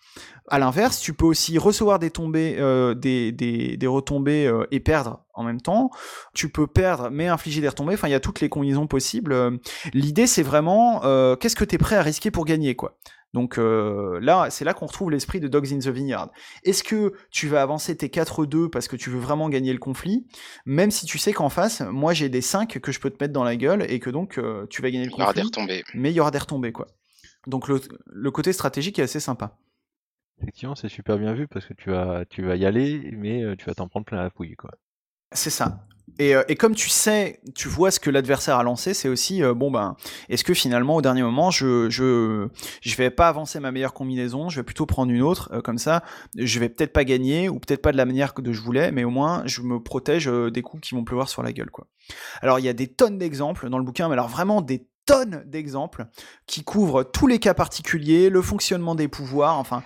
À 0.49 0.59
l'inverse, 0.59 1.01
tu 1.01 1.15
peux 1.15 1.25
aussi 1.25 1.57
recevoir 1.59 1.99
des 1.99 2.11
tombées, 2.11 2.57
euh, 2.59 2.95
des, 2.95 3.33
des, 3.33 3.77
des, 3.77 3.87
retombées 3.87 4.47
euh, 4.47 4.67
et 4.71 4.81
perdre 4.81 5.25
en 5.35 5.45
même 5.45 5.61
temps. 5.61 5.91
Tu 6.35 6.51
peux 6.51 6.67
perdre 6.67 7.11
mais 7.11 7.29
infliger 7.29 7.61
des 7.61 7.69
retombées. 7.69 7.95
Enfin, 7.95 8.09
il 8.09 8.13
y 8.13 8.15
a 8.15 8.21
toutes 8.21 8.41
les 8.41 8.49
combinaisons 8.49 8.87
possibles. 8.87 9.59
L'idée, 9.95 10.27
c'est 10.27 10.43
vraiment 10.43 11.01
qu'est-ce 11.37 11.57
que 11.57 11.65
tu 11.65 11.77
es 11.77 11.79
prêt 11.79 11.97
à 11.97 12.03
risquer 12.03 12.31
pour 12.31 12.45
gagner, 12.45 12.75
quoi. 12.75 12.99
Donc 13.33 13.59
euh, 13.59 14.19
là, 14.21 14.49
c'est 14.51 14.65
là 14.65 14.75
qu'on 14.75 14.87
retrouve 14.87 15.11
l'esprit 15.11 15.41
de 15.41 15.49
Dogs 15.49 15.73
in 15.73 15.79
the 15.79 15.89
Vineyard. 15.89 16.31
Est-ce 16.65 16.85
que 16.85 17.15
tu 17.31 17.49
vas 17.49 17.63
avancer 17.63 17.97
tes 17.97 18.09
4-2 18.09 18.69
parce 18.69 18.89
que 18.89 18.97
tu 18.97 19.11
veux 19.11 19.19
vraiment 19.19 19.49
gagner 19.49 19.73
le 19.73 19.79
conflit, 19.79 20.27
même 20.67 20.91
si 20.91 21.07
tu 21.07 21.19
sais 21.19 21.33
qu'en 21.33 21.49
face, 21.49 21.81
moi 21.81 22.13
j'ai 22.13 22.29
des 22.29 22.43
5 22.43 22.79
que 22.81 22.93
je 22.93 23.01
peux 23.01 23.11
te 23.11 23.23
mettre 23.23 23.33
dans 23.33 23.45
la 23.45 23.57
gueule 23.57 23.91
et 23.91 24.01
que 24.01 24.11
donc 24.11 24.39
euh, 24.39 24.67
tu 24.69 24.83
vas 24.83 24.91
gagner 24.91 25.07
le 25.07 25.11
conflit. 25.11 25.23
Il 25.23 25.25
y 25.25 25.25
aura 25.25 25.35
des 25.35 25.43
retombées. 25.43 25.85
Mais 25.95 26.11
il 26.11 26.15
y 26.15 26.21
aura 26.21 26.31
des 26.31 26.39
retombées, 26.39 26.73
quoi. 26.73 26.89
Donc 27.47 27.69
le, 27.69 28.31
côté 28.31 28.53
stratégique 28.53 28.99
est 28.99 29.03
assez 29.03 29.19
sympa. 29.19 29.57
Effectivement, 30.41 30.75
c'est 30.75 30.89
super 30.89 31.19
bien 31.19 31.35
vu 31.35 31.47
parce 31.47 31.67
que 31.67 31.75
tu 31.75 31.91
vas, 31.91 32.57
y 32.57 32.67
aller, 32.67 33.13
mais 33.17 33.43
euh, 33.43 33.57
tu 33.57 33.67
vas 33.67 33.75
t'en 33.75 33.89
prendre 33.89 34.07
plein 34.07 34.23
la 34.23 34.31
fouille, 34.31 34.57
quoi. 34.57 34.71
C'est 35.33 35.51
ça. 35.51 35.87
Euh, 36.21 36.43
et, 36.49 36.57
comme 36.57 36.75
tu 36.75 36.89
sais, 36.89 37.41
tu 37.55 37.69
vois 37.69 37.91
ce 37.91 38.01
que 38.01 38.11
l'adversaire 38.11 38.57
a 38.57 38.63
lancé, 38.63 38.93
c'est 38.93 39.09
aussi 39.09 39.43
euh, 39.43 39.55
bon 39.55 39.71
ben, 39.71 39.97
est-ce 40.29 40.45
que 40.45 40.53
finalement 40.53 40.97
au 40.97 41.01
dernier 41.01 41.23
moment 41.23 41.51
je 41.51 41.89
je 41.89 42.97
vais 42.97 43.11
pas 43.11 43.29
avancer 43.29 43.61
ma 43.61 43.71
meilleure 43.71 43.95
combinaison, 43.95 44.51
je 44.51 44.57
vais 44.57 44.63
plutôt 44.65 44.85
prendre 44.85 45.11
une 45.11 45.23
autre 45.23 45.61
comme 45.61 45.79
ça, 45.79 46.03
je 46.37 46.59
vais 46.59 46.69
peut-être 46.69 46.93
pas 46.93 47.05
gagner 47.05 47.49
ou 47.49 47.59
peut-être 47.61 47.81
pas 47.81 47.93
de 47.93 47.97
la 47.97 48.05
manière 48.05 48.35
que 48.35 48.53
je 48.53 48.61
voulais, 48.61 48.91
mais 48.91 49.05
au 49.05 49.11
moins 49.11 49.43
je 49.47 49.63
me 49.63 49.81
protège 49.81 50.27
des 50.27 50.61
coups 50.61 50.89
qui 50.89 50.95
vont 50.95 51.05
pleuvoir 51.05 51.29
sur 51.31 51.43
la 51.43 51.53
gueule 51.53 51.71
quoi. 51.71 51.87
Alors 52.43 52.59
il 52.59 52.65
y 52.65 52.69
a 52.69 52.75
des 52.75 52.89
tonnes 52.89 53.17
d'exemples 53.17 53.71
dans 53.71 53.79
le 53.79 53.85
bouquin, 53.85 54.09
mais 54.09 54.15
alors 54.15 54.29
vraiment 54.29 54.61
des 54.61 54.87
tonnes 55.07 55.43
d'exemples 55.47 56.07
qui 56.47 56.65
couvrent 56.65 57.03
tous 57.03 57.27
les 57.27 57.39
cas 57.39 57.55
particuliers, 57.55 58.31
le 58.31 58.43
fonctionnement 58.43 58.95
des 58.95 59.09
pouvoirs, 59.09 59.59
enfin 59.59 59.83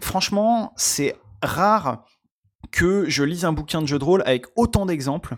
franchement 0.00 0.72
c'est 0.76 1.16
rare 1.42 2.04
que 2.74 3.08
je 3.08 3.22
lise 3.22 3.44
un 3.44 3.52
bouquin 3.52 3.80
de 3.80 3.86
jeu 3.86 4.00
de 4.00 4.04
rôle 4.04 4.24
avec 4.26 4.46
autant 4.56 4.84
d'exemples, 4.84 5.36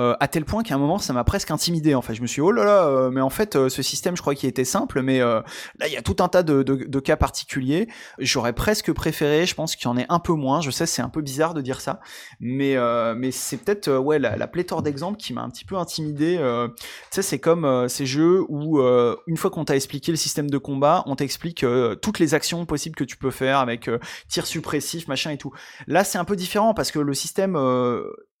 euh, 0.00 0.16
à 0.18 0.28
tel 0.28 0.46
point 0.46 0.62
qu'à 0.62 0.76
un 0.76 0.78
moment 0.78 0.96
ça 0.96 1.12
m'a 1.12 1.24
presque 1.24 1.50
intimidé. 1.50 1.94
En 1.94 2.00
fait, 2.00 2.14
je 2.14 2.22
me 2.22 2.26
suis 2.26 2.40
dit, 2.40 2.40
oh 2.40 2.52
là 2.52 2.64
là, 2.64 2.86
euh, 2.86 3.10
mais 3.10 3.20
en 3.20 3.28
fait 3.28 3.54
euh, 3.54 3.68
ce 3.68 3.82
système, 3.82 4.16
je 4.16 4.22
crois 4.22 4.34
qu'il 4.34 4.48
était 4.48 4.64
simple, 4.64 5.02
mais 5.02 5.18
là 5.18 5.44
il 5.86 5.92
y 5.92 5.98
a 5.98 6.02
tout 6.02 6.16
un 6.20 6.28
tas 6.28 6.42
de, 6.42 7.00
cas 7.00 7.16
particuliers. 7.16 7.86
J'aurais 8.18 8.54
presque 8.54 8.92
préféré, 8.92 9.44
je 9.44 9.54
pense 9.54 9.76
qu'il 9.76 9.84
y 9.84 9.88
en 9.88 9.98
ait 9.98 10.06
un 10.08 10.20
peu 10.20 10.32
moins. 10.32 10.62
Je 10.62 10.70
sais, 10.70 10.86
c'est 10.86 11.02
un 11.02 11.10
peu 11.10 11.20
bizarre 11.20 11.52
de 11.52 11.60
dire 11.60 11.82
ça, 11.82 12.00
mais 12.40 12.76
mais 13.14 13.30
c'est 13.30 13.58
peut-être 13.58 13.90
ouais 13.98 14.18
la, 14.18 14.36
la, 14.38 14.48
pléthore 14.48 14.82
d'exemples 14.82 15.18
qui 15.18 15.34
m'a 15.34 15.42
un 15.42 15.50
petit 15.50 15.66
peu 15.66 15.76
intimidé. 15.76 16.36
tu 16.38 16.84
sais, 17.10 17.22
c'est 17.22 17.38
comme 17.38 17.88
ces 17.88 18.06
jeux 18.06 18.42
où 18.48 18.80
une 18.80 19.36
fois 19.36 19.50
qu'on 19.50 19.66
t'a 19.66 19.76
expliqué 19.76 20.12
le 20.12 20.16
système 20.16 20.48
de 20.48 20.58
combat, 20.58 21.02
on 21.06 21.14
t'explique 21.14 21.64
toutes 22.00 22.18
les 22.18 22.32
actions 22.32 22.64
possibles 22.64 22.96
que 22.96 23.04
tu 23.04 23.18
peux 23.18 23.30
faire 23.30 23.58
avec 23.58 23.90
tir 24.28 24.46
suppressif, 24.46 25.08
machin 25.08 25.30
et 25.30 25.36
tout. 25.36 25.52
Là, 25.86 26.04
c'est 26.04 26.16
un 26.16 26.24
peu 26.24 26.36
différent 26.36 26.69
parce 26.74 26.90
que 26.90 26.98
le 26.98 27.14
système 27.14 27.56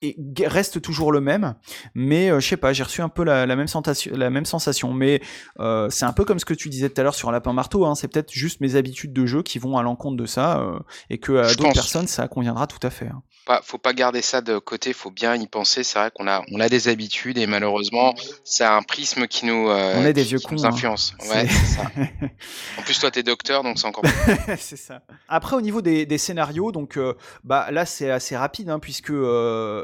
euh, 0.02 0.12
reste 0.46 0.80
toujours 0.80 1.12
le 1.12 1.20
même, 1.20 1.54
mais 1.94 2.30
euh, 2.30 2.40
je 2.40 2.48
sais 2.48 2.56
pas, 2.56 2.72
j'ai 2.72 2.82
reçu 2.82 3.02
un 3.02 3.10
peu 3.10 3.22
la, 3.22 3.44
même 3.46 3.68
sensation, 3.68 4.12
la 4.16 4.30
même 4.30 4.46
sensation. 4.46 4.94
Mais 4.94 5.20
euh, 5.58 5.90
c'est 5.90 6.06
un 6.06 6.12
peu 6.12 6.24
comme 6.24 6.38
ce 6.38 6.46
que 6.46 6.54
tu 6.54 6.70
disais 6.70 6.88
tout 6.88 7.00
à 7.00 7.04
l'heure 7.04 7.14
sur 7.14 7.30
Lapin 7.30 7.52
Marteau. 7.52 7.84
Hein, 7.84 7.94
c'est 7.94 8.08
peut-être 8.08 8.32
juste 8.32 8.60
mes 8.60 8.76
habitudes 8.76 9.12
de 9.12 9.26
jeu 9.26 9.42
qui 9.42 9.58
vont 9.58 9.76
à 9.76 9.82
l'encontre 9.82 10.16
de 10.16 10.26
ça, 10.26 10.64
et 11.10 11.18
que 11.18 11.32
à 11.32 11.54
d'autres 11.54 11.74
personnes 11.74 12.06
ça 12.06 12.28
conviendra 12.28 12.66
tout 12.66 12.84
à 12.86 12.90
fait. 12.90 13.08
Hein. 13.08 13.22
Faut 13.64 13.78
pas 13.78 13.92
garder 13.92 14.22
ça 14.22 14.42
de 14.42 14.58
côté, 14.58 14.92
faut 14.92 15.10
bien 15.10 15.34
y 15.34 15.46
penser. 15.48 15.82
C'est 15.82 15.98
vrai 15.98 16.12
qu'on 16.14 16.28
a, 16.28 16.42
on 16.52 16.60
a 16.60 16.68
des 16.68 16.86
habitudes 16.88 17.36
et 17.36 17.46
malheureusement, 17.46 18.14
c'est 18.44 18.64
un 18.64 18.82
prisme 18.82 19.26
qui 19.26 19.44
nous, 19.44 19.68
on 19.68 20.04
est 20.04 20.12
des 20.12 20.22
vieux 20.22 20.38
cons, 20.38 20.64
hein. 20.64 20.68
influence. 20.68 21.14
Ouais, 21.28 21.48
ça. 21.48 21.90
En 22.78 22.82
plus, 22.82 22.98
toi, 22.98 23.10
t'es 23.10 23.22
docteur, 23.22 23.62
donc 23.62 23.78
c'est 23.78 23.86
encore. 23.86 24.04
c'est 24.58 24.76
ça. 24.76 25.02
Après, 25.28 25.56
au 25.56 25.60
niveau 25.60 25.82
des, 25.82 26.06
des 26.06 26.18
scénarios, 26.18 26.70
donc, 26.70 26.98
bah 27.44 27.70
là, 27.70 27.84
c'est 27.86 28.10
assez 28.10 28.36
rapide, 28.36 28.70
hein, 28.70 28.78
puisque 28.78 29.10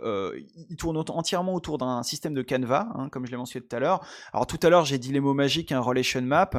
euh, 0.07 0.41
il 0.71 0.77
tourne 0.77 0.97
entièrement 0.97 1.55
autour 1.55 1.79
d'un 1.79 2.03
système 2.03 2.35
de 2.35 2.43
canevas, 2.43 2.87
hein, 2.95 3.09
comme 3.11 3.27
je 3.27 3.31
l'ai 3.31 3.37
mentionné 3.37 3.67
tout 3.67 3.75
à 3.75 3.81
l'heure. 3.81 4.01
Alors 4.33 4.47
tout 4.47 4.59
à 4.63 4.71
l'heure, 4.71 4.85
j'ai 4.85 4.99
dit 4.99 5.13
les 5.13 5.21
mots 5.21 5.35
magiques, 5.35 5.73
un 5.73 5.81
relation 5.81 6.23
map. 6.23 6.51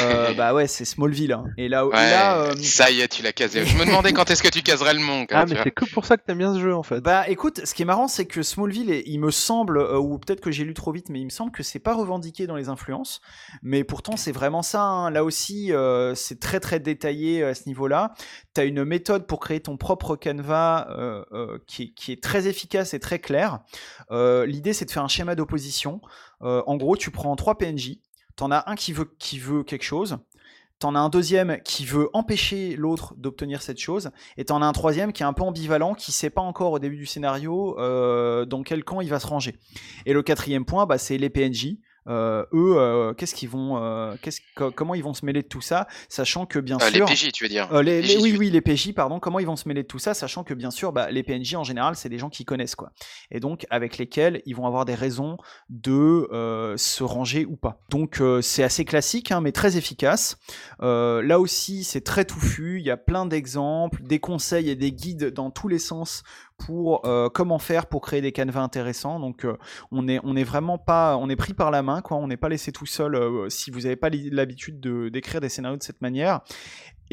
Euh, 0.00 0.32
bah 0.36 0.54
ouais, 0.54 0.66
c'est 0.66 0.84
Smallville. 0.84 1.32
Hein. 1.32 1.44
Et 1.58 1.68
là, 1.68 1.84
euh, 1.84 2.54
ça 2.62 2.90
y 2.90 3.00
est, 3.00 3.08
tu 3.08 3.22
l'as 3.22 3.32
casé. 3.32 3.66
Je 3.66 3.76
me 3.76 3.84
demandais 3.84 4.12
quand 4.12 4.30
est-ce 4.30 4.42
que 4.42 4.48
tu 4.48 4.62
caserais 4.62 4.94
le 4.94 5.00
monde. 5.00 5.26
Ah, 5.30 5.44
mais 5.46 5.56
c'est 5.62 5.70
que 5.70 5.84
pour 5.92 6.06
ça 6.06 6.16
que 6.16 6.24
t'aimes 6.24 6.38
bien 6.38 6.54
ce 6.54 6.60
jeu 6.60 6.74
en 6.74 6.82
fait. 6.82 7.00
Bah 7.00 7.28
écoute, 7.28 7.60
ce 7.64 7.74
qui 7.74 7.82
est 7.82 7.86
marrant, 7.86 8.08
c'est 8.08 8.26
que 8.26 8.42
Smallville, 8.42 9.02
il 9.06 9.18
me 9.18 9.30
semble, 9.30 9.78
ou 9.78 10.18
peut-être 10.18 10.40
que 10.40 10.50
j'ai 10.50 10.64
lu 10.64 10.74
trop 10.74 10.92
vite, 10.92 11.08
mais 11.08 11.20
il 11.20 11.24
me 11.24 11.30
semble 11.30 11.52
que 11.52 11.62
c'est 11.62 11.80
pas 11.80 11.94
revendiqué 11.94 12.46
dans 12.46 12.56
les 12.56 12.68
influences. 12.68 13.20
Mais 13.62 13.84
pourtant, 13.84 14.16
c'est 14.16 14.32
vraiment 14.32 14.62
ça. 14.62 14.82
Hein. 14.82 15.10
Là 15.10 15.24
aussi, 15.24 15.72
c'est 16.14 16.40
très 16.40 16.60
très 16.60 16.80
détaillé 16.80 17.42
à 17.42 17.54
ce 17.54 17.66
niveau-là. 17.66 18.14
T'as 18.54 18.66
une 18.66 18.84
méthode 18.84 19.26
pour 19.26 19.40
créer 19.40 19.60
ton 19.60 19.76
propre 19.76 20.14
canevas 20.16 20.86
qui, 21.66 21.94
qui 21.94 22.12
est 22.12 22.22
très 22.22 22.48
efficace 22.48 22.92
et 22.94 23.00
très 23.00 23.18
clair. 23.18 23.60
Euh, 24.10 24.46
l'idée, 24.46 24.72
c'est 24.72 24.84
de 24.84 24.90
faire 24.90 25.04
un 25.04 25.08
schéma 25.08 25.34
d'opposition. 25.34 26.00
Euh, 26.42 26.62
en 26.66 26.76
gros, 26.76 26.96
tu 26.96 27.10
prends 27.10 27.34
trois 27.36 27.56
PNJ. 27.56 27.98
t'en 28.36 28.50
as 28.50 28.70
un 28.70 28.74
qui 28.74 28.92
veut, 28.92 29.62
quelque 29.64 29.84
chose, 29.84 30.18
t'en 30.78 30.94
as 30.94 31.00
un 31.00 31.08
deuxième 31.08 31.60
qui 31.62 31.84
veut 31.84 32.08
empêcher 32.12 32.76
l'autre 32.76 33.14
d'obtenir 33.16 33.62
cette 33.62 33.78
chose, 33.78 34.10
et 34.36 34.44
t'en 34.44 34.62
as 34.62 34.66
un 34.66 34.72
troisième 34.72 35.12
qui 35.12 35.22
est 35.22 35.26
un 35.26 35.32
peu 35.32 35.42
ambivalent, 35.42 35.94
qui 35.94 36.12
sait 36.12 36.30
pas 36.30 36.40
encore 36.40 36.72
au 36.72 36.78
début 36.78 36.96
du 36.96 37.06
scénario 37.06 37.78
euh, 37.78 38.44
dans 38.44 38.62
quel 38.62 38.84
camp 38.84 39.00
il 39.00 39.08
va 39.08 39.20
se 39.20 39.26
ranger. 39.26 39.58
Et 40.06 40.12
le 40.12 40.22
quatrième 40.22 40.64
point, 40.64 40.86
bah, 40.86 40.98
c'est 40.98 41.18
les 41.18 41.30
PNJ. 41.30 41.76
Euh, 42.08 42.44
eux, 42.52 42.74
euh, 42.78 43.14
qu'est-ce 43.14 43.34
qu'ils 43.34 43.48
vont, 43.48 43.76
euh, 43.82 44.14
qu'est-ce, 44.20 44.40
co- 44.56 44.70
comment 44.72 44.94
ils 44.94 45.04
vont 45.04 45.14
se 45.14 45.24
mêler 45.24 45.42
de 45.42 45.46
tout 45.48 45.60
ça, 45.60 45.86
sachant 46.08 46.46
que 46.46 46.58
bien 46.58 46.78
Euh, 46.80 46.90
les 46.90 46.96
sûr, 46.98 47.06
PJ, 47.06 47.30
tu 47.32 47.44
veux 47.44 47.48
dire 47.48 47.72
euh, 47.72 47.82
les, 47.82 48.02
les- 48.02 48.16
oui, 48.18 48.32
veux 48.32 48.38
oui, 48.38 48.50
les 48.50 48.60
PJ, 48.60 48.92
pardon. 48.92 49.20
Comment 49.20 49.38
ils 49.38 49.46
vont 49.46 49.56
se 49.56 49.68
mêler 49.68 49.82
de 49.82 49.86
tout 49.88 49.98
ça, 50.00 50.12
sachant 50.14 50.42
que 50.44 50.54
bien 50.54 50.70
sûr, 50.70 50.92
bah, 50.92 51.10
les 51.10 51.22
PNJ 51.22 51.54
en 51.54 51.64
général, 51.64 51.94
c'est 51.94 52.08
des 52.08 52.18
gens 52.18 52.28
qui 52.30 52.44
connaissent 52.44 52.74
quoi, 52.74 52.90
et 53.30 53.38
donc 53.40 53.66
avec 53.70 53.98
lesquels 53.98 54.42
ils 54.46 54.56
vont 54.56 54.66
avoir 54.66 54.84
des 54.84 54.94
raisons 54.94 55.36
de 55.68 56.28
euh, 56.32 56.76
se 56.76 57.04
ranger 57.04 57.44
ou 57.46 57.56
pas. 57.56 57.80
Donc 57.88 58.20
euh, 58.20 58.40
c'est 58.42 58.62
assez 58.62 58.84
classique, 58.84 59.30
hein, 59.30 59.40
mais 59.40 59.52
très 59.52 59.76
efficace. 59.76 60.36
Euh, 60.82 61.22
là 61.22 61.38
aussi, 61.40 61.84
c'est 61.84 62.00
très 62.02 62.24
touffu. 62.24 62.78
Il 62.80 62.84
y 62.86 62.90
a 62.90 62.96
plein 62.96 63.26
d'exemples, 63.26 64.02
des 64.02 64.18
conseils 64.18 64.68
et 64.70 64.76
des 64.76 64.92
guides 64.92 65.32
dans 65.32 65.50
tous 65.50 65.68
les 65.68 65.78
sens 65.78 66.22
pour 66.66 67.06
euh, 67.06 67.28
comment 67.28 67.58
faire 67.58 67.86
pour 67.86 68.00
créer 68.00 68.20
des 68.20 68.32
canevas 68.32 68.62
intéressants. 68.62 69.18
Donc 69.20 69.44
euh, 69.44 69.56
on 69.90 70.06
est 70.08 70.44
vraiment 70.44 70.78
pas 70.78 71.16
on 71.16 71.28
est 71.28 71.36
pris 71.36 71.54
par 71.54 71.70
la 71.70 71.82
main 71.82 72.00
quoi. 72.00 72.16
On 72.16 72.28
n'est 72.28 72.36
pas 72.36 72.48
laissé 72.48 72.72
tout 72.72 72.86
seul 72.86 73.14
euh, 73.14 73.48
si 73.48 73.70
vous 73.70 73.80
n'avez 73.80 73.96
pas 73.96 74.10
l'habitude 74.10 74.80
de 74.80 75.08
d'écrire 75.08 75.40
des 75.40 75.48
scénarios 75.48 75.78
de 75.78 75.82
cette 75.82 76.02
manière. 76.02 76.40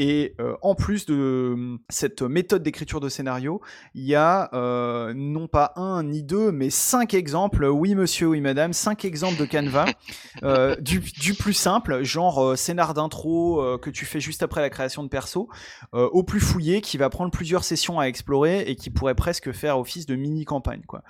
Et 0.02 0.34
euh, 0.39 0.56
en 0.62 0.76
plus 0.76 1.06
de 1.06 1.14
euh, 1.14 1.78
cette 1.89 2.22
méthode 2.22 2.64
d'écriture 2.64 3.02
de 3.02 3.10
scénario, 3.10 3.60
il 3.93 4.06
y 4.06 4.16
a 4.16 4.50
euh, 4.54 5.14
non 5.14 5.50
pas 5.50 5.74
un 5.76 6.04
ni 6.04 6.24
deux, 6.24 6.54
mais 6.54 6.70
cinq 6.70 7.14
exemples. 7.14 7.66
Oui, 7.66 7.95
monsieur, 7.95 8.28
oui, 8.28 8.39
madame, 8.39 8.72
cinq 8.72 9.04
exemples 9.04 9.38
de 9.38 9.43
Canva 9.43 9.88
euh, 10.43 10.78
du, 10.78 11.00
du 11.00 11.34
plus 11.34 11.52
simple, 11.52 12.02
genre 12.04 12.58
scénar 12.58 12.93
d'intro 12.93 13.78
que 13.80 13.89
tu 13.89 14.06
fais 14.06 14.22
juste 14.22 14.41
après 14.41 14.62
la 14.62 14.70
création 14.70 15.04
de 15.04 15.10
perso, 15.10 15.50
au 15.91 16.24
plus 16.24 16.39
fouillé, 16.39 16.80
qui 16.80 16.97
va 16.97 17.10
prendre 17.10 17.32
plusieurs 17.32 17.66
sessions 17.66 18.00
à 18.00 18.06
explorer 18.06 18.62
et 18.62 18.78
qui 18.78 18.89
pourrait 18.89 19.16
presque 19.16 19.52
faire 19.52 19.78
office 19.78 20.06
de 20.06 20.16
mini 20.16 20.45
campagne, 20.45 20.84
quoi. 20.88 21.04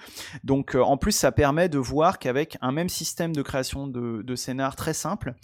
Donc, 0.44 0.74
en 0.74 0.98
plus, 0.98 1.12
ça 1.12 1.32
permet 1.32 1.70
de 1.70 1.78
voir 1.78 2.18
qu'avec 2.18 2.58
un 2.62 2.72
même 2.72 2.90
système 2.90 3.36
de 3.36 3.44
création 3.44 3.86
de, 3.86 4.24
de 4.24 4.36
scénar 4.36 4.76
très 4.76 4.94
simple, 4.94 5.36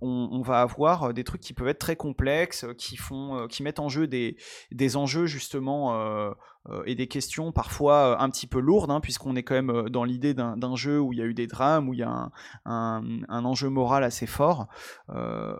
on, 0.00 0.30
on 0.32 0.40
va 0.40 0.62
avoir 0.62 1.12
des 1.12 1.24
trucs 1.24 1.42
qui 1.42 1.52
peuvent 1.52 1.68
être 1.68 1.78
très 1.78 1.96
complexes, 1.96 2.64
euh, 2.64 2.74
qui 2.94 3.00
font, 3.00 3.36
euh, 3.36 3.46
qui 3.48 3.62
mettent 3.62 3.80
en 3.80 3.88
jeu 3.88 4.06
des, 4.06 4.36
enjeux 4.96 5.26
justement 5.26 5.94
euh, 5.94 6.30
euh, 6.68 6.82
et 6.86 6.94
des 6.94 7.08
questions 7.08 7.50
parfois 7.50 8.22
un 8.22 8.30
petit 8.30 8.46
peu 8.46 8.60
lourdes, 8.60 8.90
hein, 8.90 9.00
puisqu'on 9.00 9.34
est 9.34 9.42
quand 9.42 9.54
même 9.54 9.88
dans 9.88 10.04
l'idée 10.04 10.32
d'un 10.34 10.76
jeu 10.76 11.00
où 11.00 11.12
il 11.12 11.18
y 11.18 11.22
a 11.22 11.24
eu 11.24 11.34
des 11.34 11.46
drames, 11.46 11.88
où 11.88 11.94
il 11.94 12.00
y 12.00 12.04
a 12.04 12.30
un, 12.64 13.44
enjeu 13.44 13.68
moral 13.68 14.04
assez 14.04 14.26
fort. 14.26 14.68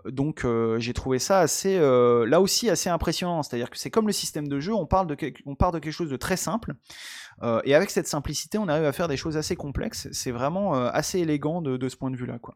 Donc 0.05 0.47
j'ai 0.77 0.93
trouvé 0.93 1.19
ça 1.19 1.39
assez, 1.39 1.77
là 1.77 2.41
aussi 2.41 2.69
assez 2.69 2.89
impressionnant. 2.89 3.43
C'est-à-dire 3.43 3.69
que 3.69 3.77
c'est 3.77 3.91
comme 3.91 4.07
le 4.07 4.13
système 4.13 4.47
de 4.47 4.59
jeu, 4.59 4.73
on 4.73 4.85
parle 4.85 5.07
de, 5.07 5.17
on 5.45 5.55
part 5.55 5.71
de 5.71 5.79
quelque 5.79 5.93
chose 5.93 6.09
de 6.09 6.17
très 6.17 6.37
simple, 6.37 6.73
et 7.63 7.75
avec 7.75 7.89
cette 7.89 8.07
simplicité, 8.07 8.57
on 8.57 8.67
arrive 8.67 8.85
à 8.85 8.93
faire 8.93 9.07
des 9.07 9.17
choses 9.17 9.37
assez 9.37 9.55
complexes. 9.55 10.07
C'est 10.11 10.31
vraiment 10.31 10.73
assez 10.73 11.19
élégant 11.19 11.61
de, 11.61 11.89
ce 11.89 11.97
point 11.97 12.11
de 12.11 12.17
vue-là, 12.17 12.39
quoi. 12.39 12.55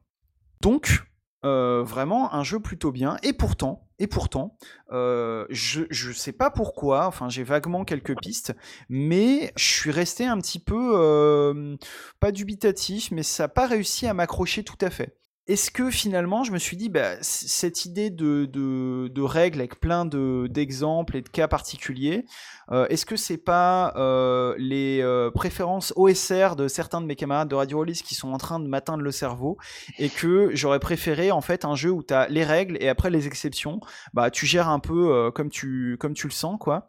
Donc 0.62 1.04
vraiment 1.44 2.34
un 2.34 2.44
jeu 2.44 2.60
plutôt 2.60 2.92
bien. 2.92 3.18
Et 3.22 3.34
pourtant, 3.34 3.89
et 4.00 4.08
pourtant, 4.08 4.58
euh, 4.92 5.46
je 5.50 5.84
je 5.90 6.12
sais 6.12 6.32
pas 6.32 6.50
pourquoi. 6.50 7.06
Enfin, 7.06 7.30
j'ai 7.30 7.44
vaguement 7.44 7.84
quelques 7.84 8.18
pistes, 8.18 8.56
mais 8.88 9.52
je 9.58 9.66
suis 9.66 9.92
resté 9.92 10.26
un 10.26 10.38
petit 10.40 10.60
peu 10.60 10.94
euh, 10.96 11.76
pas 12.20 12.32
dubitatif, 12.32 13.12
mais 13.12 13.24
ça 13.24 13.44
n'a 13.44 13.48
pas 13.50 13.68
réussi 13.68 14.08
à 14.08 14.14
m'accrocher 14.14 14.64
tout 14.64 14.78
à 14.82 14.90
fait. 14.90 15.18
Est-ce 15.48 15.72
que 15.72 15.90
finalement, 15.90 16.44
je 16.44 16.52
me 16.52 16.60
suis 16.60 16.78
dit, 16.78 16.90
bah, 16.90 17.16
cette 17.22 17.86
idée 17.86 18.10
de, 18.12 19.22
règles 19.22 19.60
avec 19.60 19.80
plein 19.80 20.06
de- 20.06 20.48
d'exemples 20.48 21.18
et 21.18 21.22
de 21.22 21.30
cas 21.30 21.48
particuliers, 21.48 22.26
euh, 22.72 22.88
est-ce 22.88 23.06
que 23.06 23.16
c'est 23.16 23.38
pas 23.38 23.94
euh, 23.96 24.54
les 24.58 25.02
euh, 25.02 25.32
préférences 25.32 25.94
OSR 25.96 26.56
de 26.56 26.68
certains 26.68 27.02
de 27.02 27.06
mes 27.06 27.16
camarades 27.16 27.48
de 27.48 27.56
Radio 27.56 27.78
Rollis 27.80 28.02
qui 28.06 28.16
sont 28.16 28.32
en 28.32 28.38
train 28.38 28.60
de 28.60 28.68
m'atteindre 28.68 29.04
le 29.04 29.12
cerveau 29.12 29.58
et 29.98 30.10
que 30.10 30.52
j'aurais 30.54 30.80
préféré 30.80 31.32
en 31.32 31.42
fait 31.42 31.66
un 31.66 31.76
jeu 31.76 31.90
où 31.90 32.04
tu 32.04 32.14
as 32.14 32.28
les 32.28 32.44
règles 32.44 32.78
et 32.80 32.90
après 32.90 33.10
les 33.10 33.28
exceptions, 33.28 33.80
bah 34.14 34.30
tu 34.30 34.46
gères 34.46 34.70
un 34.70 34.80
peu 34.80 35.32
comme 35.34 35.50
tu 35.50 35.98
le 36.00 36.30
sens 36.30 36.58
quoi. 36.60 36.88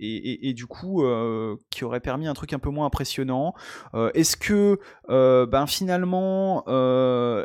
Et, 0.00 0.52
du 0.54 0.66
coup 0.66 1.04
qui 1.70 1.84
aurait 1.84 2.00
permis 2.00 2.26
un 2.26 2.34
truc 2.34 2.52
un 2.52 2.58
peu 2.58 2.70
moins 2.70 2.86
impressionnant. 2.86 3.54
Est-ce 4.14 4.36
que 4.36 4.78
ben 5.08 5.66
finalement 5.66 6.64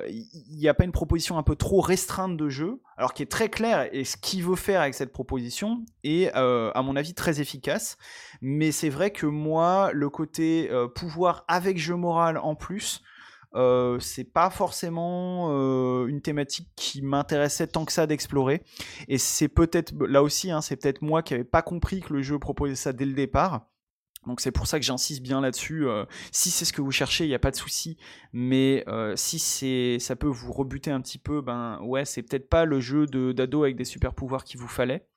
il 0.07 0.57
n'y 0.57 0.67
a 0.67 0.73
pas 0.73 0.83
une 0.83 0.91
proposition 0.91 1.37
un 1.37 1.43
peu 1.43 1.55
trop 1.55 1.81
restreinte 1.81 2.37
de 2.37 2.49
jeu 2.49 2.81
alors 2.97 3.13
qui 3.13 3.23
est 3.23 3.31
très 3.31 3.49
clair 3.49 3.87
et 3.91 4.03
ce 4.03 4.17
qu'il 4.17 4.43
veut 4.43 4.55
faire 4.55 4.81
avec 4.81 4.93
cette 4.93 5.11
proposition 5.11 5.85
est 6.03 6.35
euh, 6.35 6.71
à 6.73 6.81
mon 6.81 6.95
avis 6.95 7.13
très 7.13 7.41
efficace 7.41 7.97
mais 8.41 8.71
c'est 8.71 8.89
vrai 8.89 9.11
que 9.11 9.25
moi 9.25 9.91
le 9.93 10.09
côté 10.09 10.69
euh, 10.71 10.87
pouvoir 10.87 11.45
avec 11.47 11.77
jeu 11.77 11.95
moral 11.95 12.37
en 12.37 12.55
plus 12.55 13.01
euh, 13.55 13.99
c'est 13.99 14.25
pas 14.25 14.49
forcément 14.49 15.47
euh, 15.49 16.07
une 16.07 16.21
thématique 16.21 16.69
qui 16.75 17.01
m'intéressait 17.01 17.67
tant 17.67 17.85
que 17.85 17.91
ça 17.91 18.05
d'explorer. 18.05 18.63
Et 19.07 19.17
c'est 19.17 19.47
peut-être, 19.47 19.93
là 20.07 20.21
aussi, 20.21 20.51
hein, 20.51 20.61
c'est 20.61 20.75
peut-être 20.75 21.01
moi 21.01 21.23
qui 21.23 21.33
n'avais 21.33 21.43
pas 21.43 21.61
compris 21.61 22.01
que 22.01 22.13
le 22.13 22.21
jeu 22.21 22.37
proposait 22.37 22.75
ça 22.75 22.93
dès 22.93 23.05
le 23.05 23.13
départ. 23.13 23.65
Donc 24.27 24.41
c'est 24.41 24.51
pour 24.51 24.67
ça 24.67 24.79
que 24.79 24.85
j'insiste 24.85 25.21
bien 25.21 25.41
là-dessus. 25.41 25.87
euh, 25.87 26.05
si 26.31 26.51
c'est 26.51 26.65
ce 26.65 26.73
que 26.73 26.81
vous 26.81 26.91
cherchez, 26.91 27.25
il 27.25 27.29
n'y 27.29 27.35
a 27.35 27.39
pas 27.39 27.51
de 27.51 27.55
souci. 27.55 27.97
Mais 28.33 28.83
euh, 28.87 29.15
si 29.15 29.39
c'est, 29.39 29.97
ça 29.99 30.15
peut 30.15 30.27
vous 30.27 30.51
rebuter 30.53 30.91
un 30.91 31.01
petit 31.01 31.17
peu, 31.17 31.41
ben 31.41 31.79
ouais, 31.81 32.05
c'est 32.05 32.23
peut-être 32.23 32.49
pas 32.49 32.65
le 32.65 32.79
jeu 32.79 33.05
de 33.07 33.31
d'ado 33.31 33.63
avec 33.63 33.75
des 33.75 33.85
super 33.85 34.13
pouvoirs 34.13 34.43
qu'il 34.43 34.59
vous 34.59 34.67
fallait. 34.67 35.08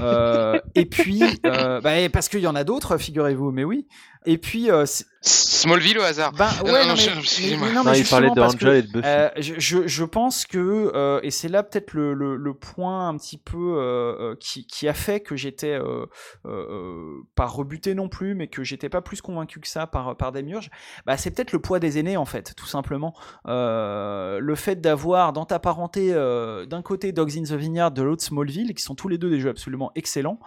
Euh, 0.00 0.58
et 0.74 0.86
puis, 0.86 1.22
euh, 1.46 1.80
bah, 1.80 1.90
parce 2.12 2.28
qu'il 2.28 2.40
y 2.40 2.46
en 2.46 2.54
a 2.56 2.64
d'autres, 2.64 2.98
figurez-vous, 2.98 3.50
mais 3.52 3.64
oui. 3.64 3.86
Et 4.26 4.36
puis, 4.36 4.70
euh, 4.70 4.84
Smallville 5.22 5.98
au 5.98 6.02
hasard. 6.02 6.32
ben 6.32 6.48
Euh, 6.64 6.64
ouais, 6.72 6.82
non, 6.82 6.88
non, 6.88 6.94
mais, 6.94 7.00
je- 7.00 7.10
mais- 7.10 7.18
excusez-moi. 7.20 7.68
mais 7.68 7.74
Non, 7.74 7.84
mais 7.84 7.98
il 7.98 8.06
parlait 8.06 8.30
de 8.30 8.40
Angel 8.40 8.74
et 8.76 8.82
de 8.82 8.88
Buffy. 8.88 9.06
euh, 9.06 9.30
je, 9.38 10.04
pense 10.04 10.44
que, 10.44 10.90
euh, 10.94 11.20
et 11.22 11.30
c'est 11.30 11.48
là 11.48 11.62
peut-être 11.62 11.92
le, 11.94 12.14
le, 12.14 12.36
le 12.36 12.54
point 12.54 13.08
un 13.08 13.16
petit 13.16 13.38
peu 13.38 14.36
qui, 14.40 14.66
qui 14.66 14.88
a 14.88 14.92
fait 14.94 15.20
que 15.20 15.36
j'étais 15.36 15.72
euh, 15.72 16.04
euh, 16.46 16.48
euh, 16.48 17.14
pas 17.36 17.46
rebuté 17.46 17.94
non 17.94 18.08
plus, 18.08 18.34
mais 18.34 18.48
que 18.48 18.62
j'étais 18.64 18.88
pas 18.88 19.00
plus 19.00 19.20
convaincu 19.22 19.60
que 19.60 19.68
ça 19.68 19.86
par, 19.86 20.16
par 20.16 20.32
Demiurge, 20.32 20.70
bah, 21.06 21.16
c'est 21.16 21.30
peut-être 21.30 21.52
le 21.52 21.60
poids 21.60 21.78
des 21.78 21.98
aînés 21.98 22.16
en 22.16 22.24
fait, 22.26 22.54
tout 22.56 22.66
simplement. 22.66 23.14
Euh, 23.46 24.38
le 24.40 24.54
fait 24.56 24.80
d'avoir 24.80 25.32
dans 25.32 25.44
ta 25.46 25.58
parenté 25.58 26.10
euh, 26.12 26.66
d'un 26.66 26.82
côté 26.82 27.12
Dogs 27.12 27.36
in 27.38 27.42
the 27.44 27.52
Vineyard, 27.52 27.90
de 27.92 28.02
l'autre 28.02 28.22
Smallville, 28.22 28.74
qui 28.74 28.82
sont 28.82 28.94
tous 28.94 29.08
les 29.08 29.16
deux 29.18 29.30
des 29.30 29.40
jeux 29.40 29.50
absolument 29.50 29.67
excellents, 29.94 30.38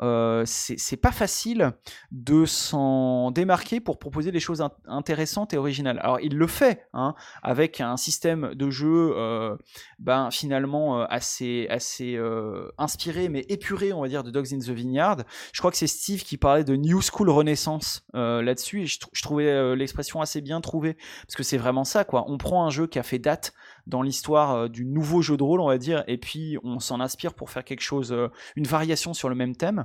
euh, 0.00 0.42
c'est 0.46 0.96
pas 0.96 1.12
facile 1.12 1.72
de 2.10 2.44
s'en 2.44 3.30
démarquer 3.30 3.80
pour 3.80 3.98
proposer 3.98 4.32
des 4.32 4.40
choses 4.40 4.60
int- 4.60 4.72
intéressantes 4.86 5.54
et 5.54 5.56
originales. 5.56 5.98
Alors 6.00 6.20
il 6.20 6.36
le 6.36 6.46
fait, 6.46 6.86
hein, 6.92 7.14
avec 7.42 7.80
un 7.80 7.96
système 7.96 8.54
de 8.54 8.70
jeu 8.70 9.12
euh, 9.16 9.56
ben, 9.98 10.30
finalement 10.30 11.00
euh, 11.00 11.06
assez, 11.08 11.66
assez 11.70 12.16
euh, 12.16 12.68
inspiré 12.78 13.28
mais 13.28 13.44
épuré, 13.48 13.92
on 13.92 14.00
va 14.00 14.08
dire, 14.08 14.24
de 14.24 14.30
Dogs 14.30 14.52
in 14.52 14.58
the 14.58 14.70
Vineyard. 14.70 15.18
Je 15.52 15.60
crois 15.60 15.70
que 15.70 15.76
c'est 15.76 15.86
Steve 15.86 16.22
qui 16.22 16.36
parlait 16.36 16.64
de 16.64 16.76
New 16.76 17.00
School 17.00 17.30
Renaissance 17.30 18.06
là-dessus, 18.12 18.82
et 18.82 18.86
je, 18.86 18.98
je 19.12 19.22
trouvais 19.22 19.76
l'expression 19.76 20.20
assez 20.20 20.40
bien 20.40 20.60
trouvée, 20.60 20.96
parce 21.26 21.36
que 21.36 21.42
c'est 21.42 21.58
vraiment 21.58 21.84
ça, 21.84 22.04
quoi. 22.04 22.24
On 22.28 22.38
prend 22.38 22.66
un 22.66 22.70
jeu 22.70 22.86
qui 22.86 22.98
a 22.98 23.02
fait 23.02 23.18
date 23.18 23.52
dans 23.86 24.02
l'histoire 24.02 24.68
du 24.68 24.84
nouveau 24.84 25.22
jeu 25.22 25.36
de 25.36 25.42
rôle, 25.42 25.60
on 25.60 25.68
va 25.68 25.78
dire, 25.78 26.04
et 26.06 26.18
puis 26.18 26.58
on 26.62 26.78
s'en 26.80 27.00
inspire 27.00 27.34
pour 27.34 27.50
faire 27.50 27.64
quelque 27.64 27.82
chose, 27.82 28.16
une 28.56 28.66
variation 28.66 29.14
sur 29.14 29.28
le 29.28 29.34
même 29.34 29.56
thème. 29.56 29.83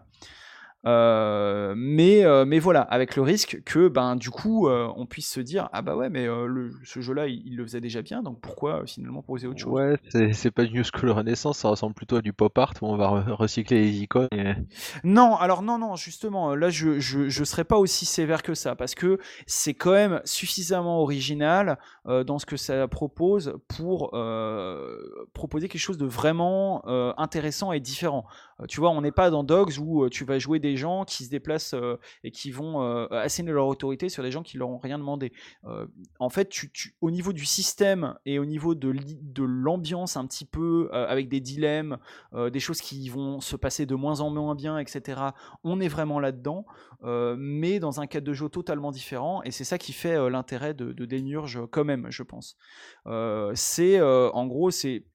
Euh, 0.85 1.73
mais, 1.75 2.23
euh, 2.23 2.45
mais 2.45 2.57
voilà, 2.57 2.79
avec 2.79 3.17
le 3.17 3.21
risque 3.21 3.61
que 3.65 3.89
ben, 3.89 4.15
du 4.15 4.29
coup 4.29 4.69
euh, 4.69 4.87
on 4.95 5.05
puisse 5.05 5.29
se 5.29 5.41
dire 5.41 5.67
ah 5.73 5.81
bah 5.81 5.97
ouais 5.97 6.09
mais 6.09 6.25
le- 6.25 6.71
ce 6.85 7.01
jeu-là 7.01 7.27
il, 7.27 7.41
il 7.45 7.57
le 7.57 7.65
faisait 7.65 7.81
déjà 7.81 8.01
bien 8.01 8.23
donc 8.23 8.39
pourquoi 8.39 8.85
finalement 8.85 9.21
proposer 9.21 9.47
autre 9.47 9.59
chose? 9.59 9.73
Ouais, 9.73 9.97
c'est 10.31 10.51
pas 10.51 10.63
du 10.63 10.71
New 10.75 10.83
School 10.85 11.09
Renaissance, 11.11 11.57
ça 11.57 11.67
ressemble 11.67 11.95
plutôt 11.95 12.15
à 12.15 12.21
du 12.21 12.31
pop 12.31 12.57
art 12.57 12.71
où 12.81 12.85
on 12.85 12.95
va 12.95 13.07
re- 13.07 13.29
recycler 13.31 13.81
les 13.81 13.97
icônes. 14.03 14.29
et- 14.31 14.53
Non, 15.03 15.35
alors 15.35 15.63
non, 15.63 15.77
non, 15.79 15.97
justement, 15.97 16.55
là 16.55 16.69
je, 16.69 16.97
je, 17.01 17.27
je 17.27 17.43
serais 17.43 17.65
pas 17.65 17.77
aussi 17.77 18.05
sévère 18.05 18.41
que 18.41 18.53
ça 18.53 18.77
parce 18.77 18.95
que 18.95 19.19
c'est 19.47 19.73
quand 19.73 19.91
même 19.91 20.21
suffisamment 20.23 21.01
original 21.01 21.77
dans 22.05 22.39
ce 22.39 22.45
que 22.45 22.55
ça 22.55 22.87
propose 22.87 23.53
pour 23.67 24.11
proposer 25.33 25.67
quelque 25.67 25.81
chose 25.81 25.97
de 25.97 26.05
vraiment 26.05 26.87
intéressant 27.19 27.73
et 27.73 27.81
différent. 27.81 28.25
Euh, 28.61 28.65
tu 28.67 28.79
vois, 28.79 28.89
on 28.91 29.01
n'est 29.01 29.11
pas 29.11 29.29
dans 29.29 29.43
Dogs 29.43 29.77
où 29.79 30.03
euh, 30.03 30.09
tu 30.09 30.25
vas 30.25 30.39
jouer 30.39 30.59
des 30.59 30.75
gens 30.75 31.05
qui 31.05 31.25
se 31.25 31.29
déplacent 31.29 31.73
euh, 31.73 31.97
et 32.23 32.31
qui 32.31 32.51
vont 32.51 32.79
asséner 33.11 33.51
leur 33.51 33.67
autorité 33.67 34.09
sur 34.09 34.23
des 34.23 34.31
gens 34.31 34.43
qui 34.43 34.57
leur 34.57 34.69
ont 34.69 34.77
rien 34.77 34.97
demandé. 34.97 35.31
En 36.19 36.29
fait, 36.29 36.51
au 37.01 37.11
niveau 37.11 37.33
du 37.33 37.45
système 37.45 38.15
et 38.25 38.39
au 38.39 38.45
niveau 38.45 38.75
de 38.75 39.43
l'ambiance 39.43 40.17
un 40.17 40.25
petit 40.25 40.45
peu 40.45 40.89
avec 40.91 41.29
des 41.29 41.39
dilemmes, 41.39 41.97
des 42.33 42.59
choses 42.59 42.81
qui 42.81 43.09
vont 43.09 43.39
se 43.41 43.55
passer 43.55 43.85
de 43.85 43.95
moins 43.95 44.21
en 44.21 44.29
moins 44.29 44.55
bien, 44.55 44.77
etc. 44.77 45.21
On 45.63 45.79
est 45.79 45.87
vraiment 45.87 46.19
là-dedans, 46.19 46.65
mais 47.03 47.79
dans 47.79 47.99
un 48.01 48.07
cadre 48.07 48.27
de 48.27 48.33
jeu 48.33 48.49
totalement 48.49 48.91
différent. 48.91 49.41
Et 49.43 49.51
c'est 49.51 49.63
ça 49.63 49.77
qui 49.77 49.93
fait 49.93 50.29
l'intérêt 50.29 50.73
de, 50.73 50.91
de 50.91 51.05
Demiurge 51.05 51.59
quand 51.71 51.85
même, 51.85 52.07
je 52.09 52.23
pense. 52.23 52.57
C'est 53.53 54.01
en 54.01 54.47
gros, 54.47 54.71
c'est 54.71 55.05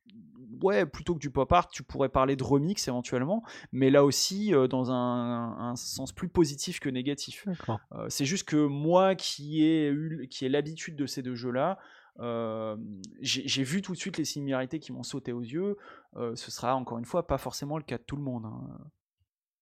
ouais, 0.63 0.87
plutôt 0.87 1.15
que 1.15 1.19
du 1.21 1.31
pop 1.31 1.51
art, 1.53 1.69
tu 1.69 1.83
pourrais 1.83 2.09
parler 2.09 2.37
de 2.37 2.45
remix 2.45 2.87
éventuellement, 2.89 3.43
mais 3.73 3.91
là 3.91 4.05
aussi 4.05 4.55
euh, 4.55 4.67
dans 4.69 4.91
un, 4.91 5.57
un 5.59 5.77
sens 5.77 6.13
plus 6.13 6.29
positif 6.29 6.81
que 6.81 6.89
négatif. 6.89 7.47
Euh, 7.93 8.07
c'est 8.09 8.25
juste 8.25 8.49
que 8.49 8.67
moi 8.67 9.15
qui 9.15 9.63
ai 9.65 9.89
eu, 9.89 10.29
qui 10.31 10.45
ai 10.45 10.49
l'habitude 10.49 10.97
de 10.97 11.07
ces 11.07 11.23
deux 11.23 11.35
jeux-là, 11.35 11.79
euh, 12.21 12.77
j'ai 13.21 13.65
vu 13.65 13.83
tout 13.83 13.93
de 13.93 13.99
suite 13.99 14.19
les 14.19 14.25
similarités 14.25 14.79
qui 14.79 14.93
m'ont 14.93 15.03
sauté 15.03 15.33
aux 15.33 15.43
yeux. 15.43 15.77
Ce 16.17 16.51
sera 16.51 16.77
encore 16.77 16.99
une 16.99 17.05
fois 17.05 17.27
pas 17.27 17.39
forcément 17.39 17.77
le 17.77 17.83
cas 17.83 17.99
de 17.99 18.05
tout 18.05 18.17
le 18.17 18.23
monde. 18.23 18.45
hein. 18.47 18.79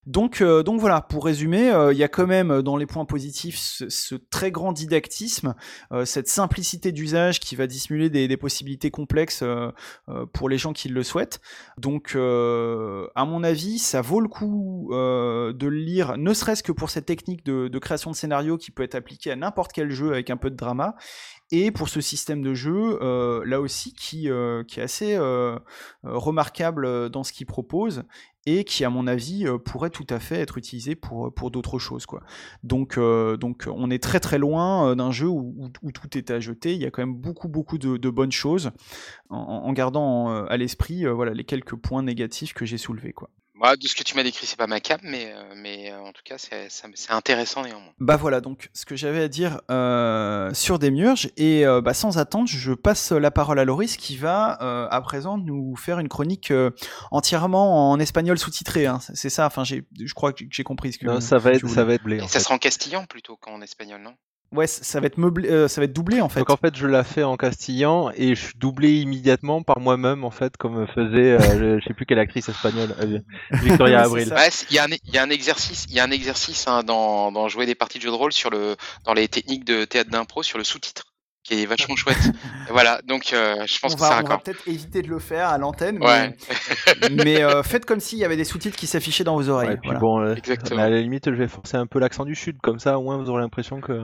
Donc, 0.06 0.40
euh, 0.40 0.64
donc 0.64 0.80
voilà, 0.80 1.00
pour 1.00 1.24
résumer, 1.24 1.70
euh, 1.70 1.92
il 1.92 1.98
y 1.98 2.02
a 2.02 2.08
quand 2.08 2.26
même 2.26 2.50
euh, 2.50 2.62
dans 2.62 2.76
les 2.76 2.86
points 2.86 3.04
positifs 3.04 3.56
ce, 3.56 4.16
très 4.16 4.50
grand 4.50 4.72
didactisme, 4.72 5.54
cette 6.04 6.28
simplicité 6.28 6.90
d'usage 6.90 7.38
qui 7.38 7.54
va 7.54 7.66
dissimuler 7.66 8.10
des, 8.10 8.36
possibilités 8.36 8.90
complexes 8.90 9.44
pour 10.32 10.48
les 10.48 10.58
gens 10.58 10.72
qui 10.72 10.88
le 10.88 11.02
souhaitent. 11.02 11.40
Donc, 11.78 12.16
à 12.16 13.24
mon 13.24 13.44
avis, 13.44 13.78
ça 13.78 14.00
vaut 14.00 14.20
le 14.20 14.28
coup 14.28 14.88
de 14.90 15.66
le 15.66 15.76
lire, 15.76 16.16
ne 16.16 16.32
serait-ce 16.32 16.62
que 16.62 16.72
pour 16.72 16.90
cette 16.90 17.06
technique 17.06 17.44
de, 17.44 17.78
création 17.78 18.10
de 18.10 18.16
scénario 18.16 18.56
qui 18.56 18.70
peut 18.70 18.82
être 18.82 18.94
appliquée 18.94 19.30
à 19.30 19.36
n'importe 19.36 19.72
quel 19.72 19.90
jeu 19.90 20.12
avec 20.12 20.30
un 20.30 20.36
peu 20.36 20.50
de 20.50 20.56
drama, 20.56 20.96
et 21.50 21.70
pour 21.70 21.88
ce 21.88 22.00
système 22.00 22.42
de 22.42 22.54
jeu, 22.54 22.98
là 23.44 23.60
aussi, 23.60 23.92
qui, 23.92 24.28
est 24.28 24.78
assez 24.78 25.18
remarquable 26.02 27.10
dans 27.10 27.22
ce 27.22 27.32
qu'il 27.32 27.46
propose 27.46 28.04
et 28.46 28.64
qui, 28.64 28.84
à 28.84 28.90
mon 28.90 29.06
avis, 29.06 29.46
euh, 29.46 29.58
pourrait 29.58 29.90
tout 29.90 30.06
à 30.10 30.18
fait 30.18 30.36
être 30.36 30.58
utilisé 30.58 30.94
pour, 30.94 31.32
pour 31.32 31.50
d'autres 31.50 31.78
choses. 31.78 32.06
Euh, 32.98 33.36
donc, 33.36 33.68
on 33.68 33.90
est 33.90 34.02
très 34.02 34.20
très 34.20 34.38
loin 34.38 34.90
euh, 34.90 34.94
d'un 34.94 35.10
jeu 35.10 35.28
où, 35.28 35.70
tout 35.94 36.18
est 36.18 36.30
à 36.30 36.40
jeter. 36.40 36.74
Il 36.74 36.80
y 36.80 36.86
a 36.86 36.90
quand 36.90 37.02
même 37.02 37.14
beaucoup 37.14 37.48
beaucoup 37.48 37.78
de, 37.78 38.10
bonnes 38.10 38.32
choses, 38.32 38.70
en, 39.30 39.72
gardant 39.72 40.30
euh, 40.30 40.44
à 40.48 40.56
l'esprit 40.56 41.06
euh, 41.06 41.12
voilà, 41.12 41.32
les 41.32 41.44
quelques 41.44 41.76
points 41.76 42.02
négatifs 42.02 42.54
que 42.54 42.64
j'ai 42.64 42.78
soulevés. 42.78 43.12
Quoi. 43.12 43.30
Moi, 43.62 43.76
de 43.76 43.86
ce 43.86 43.94
que 43.94 44.02
tu 44.02 44.16
m'as 44.16 44.24
décrit, 44.24 44.44
c'est 44.46 44.58
pas 44.58 44.66
ma 44.66 44.80
cam, 44.80 44.98
mais, 45.04 45.32
euh, 45.32 45.54
mais 45.56 45.92
euh, 45.92 46.00
en 46.00 46.10
tout 46.12 46.22
cas, 46.24 46.36
c'est 46.36 46.68
ça- 46.68 46.88
c'est 46.94 47.12
intéressant 47.12 47.62
néanmoins. 47.62 47.92
Bah 48.00 48.16
voilà, 48.16 48.40
donc 48.40 48.68
ce 48.74 48.84
que 48.84 48.96
j'avais 48.96 49.22
à 49.22 49.28
dire 49.28 49.60
euh, 49.70 50.52
sur 50.52 50.80
Demiurge, 50.80 51.30
et 51.36 51.64
euh, 51.64 51.80
bah, 51.80 51.94
sans 51.94 52.18
attendre, 52.18 52.48
je 52.48 52.72
passe 52.72 53.12
la 53.12 53.30
parole 53.30 53.60
à 53.60 53.64
Loris 53.64 53.96
qui 53.96 54.16
va 54.16 54.58
euh, 54.62 54.88
à 54.90 55.00
présent 55.00 55.38
nous 55.38 55.76
faire 55.76 56.00
une 56.00 56.08
chronique 56.08 56.50
euh, 56.50 56.70
entièrement 57.12 57.90
en 57.92 58.00
espagnol 58.00 58.36
sous-titré. 58.36 58.86
hein. 58.86 58.98
C'est 59.14 59.30
ça, 59.30 59.46
enfin, 59.46 59.62
j'ai- 59.62 59.84
je 60.04 60.12
crois 60.14 60.32
que 60.32 60.44
j'ai 60.50 60.64
compris 60.64 60.92
ce 60.92 60.98
que 60.98 61.06
Non, 61.06 61.20
ça 61.20 61.38
va 61.38 61.50
tu 61.52 61.58
être, 61.58 61.68
ça 61.68 61.84
va 61.84 61.94
être 61.94 62.02
blé. 62.02 62.16
Et 62.16 62.22
En 62.22 62.26
ça 62.26 62.38
fait. 62.38 62.44
sera 62.44 62.54
en 62.54 62.58
castillan 62.58 63.04
plutôt 63.06 63.36
qu'en 63.36 63.60
espagnol, 63.62 64.00
non? 64.02 64.14
Ouais, 64.52 64.66
ça 64.66 65.00
va 65.00 65.06
être 65.06 65.16
meublé, 65.18 65.48
euh, 65.50 65.66
ça 65.68 65.80
va 65.80 65.86
être 65.86 65.92
doublé 65.92 66.20
en 66.20 66.28
fait. 66.28 66.40
Donc 66.40 66.50
en 66.50 66.56
fait, 66.56 66.76
je 66.76 66.86
la 66.86 67.04
fais 67.04 67.22
en 67.22 67.36
castillan 67.36 68.10
et 68.14 68.34
je 68.34 68.44
suis 68.46 68.54
doublé 68.58 69.00
immédiatement 69.00 69.62
par 69.62 69.80
moi-même 69.80 70.24
en 70.24 70.30
fait, 70.30 70.56
comme 70.58 70.86
faisait, 70.88 71.32
euh, 71.32 71.38
je 71.58 71.80
je 71.80 71.84
sais 71.88 71.94
plus 71.94 72.04
quelle 72.06 72.18
actrice 72.18 72.48
espagnole, 72.48 72.94
euh, 73.00 73.18
Victoria 73.50 74.02
Abril. 74.02 74.26
ça. 74.28 74.34
Ouais, 74.34 74.48
Il 74.70 74.76
y, 74.76 74.78
a 74.78 74.84
un- 74.84 74.88
il 75.06 75.14
y 75.14 75.18
a 75.18 75.22
un 75.22 75.30
exercice, 75.30 75.86
il 75.88 75.94
y 75.94 76.00
a 76.00 76.04
un 76.04 76.10
exercice 76.10 76.68
hein, 76.68 76.82
dans, 76.82 77.32
dans 77.32 77.48
jouer 77.48 77.66
des 77.66 77.74
parties 77.74 77.98
de 77.98 78.02
jeux 78.04 78.10
de 78.10 78.14
rôle 78.14 78.32
sur 78.32 78.50
le, 78.50 78.76
dans 79.04 79.14
les 79.14 79.28
techniques 79.28 79.64
de 79.64 79.84
théâtre 79.84 80.10
d'impro 80.10 80.42
sur 80.42 80.58
le 80.58 80.64
sous-titre, 80.64 81.04
qui 81.44 81.62
est 81.62 81.66
vachement 81.66 81.96
chouette. 81.96 82.18
Et 82.68 82.72
voilà, 82.72 83.00
donc 83.06 83.32
euh, 83.32 83.64
je 83.66 83.78
pense 83.80 83.92
on 83.92 83.96
que 83.96 84.00
ça 84.00 84.08
va, 84.10 84.16
sera 84.18 84.24
on 84.24 84.28
va 84.28 84.38
peut-être 84.38 84.68
éviter 84.68 85.02
de 85.02 85.08
le 85.08 85.18
faire 85.18 85.48
à 85.48 85.58
l'antenne, 85.58 85.98
mais, 85.98 86.06
Ouais, 86.06 86.36
mais 87.24 87.42
euh, 87.42 87.62
faites 87.62 87.84
comme 87.84 88.00
s'il 88.00 88.18
y 88.18 88.24
avait 88.24 88.36
des 88.36 88.44
sous-titres 88.44 88.76
qui 88.76 88.86
s'affichaient 88.86 89.24
dans 89.24 89.36
vos 89.36 89.48
oreilles. 89.48 89.70
Ouais, 89.70 89.76
puis 89.76 89.88
voilà. 89.88 90.00
bon, 90.00 90.20
euh, 90.20 90.34
Exactement. 90.34 90.80
à 90.82 90.88
la 90.88 91.00
limite, 91.00 91.24
je 91.30 91.36
vais 91.36 91.48
forcer 91.48 91.76
un 91.76 91.86
peu 91.86 91.98
l'accent 91.98 92.24
du 92.24 92.34
sud, 92.34 92.58
comme 92.62 92.78
ça 92.78 92.98
au 92.98 93.02
moins 93.02 93.16
vous 93.16 93.28
aurez 93.30 93.40
l'impression 93.42 93.80
que. 93.80 94.02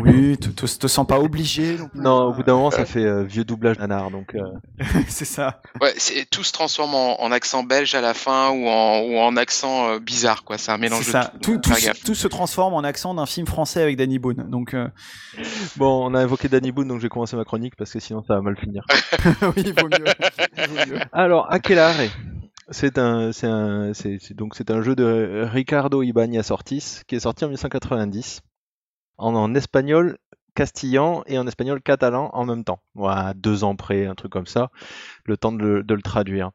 Oui, 0.00 0.38
te, 0.38 0.48
te, 0.48 0.64
te 0.78 0.86
sens 0.86 1.06
pas 1.06 1.18
obligé. 1.18 1.76
non 1.94 2.26
au 2.28 2.32
bout 2.32 2.42
d'un 2.44 2.54
moment, 2.54 2.70
ça 2.70 2.84
fait 2.84 3.04
euh, 3.04 3.24
vieux 3.24 3.44
doublage 3.44 3.78
nanar, 3.78 4.10
donc. 4.10 4.34
euh, 4.34 4.40
c'est 5.08 5.24
ça. 5.24 5.60
ouais 5.80 5.92
c'est- 5.96 6.28
tout 6.30 6.44
se 6.44 6.52
transforme 6.52 6.94
en, 6.94 7.20
en 7.20 7.32
accent 7.32 7.62
belge 7.64 7.94
à 7.94 8.00
la 8.00 8.14
fin 8.14 8.50
ou 8.50 8.66
en, 8.68 9.00
ou 9.00 9.18
en 9.18 9.36
accent 9.36 9.88
euh, 9.88 9.98
bizarre, 9.98 10.44
quoi. 10.44 10.56
C'est 10.56 10.70
un 10.70 10.78
mélange 10.78 11.00
C'est 11.04 11.18
de 11.18 11.22
ça. 11.24 11.32
tout. 11.42 11.58
Tout, 11.58 11.74
se- 11.74 11.84
gaffe. 11.86 12.04
tout 12.04 12.14
se 12.14 12.28
transforme 12.28 12.74
en 12.74 12.84
accent 12.84 13.12
d'un 13.14 13.26
film 13.26 13.46
français 13.46 13.82
avec 13.82 13.96
Danny 13.96 14.18
Boone. 14.18 14.46
Donc, 14.48 14.74
euh, 14.74 14.88
Bon, 15.76 16.06
on 16.10 16.14
a 16.14 16.22
évoqué 16.22 16.48
Danny 16.48 16.70
Boone, 16.70 16.88
donc 16.88 16.98
je 16.98 17.02
vais 17.04 17.08
commencer 17.08 17.36
ma 17.36 17.44
chronique 17.44 17.74
parce 17.76 17.92
que 17.92 17.98
sinon 18.00 18.22
ça 18.22 18.34
va 18.34 18.40
mal 18.40 18.56
finir. 18.56 18.84
oui, 19.42 19.64
il 19.64 19.74
vaut 19.74 19.88
mieux. 19.88 20.04
Il 20.58 20.68
vaut 20.68 20.92
mieux. 20.94 21.00
Alors, 21.12 21.52
Aquelarre, 21.52 21.96
c'est 22.70 22.98
un, 22.98 23.32
c'est 23.32 23.46
un, 23.48 23.92
c'est, 23.94 24.18
donc 24.34 24.54
c'est 24.54 24.70
un 24.70 24.80
jeu 24.82 24.94
de 24.94 25.44
Ricardo 25.50 26.02
Ibañez 26.02 26.50
Ortiz 26.50 27.02
qui 27.08 27.16
est 27.16 27.20
sorti 27.20 27.44
en 27.44 27.48
1990 27.48 28.40
en, 29.18 29.54
espagnol 29.54 30.18
castillan 30.54 31.22
et 31.26 31.38
en 31.38 31.46
espagnol 31.46 31.80
catalan 31.80 32.30
en 32.34 32.44
même 32.44 32.64
temps. 32.64 32.80
Voilà, 32.94 33.32
deux 33.34 33.64
ans 33.64 33.76
près, 33.76 34.06
un 34.06 34.14
truc 34.14 34.32
comme 34.32 34.46
ça, 34.46 34.70
le 35.24 35.36
temps 35.36 35.52
de 35.52 35.84
le, 35.86 36.02
traduire. 36.02 36.50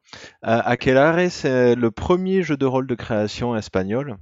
Euh, 0.45 0.61
Aquelarre, 0.63 1.31
c'est 1.31 1.75
le 1.75 1.91
premier 1.91 2.43
jeu 2.43 2.57
de 2.57 2.65
rôle 2.65 2.87
de 2.87 2.95
création 2.95 3.55
espagnol. 3.55 4.17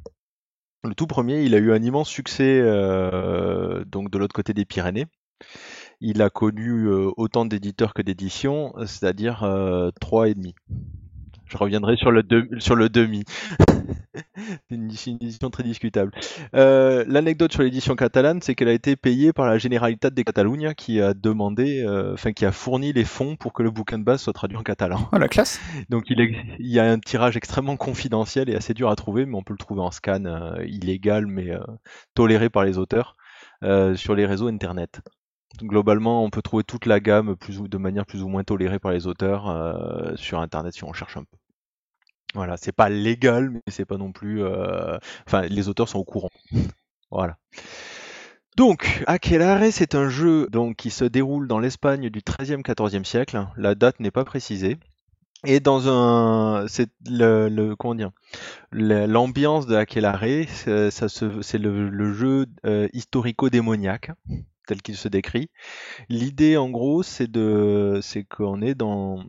Le 0.86 0.94
tout 0.94 1.08
premier, 1.08 1.44
il 1.44 1.56
a 1.56 1.58
eu 1.58 1.74
un 1.74 1.82
immense 1.82 2.10
succès 2.10 2.60
euh, 2.62 3.84
donc 3.86 4.12
de 4.12 4.18
l'autre 4.18 4.36
côté 4.36 4.54
des 4.54 4.66
Pyrénées. 4.66 5.08
Il 6.00 6.22
a 6.22 6.30
connu 6.30 6.88
euh, 6.88 7.10
autant 7.18 7.46
d'éditeurs 7.46 7.94
que 7.94 8.02
d'éditions, 8.02 8.74
c'est-à-dire 8.86 9.44
euh, 9.44 9.90
trois 10.00 10.30
et 10.30 10.36
demi. 10.36 10.54
Je 11.48 11.58
reviendrai 11.58 11.96
sur 11.96 12.12
le, 12.12 12.24
de- 12.24 12.48
sur 12.60 12.76
le 12.76 12.90
demi. 12.90 13.24
C'est 14.70 14.76
une, 14.76 14.90
une 15.08 15.16
édition 15.22 15.50
très 15.50 15.64
discutable. 15.64 16.12
Euh, 16.56 17.04
L'anecdote 17.08 17.52
sur 17.52 17.62
l'édition 17.64 17.96
catalane, 17.96 18.42
c'est 18.42 18.56
qu'elle 18.56 18.68
a 18.70 18.74
été 18.74 18.96
payée 18.96 19.34
par 19.34 19.46
la 19.46 19.58
Generalitat 19.58 20.10
de 20.10 20.22
Catalunya 20.22 20.74
qui 20.74 21.02
a 21.02 21.14
demandé, 21.14 21.84
euh, 21.86 22.14
enfin 22.14 22.32
qui 22.34 22.46
a 22.46 22.52
fourni 22.52 22.94
les 22.94 23.04
fonds 23.04 23.36
pour 23.36 23.54
que 23.54 23.64
le 23.64 23.72
bouquin 23.72 23.98
de 24.00 24.04
base 24.04 24.22
soit 24.22 24.34
traduit 24.34 24.58
en 24.58 24.64
catalan. 24.64 25.10
Oh, 25.12 25.18
la 25.18 25.28
classe. 25.28 25.60
Donc 25.90 26.06
il, 26.10 26.20
ex- 26.22 26.38
il 26.60 26.68
y 26.72 26.80
a 26.80 26.90
un 26.92 27.00
tirage 27.00 27.38
extrêmement 27.38 27.78
confidentiel 27.78 28.50
et 28.50 28.56
assez 28.56 28.74
dur 28.74 28.90
à 28.90 28.96
trouver, 28.96 29.26
mais 29.26 29.36
on 29.36 29.44
peut 29.44 29.54
le 29.54 29.58
trouver 29.60 29.82
en 29.82 29.92
scan 29.92 30.26
euh, 30.26 30.64
illégal 30.66 31.26
mais 31.28 31.52
euh, 31.52 31.60
toléré 32.14 32.50
par 32.50 32.64
les 32.64 32.78
auteurs 32.78 33.16
euh, 33.64 33.96
sur 33.96 34.16
les 34.16 34.26
réseaux 34.26 34.48
internet. 34.48 35.02
Globalement, 35.62 36.24
on 36.24 36.30
peut 36.30 36.42
trouver 36.42 36.64
toute 36.64 36.86
la 36.86 37.00
gamme 37.00 37.36
de 37.50 37.78
manière 37.78 38.06
plus 38.06 38.22
ou 38.24 38.28
moins 38.28 38.44
tolérée 38.44 38.80
par 38.80 38.92
les 38.92 39.08
auteurs 39.08 39.50
euh, 39.50 40.16
sur 40.16 40.40
internet 40.40 40.74
si 40.74 40.84
on 40.84 40.94
cherche 40.94 41.18
un 41.18 41.24
peu. 41.24 41.38
Voilà, 42.34 42.58
c'est 42.58 42.74
pas 42.74 42.90
légal, 42.90 43.50
mais 43.50 43.62
c'est 43.68 43.86
pas 43.86 43.98
non 43.98 44.12
plus. 44.12 44.44
euh, 44.44 44.98
Enfin, 45.28 45.44
les 45.44 45.70
auteurs 45.70 45.90
sont 45.90 46.00
au 46.00 46.04
courant. 46.06 46.30
Voilà. 47.12 47.38
Donc, 48.58 49.04
Aquelarre, 49.08 49.72
c'est 49.72 49.96
un 49.96 50.10
jeu 50.10 50.50
qui 50.78 50.90
se 50.90 51.06
déroule 51.06 51.48
dans 51.48 51.60
l'Espagne 51.60 52.10
du 52.10 52.22
13e, 52.22 52.62
14e 52.64 53.04
siècle. 53.06 53.48
La 53.58 53.76
date 53.76 54.00
n'est 54.00 54.12
pas 54.12 54.26
précisée. 54.26 54.78
Et 55.46 55.60
dans 55.60 55.88
un, 55.90 56.68
c'est 56.68 56.90
le, 57.08 57.76
comment 57.76 57.96
dire, 57.96 58.12
l'ambiance 58.72 59.68
de 59.68 59.76
Aquelarre, 59.76 60.24
c'est 60.50 61.58
le 61.60 62.14
jeu 62.14 62.48
euh, 62.66 62.88
historico-démoniaque 62.94 64.12
tel 64.66 64.82
qu'il 64.82 64.96
se 64.98 65.08
décrit. 65.08 65.50
L'idée, 66.10 66.58
en 66.58 66.70
gros, 66.70 67.04
c'est 67.04 67.32
de, 67.32 68.00
c'est 68.02 68.24
qu'on 68.26 68.62
est 68.62 68.76
dans 68.76 69.24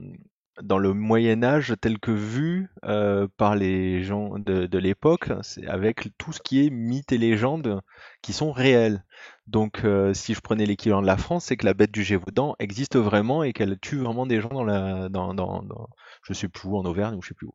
dans 0.63 0.79
le 0.79 0.95
Moyen 0.95 1.43
Âge 1.43 1.75
tel 1.83 1.99
que 1.99 2.11
vu 2.11 2.71
euh, 2.87 3.29
par 3.37 3.57
les 3.57 4.03
gens 4.03 4.39
de, 4.39 4.65
de 4.67 4.79
l'époque, 4.79 5.29
c'est 5.43 5.67
avec 5.67 6.09
tout 6.17 6.33
ce 6.33 6.41
qui 6.41 6.65
est 6.67 6.71
mythes 6.71 7.13
et 7.13 7.19
légendes 7.19 7.83
qui 8.23 8.33
sont 8.33 8.53
réels. 8.53 9.05
Donc, 9.47 9.85
euh, 9.85 10.15
si 10.15 10.33
je 10.33 10.41
prenais 10.41 10.65
l'équivalent 10.65 11.03
de 11.03 11.07
la 11.07 11.19
France, 11.19 11.45
c'est 11.47 11.59
que 11.59 11.67
la 11.67 11.75
bête 11.75 11.93
du 11.93 12.03
Gévaudan 12.03 12.55
existe 12.59 12.97
vraiment 12.97 13.43
et 13.43 13.53
qu'elle 13.53 13.79
tue 13.79 13.99
vraiment 13.99 14.25
des 14.27 14.41
gens 14.41 14.49
dans 14.49 14.65
la, 14.65 15.11
dans, 15.11 15.35
dans, 15.35 15.63
dans- 15.63 15.89
je 16.23 16.33
sais 16.33 16.49
plus 16.49 16.69
où, 16.71 16.79
en 16.79 16.87
Auvergne 16.87 17.17
ou 17.17 17.23
je 17.23 17.29
sais 17.29 17.35
plus 17.35 17.47
où. 17.49 17.55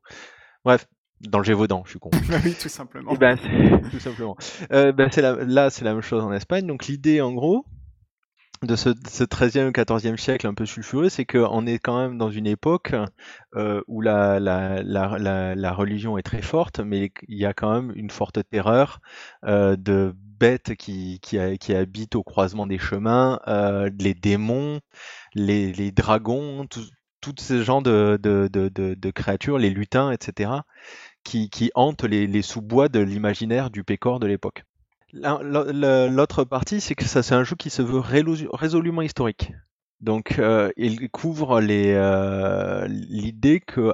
Bref, 0.64 0.86
dans 1.20 1.38
le 1.38 1.44
Gévaudan, 1.44 1.82
je 1.84 1.90
suis 1.90 1.98
con. 1.98 2.10
oui, 2.44 2.54
tout 2.54 2.68
simplement. 2.68 3.12
Eh 3.14 3.16
ben, 3.16 3.36
tout 3.90 3.98
simplement. 3.98 4.36
Euh, 4.72 4.92
ben, 4.92 5.10
la- 5.16 5.44
là, 5.44 5.70
c'est 5.70 5.84
la 5.84 5.92
même 5.92 6.02
chose 6.02 6.22
en 6.22 6.32
Espagne. 6.32 6.66
Donc, 6.66 6.86
l'idée, 6.86 7.20
en 7.20 7.32
gros, 7.32 7.64
de 8.62 8.76
ce, 8.76 8.90
ce 9.08 9.24
13e, 9.24 9.72
14e 9.72 10.16
siècle 10.16 10.46
un 10.46 10.54
peu 10.54 10.66
sulfureux, 10.66 11.08
c'est 11.08 11.24
qu'on 11.24 11.66
est 11.66 11.78
quand 11.78 12.00
même 12.00 12.16
dans 12.16 12.30
une 12.30 12.46
époque 12.46 12.94
euh, 13.56 13.82
où 13.88 14.00
la, 14.00 14.38
religion 15.72 16.16
est 16.16 16.22
très 16.22 16.42
forte, 16.42 16.80
mais 16.80 17.12
il 17.28 17.38
y 17.38 17.46
a 17.46 17.54
quand 17.54 17.72
même 17.72 17.92
une 17.96 18.10
forte 18.10 18.38
terreur 18.50 19.00
euh, 19.44 19.76
de 19.76 20.14
bêtes 20.16 20.74
qui, 20.76 21.20
habitent 21.70 22.14
au 22.14 22.22
croisement 22.22 22.66
des 22.66 22.78
chemins, 22.78 23.40
euh, 23.48 23.90
les 23.98 24.14
démons, 24.14 24.80
les, 25.34 25.90
dragons, 25.90 26.66
tous 26.66 27.34
ces 27.38 27.62
genres 27.62 27.82
de, 27.82 28.18
de, 28.22 29.10
créatures, 29.10 29.58
les 29.58 29.70
lutins, 29.70 30.12
etc., 30.12 30.50
qui, 31.24 31.50
qui 31.50 31.70
hante 31.74 32.02
les, 32.04 32.26
les 32.26 32.42
sous-bois 32.42 32.88
de 32.88 33.00
l'imaginaire 33.00 33.70
du 33.70 33.84
Pécor 33.84 34.18
de 34.20 34.26
l'époque. 34.26 34.64
L'autre 35.12 36.44
partie, 36.44 36.80
c'est 36.80 36.94
que 36.94 37.04
ça 37.04 37.22
c'est 37.22 37.34
un 37.34 37.44
jeu 37.44 37.56
qui 37.56 37.70
se 37.70 37.82
veut 37.82 38.00
résolument 38.00 39.02
historique. 39.02 39.52
Donc, 40.02 40.40
euh, 40.40 40.72
il 40.76 41.08
couvre 41.10 41.60
euh, 41.62 42.86
l'idée 42.88 43.60
qu'au 43.60 43.92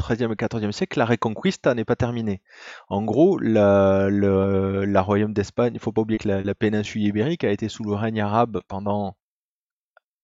XIIIe 0.00 0.32
et 0.32 0.36
XIVe 0.36 0.72
siècle, 0.72 0.98
la 0.98 1.04
Reconquista 1.04 1.74
n'est 1.74 1.84
pas 1.84 1.94
terminée. 1.94 2.42
En 2.88 3.02
gros, 3.04 3.38
la, 3.38 4.08
le, 4.10 4.98
royaume 4.98 5.32
d'Espagne, 5.32 5.70
il 5.72 5.74
ne 5.74 5.78
faut 5.78 5.92
pas 5.92 6.00
oublier 6.00 6.18
que 6.18 6.28
la, 6.28 6.54
péninsule 6.56 7.04
ibérique 7.04 7.44
a 7.44 7.52
été 7.52 7.68
sous 7.68 7.84
le 7.84 7.94
règne 7.94 8.20
arabe 8.20 8.62
pendant 8.66 9.16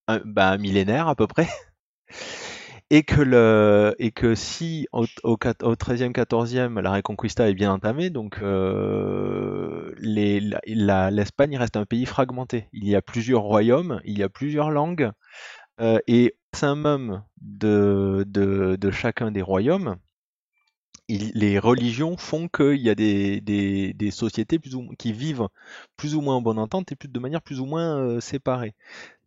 un, 0.08 0.20
ben, 0.24 0.52
un 0.52 0.58
millénaire 0.58 1.06
à 1.06 1.14
peu 1.14 1.28
près 1.28 1.48
et 2.90 3.04
que, 3.04 3.20
le, 3.20 3.94
et 4.00 4.10
que 4.10 4.34
si 4.34 4.88
au, 4.92 5.04
au, 5.22 5.34
au 5.34 5.36
13e, 5.36 6.12
14e, 6.12 6.80
la 6.80 6.92
Reconquista 6.92 7.48
est 7.48 7.54
bien 7.54 7.72
entamée, 7.72 8.10
donc 8.10 8.38
euh, 8.42 9.94
l'Espagne 9.98 11.56
reste 11.56 11.76
un 11.76 11.86
pays 11.86 12.04
fragmenté. 12.04 12.68
Il 12.72 12.88
y 12.88 12.96
a 12.96 13.02
plusieurs 13.02 13.42
royaumes, 13.42 14.00
il 14.04 14.18
y 14.18 14.24
a 14.24 14.28
plusieurs 14.28 14.70
langues, 14.70 15.12
euh, 15.80 16.00
et 16.08 16.34
au 16.52 16.56
sein 16.56 16.74
même 16.74 17.22
de, 17.40 18.26
chacun 18.90 19.30
des 19.30 19.42
royaumes, 19.42 19.96
les 21.08 21.58
religions 21.58 22.16
font 22.16 22.48
qu'il 22.48 22.80
y 22.80 22.90
a 22.90 22.94
des, 22.94 24.10
sociétés 24.10 24.58
qui 24.98 25.12
vivent 25.12 25.48
plus 25.96 26.16
ou 26.16 26.20
moins 26.20 26.36
en 26.36 26.42
bonne 26.42 26.58
entente 26.58 26.90
et 26.92 26.96
plus, 26.96 27.08
de 27.08 27.18
manière 27.20 27.42
plus 27.42 27.60
ou 27.60 27.66
moins 27.66 27.98
euh, 27.98 28.20
séparée. 28.20 28.74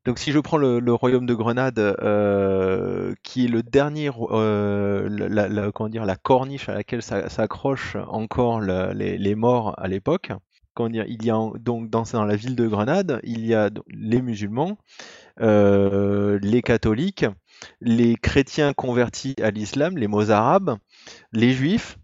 Donc 0.05 0.19
si 0.19 0.33
je 0.33 0.39
prends 0.39 0.57
le, 0.57 0.93
royaume 0.93 1.25
de 1.25 1.33
Grenade, 1.33 1.79
euh, 1.79 3.13
qui 3.23 3.45
est 3.45 3.47
le 3.47 3.63
dernier, 3.63 4.09
euh, 4.31 5.07
la, 5.09 5.71
comment 5.71 5.87
dire, 5.87 6.05
la 6.05 6.17
corniche 6.17 6.67
à 6.67 6.73
laquelle 6.73 7.01
s'accrochent 7.01 7.95
encore 8.07 8.59
les, 8.59 9.35
morts 9.35 9.73
à 9.77 9.87
l'époque. 9.87 10.31
il 10.77 11.23
y 11.23 11.29
a 11.29 11.35
donc 11.59 11.89
dans, 11.89 12.03
dans, 12.03 12.25
la 12.25 12.35
ville 12.35 12.57
de 12.57 12.67
Grenade, 12.67 13.21
il 13.23 13.45
y 13.45 13.53
a 13.53 13.69
les 13.87 14.21
musulmans, 14.21 14.77
euh, 15.39 16.37
les 16.41 16.61
catholiques, 16.61 17.25
les 17.79 18.17
chrétiens 18.17 18.73
convertis 18.73 19.35
à 19.41 19.51
l'islam, 19.51 19.97
les 19.97 20.07
mozarabes, 20.07 20.77
les 21.31 21.53
juifs, 21.53 21.97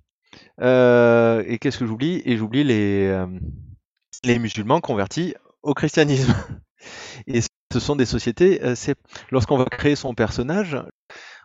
et 0.62 1.58
qu'est-ce 1.60 1.78
que 1.78 1.86
j'oublie? 1.86 2.22
Et 2.24 2.38
j'oublie 2.38 2.64
les, 2.64 3.26
les 4.24 4.40
musulmans 4.40 4.80
convertis 4.80 5.34
au 5.64 5.74
christianisme. 5.74 6.34
ce 7.72 7.80
sont 7.80 7.96
des 7.96 8.06
sociétés, 8.06 8.64
euh, 8.64 8.76
c'est 8.76 8.96
lorsqu'on 9.32 9.58
va 9.58 9.66
créer 9.66 9.96
son 9.96 10.14
personnage, 10.14 10.78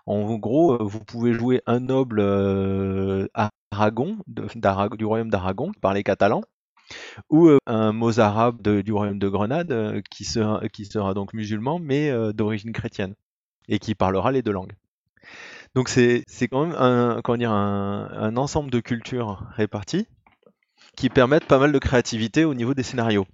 en 0.07 0.37
gros, 0.37 0.75
euh, 0.75 0.83
vous 0.83 1.01
pouvez 1.01 1.33
jouer 1.33 1.63
un 1.67 1.81
noble 1.81 2.21
euh, 2.21 3.27
Aragon, 3.71 4.19
du 4.27 5.05
royaume 5.05 5.31
d'Aragon, 5.31 5.73
qui 5.73 5.81
parlait 5.81 6.03
catalan, 6.03 6.43
ou 7.31 7.51
un 7.67 7.93
mozarabe 7.93 8.63
du 8.63 8.93
royaume 8.93 9.19
de 9.19 9.29
Grenade, 9.29 10.03
qui, 10.11 10.25
sera, 10.25 11.15
donc 11.15 11.33
musulman, 11.35 11.79
mais 11.79 12.13
d'origine 12.35 12.73
chrétienne, 12.73 13.15
et 13.69 13.79
qui 13.79 13.95
parlera 13.95 14.33
les 14.33 14.43
deux 14.43 14.53
langues. 14.53 14.75
Donc 15.75 15.89
c'est 15.89 16.25
quand 16.51 16.67
même 16.67 16.77
un 16.77 18.37
ensemble 18.37 18.71
de 18.71 18.81
cultures 18.81 19.47
réparties 19.57 20.07
qui 20.97 21.09
permettent 21.09 21.47
pas 21.47 21.59
mal 21.59 21.73
de 21.73 21.79
créativité 21.79 22.45
au 22.45 22.55
niveau 22.55 22.75
des 22.75 22.83
scénarios. 22.83 23.27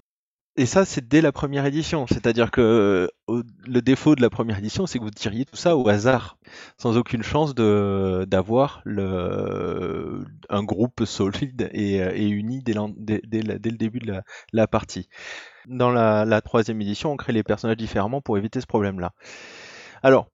Et 0.61 0.67
ça, 0.67 0.85
c'est 0.85 1.09
dès 1.09 1.23
la 1.23 1.33
première 1.33 1.65
édition. 1.65 2.07
C'est-à-dire 2.07 2.51
que 2.51 3.11
le 3.27 3.81
défaut 3.81 4.15
de 4.15 4.21
la 4.21 4.29
première 4.29 4.59
édition, 4.59 4.87
c'est 4.87 4.99
que 4.99 5.05
vous 5.05 5.11
tiriez 5.11 5.47
tout 5.47 5.57
ça 5.57 5.75
au 5.75 5.89
hasard, 5.89 6.37
sans 6.77 6.99
aucune 6.99 7.23
chance 7.23 7.55
d'avoir 7.55 8.83
un 8.87 10.63
groupe 10.63 11.07
solide 11.07 11.71
et, 11.73 12.29
uni 12.29 12.63
dès, 12.63 12.75
le 12.75 13.59
début 13.79 14.01
de 14.01 14.21
la, 14.53 14.67
partie. 14.67 15.09
Dans 15.67 15.91
la, 15.91 16.27
la, 16.27 16.43
troisième 16.43 16.79
édition, 16.83 17.13
on 17.13 17.17
crée 17.17 17.33
les 17.33 17.43
personnages 17.43 17.79
différemment 17.79 18.21
pour 18.21 18.37
éviter 18.37 18.61
ce 18.61 18.67
problème-là. 18.67 19.15
Alors, 20.03 20.29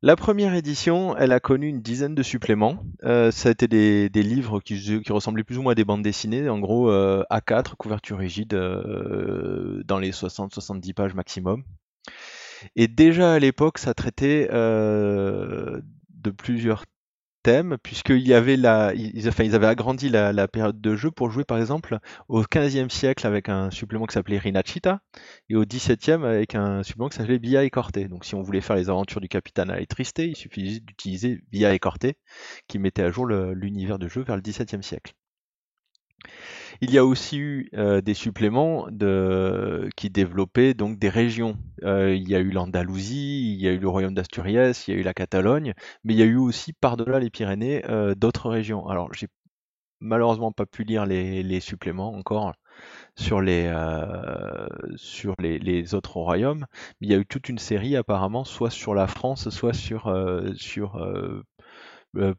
la 0.00 0.14
première 0.14 0.54
édition, 0.54 1.16
elle 1.16 1.32
a 1.32 1.40
connu 1.40 1.66
une 1.66 1.80
dizaine 1.80 2.14
de 2.14 2.22
suppléments. 2.22 2.84
Euh, 3.02 3.32
ça 3.32 3.48
a 3.48 3.52
été 3.52 3.66
des, 3.66 4.22
livres 4.22 4.60
qui, 4.60 5.02
ressemblaient 5.10 5.42
plus 5.42 5.58
ou 5.58 5.62
moins 5.62 5.72
à 5.72 5.74
des 5.74 5.84
bandes 5.84 6.02
dessinées, 6.02 6.48
en 6.48 6.60
gros 6.60 6.88
euh, 6.88 7.24
A4, 7.32 7.74
couverture 7.74 8.18
rigide, 8.18 8.54
euh, 8.54 9.82
dans 9.84 9.98
les 9.98 10.12
60-70 10.12 10.94
pages 10.94 11.14
maximum. 11.14 11.64
Et 12.76 12.86
déjà 12.86 13.32
à 13.32 13.38
l'époque, 13.40 13.78
ça 13.78 13.92
traitait 13.92 14.48
de 14.48 15.82
plusieurs 16.36 16.84
puisqu'il 17.82 18.26
y 18.26 18.34
avait 18.34 18.56
la, 18.56 18.92
ils, 18.94 19.26
avaient 19.28 19.66
agrandi 19.66 20.08
la, 20.08 20.48
période 20.48 20.80
de 20.80 20.96
jeu 20.96 21.10
pour 21.10 21.30
jouer 21.30 21.44
par 21.44 21.58
exemple 21.58 21.98
au 22.28 22.42
15e 22.42 22.90
siècle 22.90 23.26
avec 23.26 23.48
un 23.48 23.70
supplément 23.70 24.06
qui 24.06 24.14
s'appelait 24.14 24.38
Rinachita 24.38 25.00
et 25.48 25.56
au 25.56 25.64
17e 25.64 26.24
avec 26.24 26.54
un 26.54 26.82
supplément 26.82 27.08
qui 27.08 27.16
s'appelait 27.16 27.38
Via 27.38 27.64
et. 27.64 27.70
Donc 28.08 28.24
si 28.24 28.34
on 28.34 28.42
voulait 28.42 28.60
faire 28.60 28.76
les 28.76 28.90
aventures 28.90 29.20
du 29.20 29.28
capitaine 29.28 29.70
à 29.70 29.80
il 29.80 30.36
suffisait 30.36 30.80
d'utiliser 30.80 31.40
Via 31.50 31.72
et 31.72 31.80
qui 32.66 32.78
mettait 32.78 33.02
à 33.02 33.10
jour 33.10 33.26
l'univers 33.26 33.98
de 33.98 34.08
jeu 34.08 34.22
vers 34.22 34.36
le 34.36 34.42
17e 34.42 34.82
siècle. 34.82 35.14
Il 36.80 36.92
y 36.92 36.98
a 36.98 37.04
aussi 37.04 37.38
eu 37.38 37.68
euh, 37.74 38.00
des 38.00 38.14
suppléments 38.14 38.86
qui 39.96 40.10
développaient 40.10 40.74
donc 40.74 40.98
des 40.98 41.08
régions. 41.08 41.58
Euh, 41.82 42.14
il 42.14 42.28
y 42.28 42.36
a 42.36 42.38
eu 42.38 42.50
l'Andalousie, 42.50 43.52
il 43.52 43.60
y 43.60 43.66
a 43.68 43.72
eu 43.72 43.78
le 43.78 43.88
royaume 43.88 44.14
d'Asturias, 44.14 44.84
il 44.86 44.94
y 44.94 44.96
a 44.96 45.00
eu 45.00 45.02
la 45.02 45.14
Catalogne, 45.14 45.74
mais 46.04 46.14
il 46.14 46.20
y 46.20 46.22
a 46.22 46.26
eu 46.26 46.36
aussi 46.36 46.72
par-delà 46.72 47.18
les 47.18 47.30
Pyrénées 47.30 47.84
euh, 47.90 48.14
d'autres 48.14 48.48
régions. 48.48 48.86
Alors 48.88 49.12
j'ai 49.12 49.26
malheureusement 50.00 50.52
pas 50.52 50.66
pu 50.66 50.84
lire 50.84 51.04
les, 51.06 51.60
suppléments 51.60 52.14
encore 52.14 52.54
sur 53.16 53.40
les 53.40 53.74
autres 55.94 56.16
royaumes, 56.16 56.66
il 57.00 57.10
y 57.10 57.14
a 57.14 57.18
eu 57.18 57.26
toute 57.26 57.48
une 57.48 57.58
série 57.58 57.96
apparemment, 57.96 58.44
soit 58.44 58.70
sur 58.70 58.94
la 58.94 59.08
France, 59.08 59.50
soit 59.50 59.74
sur 59.74 60.06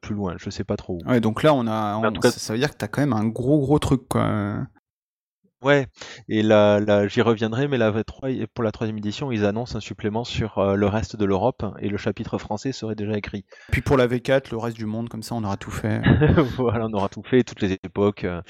plus 0.02 0.16
loin, 0.16 0.36
je 0.38 0.50
sais 0.50 0.64
pas 0.64 0.78
trop 0.78 0.96
où. 0.96 1.10
Ouais, 1.10 1.22
donc 1.22 1.44
là, 1.44 1.54
on 1.54 1.68
a, 1.68 2.02
ça, 2.30 2.54
veut 2.54 2.60
dire 2.60 2.72
que 2.72 2.78
tu 2.78 2.86
as 2.86 2.88
quand 2.88 3.02
même 3.02 3.14
un 3.14 3.26
gros 3.26 3.60
gros 3.60 3.80
truc. 3.80 4.08
Quoi. 4.10 4.68
Ouais, 5.62 5.88
et 6.30 6.42
là, 6.42 7.08
j'y 7.08 7.22
reviendrai, 7.22 7.68
mais 7.68 7.78
la 7.78 7.92
V3, 7.92 8.48
pour 8.54 8.64
la 8.64 8.72
troisième 8.72 8.98
édition, 8.98 9.30
ils 9.30 9.44
annoncent 9.44 9.78
un 9.78 9.82
supplément 9.82 10.24
sur 10.24 10.58
euh, 10.58 10.76
le 10.76 10.88
reste 10.88 11.18
de 11.18 11.26
l'Europe 11.26 11.66
et 11.80 11.90
le 11.90 11.98
chapitre 11.98 12.38
français 12.38 12.72
serait 12.72 12.96
déjà 12.96 13.18
écrit. 13.18 13.44
Puis 13.70 13.82
pour 13.82 13.98
la 13.98 14.08
V4, 14.08 14.52
le 14.52 14.58
reste 14.58 14.78
du 14.78 14.86
monde, 14.86 15.10
comme 15.10 15.22
ça, 15.22 15.36
on 15.36 15.44
aura 15.44 15.58
tout 15.58 15.72
fait. 15.72 16.02
voilà, 16.58 16.86
on 16.86 16.94
aura 16.94 17.10
tout 17.10 17.24
fait, 17.24 17.44
toutes 17.44 17.62
les 17.62 17.74
époques. 17.84 18.24
Euh. 18.24 18.42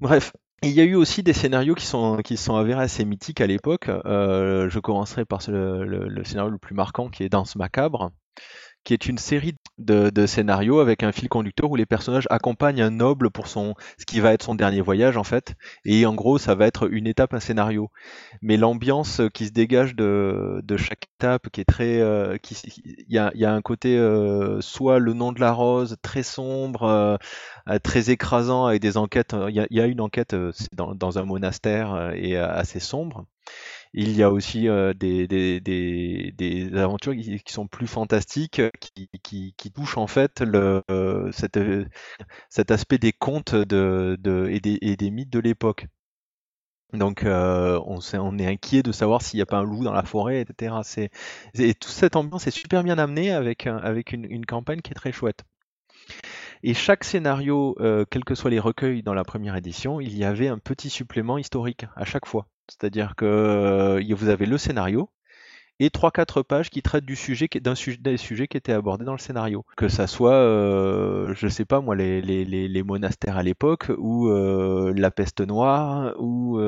Bref, 0.00 0.32
il 0.62 0.70
y 0.70 0.80
a 0.80 0.84
eu 0.84 0.94
aussi 0.94 1.22
des 1.22 1.34
scénarios 1.34 1.74
qui 1.74 1.84
sont, 1.84 2.16
qui 2.24 2.38
sont 2.38 2.56
avérés 2.56 2.82
assez 2.82 3.04
mythiques 3.04 3.42
à 3.42 3.46
l'époque. 3.46 3.88
je 3.88 4.78
commencerai 4.78 5.26
par 5.26 5.40
le, 5.48 5.84
le, 5.84 6.24
scénario 6.24 6.50
le 6.50 6.58
plus 6.58 6.74
marquant 6.74 7.10
qui 7.10 7.24
est 7.24 7.28
Danse 7.28 7.56
macabre 7.56 8.10
qui 8.86 8.94
est 8.94 9.06
une 9.06 9.18
série 9.18 9.56
de, 9.78 10.26
scénarios 10.26 10.78
avec 10.78 11.02
un 11.02 11.10
fil 11.10 11.28
conducteur 11.28 11.68
où 11.70 11.76
les 11.76 11.86
personnages 11.86 12.28
accompagnent 12.30 12.82
un 12.82 12.90
noble 12.90 13.30
pour 13.30 13.48
son 13.48 13.74
ce 13.98 14.06
qui 14.06 14.20
va 14.20 14.32
être 14.32 14.44
son 14.44 14.54
dernier 14.54 14.80
voyage 14.80 15.16
en 15.16 15.24
fait. 15.24 15.54
Et 15.84 16.06
en 16.06 16.14
gros 16.14 16.38
ça 16.38 16.54
va 16.54 16.66
être 16.68 16.88
une 16.90 17.08
étape 17.08 17.34
un 17.34 17.40
scénario. 17.40 17.90
Mais 18.42 18.56
l'ambiance 18.56 19.20
qui 19.34 19.46
se 19.46 19.50
dégage 19.50 19.96
de, 19.96 20.62
chaque 20.76 21.08
étape 21.18 21.48
qui 21.50 21.60
est 21.60 21.64
très 21.64 22.00
euh, 22.00 22.38
il 22.78 23.04
y 23.08 23.18
a, 23.18 23.32
y 23.34 23.44
a, 23.44 23.52
un 23.52 23.60
côté 23.60 23.98
euh, 23.98 24.60
soit 24.60 25.00
le 25.00 25.14
nom 25.14 25.32
de 25.32 25.40
la 25.40 25.50
rose 25.50 25.96
très 26.00 26.22
sombre 26.22 26.84
euh, 26.84 27.78
très 27.82 28.10
écrasant 28.10 28.66
avec 28.66 28.80
des 28.80 28.96
enquêtes 28.96 29.34
il 29.48 29.66
y 29.68 29.80
a, 29.80 29.86
une 29.86 30.00
enquête 30.00 30.36
dans, 30.72 30.94
dans, 30.94 31.18
un 31.18 31.24
monastère 31.24 32.12
et 32.14 32.36
assez 32.36 32.78
sombre 32.78 33.26
il 33.92 34.16
y 34.16 34.22
a 34.22 34.30
aussi 34.30 34.68
des, 34.96 35.26
des, 35.26 36.70
aventures 36.76 37.14
qui, 37.14 37.52
sont 37.52 37.66
plus 37.66 37.86
fantastiques, 37.86 38.60
qui, 39.22 39.72
touchent 39.74 39.98
en 39.98 40.06
fait 40.06 40.40
le, 40.40 40.82
cet, 41.32 42.70
aspect 42.70 42.98
des 42.98 43.12
contes 43.12 43.54
et, 43.54 44.96
des, 44.96 45.10
mythes 45.10 45.32
de 45.32 45.38
l'époque. 45.38 45.86
Donc 46.92 47.24
on, 47.24 48.38
est 48.38 48.46
inquiet 48.46 48.82
de 48.82 48.92
savoir 48.92 49.22
s'il 49.22 49.38
n'y 49.38 49.42
a 49.42 49.46
pas 49.46 49.58
un 49.58 49.64
loup 49.64 49.84
dans 49.84 49.92
la 49.92 50.04
forêt, 50.04 50.40
etc. 50.40 50.76
Et 51.54 51.74
toute 51.74 51.92
cette 51.92 52.16
ambiance 52.16 52.46
est 52.46 52.50
super 52.50 52.82
bien 52.82 52.98
amenée 52.98 53.32
avec 53.32 53.66
une, 53.66 54.46
campagne 54.46 54.80
qui 54.80 54.90
est 54.90 54.94
très 54.94 55.12
chouette. 55.12 55.44
Et 56.62 56.74
chaque 56.74 57.04
scénario, 57.04 57.76
quels 58.10 58.24
que 58.24 58.34
soient 58.34 58.50
les 58.50 58.60
recueils 58.60 59.02
dans 59.02 59.14
la 59.14 59.24
première 59.24 59.56
édition, 59.56 60.00
il 60.00 60.16
y 60.16 60.24
avait 60.24 60.48
un 60.48 60.58
petit 60.58 60.90
supplément 60.90 61.38
historique 61.38 61.86
à 61.96 62.04
chaque 62.04 62.26
fois. 62.26 62.46
C'est-à-dire 62.68 63.14
que 63.16 63.24
euh, 63.24 64.14
vous 64.14 64.28
avez 64.28 64.46
le 64.46 64.58
scénario 64.58 65.10
et 65.78 65.88
3-4 65.88 66.42
pages 66.42 66.70
qui 66.70 66.80
traitent 66.80 67.04
du 67.04 67.16
sujet 67.16 67.48
d'un 67.60 67.74
sujet 67.74 67.98
des 67.98 68.16
sujets 68.16 68.48
qui 68.48 68.56
étaient 68.56 68.72
abordés 68.72 69.04
dans 69.04 69.12
le 69.12 69.18
scénario. 69.18 69.66
Que 69.76 69.88
ça 69.88 70.06
soit, 70.06 70.32
euh, 70.32 71.34
je 71.34 71.48
sais 71.48 71.66
pas 71.66 71.80
moi, 71.82 71.94
les, 71.94 72.22
les, 72.22 72.44
les, 72.46 72.82
monastères 72.82 73.36
à 73.36 73.42
l'époque, 73.42 73.90
ou 73.98 74.30
euh, 74.30 74.94
la 74.96 75.10
peste 75.10 75.42
noire, 75.42 76.14
ou 76.18 76.58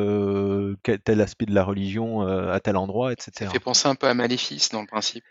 tel 1.05 1.20
aspect 1.22 1.46
de 1.46 1.55
la 1.55 1.64
religion 1.64 2.20
à 2.20 2.61
tel 2.61 2.76
endroit, 2.76 3.12
etc. 3.12 3.30
Ça 3.32 3.49
fait 3.49 3.59
penser 3.61 3.88
un 3.88 3.94
peu 3.94 4.09
à 4.09 4.14
Maléfice 4.14 4.68
dans 4.68 4.82
le 4.82 4.86
principe. 4.86 5.24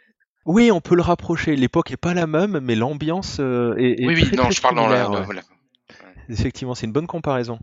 Oui, 0.47 0.71
on 0.71 0.79
peut 0.79 0.95
le 0.95 1.01
rapprocher. 1.01 1.57
L'époque 1.57 1.91
est 1.91 1.97
pas 1.97 2.13
la 2.13 2.25
même, 2.25 2.59
mais 2.59 2.75
l'ambiance 2.75 3.37
euh, 3.41 3.75
est, 3.77 4.01
est 4.01 4.07
Oui, 4.07 4.15
oui, 4.15 4.25
très 4.27 4.37
non, 4.37 4.43
très 4.43 4.53
je 4.53 4.61
parle 4.61 4.75
dans 4.75 4.87
la. 4.87 5.03
similaire. 5.03 5.19
ouais. 5.19 5.25
voilà. 5.25 5.41
Effectivement, 6.29 6.73
c'est 6.73 6.85
une 6.85 6.93
bonne 6.93 7.05
comparaison. 7.05 7.59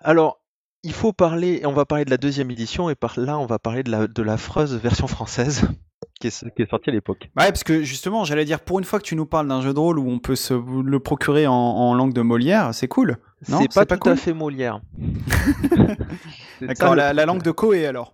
Alors, 0.00 0.41
il 0.84 0.92
faut 0.92 1.12
parler, 1.12 1.62
on 1.64 1.72
va 1.72 1.84
parler 1.84 2.04
de 2.04 2.10
la 2.10 2.16
deuxième 2.16 2.50
édition, 2.50 2.90
et 2.90 2.94
par 2.94 3.18
là, 3.18 3.38
on 3.38 3.46
va 3.46 3.58
parler 3.58 3.82
de 3.82 3.90
la, 3.90 4.06
de 4.06 4.22
l'affreuse 4.22 4.74
version 4.76 5.06
française 5.06 5.68
qui 6.20 6.26
est, 6.28 6.54
qui 6.56 6.62
est 6.62 6.70
sortie 6.70 6.90
à 6.90 6.92
l'époque. 6.92 7.30
Ouais, 7.36 7.46
parce 7.48 7.64
que 7.64 7.82
justement, 7.82 8.24
j'allais 8.24 8.44
dire, 8.44 8.60
pour 8.60 8.78
une 8.78 8.84
fois 8.84 8.98
que 8.98 9.04
tu 9.04 9.14
nous 9.16 9.26
parles 9.26 9.48
d'un 9.48 9.60
jeu 9.62 9.72
de 9.74 9.78
rôle 9.78 9.98
où 9.98 10.08
on 10.10 10.18
peut 10.18 10.36
se 10.36 10.54
le 10.54 10.98
procurer 11.00 11.46
en, 11.46 11.52
en 11.54 11.94
langue 11.94 12.12
de 12.12 12.22
Molière, 12.22 12.74
c'est 12.74 12.88
cool. 12.88 13.18
Non, 13.48 13.58
C'est 13.60 13.72
pas, 13.74 13.86
tout 13.86 13.98
cool? 13.98 14.12
à 14.12 14.16
fait 14.16 14.32
Molière. 14.32 14.80
D'accord, 16.60 16.94
la, 16.94 17.12
la 17.12 17.26
langue 17.26 17.42
de 17.42 17.50
Koé 17.50 17.86
alors. 17.86 18.12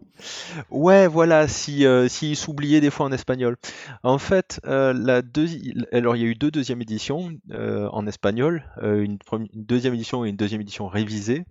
Ouais, 0.71 1.07
voilà, 1.07 1.47
si, 1.49 1.85
euh, 1.87 2.09
s'il 2.09 2.35
s'oubliait 2.37 2.81
des 2.81 2.91
fois 2.91 3.07
en 3.07 3.12
espagnol. 3.12 3.57
En 4.03 4.19
fait, 4.19 4.59
euh, 4.66 4.93
la 4.95 5.21
deuxi- 5.23 5.75
alors 5.93 6.16
il 6.16 6.23
y 6.23 6.25
a 6.25 6.29
eu 6.29 6.35
deux 6.35 6.51
deuxièmes 6.51 6.81
éditions 6.81 7.31
euh, 7.53 7.89
en 7.93 8.07
espagnol, 8.07 8.64
euh, 8.83 9.03
une, 9.03 9.19
une 9.33 9.49
deuxième 9.64 9.95
édition 9.95 10.25
et 10.25 10.31
une 10.31 10.37
deuxième 10.37 10.61
édition 10.62 10.89
révisée. 10.89 11.45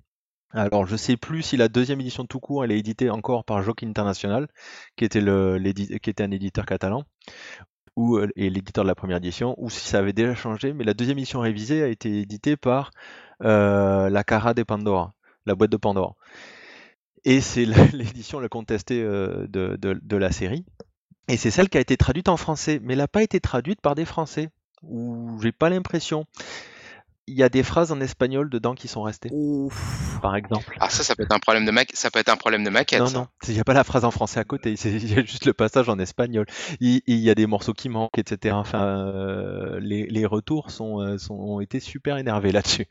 Alors 0.51 0.85
je 0.85 0.95
sais 0.95 1.17
plus 1.17 1.41
si 1.43 1.57
la 1.57 1.67
deuxième 1.67 1.99
édition 2.01 2.25
tout 2.25 2.39
court, 2.39 2.63
elle 2.63 2.71
est 2.71 2.79
éditée 2.79 3.09
encore 3.09 3.43
par 3.43 3.61
Joc 3.63 3.83
International, 3.83 4.47
qui 4.95 5.05
était, 5.05 5.19
un 5.21 6.31
éditeur 6.31 6.65
catalan, 6.65 7.03
ou 7.95 8.17
euh, 8.17 8.29
et 8.35 8.49
l'éditeur 8.49 8.83
de 8.85 8.89
la 8.89 8.95
première 8.95 9.17
édition, 9.17 9.55
ou 9.57 9.69
si 9.69 9.81
ça 9.87 9.99
avait 9.99 10.13
déjà 10.13 10.35
changé, 10.35 10.73
mais 10.73 10.83
la 10.85 10.93
deuxième 10.95 11.17
édition 11.19 11.41
révisée 11.41 11.83
a 11.83 11.87
été 11.87 12.21
éditée 12.21 12.57
par 12.57 12.91
euh, 13.43 14.09
la 14.09 14.23
Cara 14.23 14.53
de 14.53 14.63
Pandora, 14.63 15.13
la 15.45 15.55
boîte 15.55 15.71
de 15.71 15.77
Pandora. 15.77 16.15
Et 17.25 17.41
c'est 17.41 17.65
l'édition 17.93 18.39
la 18.39 18.49
contestée 18.49 19.01
euh, 19.01 19.47
de, 19.47 19.75
de- 19.75 19.99
de 20.01 20.17
la 20.17 20.31
série. 20.31 20.65
Et 21.29 21.37
c'est 21.37 21.51
celle 21.51 21.69
qui 21.69 21.77
a 21.77 21.81
été 21.81 21.97
traduite 21.97 22.29
en 22.29 22.37
français, 22.37 22.79
mais 22.83 22.93
elle 22.93 22.99
n'a 22.99 23.07
pas 23.07 23.23
été 23.23 23.39
traduite 23.41 23.81
par 23.81 23.95
des 23.95 24.05
Français. 24.05 24.49
Ou 24.83 25.39
j'ai 25.41 25.51
pas 25.51 25.69
l'impression. 25.69 26.25
Il 27.29 27.35
y 27.35 27.43
a 27.43 27.49
des 27.49 27.61
phrases 27.61 27.91
en 27.91 27.99
espagnol 27.99 28.49
dedans 28.49 28.73
qui 28.73 28.87
sont 28.87 29.01
restées, 29.01 29.29
Ouf. 29.33 30.17
par 30.21 30.35
exemple. 30.37 30.77
Ah, 30.79 30.89
ça, 30.89 31.03
ça 31.03 31.13
peut 31.13 31.23
être 31.23 31.33
un 31.35 31.39
problème 31.39 31.65
de 31.65 31.71
ma... 31.71 31.81
ça 31.93 32.09
peut 32.09 32.19
être 32.19 32.29
un 32.29 32.37
problème 32.37 32.63
de 32.63 32.69
maquette. 32.69 33.01
Non, 33.01 33.07
ça. 33.07 33.17
non, 33.19 33.27
il 33.49 33.53
n'y 33.53 33.59
a 33.59 33.65
pas 33.65 33.73
la 33.73 33.83
phrase 33.83 34.05
en 34.05 34.11
français 34.11 34.39
à 34.39 34.45
côté, 34.45 34.77
c'est- 34.77 34.91
il 34.95 35.13
y 35.13 35.19
a 35.19 35.23
juste 35.25 35.45
le 35.45 35.53
passage 35.53 35.89
en 35.89 35.99
espagnol. 35.99 36.45
Il 36.79 37.01
il 37.05 37.17
y 37.19 37.29
a 37.29 37.35
des 37.35 37.45
morceaux 37.45 37.73
qui 37.73 37.89
manquent, 37.89 38.17
etc. 38.17 38.55
Enfin, 38.55 38.81
euh, 38.85 39.77
les, 39.81 40.05
les 40.07 40.25
retours 40.25 40.71
sont, 40.71 41.01
euh, 41.01 41.17
sont- 41.17 41.33
ont 41.35 41.59
été 41.59 41.79
super 41.81 42.17
énervés 42.17 42.51
là-dessus. 42.53 42.87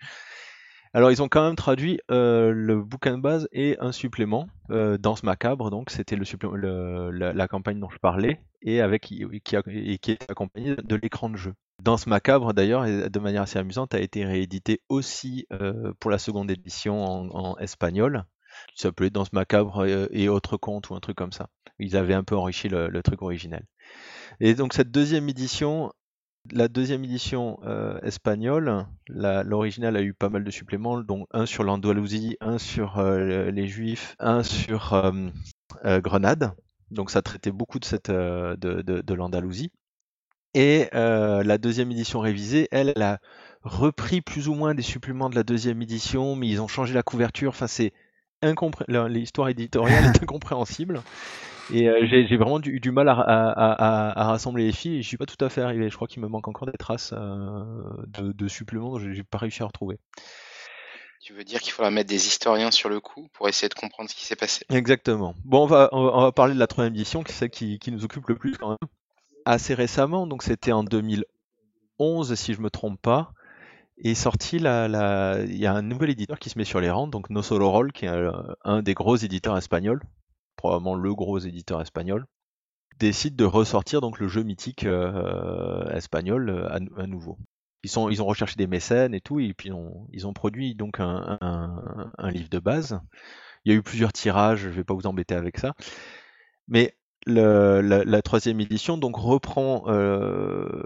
Alors, 0.96 1.10
ils 1.10 1.22
ont 1.22 1.28
quand 1.28 1.44
même 1.44 1.56
traduit 1.56 2.00
euh, 2.10 2.52
le 2.52 2.82
bouquin 2.82 3.18
de 3.18 3.22
base 3.22 3.50
et 3.52 3.76
un 3.80 3.92
supplément, 3.92 4.48
euh, 4.70 4.96
Danse 4.96 5.24
macabre, 5.24 5.68
donc 5.68 5.90
c'était 5.90 6.16
la, 6.16 7.48
campagne 7.48 7.78
dont 7.78 7.90
je 7.90 7.98
parlais, 7.98 8.40
et 8.62 8.80
avec 8.80 9.02
qui, 9.02 9.22
et 9.22 9.98
qui 9.98 10.10
est 10.10 10.30
accompagné 10.30 10.74
de 10.74 10.96
l'écran 10.96 11.28
de 11.28 11.36
jeu. 11.36 11.52
Danse 11.82 12.06
macabre, 12.06 12.54
d'ailleurs, 12.54 12.86
de 12.86 13.18
manière 13.18 13.42
assez 13.42 13.58
amusante, 13.58 13.92
a 13.92 14.00
été 14.00 14.24
réédité 14.24 14.80
aussi 14.88 15.46
euh, 15.52 15.92
pour 16.00 16.10
la 16.10 16.16
seconde 16.16 16.50
édition 16.50 17.04
en, 17.04 17.58
espagnol, 17.58 18.24
qui 18.74 18.80
s'appelait 18.80 19.10
Danse 19.10 19.34
macabre 19.34 19.84
euh, 19.84 20.06
et 20.12 20.30
autres 20.30 20.56
contes 20.56 20.88
ou 20.88 20.94
un 20.94 21.00
truc 21.00 21.18
comme 21.18 21.32
ça. 21.32 21.50
Ils 21.78 21.98
avaient 21.98 22.14
un 22.14 22.24
peu 22.24 22.36
enrichi 22.38 22.70
le, 22.70 22.88
le 22.88 23.02
truc 23.02 23.20
originel. 23.20 23.66
Et 24.40 24.54
donc 24.54 24.72
cette 24.72 24.90
deuxième 24.90 25.28
édition, 25.28 25.92
la 26.52 26.68
deuxième 26.68 27.04
édition 27.04 27.58
euh, 27.64 27.98
espagnole, 28.02 28.86
l'original 29.08 29.96
a 29.96 30.02
eu 30.02 30.14
pas 30.14 30.28
mal 30.28 30.44
de 30.44 30.50
suppléments, 30.50 31.00
dont 31.00 31.26
un 31.32 31.46
sur 31.46 31.62
l'Andalousie, 31.64 32.36
un 32.40 32.58
sur 32.58 32.98
euh, 32.98 33.50
les 33.50 33.66
Juifs, 33.68 34.16
un 34.18 34.42
sur 34.42 34.94
euh, 34.94 36.00
Grenade. 36.00 36.52
Donc 36.90 37.10
ça 37.10 37.22
traitait 37.22 37.50
beaucoup 37.50 37.78
de, 37.78 37.84
cette, 37.84 38.10
de, 38.10 38.54
de- 38.56 39.00
de 39.00 39.14
l'Andalousie. 39.14 39.70
Et 40.54 40.88
la 40.92 41.58
deuxième 41.58 41.90
édition 41.90 42.20
révisée, 42.20 42.68
elle, 42.70 42.92
elle 42.96 43.02
a 43.02 43.18
repris 43.62 44.22
plus 44.22 44.48
ou 44.48 44.54
moins 44.54 44.74
des 44.74 44.82
suppléments 44.82 45.28
de 45.28 45.34
la 45.34 45.42
deuxième 45.42 45.82
édition, 45.82 46.34
mais 46.36 46.48
ils 46.48 46.62
ont 46.62 46.68
changé 46.68 46.94
la 46.94 47.02
couverture. 47.02 47.50
Enfin, 47.50 47.66
c'est 47.66 47.92
l'histoire 49.08 49.48
éditoriale 49.48 50.06
est 50.06 50.16
incompréhensible. 50.22 51.02
Et 51.68 51.88
euh, 51.88 52.06
j'ai 52.06 52.26
j'ai 52.26 52.36
vraiment 52.36 52.60
du, 52.60 52.78
du 52.80 52.92
mal 52.92 53.08
à, 53.08 53.14
à- 53.14 53.50
à- 53.50 53.72
à- 54.12 54.20
à 54.20 54.24
rassembler 54.28 54.66
les 54.66 54.72
fils 54.72 54.92
et 54.98 55.02
je 55.02 55.08
suis 55.08 55.16
pas 55.16 55.26
tout 55.26 55.42
à 55.44 55.48
fait 55.48 55.62
arrivé. 55.62 55.90
Je 55.90 55.96
crois 55.96 56.06
qu'il 56.08 56.22
me 56.22 56.28
manque 56.28 56.46
encore 56.48 56.66
des 56.70 56.78
traces 56.78 57.12
euh, 57.12 57.64
de, 58.06 58.32
de 58.32 58.48
suppléments 58.48 58.94
que 58.94 59.00
j'ai 59.02 59.14
j'ai 59.14 59.24
pas 59.24 59.38
réussi 59.38 59.62
à 59.62 59.66
retrouver. 59.66 59.98
Tu 61.20 61.34
veux 61.34 61.44
dire 61.44 61.60
qu'il 61.60 61.72
faudra 61.72 61.90
mettre 61.90 62.08
des 62.08 62.26
historiens 62.26 62.70
sur 62.70 62.88
le 62.88 63.00
coup 63.00 63.28
pour 63.34 63.48
essayer 63.50 63.68
de 63.68 63.74
comprendre 63.74 64.08
ce 64.08 64.14
qui 64.14 64.24
s'est 64.24 64.36
passé? 64.36 64.64
Exactement. 64.70 65.34
Bon, 65.44 65.62
on 65.62 65.66
va, 65.66 65.88
on 65.92 66.20
va 66.22 66.32
parler 66.32 66.54
de 66.54 66.58
la 66.58 66.66
troisième 66.66 66.94
édition, 66.94 67.22
qui 67.22 67.32
est 67.32 67.34
celle 67.34 67.50
qui, 67.50 67.78
qui 67.78 67.92
nous 67.92 68.04
occupe 68.04 68.26
le 68.28 68.36
plus 68.36 68.56
quand 68.56 68.70
même. 68.70 68.88
Assez 69.44 69.74
récemment, 69.74 70.26
donc 70.26 70.42
c'était 70.42 70.72
en 70.72 70.84
2011 70.84 72.34
si 72.34 72.54
je 72.54 72.60
me 72.60 72.70
trompe 72.70 73.00
pas, 73.00 73.32
est 73.98 74.14
sorti 74.14 74.58
la, 74.58 74.88
la... 74.88 75.40
il 75.44 75.56
y 75.56 75.66
a 75.66 75.74
un 75.74 75.82
nouvel 75.82 76.10
éditeur 76.10 76.38
qui 76.38 76.50
se 76.50 76.58
met 76.58 76.64
sur 76.64 76.80
les 76.80 76.90
rangs, 76.90 77.08
donc 77.08 77.30
No 77.30 77.42
Solo 77.42 77.70
Roll, 77.70 77.92
qui 77.92 78.06
est 78.06 78.10
euh, 78.10 78.32
un 78.64 78.82
des 78.82 78.94
gros 78.94 79.16
éditeurs 79.16 79.56
espagnols, 79.58 80.02
probablement 80.56 80.94
le 80.94 81.14
gros 81.14 81.38
éditeur 81.38 81.80
espagnol, 81.80 82.26
décide 82.98 83.36
de 83.36 83.44
ressortir 83.44 84.00
donc 84.00 84.18
le 84.18 84.28
jeu 84.28 84.42
mythique 84.42 84.84
euh, 84.84 85.88
espagnol 85.90 86.48
euh, 86.50 86.68
à, 86.70 87.06
nouveau. 87.06 87.38
Ils, 87.82 87.98
ont 87.98 88.26
recherché 88.26 88.56
des 88.56 88.66
mécènes 88.66 89.14
et 89.14 89.20
tout, 89.20 89.38
et 89.38 89.54
puis 89.54 89.70
ils 90.12 90.26
ont 90.26 90.32
produit 90.32 90.74
donc 90.74 90.98
un, 90.98 92.10
livre 92.30 92.48
de 92.48 92.58
base. 92.58 93.00
Il 93.64 93.72
y 93.72 93.74
a 93.74 93.78
eu 93.78 93.82
plusieurs 93.82 94.12
tirages, 94.12 94.60
je 94.60 94.68
vais 94.70 94.82
pas 94.82 94.94
vous 94.94 95.06
embêter 95.06 95.36
avec 95.36 95.58
ça. 95.58 95.74
Mais 96.66 96.96
la 97.26 98.22
troisième 98.22 98.60
édition 98.60 98.98
donc 98.98 99.16
reprend, 99.16 99.84
euh, 99.86 100.82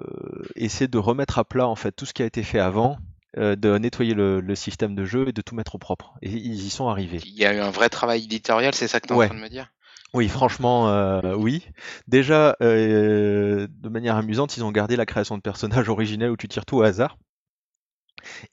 essaie 0.56 0.88
de 0.88 0.98
remettre 0.98 1.38
à 1.38 1.44
plat 1.44 1.68
en 1.68 1.76
fait 1.76 1.92
tout 1.92 2.04
ce 2.04 2.12
qui 2.12 2.22
a 2.22 2.26
été 2.26 2.42
fait 2.42 2.58
avant, 2.58 2.98
euh, 3.38 3.56
de 3.56 3.78
nettoyer 3.78 4.14
le, 4.14 4.40
le 4.40 4.54
système 4.54 4.94
de 4.94 5.04
jeu 5.04 5.28
et 5.28 5.32
de 5.32 5.42
tout 5.42 5.54
mettre 5.54 5.74
au 5.74 5.78
propre. 5.78 6.14
Et 6.22 6.30
ils 6.30 6.64
y 6.64 6.70
sont 6.70 6.88
arrivés. 6.88 7.20
Il 7.24 7.34
y 7.34 7.44
a 7.44 7.54
eu 7.54 7.58
un 7.60 7.70
vrai 7.70 7.88
travail 7.88 8.24
éditorial, 8.24 8.74
c'est 8.74 8.88
ça 8.88 9.00
que 9.00 9.06
tu 9.06 9.12
es 9.12 9.16
Ouais. 9.16 9.26
en 9.26 9.28
train 9.28 9.38
de 9.38 9.42
me 9.42 9.48
dire? 9.48 9.70
Oui, 10.12 10.28
franchement, 10.28 10.88
euh, 10.88 11.34
oui. 11.36 11.68
Déjà, 12.08 12.56
euh, 12.62 13.68
de 13.70 13.88
manière 13.88 14.16
amusante, 14.16 14.56
ils 14.56 14.64
ont 14.64 14.72
gardé 14.72 14.96
la 14.96 15.06
création 15.06 15.36
de 15.36 15.42
personnages 15.42 15.88
originels 15.88 16.30
où 16.30 16.36
tu 16.36 16.48
tires 16.48 16.66
tout 16.66 16.78
au 16.78 16.82
hasard. 16.82 17.16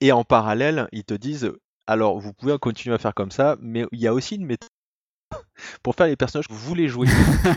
Et 0.01 0.11
en 0.11 0.23
parallèle, 0.23 0.87
ils 0.91 1.03
te 1.03 1.13
disent, 1.15 1.51
alors 1.87 2.19
vous 2.19 2.33
pouvez 2.33 2.57
continuer 2.59 2.95
à 2.95 2.99
faire 2.99 3.13
comme 3.13 3.31
ça, 3.31 3.57
mais 3.59 3.85
il 3.91 3.99
y 3.99 4.07
a 4.07 4.13
aussi 4.13 4.35
une 4.35 4.45
méthode 4.45 4.69
pour 5.83 5.95
faire 5.95 6.07
les 6.07 6.15
personnages 6.15 6.47
que 6.47 6.53
vous 6.53 6.59
voulez 6.59 6.87
jouer. 6.87 7.07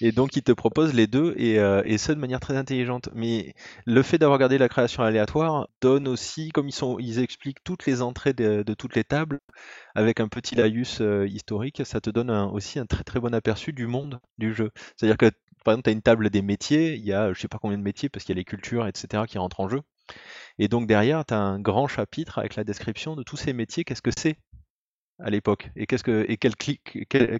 Et 0.00 0.12
donc, 0.12 0.36
ils 0.36 0.42
te 0.42 0.52
proposent 0.52 0.94
les 0.94 1.06
deux, 1.06 1.34
et, 1.36 1.58
euh, 1.58 1.82
et 1.84 1.98
ça 1.98 2.14
de 2.14 2.20
manière 2.20 2.40
très 2.40 2.56
intelligente. 2.56 3.08
Mais 3.14 3.54
le 3.86 4.02
fait 4.02 4.18
d'avoir 4.18 4.38
gardé 4.38 4.58
la 4.58 4.68
création 4.68 5.02
aléatoire 5.02 5.68
donne 5.80 6.08
aussi, 6.08 6.50
comme 6.50 6.68
ils, 6.68 6.72
sont, 6.72 6.98
ils 6.98 7.18
expliquent 7.20 7.62
toutes 7.64 7.86
les 7.86 8.02
entrées 8.02 8.32
de, 8.32 8.62
de 8.62 8.74
toutes 8.74 8.94
les 8.96 9.04
tables, 9.04 9.40
avec 9.94 10.20
un 10.20 10.28
petit 10.28 10.54
laïus 10.54 11.00
euh, 11.00 11.26
historique, 11.28 11.82
ça 11.84 12.00
te 12.00 12.10
donne 12.10 12.30
un- 12.30 12.46
aussi 12.48 12.78
un 12.78 12.86
très 12.86 13.04
très 13.04 13.20
bon 13.20 13.34
aperçu 13.34 13.72
du 13.72 13.86
monde 13.86 14.20
du 14.38 14.54
jeu. 14.54 14.70
C'est-à-dire 14.96 15.16
que, 15.18 15.30
par 15.64 15.72
exemple, 15.74 15.84
tu 15.84 15.90
as 15.90 15.92
une 15.94 16.02
table 16.02 16.30
des 16.30 16.42
métiers, 16.42 16.94
il 16.94 17.04
y 17.04 17.12
a 17.12 17.32
je 17.32 17.40
sais 17.40 17.48
pas 17.48 17.58
combien 17.58 17.78
de 17.78 17.82
métiers, 17.82 18.08
parce 18.08 18.24
qu'il 18.24 18.34
y 18.34 18.38
a 18.38 18.40
les 18.40 18.44
cultures, 18.44 18.86
etc., 18.86 19.26
qui 19.26 19.38
rentrent 19.38 19.60
en 19.60 19.68
jeu. 19.68 19.80
Et 20.58 20.68
donc 20.68 20.88
derrière, 20.88 21.26
tu 21.26 21.34
as 21.34 21.40
un 21.40 21.60
grand 21.60 21.88
chapitre 21.88 22.38
avec 22.38 22.56
la 22.56 22.64
description 22.64 23.16
de 23.16 23.24
tous 23.24 23.38
ces 23.38 23.54
métiers, 23.54 23.84
qu'est-ce 23.84 24.02
que 24.02 24.12
c'est? 24.16 24.38
À 25.20 25.30
l'époque. 25.30 25.70
Et 25.76 25.86
qu'est-ce 25.86 26.04
que 26.04 26.24
et 26.28 26.36
quelles, 26.36 26.56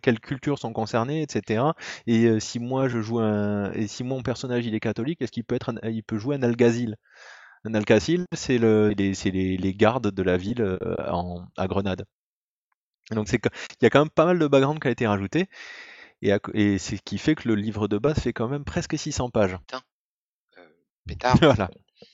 quelles 0.01 0.20
cultures 0.20 0.59
sont 0.59 0.72
concernées 0.72 1.22
etc 1.22 1.62
et 2.07 2.26
euh, 2.26 2.41
si 2.41 2.59
moi 2.59 2.89
je 2.89 3.01
joue 3.01 3.20
un 3.20 3.72
et 3.72 3.87
si 3.87 4.05
mon 4.05 4.22
personnage 4.22 4.66
il 4.66 4.74
est 4.74 4.81
catholique 4.81 5.22
est-ce 5.22 5.33
qu'il 5.33 5.45
peut 5.45 5.55
être 5.55 5.70
un- 5.70 5.89
il 5.89 6.03
peut 6.03 6.18
jouer 6.18 6.37
un 6.37 6.43
alguazil 6.43 6.97
un 7.64 7.74
alguazil 7.74 8.26
c'est 8.35 8.59
le 8.59 8.91
les, 8.91 9.14
c'est 9.14 9.31
les, 9.31 9.57
les 9.59 9.74
gardes 9.74 10.11
de 10.12 10.22
la 10.22 10.37
ville 10.39 10.62
euh, 10.62 10.79
en, 11.11 11.47
à 11.57 11.68
Grenade. 11.68 12.05
Donc 13.11 13.29
c'est 13.29 13.41
il 13.81 13.85
y 13.85 13.87
a 13.87 13.91
quand 13.91 14.01
même 14.01 14.11
pas 14.11 14.24
mal 14.26 14.39
de 14.39 14.47
background 14.47 14.81
qui 14.81 14.89
a 14.89 14.91
été 14.91 15.07
rajouté 15.07 15.47
et, 16.22 16.33
à 16.33 16.41
et 16.55 16.79
c'est 16.79 16.97
ce 16.97 17.03
qui 17.03 17.18
fait 17.18 17.35
que 17.37 17.49
le 17.49 17.55
livre 17.57 17.89
de 17.89 17.99
base 17.99 18.18
fait 18.20 18.33
quand 18.35 18.49
même 18.49 18.64
presque 18.64 18.99
600 18.99 19.31
pages. 19.31 19.59
Euh, 20.59 20.68
Pétard. 21.07 21.37
Voilà. 21.43 21.70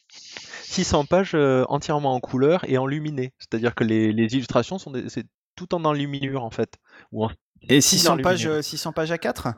600 0.09 1.05
pages 1.05 1.35
euh, 1.35 1.65
entièrement 1.69 2.15
en 2.15 2.21
couleur 2.21 2.65
et 2.69 2.79
enluminées 2.79 3.33
c'est-à-dire 3.39 3.75
que 3.75 3.85
les, 3.85 4.12
les 4.12 4.35
illustrations 4.35 4.79
sont 4.79 4.91
des- 4.93 5.09
c'est 5.09 5.27
tout 5.57 5.74
en 5.74 5.84
enluminure 5.84 6.44
en 6.44 6.50
fait 6.50 6.78
ou 7.12 7.24
en 7.24 7.30
Et 7.68 7.80
600 7.80 8.16
Dans 8.16 8.22
pages, 8.22 8.44
Lumineux. 8.44 8.59
euh, 8.59 8.62
600 8.62 8.92
pages 8.92 9.11
à 9.12 9.18
4 9.18 9.48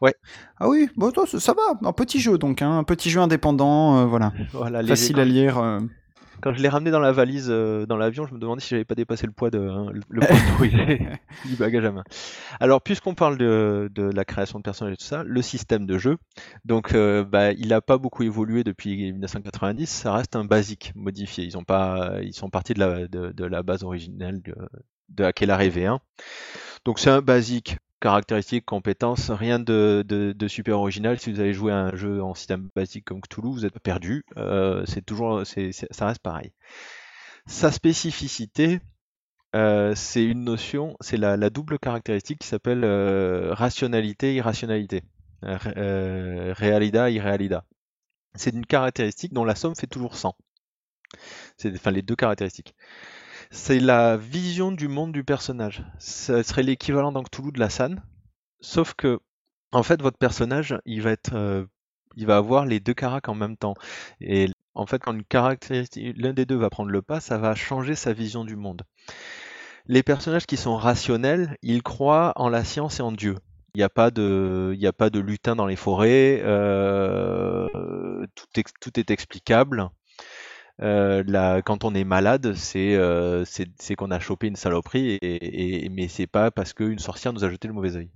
Ouais. 0.00 0.14
Ah 0.58 0.68
oui, 0.68 0.88
bon, 0.96 1.12
ça 1.26 1.38
ça 1.38 1.52
va, 1.54 1.62
un 1.88 1.92
petit 1.92 2.20
jeu 2.20 2.38
donc, 2.38 2.62
hein, 2.62 2.78
un 2.78 2.84
petit 2.84 3.10
jeu 3.10 3.20
indépendant, 3.20 3.98
euh, 3.98 4.06
voilà, 4.06 4.32
voilà, 4.52 4.82
léger. 4.82 5.06
facile 5.06 5.20
à 5.20 5.24
lire. 5.26 5.58
euh. 5.58 5.80
Quand 6.42 6.54
je 6.54 6.62
l'ai 6.62 6.70
ramené 6.70 6.90
dans 6.90 7.00
la 7.00 7.12
valise, 7.12 7.48
euh, 7.50 7.84
dans 7.84 7.98
l'avion, 7.98 8.26
je 8.26 8.32
me 8.34 8.38
demandais 8.40 8.62
si 8.62 8.70
j'avais 8.70 8.86
pas 8.86 8.94
dépassé 8.94 9.26
le 9.26 9.32
poids 9.32 9.50
de 9.50 9.58
hein, 9.58 9.88
le 9.92 10.00
le 10.08 10.22
poids 10.22 10.38
du 11.44 11.56
bagage 11.56 11.84
à 11.84 11.92
main. 11.92 12.04
Alors, 12.60 12.80
puisqu'on 12.80 13.14
parle 13.14 13.36
de, 13.36 13.90
de 13.94 14.04
la 14.04 14.24
création 14.24 14.58
de 14.58 14.62
personnages 14.62 14.94
et 14.94 14.96
tout 14.96 15.04
ça, 15.04 15.22
le 15.22 15.42
système 15.42 15.84
de 15.84 15.98
jeu, 15.98 16.16
donc, 16.64 16.94
bah, 16.94 17.52
il 17.52 17.68
n'a 17.68 17.82
pas 17.82 17.98
beaucoup 17.98 18.22
évolué 18.22 18.64
depuis 18.64 19.12
1990. 19.12 19.86
Ça 19.86 20.14
reste 20.14 20.34
un 20.34 20.44
basique 20.46 20.92
modifié. 20.94 21.44
Ils 21.44 21.58
ont 21.58 21.64
pas, 21.64 22.14
ils 22.22 22.32
sont 22.34 22.48
partis 22.48 22.72
de 22.72 22.80
la, 22.80 23.06
de, 23.06 23.32
de 23.32 23.44
la 23.44 23.62
base 23.62 23.82
originelle 23.84 24.40
de, 25.10 25.24
Aquelarre 25.24 25.60
V1. 25.60 25.98
Donc, 26.84 26.98
c'est 26.98 27.10
un 27.10 27.22
basique 27.22 27.76
caractéristiques, 28.00 28.64
compétences, 28.64 29.30
rien 29.30 29.58
de, 29.58 30.34
super 30.48 30.78
original. 30.78 31.18
Si 31.20 31.30
vous 31.30 31.40
avez 31.40 31.52
joué 31.52 31.72
un 31.72 31.94
jeu 31.94 32.22
en 32.22 32.34
système 32.34 32.68
basique 32.74 33.04
comme 33.04 33.20
Cthulhu, 33.20 33.52
vous 33.52 33.66
êtes 33.66 33.78
perdu. 33.78 34.24
Euh, 34.36 34.84
c'est 34.86 35.04
toujours, 35.04 35.42
ça 35.44 36.06
reste 36.06 36.22
pareil. 36.22 36.52
Sa 37.46 37.70
spécificité, 37.70 38.80
euh, 39.54 39.94
c'est 39.94 40.24
une 40.24 40.44
notion, 40.44 40.96
c'est 41.00 41.16
la, 41.16 41.50
double 41.50 41.78
caractéristique 41.78 42.40
qui 42.40 42.48
s'appelle 42.48 42.84
euh, 42.84 43.52
rationalité, 43.52 44.34
irrationalité. 44.34 45.02
Realida, 45.42 47.10
irrealida. 47.10 47.64
C'est 48.34 48.52
une 48.52 48.66
caractéristique 48.66 49.32
dont 49.32 49.44
la 49.44 49.54
somme 49.54 49.74
fait 49.74 49.86
toujours 49.86 50.16
100. 50.16 50.36
C'est 51.56 51.74
enfin 51.74 51.90
les 51.90 52.02
deux 52.02 52.14
caractéristiques. 52.16 52.74
C'est 53.50 53.80
la 53.80 54.16
vision 54.16 54.72
du 54.72 54.88
monde 54.88 55.12
du 55.12 55.24
personnage. 55.24 55.82
Ça 55.98 56.42
serait 56.42 56.62
l'équivalent 56.62 57.12
dans 57.12 57.22
Cthulhu 57.22 57.52
de 57.52 57.60
la 57.60 57.70
San, 57.70 58.02
sauf 58.60 58.94
que 58.94 59.20
en 59.72 59.82
fait 59.82 60.02
votre 60.02 60.18
personnage, 60.18 60.78
il 60.86 61.02
va 61.02 61.10
être 61.12 61.34
euh, 61.34 61.64
il 62.16 62.26
va 62.26 62.36
avoir 62.38 62.66
les 62.66 62.80
deux 62.80 62.94
caracs 62.94 63.28
en 63.28 63.34
même 63.34 63.56
temps. 63.56 63.74
Et 64.20 64.48
en 64.74 64.86
fait, 64.86 65.00
quand 65.00 65.14
une 65.14 65.24
caractéristique, 65.24 66.14
l'un 66.18 66.32
des 66.32 66.46
deux 66.46 66.56
va 66.56 66.70
prendre 66.70 66.90
le 66.90 67.02
pas, 67.02 67.20
ça 67.20 67.38
va 67.38 67.54
changer 67.54 67.94
sa 67.96 68.12
vision 68.12 68.44
du 68.44 68.56
monde. 68.56 68.82
Les 69.86 70.02
personnages 70.02 70.46
qui 70.46 70.56
sont 70.56 70.76
rationnels, 70.76 71.56
ils 71.62 71.82
croient 71.82 72.32
en 72.36 72.48
la 72.48 72.64
science 72.64 73.00
et 73.00 73.02
en 73.02 73.12
Dieu. 73.12 73.36
Il 73.74 73.78
n'y 73.78 73.84
a 73.84 73.88
pas 73.88 74.10
de, 74.10 74.74
y 74.76 74.86
a 74.86 74.92
pas 74.92 75.10
de 75.10 75.20
lutin 75.20 75.54
dans 75.56 75.66
les 75.66 75.76
forêts. 75.76 76.40
euh, 76.44 77.68
tout, 78.34 78.46
ex- 78.56 78.72
tout 78.80 78.98
est 78.98 79.10
explicable. 79.10 79.88
Euh, 80.82 81.22
la- 81.26 81.62
quand 81.62 81.84
on 81.84 81.94
est 81.94 82.04
malade, 82.04 82.54
c'est 82.54 82.94
euh, 82.94 83.44
qu'on 83.98 84.10
a 84.10 84.20
chopé 84.20 84.46
une 84.46 84.56
saloperie, 84.56 85.18
et, 85.20 85.84
et- 85.84 85.88
mais 85.90 86.08
c'est 86.08 86.26
pas 86.26 86.50
parce 86.50 86.72
qu'une 86.72 86.98
sorcière 86.98 87.32
nous 87.32 87.44
a 87.44 87.50
jeté 87.50 87.68
le 87.68 87.74
mauvais 87.74 87.96
œil. 87.96 88.10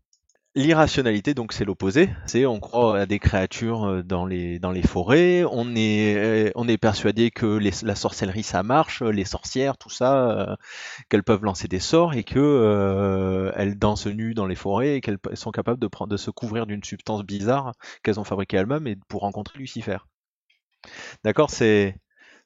L'irrationalité, 0.56 1.34
donc, 1.34 1.52
c'est 1.52 1.64
l'opposé. 1.64 2.10
C'est 2.26 2.46
on 2.46 2.60
croit 2.60 3.00
à 3.00 3.06
des 3.06 3.18
créatures 3.18 3.84
euh, 3.84 4.02
dans 4.02 4.24
les, 4.24 4.58
dans 4.60 4.70
les 4.70 4.82
forêts, 4.82 5.44
on 5.50 5.74
est, 5.74 6.14
euh, 6.16 6.50
on 6.54 6.68
est 6.68 6.78
persuadé 6.78 7.30
que 7.32 7.58
la 7.84 7.94
sorcellerie 7.96 8.44
ça 8.44 8.62
marche, 8.62 9.02
les 9.02 9.24
sorcières, 9.24 9.76
tout 9.76 9.90
ça, 9.90 10.56
qu'elles 11.08 11.24
peuvent 11.24 11.44
lancer 11.44 11.68
des 11.68 11.80
sorts 11.80 12.14
et 12.14 12.24
que 12.24 12.38
euh, 12.40 13.74
dansent 13.74 14.06
nues 14.06 14.34
dans 14.34 14.46
les 14.46 14.54
forêts 14.56 14.96
et 14.96 15.00
qu'elles 15.00 15.18
sont 15.34 15.50
capables 15.52 15.80
de, 15.80 15.88
prendre, 15.88 16.10
de 16.12 16.16
se 16.16 16.30
couvrir 16.30 16.66
d'une 16.66 16.84
substance 16.84 17.24
bizarre 17.24 17.72
qu'elles 18.02 18.20
ont 18.20 18.24
fabriquée 18.24 18.56
elles-mêmes 18.58 18.96
pour 19.08 19.22
rencontrer 19.22 19.58
Lucifer. 19.58 19.98
D'accord 21.24 21.50
C'est 21.50 21.96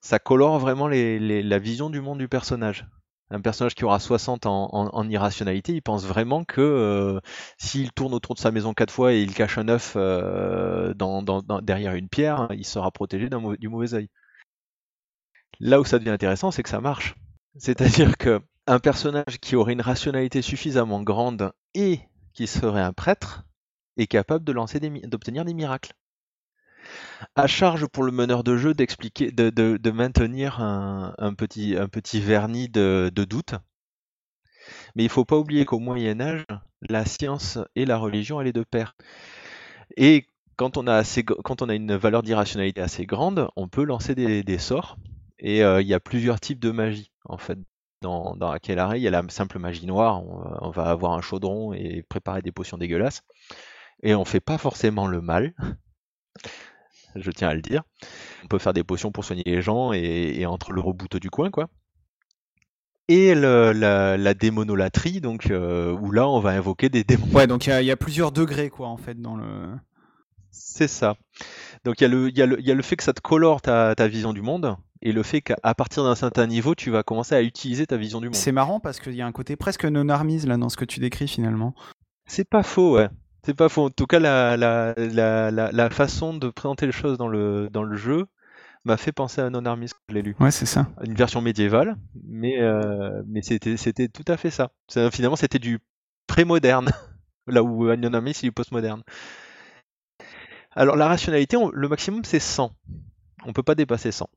ça 0.00 0.18
colore 0.18 0.58
vraiment 0.58 0.88
les- 0.88 1.42
la 1.42 1.58
vision 1.58 1.90
du 1.90 2.00
monde 2.00 2.18
du 2.18 2.28
personnage. 2.28 2.86
Un 3.30 3.40
personnage 3.42 3.74
qui 3.74 3.84
aura 3.84 4.00
60 4.00 4.46
en, 4.46 4.70
en- 4.72 5.08
irrationalité, 5.10 5.74
il 5.74 5.82
pense 5.82 6.06
vraiment 6.06 6.44
que 6.44 6.60
euh, 6.62 7.20
s'il 7.58 7.92
tourne 7.92 8.14
autour 8.14 8.34
de 8.34 8.40
sa 8.40 8.50
maison 8.50 8.72
quatre 8.72 8.92
fois 8.92 9.12
et 9.12 9.22
il 9.22 9.34
cache 9.34 9.58
un 9.58 9.68
œuf 9.68 9.94
euh, 9.96 10.94
derrière 11.62 11.94
une 11.94 12.08
pierre, 12.08 12.48
il 12.52 12.64
sera 12.64 12.90
protégé 12.90 13.28
du 13.58 13.68
mauvais 13.68 13.94
œil. 13.94 14.08
Là 15.60 15.80
où 15.80 15.84
ça 15.84 15.98
devient 16.00 16.10
intéressant, 16.10 16.50
c'est 16.50 16.62
que 16.64 16.68
ça 16.68 16.80
marche. 16.80 17.14
C'est-à-dire 17.58 18.16
que 18.18 18.40
un 18.66 18.80
personnage 18.80 19.38
qui 19.40 19.54
aurait 19.56 19.72
une 19.72 19.80
rationalité 19.80 20.42
suffisamment 20.42 21.02
grande 21.02 21.52
et 21.74 22.00
qui 22.34 22.46
serait 22.48 22.82
un 22.82 22.92
prêtre 22.92 23.44
est 23.96 24.06
capable 24.08 24.44
d'obtenir 24.44 25.44
des 25.44 25.54
miracles 25.54 25.92
à 27.34 27.46
charge 27.46 27.86
pour 27.86 28.04
le 28.04 28.12
meneur 28.12 28.44
de 28.44 28.56
jeu 28.56 28.74
d'expliquer, 28.74 29.30
de, 29.32 29.90
maintenir 29.90 30.60
un, 30.60 31.34
petit, 31.34 32.20
vernis 32.20 32.68
de, 32.68 33.10
de 33.14 33.24
doute. 33.24 33.54
Mais 34.94 35.04
il 35.04 35.06
ne 35.06 35.12
faut 35.12 35.24
pas 35.24 35.36
oublier 35.36 35.64
qu'au 35.64 35.78
Moyen 35.78 36.20
Âge, 36.20 36.44
la 36.82 37.04
science 37.04 37.58
et 37.74 37.86
la 37.86 37.96
religion 37.96 38.38
allaient 38.38 38.52
de 38.52 38.64
pair. 38.64 38.94
Et 39.96 40.26
quand 40.56 40.76
on 40.76 40.86
a, 40.86 41.02
une 41.74 41.96
valeur 41.96 42.22
d'irrationalité 42.22 42.80
assez 42.80 43.06
grande, 43.06 43.48
on 43.56 43.68
peut 43.68 43.84
lancer 43.84 44.14
des, 44.14 44.58
sorts. 44.58 44.96
Et 45.38 45.62
euh, 45.62 45.80
il 45.80 45.86
y 45.86 45.94
a 45.94 46.00
plusieurs 46.00 46.40
types 46.40 46.58
de 46.58 46.70
magie, 46.70 47.12
en 47.24 47.38
fait. 47.38 47.58
Dans, 48.00 48.36
dans 48.36 48.52
Aquelarre, 48.52 48.94
il 48.94 49.02
y 49.02 49.08
a 49.08 49.10
la 49.10 49.24
simple 49.28 49.58
magie 49.58 49.84
noire, 49.84 50.22
on, 50.22 50.68
on 50.68 50.70
va 50.70 50.84
avoir 50.84 51.14
un 51.14 51.20
chaudron 51.20 51.72
et 51.72 52.04
préparer 52.08 52.42
des 52.42 52.52
potions 52.52 52.78
dégueulasses. 52.78 53.24
Et 54.04 54.14
on 54.14 54.24
fait 54.24 54.38
pas 54.38 54.56
forcément 54.56 55.08
le 55.08 55.20
mal, 55.20 55.52
je 57.16 57.30
tiens 57.30 57.48
à 57.48 57.54
le 57.54 57.60
dire. 57.62 57.82
On 58.44 58.48
peut 58.48 58.58
faire 58.58 58.72
des 58.72 58.84
potions 58.84 59.10
pour 59.12 59.24
soigner 59.24 59.42
les 59.46 59.62
gens 59.62 59.92
et, 59.92 60.34
et 60.38 60.46
entre 60.46 60.72
le 60.72 60.80
rebouteux 60.80 61.20
du 61.20 61.30
coin, 61.30 61.50
quoi. 61.50 61.68
Et 63.08 63.34
le- 63.34 63.72
la, 63.72 64.16
la 64.18 64.34
démonolatrie, 64.34 65.20
donc 65.20 65.50
euh, 65.50 65.92
où 65.92 66.12
là 66.12 66.28
on 66.28 66.40
va 66.40 66.50
invoquer 66.50 66.90
des 66.90 67.04
démons. 67.04 67.26
Ouais, 67.32 67.46
donc 67.46 67.66
il 67.66 67.70
y 67.70 67.72
a- 67.72 67.80
il 67.80 67.86
y, 67.86 67.90
a 67.90 67.96
plusieurs 67.96 68.32
degrés, 68.32 68.68
quoi, 68.68 68.88
en 68.88 68.98
fait, 68.98 69.20
dans 69.20 69.34
le. 69.36 69.44
C'est 70.50 70.88
ça. 70.88 71.16
Donc 71.84 72.00
y, 72.00 72.04
y, 72.04 72.08
il 72.08 72.36
y 72.66 72.70
a 72.70 72.74
le 72.74 72.82
fait 72.82 72.96
que 72.96 73.02
ça 73.04 73.12
te 73.14 73.20
colore 73.20 73.62
ta, 73.62 73.94
ta 73.94 74.08
vision 74.08 74.32
du 74.32 74.42
monde 74.42 74.76
et 75.00 75.12
le 75.12 75.22
fait 75.22 75.40
qu'à 75.40 75.74
partir 75.74 76.04
d'un 76.04 76.16
certain 76.16 76.46
niveau, 76.46 76.74
tu 76.74 76.90
vas 76.90 77.02
commencer 77.02 77.34
à 77.34 77.42
utiliser 77.42 77.86
ta 77.86 77.96
vision 77.96 78.20
du 78.20 78.26
monde. 78.26 78.34
C'est 78.34 78.52
marrant 78.52 78.80
parce 78.80 78.98
qu'il 78.98 79.14
y 79.14 79.22
a 79.22 79.26
un 79.26 79.32
côté 79.32 79.56
presque 79.56 79.84
non-armise 79.84 80.46
là 80.46 80.56
dans 80.56 80.68
ce 80.68 80.76
que 80.76 80.84
tu 80.84 81.00
décris 81.00 81.28
finalement. 81.28 81.74
C'est 82.26 82.48
pas 82.48 82.62
faux, 82.62 82.96
ouais. 82.96 83.08
C'est 83.44 83.54
pas 83.54 83.68
faux. 83.68 83.86
En 83.86 83.90
tout 83.90 84.06
cas, 84.06 84.18
la, 84.18 84.56
la, 84.56 84.94
la, 84.96 85.50
la, 85.50 85.72
la 85.72 85.90
façon 85.90 86.34
de 86.34 86.48
présenter 86.50 86.86
les 86.86 86.92
choses 86.92 87.18
dans 87.18 87.28
le, 87.28 87.68
dans 87.70 87.82
le 87.82 87.96
jeu 87.96 88.26
m'a 88.84 88.96
fait 88.96 89.12
penser 89.12 89.40
à 89.40 89.50
Non 89.50 89.64
Armis 89.64 89.88
quand 89.90 89.98
je 90.08 90.14
l'ai 90.14 90.22
lu. 90.22 90.36
Ouais, 90.40 90.50
c'est 90.50 90.66
ça. 90.66 90.86
Une 91.04 91.14
version 91.14 91.40
médiévale, 91.40 91.96
mais, 92.24 92.60
euh, 92.60 93.22
mais 93.26 93.42
c'était, 93.42 93.76
c'était 93.76 94.08
tout 94.08 94.24
à 94.28 94.36
fait 94.36 94.50
ça. 94.50 94.70
Finalement, 95.12 95.36
c'était 95.36 95.58
du 95.58 95.78
pré-moderne, 96.26 96.90
là 97.46 97.62
où 97.62 97.94
Non 97.96 98.12
Armis, 98.14 98.34
c'est 98.34 98.46
du 98.46 98.52
post-moderne. 98.52 99.02
Alors, 100.72 100.96
la 100.96 101.08
rationalité, 101.08 101.56
on- 101.56 101.70
le 101.70 101.88
maximum, 101.88 102.24
c'est 102.24 102.40
100. 102.40 102.72
On 103.44 103.52
peut 103.52 103.62
pas 103.62 103.74
dépasser 103.74 104.12
100. 104.12 104.28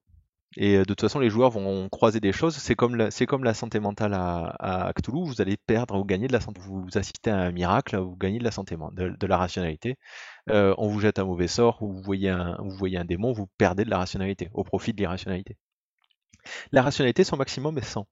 Et 0.58 0.76
euh, 0.76 0.80
de 0.80 0.84
toute 0.86 1.02
façon, 1.02 1.20
les 1.20 1.30
joueurs 1.30 1.50
vont 1.50 1.88
croiser 1.90 2.20
des 2.20 2.34
choses. 2.34 2.56
C'est 2.56 2.76
comme 2.76 2.96
la, 2.96 3.54
santé 3.54 3.80
mentale 3.80 4.14
à, 4.14 4.88
à 4.88 4.94
Cthulhu. 4.94 5.24
Vous 5.26 5.42
allez 5.42 5.58
perdre 5.58 5.98
ou 5.98 6.04
gagner 6.04 6.28
de 6.28 6.34
la 6.34 6.42
santé. 6.42 6.60
Vous 6.64 6.88
assistez 6.96 7.32
à 7.32 7.38
un 7.38 7.52
miracle, 7.52 7.98
vous 7.98 8.16
gagnez 8.18 8.40
de 8.40 8.44
la 8.44 8.52
santé, 8.52 8.76
de, 8.94 9.10
de 9.10 9.28
la 9.28 9.38
rationalité. 9.38 9.98
Euh, 10.50 10.76
on 10.78 10.88
vous 10.88 11.00
jette 11.00 11.20
un 11.20 11.26
mauvais 11.26 11.48
sort, 11.48 11.82
ou 11.82 11.94
vous 11.94 12.02
voyez 12.02 12.30
un, 12.30 12.58
vous 12.60 12.76
voyez 12.76 12.98
un 12.98 13.06
démon, 13.06 13.32
vous 13.32 13.48
perdez 13.58 13.86
de 13.86 13.90
la 13.90 13.98
rationalité, 13.98 14.50
au 14.54 14.64
profit 14.64 14.94
de 14.94 14.98
l'irrationalité. 14.98 15.58
La 16.72 16.82
rationalité, 16.82 17.24
son 17.24 17.38
maximum 17.38 17.78
est 17.78 17.86
100. 17.86 18.08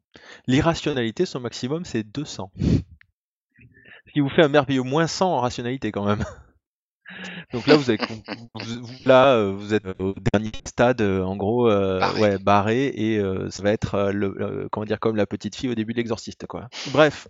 L'irrationalité, 0.47 1.25
son 1.25 1.39
maximum, 1.39 1.83
c'est 1.83 2.03
200. 2.03 2.51
Ce 2.59 4.11
qui 4.13 4.21
vous 4.21 4.29
fait 4.29 4.43
un 4.43 4.49
merveilleux 4.49 4.83
moins 4.83 5.07
100 5.07 5.33
en 5.35 5.39
rationalité 5.39 5.91
quand 5.91 6.05
même. 6.05 6.23
Donc 7.53 7.67
là, 7.67 7.75
vous, 7.75 7.89
avez, 7.89 7.99
vous, 8.07 8.49
vous- 8.55 8.87
là, 9.05 9.35
euh, 9.35 9.51
vous 9.51 9.73
êtes 9.73 9.83
au 9.99 10.13
dernier 10.33 10.51
stade, 10.65 11.01
euh, 11.01 11.23
en 11.23 11.35
gros, 11.35 11.69
euh, 11.69 11.99
Barré. 11.99 12.19
ouais, 12.21 12.37
barré, 12.39 12.87
et 12.87 13.17
euh, 13.19 13.49
ça 13.49 13.63
va 13.63 13.71
être, 13.71 13.95
euh, 13.95 14.11
le, 14.11 14.33
le- 14.37 14.69
comment 14.71 14.85
dire, 14.85 14.99
comme 14.99 15.15
la 15.15 15.25
petite 15.25 15.55
fille 15.55 15.69
au 15.69 15.75
début 15.75 15.93
de 15.93 15.97
l'exorciste, 15.97 16.45
quoi. 16.47 16.67
Bref, 16.93 17.27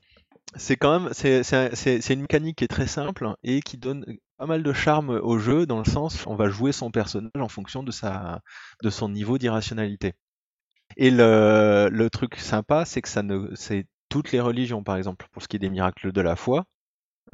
c'est 0.56 0.76
quand 0.78 1.00
même, 1.00 1.14
c'est 1.14 1.44
c'est 1.44 1.56
un- 1.56 1.76
c'est- 1.76 2.02
c'est 2.02 2.14
une 2.14 2.22
mécanique 2.22 2.58
qui 2.58 2.64
est 2.64 2.68
très 2.70 2.88
simple 2.88 3.30
et 3.44 3.62
qui 3.62 3.78
donne 3.78 4.06
pas 4.38 4.46
mal 4.48 4.64
de 4.64 4.74
charme 4.74 5.10
au 5.12 5.38
jeu, 5.38 5.66
dans 5.66 5.80
le 5.80 5.86
sens, 5.86 6.26
on 6.28 6.36
va 6.36 6.50
jouer 6.50 6.72
son 6.72 6.92
personnage 6.92 7.32
en 7.40 7.50
fonction 7.50 7.84
de 7.84 7.92
sa, 7.92 8.42
de 8.84 8.90
son 8.90 9.10
niveau 9.10 9.38
d'irrationalité. 9.38 10.14
Et 10.98 11.12
le, 11.12 11.90
le 11.92 12.10
truc 12.10 12.36
sympa, 12.38 12.86
c'est 12.86 13.02
que 13.02 13.10
ça 13.10 13.22
ne, 13.24 13.54
c'est 13.56 13.86
toutes 14.10 14.32
les 14.32 14.40
religions, 14.40 14.84
par 14.84 14.98
exemple, 14.98 15.28
pour 15.32 15.44
ce 15.44 15.48
qui 15.48 15.58
est 15.58 15.60
des 15.60 15.70
miracles 15.70 16.12
de 16.12 16.22
la 16.22 16.36
foi, 16.36 16.66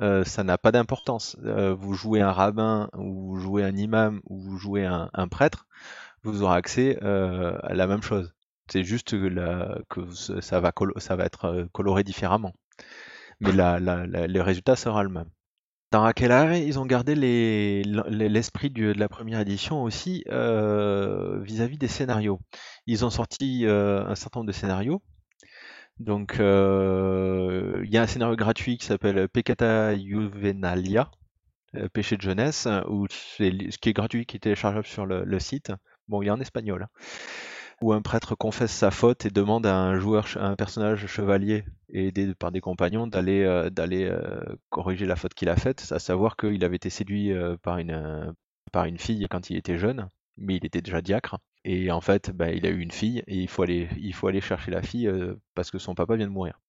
euh, 0.02 0.24
ça 0.24 0.44
n'a 0.44 0.58
pas 0.58 0.72
d'importance. 0.72 1.38
Euh, 1.46 1.74
vous 1.74 1.94
jouez 1.94 2.22
un 2.22 2.32
rabbin, 2.32 2.90
ou 2.98 3.32
vous 3.32 3.40
jouez 3.40 3.64
un 3.64 3.76
imam, 3.76 4.22
ou 4.30 4.40
vous 4.40 4.58
jouez 4.58 4.86
un, 4.86 5.10
prêtre, 5.30 5.68
vous 6.24 6.44
aurez 6.44 6.58
accès 6.58 7.00
euh, 7.04 7.58
à 7.64 7.74
la 7.74 7.88
même 7.88 8.02
chose. 8.02 8.34
C'est 8.70 8.84
juste 8.84 9.12
que, 9.12 10.12
ça, 10.42 10.60
va 10.60 11.26
être 11.26 11.68
coloré 11.72 12.04
différemment. 12.04 12.54
Mais 13.40 13.52
la- 13.52 13.80
la- 13.80 14.06
le 14.06 14.42
résultat 14.42 14.76
sera 14.76 15.04
le 15.04 15.10
même. 15.10 15.30
Dans 15.92 16.04
Aquelarre, 16.04 16.54
ils 16.56 16.80
ont 16.80 16.86
gardé 16.86 17.16
les- 17.16 17.84
les- 17.84 18.30
l'esprit 18.30 18.70
de 18.70 18.92
la 18.92 19.08
première 19.08 19.40
édition 19.40 19.84
aussi 19.84 20.24
vis-à-vis 20.28 21.78
des 21.78 21.88
scénarios. 21.88 22.40
Ils 22.88 23.06
ont 23.06 23.10
sorti 23.10 23.66
un 23.68 24.16
certain 24.16 24.40
nombre 24.40 24.48
de 24.48 24.54
scénarios. 24.58 25.02
Donc, 26.00 26.40
euh, 26.40 27.82
il 27.86 27.92
y 27.92 27.98
a 27.98 28.02
un 28.02 28.08
scénario 28.08 28.36
gratuit 28.36 28.78
qui 28.78 28.86
s'appelle 28.86 29.30
Peccata 29.30 29.98
Juvenalia, 29.98 31.10
euh, 31.76 31.90
péché 31.90 32.18
de 32.18 32.22
jeunesse, 32.22 32.68
c'est 33.10 33.50
li- 33.52 33.72
ce 33.72 33.78
qui 33.80 33.90
est 33.90 33.94
gratuit, 33.94 34.26
qui 34.26 34.38
est 34.38 34.42
téléchargeable 34.42 34.86
sur 34.88 35.06
le, 35.06 35.40
site. 35.40 35.74
Bon, 36.08 36.22
il 36.22 36.28
est 36.28 36.32
en 36.32 36.42
espagnol. 36.42 36.84
hein. 36.84 36.90
Où 37.82 37.94
un 37.94 38.02
prêtre 38.02 38.36
confesse 38.36 38.72
sa 38.74 38.92
faute 38.92 39.26
et 39.26 39.30
demande 39.32 39.66
à 39.66 39.78
un 39.78 40.00
joueur, 40.00 40.28
à 40.38 40.48
un 40.48 40.56
personnage 40.56 41.08
chevalier 41.08 41.66
aidé 41.90 42.34
par 42.36 42.52
des 42.52 42.62
compagnons 42.62 43.08
d'aller 43.08 43.44
euh, 43.46 44.40
corriger 44.70 45.06
la 45.06 45.16
faute 45.16 45.34
qu'il 45.34 45.50
a 45.50 45.56
faite, 45.58 45.92
à 45.92 46.00
savoir 46.00 46.38
qu'il 46.38 46.64
avait 46.66 46.78
été 46.78 46.90
séduit 46.90 47.34
par 47.64 47.78
une 47.80 48.34
par 48.72 48.86
une 48.86 48.98
fille 48.98 49.28
quand 49.30 49.50
il 49.50 49.58
était 49.58 49.78
jeune, 49.78 50.10
mais 50.38 50.56
il 50.58 50.66
était 50.66 50.82
déjà 50.82 51.02
diacre. 51.02 51.38
Et 51.64 51.92
en 51.92 52.02
fait, 52.02 52.32
bah, 52.32 52.52
il 52.52 52.66
a 52.66 52.70
eu 52.70 52.80
une 52.80 52.92
fille 52.92 53.24
et 53.28 53.38
il 53.38 53.48
faut 53.48 53.64
aller 53.64 53.90
il 53.98 54.14
faut 54.14 54.28
aller 54.28 54.42
chercher 54.42 54.72
la 54.72 54.82
fille 54.82 55.08
euh, 55.08 55.36
parce 55.56 55.72
que 55.72 55.80
son 55.80 55.96
papa 55.96 56.16
vient 56.16 56.28
de 56.28 56.32
mourir. 56.32 56.60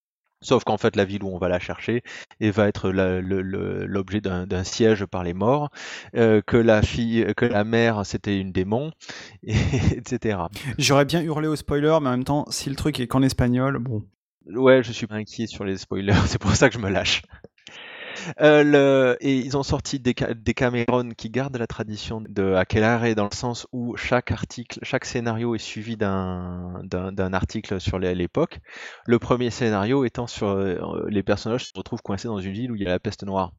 Sauf 0.43 0.65
qu'en 0.65 0.77
fait, 0.77 0.97
la 0.97 1.05
ville 1.05 1.23
où 1.25 1.29
on 1.29 1.39
va 1.39 1.49
la 1.49 1.59
chercher 1.59 2.03
et 2.41 2.51
va 2.51 2.69
être 2.69 2.91
l'objet 2.91 4.21
d'un 4.21 4.47
d'un 4.47 4.65
siège 4.65 5.05
par 5.07 5.25
les 5.25 5.35
morts, 5.35 5.71
euh, 6.15 6.43
que 6.47 6.57
la 6.59 6.83
fille, 6.83 7.27
que 7.37 7.47
la 7.47 7.65
mère, 7.65 8.05
c'était 8.07 8.39
une 8.39 8.53
démon, 8.53 8.93
et- 9.43 9.55
etc. 9.97 10.51
J'aurais 10.79 11.05
bien 11.07 11.23
hurlé 11.23 11.49
au 11.49 11.57
spoiler, 11.57 11.99
mais 12.03 12.09
en 12.09 12.13
même 12.13 12.25
temps, 12.25 12.45
si 12.51 12.69
le 12.71 12.77
truc 12.77 13.01
est 13.01 13.07
qu'en 13.07 13.23
espagnol, 13.23 13.79
bon. 13.79 14.05
Ouais, 14.47 14.83
je 14.83 14.93
suis 14.93 15.07
pas 15.07 15.17
inquiet 15.17 15.47
sur 15.47 15.65
les 15.65 15.77
spoilers, 15.77 16.13
c'est 16.27 16.39
pour 16.41 16.55
ça 16.55 16.69
que 16.69 16.75
je 16.75 16.81
me 16.81 16.91
lâche. 16.91 17.23
Euh, 18.41 19.17
et 19.21 19.39
ils 19.39 19.57
ont 19.57 19.63
sorti 19.63 20.01
des, 20.01 20.15
des 20.15 20.55
Cameron 20.55 21.11
qui 21.17 21.31
gardent 21.31 21.57
la 21.57 21.67
tradition 21.67 22.21
de 22.21 22.55
Aquelarre 22.55 23.15
dans 23.15 23.25
le 23.25 23.35
sens 23.35 23.67
où 23.73 23.97
chaque 23.97 24.31
article, 24.31 24.79
chaque 24.83 25.05
scénario 25.05 25.55
est 25.55 25.59
suivi 25.59 25.97
d'un 25.97 27.33
article 27.33 27.81
sur 27.81 27.99
l'époque. 27.99 28.61
Le 29.07 29.19
premier 29.19 29.51
scénario 29.51 30.05
étant 30.05 30.27
sur 30.27 30.49
euh, 30.49 31.07
les 31.09 31.23
personnages 31.23 31.67
se 31.67 31.73
retrouvent 31.75 32.03
coincés 32.03 32.29
dans 32.29 32.39
une 32.39 32.53
ville 32.53 32.73
où 32.73 32.77
il 32.77 32.83
y 32.83 32.87
a 32.87 32.91
la 32.91 33.01
peste 33.01 33.25
noire. 33.25 33.53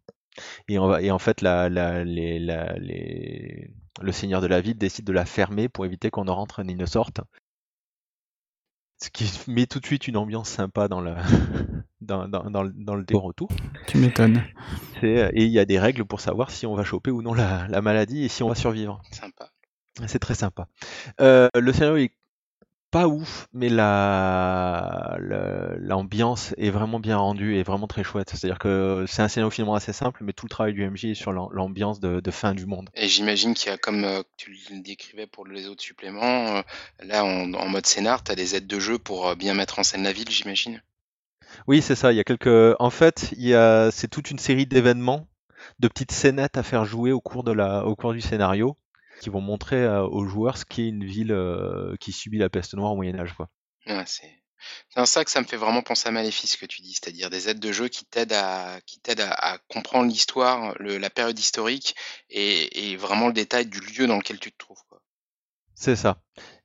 Et, 0.68 0.78
en 0.78 1.20
fait, 1.20 1.42
le 1.42 2.02
seigneur 4.12 4.42
de 4.42 4.48
la 4.48 4.62
ville 4.62 4.78
décide 4.78 5.06
de 5.06 5.14
la 5.14 5.26
fermer 5.26 5.70
pour 5.70 5.86
éviter 5.86 6.12
qu'on 6.12 6.26
ne 6.26 6.32
rentre 6.32 6.64
ni 6.64 6.76
ne 6.76 6.86
sorte. 6.86 7.22
Ce 9.00 9.10
qui 9.10 9.30
met 9.48 9.66
tout 9.68 9.80
de 9.80 9.86
suite 9.86 10.08
une 10.08 10.18
ambiance 10.18 10.50
sympa 10.50 10.88
dans, 10.88 11.02
la, 11.02 11.18
dans, 12.02 12.28
dans, 12.28 12.50
dans 12.50 12.64
le, 12.64 12.72
dans 12.76 12.96
le 12.96 13.04
décor 13.04 13.26
autour. 13.26 13.50
Tu 13.88 13.98
m'étonnes. 13.98 14.44
C'est- 15.00 15.30
Et 15.34 15.44
il 15.44 15.52
y 15.52 15.60
a 15.60 15.66
des 15.66 15.80
règles 15.80 16.06
pour 16.06 16.20
savoir 16.22 16.52
si 16.52 16.66
on 16.66 16.76
va 16.76 16.84
choper 16.84 17.12
ou 17.12 17.22
non 17.22 17.34
la, 17.34 17.68
la 17.68 17.82
maladie 17.82 18.24
et 18.24 18.28
si 18.28 18.44
on 18.44 18.50
va 18.50 18.56
survivre. 18.56 19.02
Sympa. 19.12 19.50
C'est 20.06 20.20
très 20.20 20.36
sympa. 20.36 20.68
Euh, 21.22 21.50
le 21.56 21.74
scénario 21.74 21.98
est 21.98 22.12
pas 22.92 23.08
ouf, 23.08 23.48
mais 23.54 23.70
la 23.70 25.18
la- 25.20 25.76
l'ambiance 25.78 26.54
est 26.58 26.70
vraiment 26.70 27.00
bien 27.00 27.18
rendue 27.18 27.56
et 27.56 27.64
vraiment 27.64 27.88
très 27.88 28.04
chouette. 28.04 28.30
C'est-à-dire 28.32 28.60
que 28.60 29.06
c'est 29.08 29.22
un 29.22 29.28
scénario 29.28 29.52
finalement 29.52 29.76
assez 29.76 29.94
simple, 29.94 30.24
mais 30.24 30.34
tout 30.34 30.46
le 30.46 30.50
travail 30.50 30.74
du 30.74 30.84
MJ 30.84 31.12
est 31.12 31.16
sur 31.16 31.32
l'am- 31.34 31.50
l'ambiance 31.52 32.00
de, 32.00 32.20
de 32.20 32.32
fin 32.32 32.54
du 32.54 32.66
monde. 32.66 32.90
Et 32.96 33.08
j'imagine 33.08 33.54
qu'il 33.54 33.70
y 33.70 33.74
a, 33.74 33.78
comme 33.78 34.04
euh, 34.04 34.24
tu 34.36 34.52
le 34.72 34.82
décrivais 34.82 35.26
pour 35.26 35.48
les 35.48 35.68
autres 35.68 35.82
suppléments, 35.84 36.58
euh, 36.58 36.62
là 37.00 37.24
en, 37.24 37.54
en 37.54 37.70
mode 37.70 37.86
scénar, 37.86 38.26
tu 38.26 38.32
as 38.34 38.36
des 38.36 38.56
aides 38.56 38.68
de 38.68 38.80
jeu 38.80 39.00
pour 39.00 39.28
euh, 39.30 39.36
bien 39.36 39.54
mettre 39.54 39.80
en 39.80 39.84
scène 39.84 40.04
la 40.04 40.12
ville, 40.12 40.30
j'imagine? 40.30 40.82
Oui, 41.68 41.82
c'est 41.82 41.96
ça. 41.96 42.12
Il 42.12 42.16
y 42.16 42.20
a 42.20 42.24
quelques. 42.24 42.76
En 42.80 42.90
fait, 42.90 43.32
il 43.38 43.44
y 43.48 43.54
a. 43.54 43.90
C'est 43.92 44.08
toute 44.08 44.32
une 44.32 44.40
série 44.40 44.66
d'événements, 44.66 45.28
de 45.80 45.88
petites 45.88 46.12
scénettes 46.12 46.58
à 46.58 46.64
faire 46.64 46.86
jouer 46.86 47.12
au 47.12 47.22
cours 47.22 47.44
de 47.44 47.52
la, 47.52 47.86
au 47.86 47.96
cours 47.96 48.14
du 48.14 48.22
scénario, 48.22 48.76
qui 49.22 49.30
vont 49.30 49.42
montrer 49.42 49.88
aux 49.88 50.26
joueurs 50.26 50.58
ce 50.58 50.66
qu'est 50.66 50.88
une 50.88 51.06
ville 51.06 51.36
qui 52.00 52.12
subit 52.12 52.38
la 52.38 52.50
peste 52.50 52.74
noire 52.74 52.92
au 52.92 52.96
Moyen 52.96 53.20
Âge, 53.20 53.34
quoi. 53.34 53.50
C'est 54.06 54.32
c'est 54.90 55.06
ça 55.06 55.24
que 55.24 55.30
ça 55.30 55.40
me 55.40 55.46
fait 55.46 55.58
vraiment 55.58 55.84
penser 55.84 56.10
à 56.10 56.12
Maléfice, 56.12 56.54
ce 56.54 56.58
que 56.58 56.66
tu 56.66 56.82
dis, 56.82 56.94
c'est-à-dire 56.94 57.30
des 57.30 57.48
aides 57.48 57.60
de 57.60 57.72
jeu 57.72 57.90
qui 57.90 58.06
t'aident 58.06 58.34
à, 58.34 58.80
qui 58.88 59.00
t'aident 59.00 59.28
à, 59.30 59.60
comprendre 59.68 60.10
l'histoire, 60.10 60.76
la 60.80 61.10
période 61.10 61.38
historique 61.38 61.96
et 62.30 62.96
vraiment 62.98 63.28
le 63.28 63.34
détail 63.34 63.68
du 63.68 63.80
lieu 63.80 64.08
dans 64.08 64.18
lequel 64.18 64.40
tu 64.40 64.52
te 64.52 64.58
trouves. 64.58 64.82
C'est 65.80 65.96
ça. 65.96 66.18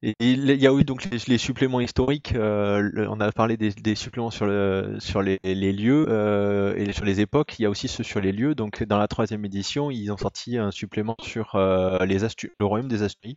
Et 0.03 0.15
il 0.21 0.51
y 0.51 0.67
a 0.67 0.73
eu 0.73 0.85
donc 0.85 1.05
les, 1.29 1.37
suppléments 1.39 1.81
historiques. 1.81 2.35
euh, 2.35 3.07
on 3.11 3.21
a 3.21 3.31
parlé 3.31 3.59
des, 3.59 3.95
suppléments 3.95 4.31
sur, 4.31 4.47
le, 4.47 4.97
sur 5.01 5.21
les, 5.21 5.39
lieux 5.45 6.07
euh, 6.09 6.75
et 6.77 6.93
sur 6.95 7.05
les 7.05 7.21
époques. 7.21 7.59
Il 7.59 7.63
y 7.63 7.67
a 7.67 7.71
aussi 7.71 7.89
ceux 7.89 8.03
sur 8.05 8.23
les 8.23 8.33
lieux. 8.33 8.55
Donc 8.55 8.83
dans 8.85 8.97
la 8.97 9.09
troisième 9.09 9.45
édition, 9.45 9.91
ils 9.91 10.11
ont 10.11 10.17
sorti 10.17 10.57
un 10.57 10.71
supplément 10.71 11.15
sur 11.21 11.55
euh, 11.57 11.99
le 12.07 12.65
royaume 12.65 12.89
des 12.89 13.03
Asturies, 13.03 13.37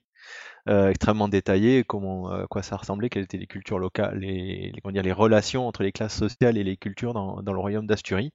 extrêmement 0.68 1.28
détaillé, 1.28 1.84
comment, 1.84 2.32
quoi 2.50 2.64
ça 2.64 2.78
ressemblait, 2.78 3.10
quelles 3.10 3.24
étaient 3.26 3.38
les 3.38 3.48
cultures 3.48 3.80
locales, 3.80 4.18
les, 4.20 4.72
les- 4.74 4.82
comment 4.82 4.94
dire, 4.94 5.04
les 5.04 5.12
relations 5.12 5.68
entre 5.68 5.84
les 5.84 5.92
classes 5.92 6.18
sociales 6.18 6.58
et 6.58 6.64
les 6.64 6.78
cultures 6.78 7.14
dans, 7.14 7.42
dans 7.44 7.54
le 7.54 7.60
royaume 7.60 7.86
d'Asturie. 7.88 8.32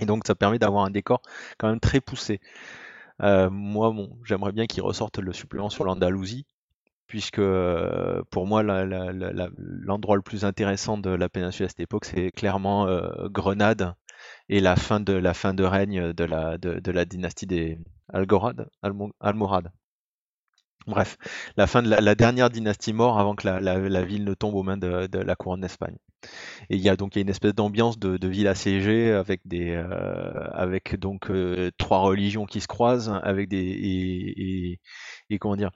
Et 0.00 0.06
donc 0.06 0.24
ça 0.26 0.34
permet 0.34 0.58
d'avoir 0.58 0.84
un 0.84 0.90
décor 0.90 1.22
quand 1.58 1.68
même 1.68 1.80
très 1.80 2.00
poussé. 2.00 2.40
Euh, 3.22 3.50
moi, 3.50 3.90
bon, 3.90 4.18
j'aimerais 4.24 4.52
bien 4.52 4.66
qu'ils 4.66 4.82
ressortent 4.82 5.18
le 5.18 5.32
supplément 5.32 5.70
sur 5.70 5.84
l'Andalousie, 5.84 6.46
puisque 7.06 7.38
euh, 7.38 8.22
pour 8.30 8.46
moi, 8.46 8.62
l'endroit 8.62 10.16
le 10.16 10.22
plus 10.22 10.44
intéressant 10.44 10.98
de 10.98 11.10
la 11.10 11.28
péninsule 11.28 11.66
à 11.66 11.68
cette 11.68 11.80
époque, 11.80 12.04
c'est 12.04 12.30
clairement 12.32 12.86
euh, 12.86 13.28
Grenade 13.28 13.94
et 14.48 14.60
la 14.60 14.76
fin 14.76 15.00
de 15.00 15.12
la 15.12 15.34
fin 15.34 15.54
de 15.54 15.64
règne 15.64 16.12
de 16.12 16.24
la 16.90 17.04
dynastie 17.04 17.46
des 17.46 17.78
Algorad. 18.12 18.68
Bref, 20.88 21.18
la 21.58 21.66
fin 21.66 21.82
de 21.82 21.90
la, 21.90 22.14
dernière 22.14 22.48
dynastie 22.48 22.94
mort 22.94 23.18
avant 23.18 23.34
que 23.34 23.46
la, 23.46 24.04
ville 24.04 24.24
ne 24.24 24.32
tombe 24.32 24.54
aux 24.54 24.62
mains 24.62 24.78
de, 24.78 25.18
la 25.18 25.36
couronne 25.36 25.60
d'Espagne. 25.60 25.96
Et 26.70 26.76
il 26.76 26.80
y 26.80 26.88
a 26.88 26.96
donc 26.96 27.14
y 27.14 27.18
a 27.18 27.22
une 27.22 27.28
espèce 27.28 27.54
d'ambiance 27.54 27.98
de, 27.98 28.26
ville 28.26 28.48
assiégée 28.48 29.12
avec 29.12 29.42
des 29.44 29.72
euh, 29.72 30.48
avec 30.52 30.98
donc 30.98 31.30
euh, 31.30 31.70
trois 31.76 31.98
religions 31.98 32.46
qui 32.46 32.62
se 32.62 32.66
croisent 32.66 33.20
avec 33.22 33.48
des 33.50 34.80
et, 35.30 35.38
comment 35.38 35.56
dire 35.56 35.70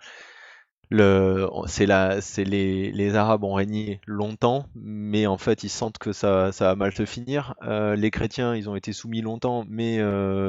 c'est 1.66 1.86
la 1.86 2.20
c'est 2.22 2.44
les, 2.44 2.90
les 2.90 3.14
Arabes 3.14 3.44
ont 3.44 3.54
régné 3.54 4.00
longtemps 4.06 4.66
mais 4.74 5.26
en 5.26 5.38
fait 5.38 5.62
ils 5.62 5.68
sentent 5.70 5.98
que 5.98 6.12
ça 6.12 6.50
va 6.58 6.74
mal 6.74 6.92
se 6.92 7.04
finir. 7.04 7.54
Euh, 7.62 7.96
les 7.96 8.10
chrétiens 8.10 8.56
ils 8.56 8.68
ont 8.70 8.76
été 8.76 8.92
soumis 8.94 9.20
longtemps 9.20 9.64
mais 9.68 9.98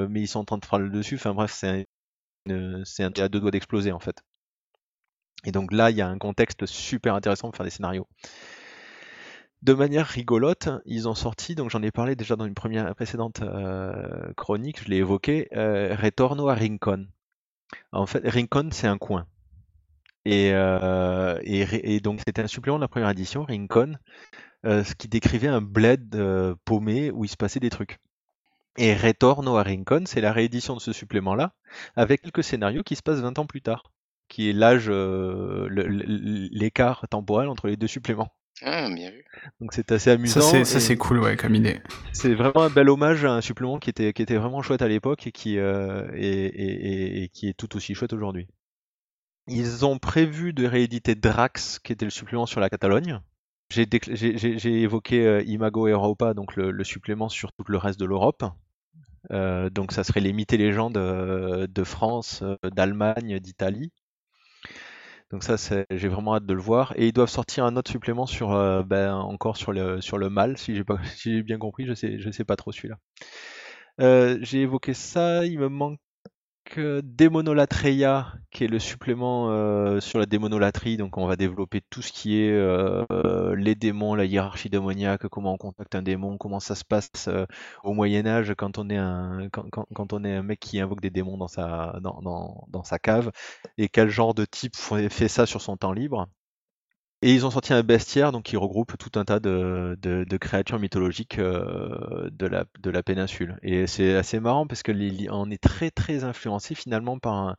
mais 0.10 0.22
ils 0.22 0.28
sont 0.28 0.40
en 0.40 0.46
train 0.46 0.58
de 0.58 0.66
prendre 0.66 0.86
le 0.86 0.90
dessus. 0.90 1.16
Enfin 1.16 1.34
bref 1.34 1.52
c'est 1.52 1.86
c'est 2.86 3.04
à 3.20 3.30
deux 3.30 3.40
doigts 3.42 3.52
d'exploser 3.52 3.92
en 3.92 4.00
fait 4.00 4.24
et 5.44 5.52
donc 5.52 5.72
là 5.72 5.90
il 5.90 5.98
y 5.98 6.02
a 6.02 6.08
un 6.08 6.18
contexte 6.18 6.66
super 6.66 7.16
intéressant 7.16 7.50
pour 7.50 7.58
faire 7.58 7.66
des 7.66 7.70
scénarios 7.70 8.08
de 9.64 9.74
manière 9.74 10.06
rigolote, 10.06 10.70
ils 10.86 11.08
ont 11.08 11.16
sorti, 11.16 11.56
donc 11.56 11.70
j'en 11.70 11.82
ai 11.82 11.92
parlé 11.92 12.18
déjà 12.18 12.36
dans 12.36 12.46
une 12.46 12.54
première 12.54 12.94
précédente 12.96 13.42
euh, 13.42 14.34
chronique, 14.36 14.84
je 14.84 14.90
l'ai 14.90 14.98
évoqué, 14.98 15.48
euh, 15.56 15.96
Retorno 15.96 16.50
a 16.50 16.56
Rincon. 16.56 17.08
En 17.94 18.06
fait, 18.06 18.28
Rincon, 18.28 18.70
c'est 18.72 18.88
un 18.88 18.98
coin. 18.98 19.26
Et, 20.26 20.52
euh, 20.54 21.40
et, 21.44 22.00
donc 22.02 22.22
c'était 22.26 22.42
un 22.42 22.48
supplément 22.48 22.78
de 22.78 22.84
la 22.84 22.88
première 22.90 23.10
édition, 23.10 23.44
Rincon, 23.44 23.98
ce 24.66 24.96
qui 24.96 25.08
décrivait 25.08 25.48
un 25.48 25.62
bled 25.62 26.16
paumé 26.66 27.12
où 27.12 27.24
il 27.24 27.30
se 27.30 27.38
passait 27.38 27.60
des 27.62 27.70
trucs. 27.70 28.00
Et 28.78 28.94
Retorno 28.94 29.56
a 29.56 29.64
Rincon, 29.64 30.04
c'est 30.06 30.22
la 30.22 30.34
réédition 30.34 30.76
de 30.76 30.82
ce 30.82 30.92
supplément-là, 30.92 31.54
avec 31.96 32.22
quelques 32.22 32.44
scénarios 32.44 32.84
qui 32.84 32.96
se 32.98 33.02
passent 33.02 33.20
20 33.22 33.40
ans 33.40 33.46
plus 33.46 33.62
tard, 33.62 33.92
qui 34.28 34.50
est 34.50 34.54
l'âge, 34.54 34.86
euh, 34.90 35.68
l'écart 36.52 37.08
temporel 37.10 37.48
entre 37.50 37.68
les 37.68 37.78
deux 37.78 37.88
suppléments. 37.88 38.34
Ah, 38.62 38.88
bien 38.94 39.10
vu. 39.10 39.26
Donc 39.60 39.74
c'est 39.74 39.92
assez 39.92 40.12
amusant. 40.12 40.42
Ça, 40.42 40.64
c'est, 40.80 40.96
cool, 40.96 41.20
ouais, 41.20 41.36
comme 41.36 41.56
idée. 41.56 41.82
c'est 42.14 42.34
vraiment 42.36 42.64
un 42.64 42.70
bel 42.70 42.90
hommage 42.90 43.26
à 43.26 43.32
un 43.34 43.42
supplément 43.42 43.80
qui 43.80 43.90
était, 43.90 44.14
qui 44.14 44.22
était 44.22 44.38
vraiment 44.38 44.62
chouette 44.62 44.82
à 44.84 44.88
l'époque 44.88 45.26
et 45.28 45.32
qui, 45.32 45.58
euh, 45.58 46.08
et, 46.14 46.46
et- 46.46 46.88
et- 46.88 47.24
et 47.24 47.30
qui 47.30 47.50
est 47.50 47.54
tout 47.58 47.76
aussi 47.76 47.96
chouette 47.96 48.14
aujourd'hui. 48.14 48.48
Ils 49.48 49.86
ont 49.86 49.98
prévu 49.98 50.54
de 50.54 50.66
rééditer 50.66 51.16
Drax, 51.16 51.80
qui 51.80 51.92
était 51.92 52.06
le 52.06 52.12
supplément 52.12 52.46
sur 52.46 52.62
la 52.62 52.70
Catalogne. 52.70 53.20
J'ai 53.70 54.82
évoqué 54.84 55.26
euh, 55.26 55.42
Imago 55.46 55.88
Europa, 55.88 56.34
donc 56.34 56.56
le, 56.56 56.70
le 56.72 56.84
supplément 56.84 57.28
sur 57.30 57.52
tout 57.54 57.64
le 57.68 57.78
reste 57.78 58.00
de 58.00 58.06
l'Europe. 58.06 58.44
Euh, 59.32 59.70
donc 59.70 59.92
ça 59.94 60.04
serait 60.04 60.20
les 60.20 60.32
mythes 60.32 60.54
et 60.54 60.58
légendes 60.58 60.98
euh, 60.98 61.66
de 61.68 61.84
France, 61.84 62.44
euh, 62.44 62.56
d'Allemagne, 62.70 63.40
d'Italie. 63.40 63.92
Donc 65.34 65.44
ça, 65.44 65.56
j'ai 65.90 66.08
vraiment 66.10 66.36
hâte 66.36 66.46
de 66.46 66.54
le 66.54 66.62
voir. 66.62 66.94
Et 66.96 67.08
ils 67.08 67.12
doivent 67.12 67.28
sortir 67.28 67.66
un 67.66 67.76
autre 67.76 67.90
supplément 67.90 68.28
sur, 68.28 68.52
euh, 68.52 68.84
ben, 68.84 69.16
encore 69.16 69.58
sur 69.58 69.74
le, 69.74 70.00
sur 70.00 70.20
le 70.20 70.30
mal, 70.30 70.60
si 70.60 70.76
j'ai 70.76 70.84
pas, 70.84 71.00
si 71.16 71.34
j'ai 71.34 71.42
bien 71.42 71.58
compris, 71.58 71.88
je 71.88 71.96
sais, 71.96 72.20
je 72.20 72.30
sais 72.30 72.44
pas 72.44 72.56
trop 72.56 72.72
celui-là. 72.72 73.00
Euh, 74.00 74.38
j'ai 74.42 74.62
évoqué 74.62 74.94
ça, 74.94 75.44
il 75.44 75.58
me 75.58 75.70
manque 75.70 76.00
euh, 76.78 77.02
Démonolatreia, 77.04 78.34
qui 78.52 78.64
est 78.64 78.68
le 78.68 78.80
supplément 78.80 79.50
euh, 79.52 80.00
sur 80.00 80.20
la 80.20 80.26
démonolatrie. 80.26 80.98
Donc 80.98 81.18
on 81.18 81.28
va 81.28 81.36
développer 81.36 81.82
tout 81.90 82.02
ce 82.02 82.12
qui 82.12 82.40
est 82.42 82.52
euh, 82.52 83.06
les 83.56 83.76
démons, 83.76 84.16
la 84.16 84.26
hiérarchie 84.26 84.70
démoniaque, 84.70 85.28
comment 85.28 85.54
on 85.54 85.58
contacte 85.58 85.96
un 85.96 86.02
démon, 86.02 86.38
comment 86.38 86.60
ça 86.60 86.76
se 86.76 86.84
passe 86.86 87.10
euh, 87.28 87.46
au 87.84 87.94
Moyen 87.94 88.26
Âge 88.26 88.54
quand 88.58 88.78
on 88.78 88.90
est 88.90 88.98
un 88.98 89.48
quand, 89.52 89.70
quand- 89.72 89.86
quand 89.94 90.14
on 90.14 90.24
est 90.24 90.34
un 90.36 90.44
mec 90.44 90.60
qui 90.60 90.80
invoque 90.80 91.02
des 91.02 91.10
démons 91.12 91.38
dans 91.38 91.48
sa 91.48 92.00
dans, 92.02 92.22
dans, 92.22 92.66
dans 92.70 92.84
sa 92.84 93.00
cave 93.00 93.32
et 93.78 93.90
quel 93.90 94.10
genre 94.10 94.34
de 94.34 94.46
type 94.46 94.76
fait 94.76 95.28
ça 95.28 95.46
sur 95.46 95.62
son 95.62 95.78
temps 95.78 95.94
libre? 95.94 96.28
Et 97.24 97.34
ils 97.34 97.46
ont 97.46 97.52
sorti 97.52 97.72
un 97.74 97.84
bestiaire 97.84 98.34
donc 98.34 98.44
qui 98.44 98.58
regroupe 98.58 98.98
tout 98.98 99.18
un 99.18 99.24
tas 99.24 99.40
de, 99.40 99.98
créatures 100.42 100.78
mythologiques 100.78 101.40
euh, 101.40 102.30
de, 102.32 102.48
la, 102.90 103.02
péninsule. 103.02 103.58
Et 103.64 103.88
c'est 103.88 104.14
assez 104.16 104.42
marrant 104.42 104.68
parce 104.68 104.84
que 104.84 104.92
les- 104.92 105.30
on 105.32 105.50
est 105.50 105.62
très 105.64 105.90
très 105.90 106.26
influencé 106.26 106.76
finalement 106.76 107.20
par 107.20 107.34
un, 107.34 107.56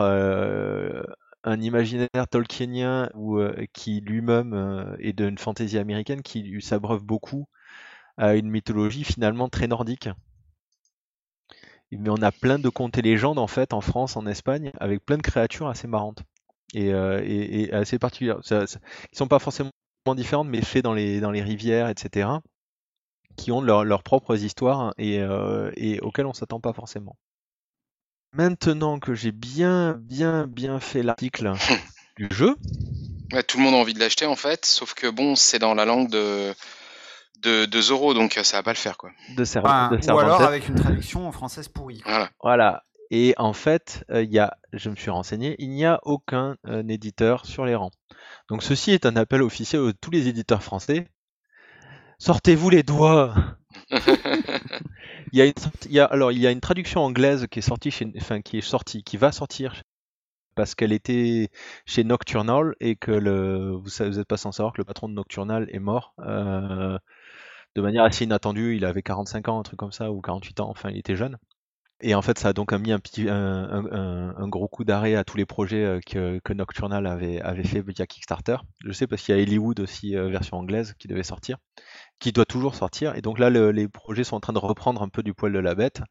euh, 0.00 1.02
imaginaire 1.46 2.28
tolkienien 2.30 3.08
euh, 3.16 3.64
qui 3.72 4.02
lui-même 4.02 4.96
est 4.98 5.14
d'une 5.14 5.38
fantaisie 5.38 5.78
américaine 5.78 6.20
qui 6.20 6.60
s'abreuve 6.60 7.02
beaucoup 7.04 7.46
à 8.18 8.34
une 8.36 8.50
mythologie 8.50 9.04
finalement 9.04 9.48
très 9.48 9.66
nordique. 9.66 10.10
Mais 11.90 12.10
on 12.10 12.20
a 12.20 12.32
plein 12.32 12.58
de 12.58 12.68
contes 12.68 12.98
et 12.98 13.02
légendes 13.02 13.38
en 13.38 13.46
fait 13.46 13.72
en 13.72 13.80
France, 13.80 14.18
en 14.18 14.26
Espagne, 14.26 14.72
avec 14.78 15.02
plein 15.06 15.16
de 15.16 15.22
créatures 15.22 15.68
assez 15.68 15.86
marrantes 15.88 16.22
et, 16.74 16.92
euh, 16.92 17.22
et- 17.24 17.62
et 17.64 17.72
assez 17.72 17.98
particulières. 17.98 18.38
Ça, 18.42 18.66
ça- 18.66 18.78
qui 19.10 19.16
sont 19.16 19.28
pas 19.28 19.38
forcément 19.38 19.70
différentes, 20.16 20.48
mais 20.48 20.60
faites 20.62 20.84
dans 20.84 20.94
les, 20.94 21.20
dans 21.20 21.30
les 21.30 21.42
rivières, 21.42 21.88
etc. 21.88 22.28
qui 23.36 23.50
ont 23.52 23.60
leurs 23.62 24.02
propres 24.02 24.36
histoires 24.36 24.92
et, 24.98 25.20
et 25.76 26.00
auxquelles 26.00 26.26
on 26.26 26.34
s'attend 26.34 26.60
pas 26.60 26.72
forcément. 26.72 27.16
Maintenant 28.32 28.98
que 28.98 29.14
j'ai 29.14 29.30
bien, 29.32 29.94
bien, 30.00 30.46
bien 30.48 30.80
fait 30.80 31.02
l'article 31.02 31.52
du 32.16 32.28
jeu. 32.32 32.56
tout 33.46 33.58
le 33.58 33.62
monde 33.62 33.74
a 33.74 33.78
envie 33.78 33.94
de 33.94 34.00
l'acheter 34.00 34.26
en 34.26 34.34
fait, 34.36 34.66
sauf 34.66 34.94
que 34.94 35.08
bon, 35.08 35.36
c'est 35.36 35.60
dans 35.60 35.74
la 35.74 35.84
langue 35.84 36.10
de, 36.10 36.52
de, 37.42 37.64
de 37.64 37.80
Zoro, 37.80 38.12
donc 38.12 38.38
ça 38.42 38.56
va 38.58 38.62
pas 38.64 38.72
le 38.72 38.76
faire 38.76 38.98
quoi. 38.98 39.10
De, 39.36 39.44
ou 40.12 40.18
alors 40.18 40.42
avec 40.42 40.68
une 40.68 40.74
traduction 40.74 41.26
en 41.28 41.32
française 41.32 41.68
pourrie. 41.68 42.02
Voilà. 42.04 42.30
voilà. 42.42 42.84
Et 43.16 43.32
en 43.38 43.52
fait, 43.52 44.04
il 44.12 44.32
y 44.32 44.40
a, 44.40 44.56
je 44.72 44.90
me 44.90 44.96
suis 44.96 45.10
renseigné, 45.10 45.54
il 45.60 45.70
n'y 45.70 45.84
a 45.84 46.00
aucun 46.02 46.56
éditeur 46.88 47.46
sur 47.46 47.64
les 47.64 47.76
rangs. 47.76 47.92
Donc 48.48 48.64
ceci 48.64 48.90
est 48.90 49.06
un 49.06 49.14
appel 49.14 49.40
officiel 49.40 49.86
à 49.86 49.92
tous 49.92 50.10
les 50.10 50.26
éditeurs 50.26 50.64
français. 50.64 51.06
Sortez-vous 52.18 52.70
les 52.70 52.82
doigts 52.82 53.32
il, 53.92 55.38
y 55.38 55.42
a 55.42 55.46
une, 55.46 55.52
il 55.88 56.00
alors, 56.00 56.32
il 56.32 56.38
y 56.38 56.46
a 56.48 56.50
une 56.50 56.60
traduction 56.60 57.02
anglaise 57.02 57.46
qui 57.52 57.60
est 57.60 57.62
sortie, 57.62 57.92
chez, 57.92 58.12
enfin, 58.16 58.42
qui 58.42 58.58
est 58.58 58.62
sortie, 58.62 59.04
qui 59.04 59.16
va 59.16 59.30
sortir 59.30 59.80
parce 60.56 60.74
qu'elle 60.74 60.92
était 60.92 61.50
chez 61.86 62.02
Nocturnal 62.02 62.74
et 62.80 62.96
que 62.96 63.12
le, 63.12 63.76
vous 63.76 64.04
n'êtes 64.04 64.26
pas 64.26 64.36
sans 64.36 64.50
savoir 64.50 64.72
que 64.72 64.80
le 64.80 64.84
patron 64.84 65.08
de 65.08 65.14
Nocturnal 65.14 65.68
est 65.70 65.78
mort 65.78 66.14
euh, 66.18 66.98
de 67.76 67.80
manière 67.80 68.02
assez 68.02 68.24
inattendue. 68.24 68.74
Il 68.74 68.84
avait 68.84 69.02
45 69.02 69.48
ans, 69.50 69.60
un 69.60 69.62
truc 69.62 69.78
comme 69.78 69.92
ça, 69.92 70.10
ou 70.10 70.20
48 70.20 70.58
ans, 70.58 70.68
enfin 70.68 70.90
il 70.90 70.98
était 70.98 71.14
jeune. 71.14 71.38
Et 72.06 72.14
en 72.14 72.20
fait, 72.20 72.38
ça 72.38 72.48
a 72.48 72.52
donc 72.52 72.74
mis 72.74 72.92
un, 72.92 73.00
petit, 73.00 73.30
un, 73.30 74.48
gros 74.48 74.68
coup 74.68 74.84
d'arrêt 74.84 75.14
à 75.14 75.24
tous 75.24 75.38
les 75.38 75.46
projets 75.46 75.82
euh, 75.82 76.00
que, 76.04 76.38
que, 76.44 76.52
Nocturnal 76.52 77.06
avait, 77.06 77.40
avait 77.40 77.64
fait 77.64 77.80
via 77.80 78.06
Kickstarter. 78.06 78.58
Je 78.84 78.92
sais 78.92 79.06
parce 79.06 79.22
qu'il 79.22 79.34
y 79.34 79.38
a 79.38 79.42
Hollywood 79.42 79.80
aussi, 79.80 80.14
euh, 80.14 80.28
version 80.28 80.58
anglaise, 80.58 80.94
qui 80.98 81.08
devait 81.08 81.22
sortir, 81.22 81.56
qui 82.18 82.30
doit 82.30 82.44
toujours 82.44 82.74
sortir. 82.74 83.16
Et 83.16 83.22
donc 83.22 83.38
là, 83.38 83.48
les 83.48 83.88
projets 83.88 84.22
sont 84.22 84.36
en 84.36 84.40
train 84.40 84.52
de 84.52 84.58
reprendre 84.58 85.00
un 85.00 85.08
peu 85.08 85.22
du 85.22 85.32
poil 85.32 85.54
de 85.54 85.58
la 85.58 85.74
bête. 85.74 86.02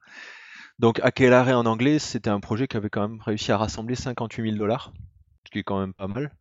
Donc 0.80 1.00
Aquelarre 1.04 1.50
en 1.50 1.68
anglais, 1.68 2.00
c'était 2.00 2.32
un 2.32 2.40
projet 2.40 2.68
qui 2.68 2.76
avait 2.76 2.90
quand 2.90 3.08
même 3.08 3.22
réussi 3.22 3.52
à 3.52 3.58
rassembler 3.60 3.94
58 3.94 4.50
000 4.50 4.58
dollars, 4.58 4.94
ce 5.46 5.52
qui 5.52 5.60
est 5.60 5.64
quand 5.64 5.80
même 5.80 5.94
pas 5.94 6.08
mal, 6.08 6.32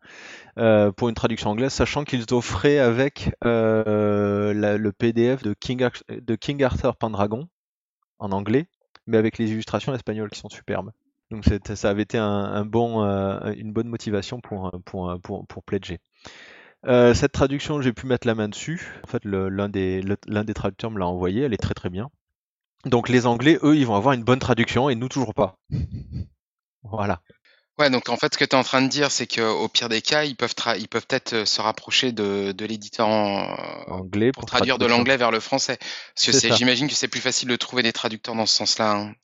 euh, 0.59 0.93
pour 0.93 1.11
une 1.11 1.15
traduction 1.15 1.51
anglaise, 1.51 1.75
sachant 1.75 2.05
qu'ils 2.05 2.25
offraient 2.33 2.79
avec 2.79 3.35
le 3.43 4.91
PDF 4.93 5.43
de 5.43 5.53
King, 5.53 5.87
de 6.09 6.35
King 6.37 6.65
Arthur 6.65 6.97
Pendragon 6.97 7.49
en 8.19 8.33
anglais, 8.33 8.67
mais 9.07 9.17
avec 9.17 9.39
les 9.39 9.51
illustrations 9.51 9.95
espagnoles 9.95 10.31
qui 10.31 10.39
sont 10.39 10.49
superbes. 10.49 10.91
Donc 11.31 11.45
ça 11.75 11.89
avait 11.89 12.03
été 12.03 12.19
un, 12.19 12.65
bon, 12.65 13.05
euh, 13.05 13.53
une 13.57 13.73
bonne 13.73 13.89
motivation 13.89 14.41
pour, 14.41 14.71
pour, 14.85 15.19
pour, 15.23 15.47
pour 15.47 15.63
pledger. 15.65 15.99
Euh, 16.87 17.15
cette 17.15 17.33
traduction, 17.33 17.81
j'ai 17.81 17.93
pu 17.93 18.07
mettre 18.07 18.27
la 18.27 18.35
main 18.35 18.49
dessus. 18.49 19.01
En 19.05 19.07
fait, 19.07 19.25
l'un 19.25 19.69
des, 19.69 20.03
des 20.03 20.55
traducteurs 20.55 20.91
me 20.91 20.99
l'a 20.99 21.07
envoyé, 21.07 21.43
elle 21.43 21.55
est 21.55 21.63
très 21.63 21.75
très 21.75 21.91
bien. 21.91 22.11
Donc 22.85 23.09
les 23.09 23.27
Anglais, 23.27 23.59
eux, 23.63 23.77
ils 23.77 23.87
vont 23.87 23.95
avoir 23.95 24.15
une 24.15 24.25
bonne 24.25 24.41
traduction 24.41 24.89
et 24.89 24.95
nous 24.95 25.09
toujours 25.09 25.35
pas. 25.35 25.57
voilà. 26.83 27.21
Ouais, 27.79 27.89
donc 27.89 28.11
en 28.11 28.17
fait, 28.17 28.35
ce 28.35 28.39
que 28.39 28.45
tu 28.45 28.51
es 28.51 28.59
en 28.59 28.65
train 28.65 28.83
de 28.83 28.89
dire, 28.89 29.11
c'est 29.11 29.27
qu'au 29.27 29.67
pire 29.67 29.89
des 29.89 30.03
cas, 30.03 30.25
ils 30.25 30.37
peuvent, 30.37 30.55
ils 30.79 30.89
peuvent 30.89 31.07
peut-être 31.07 31.33
euh, 31.33 31.45
se 31.47 31.61
rapprocher 31.63 32.13
de, 32.13 32.53
de 32.53 32.67
l'éditeur 32.67 33.09
en... 33.09 33.55
anglais 33.89 34.31
pour, 34.31 34.45
traduire 34.45 34.77
de 34.77 34.85
l'anglais 34.85 35.17
vers 35.17 35.31
le 35.31 35.41
français. 35.41 35.79
Parce 36.15 36.41
que 36.41 36.55
j'imagine 36.55 36.87
que 36.87 36.95
c'est 36.95 37.09
plus 37.09 37.21
facile 37.21 37.49
de 37.49 37.57
trouver 37.57 37.83
des 37.83 37.93
traducteurs 37.93 38.35
dans 38.35 38.45
ce 38.45 38.55
sens-là. 38.55 38.93
Hein. 38.93 39.15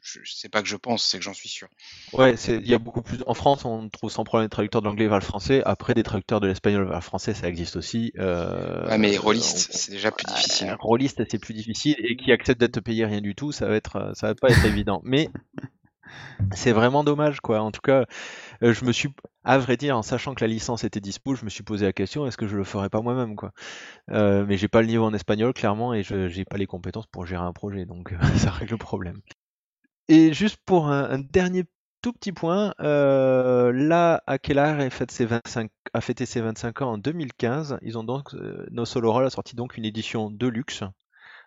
Je, 0.00 0.20
je 0.22 0.32
sais 0.32 0.48
pas 0.48 0.62
que 0.62 0.68
je 0.68 0.76
pense, 0.76 1.04
c'est 1.04 1.18
que 1.18 1.24
j'en 1.24 1.34
suis 1.34 1.48
sûr. 1.48 1.66
Ouais, 2.12 2.34
il 2.34 2.68
y 2.68 2.74
a 2.74 2.78
beaucoup 2.78 3.02
plus. 3.02 3.18
En 3.26 3.34
France, 3.34 3.64
on 3.64 3.88
trouve 3.88 4.10
sans 4.10 4.22
problème 4.22 4.46
des 4.46 4.50
traducteurs 4.50 4.80
de 4.80 4.86
l'anglais 4.86 5.08
vers 5.08 5.18
le 5.18 5.24
français. 5.24 5.62
Après, 5.64 5.94
des 5.94 6.04
traducteurs 6.04 6.40
de 6.40 6.46
l'espagnol 6.46 6.84
vers 6.84 6.94
le 6.94 7.02
français, 7.02 7.34
ça 7.34 7.48
existe 7.48 7.74
aussi. 7.74 8.12
Euh... 8.18 8.88
Ouais, 8.88 8.98
mais 8.98 9.16
rôliste, 9.16 9.70
c'est 9.72 9.90
déjà 9.90 10.12
plus 10.12 10.24
difficile. 10.24 10.68
Hein. 10.68 10.76
Rôliste, 10.78 11.22
c'est 11.28 11.38
plus 11.38 11.54
difficile 11.54 11.96
et 11.98 12.16
qui 12.16 12.30
accepte 12.30 12.60
d'être 12.60 12.80
payé 12.80 13.04
rien 13.04 13.20
du 13.20 13.34
tout, 13.34 13.50
ça 13.50 13.66
va 13.66 13.74
être, 13.74 14.12
ça 14.14 14.28
va 14.28 14.34
pas 14.36 14.50
être 14.50 14.64
évident. 14.64 15.00
Mais 15.02 15.28
c'est 16.52 16.72
vraiment 16.72 17.04
dommage, 17.04 17.40
quoi. 17.40 17.60
En 17.60 17.70
tout 17.70 17.80
cas, 17.80 18.06
euh, 18.62 18.72
je 18.72 18.84
me 18.84 18.92
suis, 18.92 19.08
à 19.44 19.58
vrai 19.58 19.76
dire, 19.76 19.96
en 19.96 20.02
sachant 20.02 20.34
que 20.34 20.44
la 20.44 20.48
licence 20.48 20.84
était 20.84 21.00
dispo, 21.00 21.34
je 21.34 21.44
me 21.44 21.50
suis 21.50 21.62
posé 21.62 21.86
la 21.86 21.92
question 21.92 22.26
est-ce 22.26 22.36
que 22.36 22.46
je 22.46 22.56
le 22.56 22.64
ferais 22.64 22.88
pas 22.88 23.00
moi-même, 23.00 23.36
quoi. 23.36 23.52
Euh, 24.10 24.44
mais 24.46 24.56
j'ai 24.56 24.68
pas 24.68 24.80
le 24.80 24.88
niveau 24.88 25.04
en 25.04 25.14
espagnol, 25.14 25.52
clairement, 25.52 25.94
et 25.94 26.02
je 26.02 26.28
j'ai 26.28 26.44
pas 26.44 26.56
les 26.56 26.66
compétences 26.66 27.06
pour 27.06 27.26
gérer 27.26 27.44
un 27.44 27.52
projet, 27.52 27.86
donc 27.86 28.14
ça 28.36 28.50
règle 28.50 28.72
le 28.72 28.78
problème. 28.78 29.20
Et 30.08 30.32
juste 30.32 30.58
pour 30.64 30.88
un, 30.88 31.18
dernier 31.18 31.64
tout 32.00 32.12
petit 32.12 32.32
point, 32.32 32.74
euh, 32.80 33.72
là, 33.72 34.22
Akelar 34.26 34.80
a, 34.80 34.90
fait 34.90 35.10
ses 35.10 35.26
25, 35.26 35.70
a 35.92 36.00
fêté 36.00 36.26
ses 36.26 36.40
25 36.40 36.82
ans 36.82 36.92
en 36.92 36.98
2015. 36.98 37.78
Ils 37.82 37.98
ont 37.98 38.06
euh, 38.34 38.66
No 38.70 38.84
Solo 38.84 39.12
Roll 39.12 39.26
a 39.26 39.30
sorti 39.30 39.56
donc 39.56 39.76
une 39.76 39.84
édition 39.84 40.30
de 40.30 40.46
luxe 40.46 40.84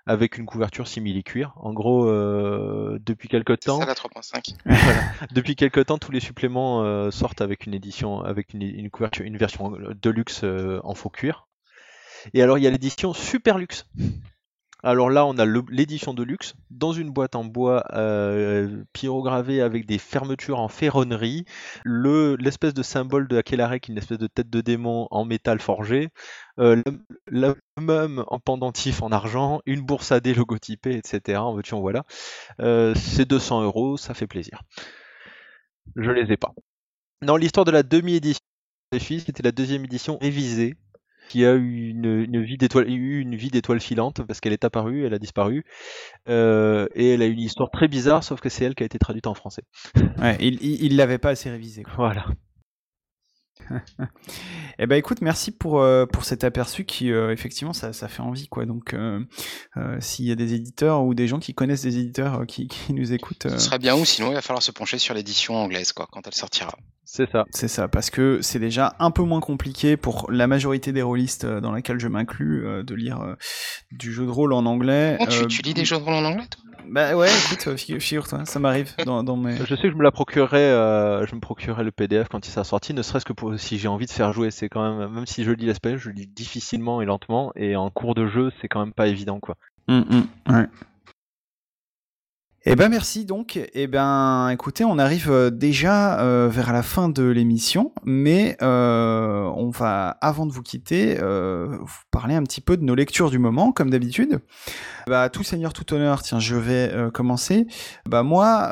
avec 0.06 0.38
une 0.38 0.46
couverture 0.46 0.88
simili-cuir. 0.88 1.54
En 1.58 1.74
gros, 1.74 2.08
euh, 2.08 3.00
depuis 3.06 3.28
quelques 3.28 3.60
temps, 3.60 3.80
ça, 3.80 3.86
la 3.86 3.94
3.5. 3.94 4.56
depuis 5.34 5.56
quelques 5.56 5.86
temps, 5.86 5.98
tous 5.98 6.12
les 6.12 6.20
suppléments 6.20 6.84
euh, 6.84 7.12
sortent 7.12 7.42
avec 7.42 7.66
une 7.66 7.74
édition, 7.74 8.22
avec 8.22 8.54
une, 8.54 8.90
couverture, 8.90 9.26
une 9.26 9.38
version 9.38 9.72
de 9.72 10.10
luxe 10.10 10.44
euh, 10.44 10.80
en 10.84 10.96
faux 10.96 11.10
cuir. 11.10 11.48
Et 12.34 12.42
alors, 12.42 12.58
il 12.58 12.64
y 12.64 12.68
a 12.68 12.70
l'édition 12.70 13.14
super 13.14 13.58
luxe. 13.58 13.88
Alors 14.84 15.10
là, 15.10 15.26
on 15.26 15.38
a 15.38 15.46
l'édition 15.46 16.14
de 16.14 16.24
luxe 16.24 16.56
dans 16.72 16.92
une 16.92 17.12
boîte 17.12 17.36
en 17.36 17.44
bois 17.44 17.84
euh, 17.94 18.84
pyrogravée 18.94 19.62
avec 19.62 19.86
des 19.86 20.00
fermetures 20.00 20.60
en 20.60 20.68
ferronnerie, 20.68 21.46
l'espèce 21.86 22.74
de 22.74 22.82
symbole 22.82 23.28
de 23.28 23.38
est 23.38 23.88
une 23.88 23.98
espèce 23.98 24.18
de 24.18 24.28
tête 24.28 24.50
de 24.50 24.62
démon 24.62 25.08
en 25.12 25.26
métal 25.26 25.60
forgé, 25.60 26.10
euh, 26.60 26.82
le, 27.26 27.56
même 27.80 28.24
en 28.28 28.40
pendentif 28.40 29.04
en 29.04 29.12
argent, 29.12 29.62
une 29.66 29.82
bourse 29.82 30.12
AD 30.12 30.28
logotypée, 30.28 30.96
etc. 30.96 31.40
En 31.40 31.54
veux-tu, 31.54 31.74
en 31.74 31.82
voilà. 31.82 32.04
Euh, 32.60 32.96
c'est 32.96 33.28
200 33.28 33.64
euros, 33.64 33.98
ça 33.98 34.14
fait 34.14 34.28
plaisir. 34.28 34.62
Je 35.96 36.10
les 36.10 36.32
ai 36.32 36.38
pas. 36.38 36.54
Dans 37.22 37.38
l'histoire 37.38 37.66
de 37.66 37.72
la 37.72 37.84
demi-édition, 37.84 38.42
c'était 39.00 39.44
la 39.44 39.52
deuxième 39.52 39.86
édition 39.86 40.18
révisée 40.20 40.76
qui 41.32 41.46
a 41.46 41.54
eu 41.54 41.90
une, 41.92 42.44
vie 42.44 42.58
d'étoile, 42.58 42.90
une 42.90 43.38
vie 43.38 43.50
d'étoile 43.50 43.80
filante 43.80 44.22
parce 44.28 44.42
qu'elle 44.42 44.52
est 44.52 44.66
apparue, 44.66 45.06
elle 45.06 45.14
a 45.14 45.20
disparu, 45.20 45.64
euh, 46.28 46.88
et 46.94 47.14
elle 47.14 47.22
a 47.22 47.26
une 47.26 47.40
histoire 47.40 47.70
très 47.72 47.88
bizarre, 47.88 48.22
sauf 48.22 48.42
que 48.42 48.50
c'est 48.50 48.66
elle 48.66 48.76
qui 48.76 48.84
a 48.84 48.86
été 48.86 49.00
traduite 49.00 49.28
en 49.28 49.34
français. 49.34 49.64
Ouais, 50.22 50.38
il 50.42 50.98
l'avait 50.98 51.20
pas 51.20 51.30
assez 51.30 51.50
révisé. 51.50 51.84
Voilà. 51.96 52.26
eh 54.80 54.88
ben 54.88 54.96
écoute, 54.96 55.22
merci 55.22 55.52
pour, 55.52 55.82
euh, 55.82 56.06
pour 56.06 56.26
cet 56.26 56.44
aperçu 56.44 56.86
qui 56.86 57.12
euh, 57.12 57.32
effectivement 57.32 57.74
ça, 57.74 57.94
ça, 57.94 58.08
fait 58.08 58.22
envie 58.22 58.48
quoi. 58.48 58.66
Donc 58.66 58.96
s'il 60.00 60.26
y 60.26 60.32
a 60.32 60.36
des 60.36 60.54
éditeurs 60.54 61.04
ou 61.04 61.14
des 61.14 61.28
gens 61.28 61.40
qui 61.40 61.54
connaissent 61.54 61.84
des 61.84 61.98
éditeurs 61.98 62.46
qui, 62.48 62.68
qui, 62.70 62.94
nous 62.94 63.14
écoutent, 63.14 63.48
ce 63.50 63.58
serait 63.58 63.80
bien 63.80 63.96
ou 63.96 64.06
sinon 64.06 64.32
il 64.32 64.36
va 64.36 64.42
falloir 64.42 64.64
se 64.64 64.72
pencher 64.72 64.98
sur 64.98 65.14
l'édition 65.14 65.56
anglaise 65.56 65.92
quoi 65.94 66.08
quand 66.12 66.26
elle 66.28 66.34
sortira. 66.34 66.78
C'est 67.14 67.30
ça. 67.30 67.46
C'est 67.52 67.68
ça, 67.68 67.90
parce 67.90 68.10
que 68.10 68.40
c'est 68.42 68.58
déjà 68.58 68.96
un 69.00 69.12
peu 69.12 69.24
moins 69.24 69.42
compliqué 69.42 69.98
pour 69.98 70.32
la 70.32 70.48
majorité 70.48 70.94
des 70.94 71.02
rôlistes 71.02 71.44
euh, 71.44 71.60
dans 71.60 71.74
laquelle 71.74 72.00
je 72.00 72.08
m'inclus 72.08 72.66
euh, 72.66 72.84
de 72.84 72.96
lire 72.96 73.20
euh, 73.20 73.36
du 73.92 74.14
jeu 74.14 74.26
de 74.26 74.32
rôle 74.32 74.54
en 74.54 74.66
anglais. 74.66 75.18
Oh, 75.20 75.26
tu, 75.26 75.62
lis 75.62 75.74
des 75.74 75.84
jeux 75.84 75.98
de 75.98 76.04
rôle 76.04 76.14
en 76.14 76.24
anglais 76.24 76.46
toi? 76.50 76.64
Bah 76.88 77.16
ouais, 77.16 77.30
écoute, 77.46 77.78
figure-toi, 77.78 78.46
ça 78.46 78.60
m'arrive 78.60 78.94
dans, 79.06 79.24
dans, 79.24 79.38
mes... 79.38 79.56
Je 79.58 79.76
sais 79.76 79.84
que 79.84 79.92
je 79.92 79.96
me 79.96 80.04
la 80.04 80.12
procurerai, 80.12 80.70
je 81.28 81.36
me 81.36 81.40
procurerai 81.40 81.84
le 81.84 81.92
PDF 81.92 82.28
quand 82.30 82.46
il 82.46 82.52
sera 82.52 82.64
sorti, 82.64 82.94
ne 82.94 83.02
serait-ce 83.02 83.26
que 83.26 83.34
pour 83.34 83.58
si 83.58 83.78
j'ai 83.78 83.88
envie 83.88 84.06
de 84.06 84.12
faire 84.12 84.34
jouer. 84.34 84.52
C'est 84.52 84.70
quand 84.70 84.98
même, 84.98 85.12
même 85.12 85.26
si 85.26 85.44
je 85.44 85.52
lis 85.52 85.66
l'espagnol, 85.66 86.00
je 86.00 86.10
lis 86.10 86.28
difficilement 86.28 87.02
et 87.02 87.06
lentement, 87.06 87.52
et 87.56 87.76
en 87.76 87.90
cours 87.90 88.16
de 88.16 88.28
jeu, 88.28 88.52
c'est 88.62 88.68
quand 88.68 88.80
même 88.80 88.94
pas 88.94 89.08
évident 89.08 89.40
quoi. 89.40 89.56
Hum, 89.88 90.06
hum, 90.10 90.56
ouais. 90.56 90.68
Eh 92.64 92.76
ben 92.76 92.90
merci 92.90 93.26
donc. 93.26 93.60
Eh 93.74 93.88
ben 93.88 94.50
écoutez, 94.50 94.86
on 94.86 95.00
arrive 95.00 95.32
euh, 95.32 95.50
déjà 95.50 96.20
euh, 96.20 96.48
vers 96.48 96.72
la 96.72 96.84
fin 96.84 97.10
de 97.10 97.24
l'émission, 97.24 97.92
mais 98.06 98.56
euh, 98.62 99.50
on 99.56 99.72
va, 99.72 100.10
avant 100.22 100.46
de 100.46 100.52
vous 100.52 100.62
quitter, 100.62 101.16
vous 101.16 102.02
parler 102.12 102.36
un 102.36 102.44
petit 102.44 102.62
peu 102.62 102.78
de 102.78 102.84
nos 102.84 102.94
lectures 102.94 103.32
du 103.32 103.40
moment, 103.40 103.72
comme 103.72 103.90
d'habitude. 103.90 104.42
Bah 105.08 105.30
tout 105.30 105.42
seigneur, 105.42 105.74
tout 105.74 105.92
honneur. 105.92 106.22
Tiens, 106.22 106.38
je 106.38 106.56
vais 106.56 106.92
commencer. 107.12 107.66
Bah 108.08 108.22
moi, 108.22 108.70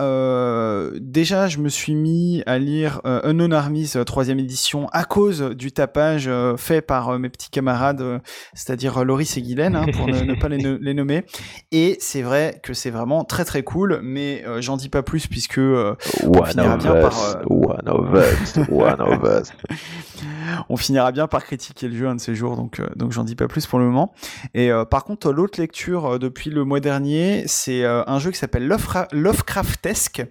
déjà, 1.01 1.47
je 1.47 1.57
me 1.57 1.69
suis 1.69 1.95
mis 1.95 2.43
à 2.45 2.59
lire 2.59 3.01
Unknown 3.03 3.53
Armies 3.53 3.93
troisième 4.05 4.37
édition 4.37 4.87
à 4.89 5.03
cause 5.03 5.41
du 5.41 5.71
tapage 5.71 6.29
fait 6.57 6.81
par 6.81 7.17
mes 7.17 7.29
petits 7.29 7.49
camarades, 7.49 8.21
c'est-à-dire 8.53 9.03
Loris 9.03 9.35
et 9.37 9.41
Guylaine, 9.41 9.75
hein, 9.75 9.87
pour 9.93 10.07
ne, 10.07 10.39
pas 10.39 10.49
les, 10.49 10.77
les 10.79 10.93
nommer. 10.93 11.25
Et 11.71 11.97
c'est 11.99 12.21
vrai 12.21 12.59
que 12.61 12.75
c'est 12.75 12.91
vraiment 12.91 13.23
très 13.23 13.45
très 13.45 13.63
cool 13.63 13.78
mais 14.01 14.43
euh, 14.45 14.61
j'en 14.61 14.77
dis 14.77 14.89
pas 14.89 15.03
plus 15.03 15.27
puisque 15.27 15.57
euh, 15.57 15.95
on 16.23 16.43
finira 16.43 16.77
bien 16.77 16.93
par 16.93 17.23
euh, 17.23 17.43
one 17.49 17.87
of 17.87 18.07
us, 18.13 18.57
one 18.69 19.01
of 19.01 19.23
us. 19.23 19.51
on 20.69 20.77
finira 20.77 21.11
bien 21.11 21.27
par 21.27 21.43
critiquer 21.43 21.87
le 21.87 21.97
jeu 21.97 22.07
un 22.07 22.15
de 22.15 22.21
ces 22.21 22.35
jours, 22.35 22.55
donc 22.55 22.81
donc 22.95 23.11
j'en 23.11 23.23
dis 23.23 23.35
pas 23.35 23.47
plus 23.47 23.65
pour 23.65 23.79
le 23.79 23.85
moment. 23.85 24.13
Et 24.53 24.71
par 24.89 25.03
contre, 25.03 25.31
l'autre 25.31 25.59
lecture 25.59 26.19
depuis 26.19 26.49
le 26.49 26.63
mois 26.63 26.79
dernier, 26.79 27.43
c'est 27.47 27.85
un 27.85 28.19
jeu 28.19 28.31
qui 28.31 28.37
s'appelle 28.37 28.67
Lovecraftesque 29.11 30.23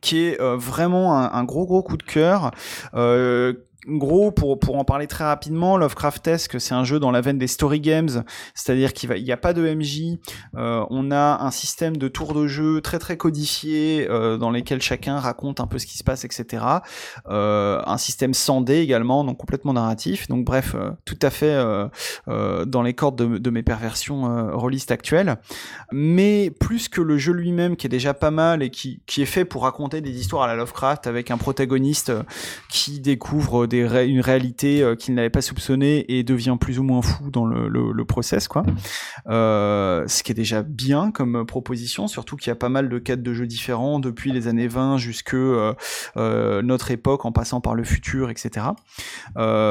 qui 0.00 0.20
est 0.20 0.38
vraiment 0.40 1.16
un, 1.16 1.44
gros 1.44 1.66
gros 1.66 1.82
coup 1.82 1.96
de 1.96 2.02
cœur 2.02 2.50
gros, 3.86 4.30
pour, 4.30 4.58
pour 4.58 4.76
en 4.76 4.84
parler 4.84 5.06
très 5.06 5.24
rapidement, 5.24 5.76
Lovecraftesque, 5.76 6.60
c'est 6.60 6.74
un 6.74 6.84
jeu 6.84 6.98
dans 6.98 7.10
la 7.10 7.20
veine 7.20 7.38
des 7.38 7.46
story 7.46 7.80
games, 7.80 8.24
c'est-à-dire 8.54 8.92
qu'il 8.92 9.10
n'y 9.10 9.32
a 9.32 9.36
pas 9.36 9.52
de 9.52 9.62
MJ, 9.74 10.18
euh, 10.56 10.84
on 10.90 11.10
a 11.10 11.42
un 11.42 11.50
système 11.50 11.96
de 11.96 12.08
tour 12.08 12.34
de 12.34 12.46
jeu 12.46 12.80
très 12.80 12.98
très 12.98 13.16
codifié, 13.16 14.06
euh, 14.08 14.36
dans 14.36 14.50
lesquels 14.50 14.82
chacun 14.82 15.18
raconte 15.18 15.60
un 15.60 15.66
peu 15.66 15.78
ce 15.78 15.86
qui 15.86 15.98
se 15.98 16.04
passe, 16.04 16.24
etc. 16.24 16.64
Euh, 17.28 17.82
un 17.86 17.98
système 17.98 18.34
sans 18.34 18.60
dés 18.60 18.78
également, 18.78 19.24
donc 19.24 19.38
complètement 19.38 19.72
narratif, 19.72 20.28
donc 20.28 20.44
bref, 20.44 20.74
tout 21.04 21.18
à 21.22 21.30
fait 21.30 21.54
dans 22.26 22.82
les 22.82 22.94
cordes 22.94 23.16
de, 23.16 23.38
de 23.38 23.50
mes 23.50 23.62
perversions 23.62 24.50
rôlistes 24.56 24.90
actuelles. 24.90 25.36
Mais 25.92 26.50
plus 26.50 26.88
que 26.88 27.00
le 27.00 27.18
jeu 27.18 27.32
lui-même, 27.32 27.76
qui 27.76 27.86
est 27.86 27.90
déjà 27.90 28.14
pas 28.14 28.30
mal 28.30 28.62
et 28.62 28.70
qui, 28.70 29.00
qui 29.06 29.22
est 29.22 29.26
fait 29.26 29.44
pour 29.44 29.62
raconter 29.62 30.00
des 30.00 30.18
histoires 30.18 30.44
à 30.44 30.46
la 30.46 30.54
Lovecraft, 30.54 31.06
avec 31.06 31.30
un 31.30 31.36
protagoniste 31.36 32.12
qui 32.70 33.00
découvre 33.00 33.66
des 33.66 33.73
une 33.80 34.20
réalité 34.20 34.82
euh, 34.82 34.94
qu'il 34.96 35.14
n'avait 35.14 35.30
pas 35.30 35.42
soupçonnée 35.42 36.04
et 36.08 36.22
devient 36.22 36.56
plus 36.60 36.78
ou 36.78 36.82
moins 36.82 37.02
fou 37.02 37.30
dans 37.30 37.46
le, 37.46 38.04
process, 38.04 38.48
quoi. 38.48 38.64
Euh, 39.28 40.04
ce 40.06 40.22
qui 40.22 40.30
est 40.30 40.34
déjà 40.34 40.62
bien 40.62 41.10
comme 41.10 41.46
proposition, 41.46 42.06
surtout 42.06 42.36
qu'il 42.36 42.48
y 42.48 42.52
a 42.52 42.56
pas 42.56 42.68
mal 42.68 42.88
de 42.88 42.98
cadres 42.98 43.22
de 43.22 43.32
jeux 43.32 43.46
différents 43.46 43.98
depuis 43.98 44.30
les 44.30 44.46
années 44.46 44.68
20 44.68 44.98
jusque 44.98 45.34
euh, 45.34 45.72
notre 46.62 46.90
époque 46.90 47.24
en 47.24 47.32
passant 47.32 47.60
par 47.60 47.74
le 47.74 47.82
futur, 47.82 48.30
etc. 48.30 48.66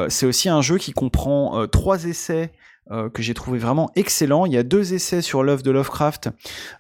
C'est 0.09 0.25
aussi 0.25 0.49
un 0.49 0.61
jeu 0.61 0.77
qui 0.77 0.93
comprend 0.93 1.67
trois 1.67 2.05
essais 2.05 2.51
euh, 2.91 3.09
que 3.09 3.21
j'ai 3.21 3.33
trouvé 3.33 3.59
vraiment 3.59 3.89
excellents. 3.95 4.45
Il 4.45 4.51
y 4.51 4.57
a 4.57 4.63
deux 4.63 4.93
essais 4.93 5.21
sur 5.21 5.41
l'œuvre 5.41 5.63
de 5.63 5.71
Lovecraft, 5.71 6.29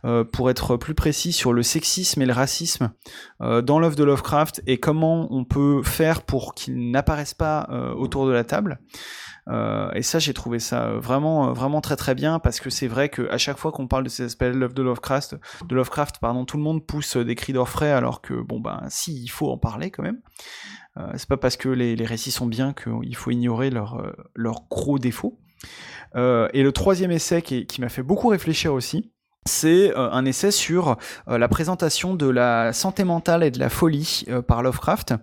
euh, 0.03 0.25
pour 0.25 0.49
être 0.49 0.75
plus 0.75 0.95
précis 0.95 1.31
sur 1.31 1.53
le 1.53 1.63
sexisme 1.63 2.21
et 2.21 2.25
le 2.25 2.33
racisme 2.33 2.91
euh, 3.39 3.61
dans 3.61 3.79
l'œuvre 3.79 3.95
de 3.95 4.03
Lovecraft 4.03 4.61
et 4.67 4.81
comment 4.81 5.33
on 5.33 5.45
peut 5.45 5.81
faire 5.81 6.23
pour 6.23 6.55
qu'ils 6.55 6.91
n'apparaissent 6.91 7.33
pas 7.33 7.69
autour 7.95 8.27
de 8.27 8.31
la 8.31 8.43
table. 8.43 8.79
Et 9.49 10.01
ça, 10.01 10.19
j'ai 10.19 10.33
trouvé 10.33 10.59
ça 10.59 10.93
vraiment, 10.93 11.53
vraiment 11.53 11.81
très 11.81 11.95
très 11.95 12.15
bien 12.15 12.39
parce 12.39 12.59
que 12.59 12.69
c'est 12.69 12.87
vrai 12.87 13.09
qu'à 13.09 13.37
chaque 13.37 13.57
fois 13.57 13.71
qu'on 13.71 13.87
parle 13.87 14.03
de 14.03 14.09
ces 14.09 14.23
aspects 14.23 14.43
de 14.43 14.81
Lovecraft, 14.81 15.35
de 15.67 15.75
Lovecraft, 15.75 16.17
pardon, 16.19 16.45
tout 16.45 16.57
le 16.57 16.63
monde 16.63 16.85
pousse 16.85 17.17
des 17.17 17.35
cris 17.35 17.53
d'orfraie 17.53 17.91
alors 17.91 18.21
que 18.21 18.33
bon 18.33 18.59
ben 18.59 18.81
si, 18.89 19.21
il 19.21 19.29
faut 19.29 19.49
en 19.49 19.57
parler 19.57 19.89
quand 19.91 20.03
même. 20.03 20.19
Euh, 20.97 21.11
c'est 21.15 21.27
pas 21.27 21.37
parce 21.37 21.57
que 21.57 21.69
les, 21.69 21.95
récits 22.05 22.31
sont 22.31 22.45
bien 22.45 22.73
qu'il 22.73 23.15
faut 23.15 23.31
ignorer 23.31 23.69
leurs 23.69 24.13
leurs 24.35 24.63
gros 24.69 24.99
défauts. 24.99 25.39
Euh, 26.15 26.47
et 26.53 26.63
le 26.63 26.71
troisième 26.71 27.11
essai 27.11 27.41
qui, 27.41 27.67
m'a 27.79 27.89
fait 27.89 28.03
beaucoup 28.03 28.27
réfléchir 28.27 28.73
aussi, 28.73 29.11
c'est 29.45 29.91
euh, 29.97 30.09
un 30.11 30.23
essai 30.23 30.51
sur 30.51 30.95
euh, 31.27 31.37
la 31.37 31.49
présentation 31.49 32.15
de 32.15 32.27
la 32.29 32.71
santé 32.71 33.03
mentale 33.03 33.43
et 33.43 33.51
de 33.51 33.59
la 33.59 33.67
folie 33.67 34.25
par 34.47 34.63
Lovecraft, 34.63 35.15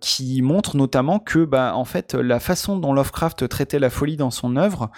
qui 0.00 0.42
montre 0.42 0.76
notamment 0.76 1.18
que, 1.18 1.44
bah, 1.44 1.72
en 1.74 1.84
fait, 1.84 2.14
la 2.14 2.38
façon 2.38 2.76
dont 2.76 2.92
Lovecraft 2.92 3.48
traitait 3.48 3.80
la 3.80 3.90
folie 3.90 4.16
dans 4.16 4.30
son 4.30 4.56
œuvre 4.56 4.90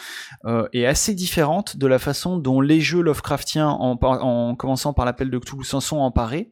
est 0.72 0.84
assez 0.84 1.14
différente 1.14 1.78
de 1.78 1.86
la 1.86 1.98
façon 1.98 2.36
dont 2.36 2.60
les 2.60 2.80
jeux 2.80 3.00
Lovecraftiens, 3.00 3.68
en, 3.68 3.98
en 4.02 4.54
commençant 4.56 4.92
par 4.92 5.06
l'appel 5.06 5.30
de 5.30 5.38
Cthulhu, 5.38 5.64
s'en 5.64 5.80
sont 5.80 5.98
emparés, 5.98 6.50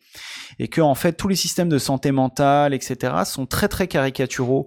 et 0.58 0.68
que, 0.68 0.80
en 0.80 0.94
fait, 0.94 1.12
tous 1.12 1.28
les 1.28 1.36
systèmes 1.36 1.68
de 1.68 1.78
santé 1.78 2.10
mentale, 2.10 2.72
etc., 2.72 3.12
sont 3.26 3.44
très 3.44 3.68
très 3.68 3.86
caricaturaux 3.86 4.66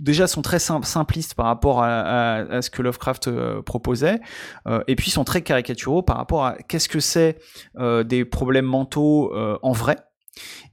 déjà 0.00 0.26
sont 0.26 0.42
très 0.42 0.58
sim- 0.58 0.82
simplistes 0.82 1.34
par 1.34 1.46
rapport 1.46 1.82
à, 1.82 2.62
ce 2.62 2.70
que 2.70 2.82
Lovecraft 2.82 3.28
euh, 3.28 3.62
proposait, 3.62 4.20
euh, 4.66 4.82
et 4.86 4.96
puis 4.96 5.10
sont 5.10 5.24
très 5.24 5.42
caricaturaux 5.42 6.02
par 6.02 6.16
rapport 6.16 6.44
à 6.44 6.56
qu'est-ce 6.56 6.88
que 6.88 7.00
c'est 7.00 7.38
euh, 7.78 8.02
des 8.02 8.24
problèmes 8.24 8.66
mentaux 8.66 9.32
en 9.34 9.72
vrai. 9.72 9.96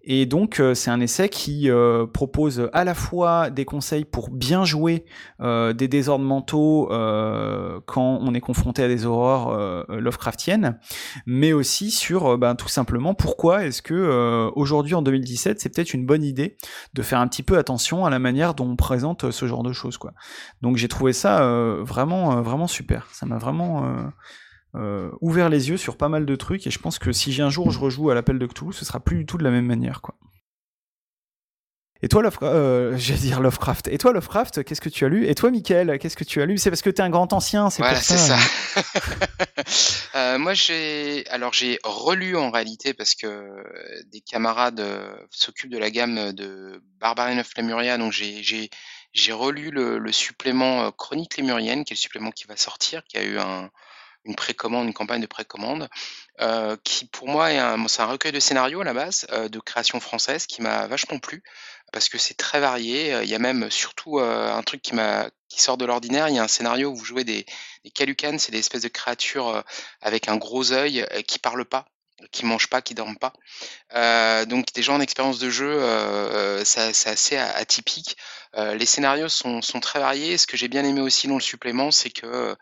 Et 0.04 0.26
donc 0.26 0.60
euh, 0.60 0.74
c'est 0.74 0.90
un 0.90 1.00
essai 1.00 1.30
qui 1.30 1.70
euh, 1.70 2.08
propose 2.08 2.70
à 2.74 2.84
la 2.84 2.96
fois 2.96 3.50
des 3.50 3.66
conseils 3.66 4.06
pour 4.06 4.30
bien 4.30 4.66
jouer 4.66 5.06
euh, 5.42 5.74
des 5.74 5.88
désordres 5.88 6.26
mentaux 6.26 6.88
quand 7.86 8.20
on 8.22 8.34
est 8.34 8.42
confronté 8.42 8.84
à 8.84 8.88
des 8.88 9.06
horreurs 9.06 9.86
Lovecraftiennes, 9.90 10.80
mais 11.26 11.54
aussi 11.54 11.92
sur 11.92 12.38
ben, 12.38 12.56
tout 12.56 12.68
simplement 12.68 13.14
pourquoi 13.14 13.66
est-ce 13.66 13.82
que 13.82 14.50
aujourd'hui 14.56 14.96
en 14.96 15.02
2017 15.02 15.60
c'est 15.60 15.70
peut-être 15.70 15.94
une 15.94 16.06
bonne 16.06 16.24
idée 16.24 16.58
de 16.94 17.02
faire 17.02 17.20
un 17.20 17.28
petit 17.28 17.44
peu 17.44 17.58
attention 17.58 18.06
à 18.06 18.10
la 18.10 18.20
manière 18.20 18.54
dont 18.54 18.68
on 18.68 18.76
présente 18.76 19.32
ce 19.32 19.46
genre 19.46 19.64
de 19.64 19.74
choses. 19.74 19.98
Donc 20.62 20.78
j'ai 20.78 20.88
trouvé 20.88 21.14
ça 21.14 21.42
vraiment 21.82 22.42
vraiment 22.42 22.68
super. 22.68 23.08
Ça 23.12 23.26
m'a 23.26 23.38
vraiment 23.38 24.12
euh, 24.76 25.12
ouvert 25.20 25.50
les 25.50 25.70
yeux 25.70 25.78
sur 25.78 25.98
pas 25.98 26.08
mal 26.10 26.26
de 26.26 26.36
trucs 26.36 26.66
et 26.66 26.72
je 26.72 26.80
pense 26.80 26.98
que 26.98 27.12
si 27.12 27.34
j'ai 27.34 27.44
un 27.44 27.50
jour 27.50 27.72
je 27.72 27.80
rejoue 27.80 28.10
à 28.10 28.16
l'appel 28.16 28.40
de 28.40 28.46
Cthulhu, 28.46 28.72
ce 28.74 28.86
sera 28.86 29.00
plus 29.00 29.18
du 29.18 29.26
tout 29.26 29.38
de 29.38 29.44
la 29.44 29.52
même 29.52 29.66
manière 29.66 30.02
quoi. 30.02 30.16
Et 32.04 32.08
toi, 32.08 32.24
Lovecraft, 32.24 32.56
euh, 32.56 32.94
j'allais 32.98 33.20
dire 33.20 33.42
Lovecraft. 33.42 33.88
Et 33.90 33.98
toi, 34.00 34.12
Lovecraft, 34.12 34.64
qu'est-ce 34.64 34.82
que 34.82 34.90
tu 34.90 35.06
as 35.06 35.10
lu? 35.10 35.28
Et 35.28 35.36
toi, 35.36 35.52
Michael, 35.52 36.00
qu'est-ce 36.00 36.18
que 36.18 36.24
tu 36.24 36.42
as 36.42 36.48
lu? 36.48 36.58
C'est 36.58 36.72
parce 36.72 36.82
que 36.82 36.90
t'es 36.90 37.04
un 37.04 37.12
grand 37.12 37.32
ancien, 37.32 37.70
c'est 37.70 37.84
Voilà, 37.84 38.02
c'est 38.02 38.18
ça. 38.18 38.38
ça. 38.38 38.82
Euh, 40.14 40.38
moi, 40.38 40.54
j'ai 40.54 41.26
alors 41.30 41.54
j'ai 41.54 41.80
relu 41.84 42.36
en 42.36 42.52
réalité 42.52 42.94
parce 42.94 43.16
que 43.16 43.64
des 44.12 44.20
camarades 44.20 44.86
s'occupent 45.30 45.72
de 45.72 45.78
la 45.78 45.90
gamme 45.90 46.34
de 46.34 46.84
Barbarian 47.00 47.40
of 47.40 47.50
Lemuria, 47.56 47.98
donc 47.98 48.12
j'ai 48.12 48.42
j'ai 49.14 49.32
relu 49.32 49.72
le, 49.72 50.00
le 50.00 50.12
supplément 50.12 50.92
Chronique 50.92 51.38
lémurienne, 51.38 51.86
qui 51.86 51.94
est 51.94 51.96
le 51.96 52.00
supplément 52.02 52.32
qui 52.32 52.46
va 52.46 52.58
sortir, 52.58 53.04
qui 53.06 53.18
a 53.18 53.24
eu 53.24 53.40
un, 53.40 53.70
une 54.26 54.36
précommande, 54.36 54.88
une 54.88 54.94
campagne 54.94 55.22
de 55.22 55.28
précommande, 55.28 55.90
euh, 56.40 56.78
qui 56.84 57.06
pour 57.06 57.28
moi 57.28 57.52
est 57.52 57.58
un, 57.58 57.88
c'est 57.88 58.02
un 58.02 58.06
recueil 58.06 58.32
de 58.32 58.40
scénarios 58.40 58.82
à 58.82 58.84
la 58.84 58.94
base, 58.94 59.26
euh, 59.32 59.50
de 59.50 59.60
création 59.60 60.00
française, 60.00 60.46
qui 60.46 60.62
m'a 60.62 60.88
vachement 60.88 61.20
plu 61.20 61.44
parce 61.92 62.08
que 62.08 62.18
c'est 62.18 62.36
très 62.36 62.60
varié. 62.60 63.14
Euh, 63.14 63.24
Il 63.24 63.30
y 63.30 63.36
a 63.36 63.40
même 63.40 63.70
surtout 63.70 64.20
un 64.20 64.62
truc 64.64 64.82
qui 64.82 64.94
qui 65.50 65.62
sort 65.62 65.78
de 65.78 65.86
l'ordinaire. 65.86 66.30
Il 66.30 66.36
y 66.36 66.40
a 66.40 66.44
un 66.44 66.48
scénario 66.48 66.90
où 66.90 66.96
vous 66.96 67.06
jouez 67.06 67.24
des, 67.24 67.46
des 67.84 68.16
c'est 68.40 68.52
des 68.52 68.60
espèces 68.60 68.84
de 68.84 68.88
créatures 68.88 69.64
avec 70.02 70.28
un 70.30 70.38
gros 70.38 70.72
œil 70.72 71.06
qui 71.28 71.40
parlent 71.40 71.66
pas, 71.66 71.86
qui 72.32 72.46
mangent 72.46 72.70
pas, 72.70 72.82
qui 72.82 72.94
dorment 72.94 73.18
pas. 73.18 73.34
Euh, 73.96 74.46
donc 74.46 74.68
gens 74.78 74.96
en 74.96 75.02
expérience 75.02 75.40
de 75.40 75.50
jeu, 75.50 75.82
c'est 76.64 77.08
assez 77.08 77.38
atypique. 77.38 78.18
Euh, 78.56 78.76
les 78.76 78.86
scénarios 78.86 79.30
sont, 79.30 79.62
sont 79.62 79.80
très 79.80 80.00
variés. 80.00 80.38
Ce 80.38 80.46
que 80.46 80.58
j'ai 80.58 80.68
bien 80.68 80.84
aimé 80.84 81.02
aussi 81.02 81.28
dans 81.28 81.36
le 81.36 81.42
supplément, 81.42 81.92
c'est 81.92 82.10
que 82.10 82.56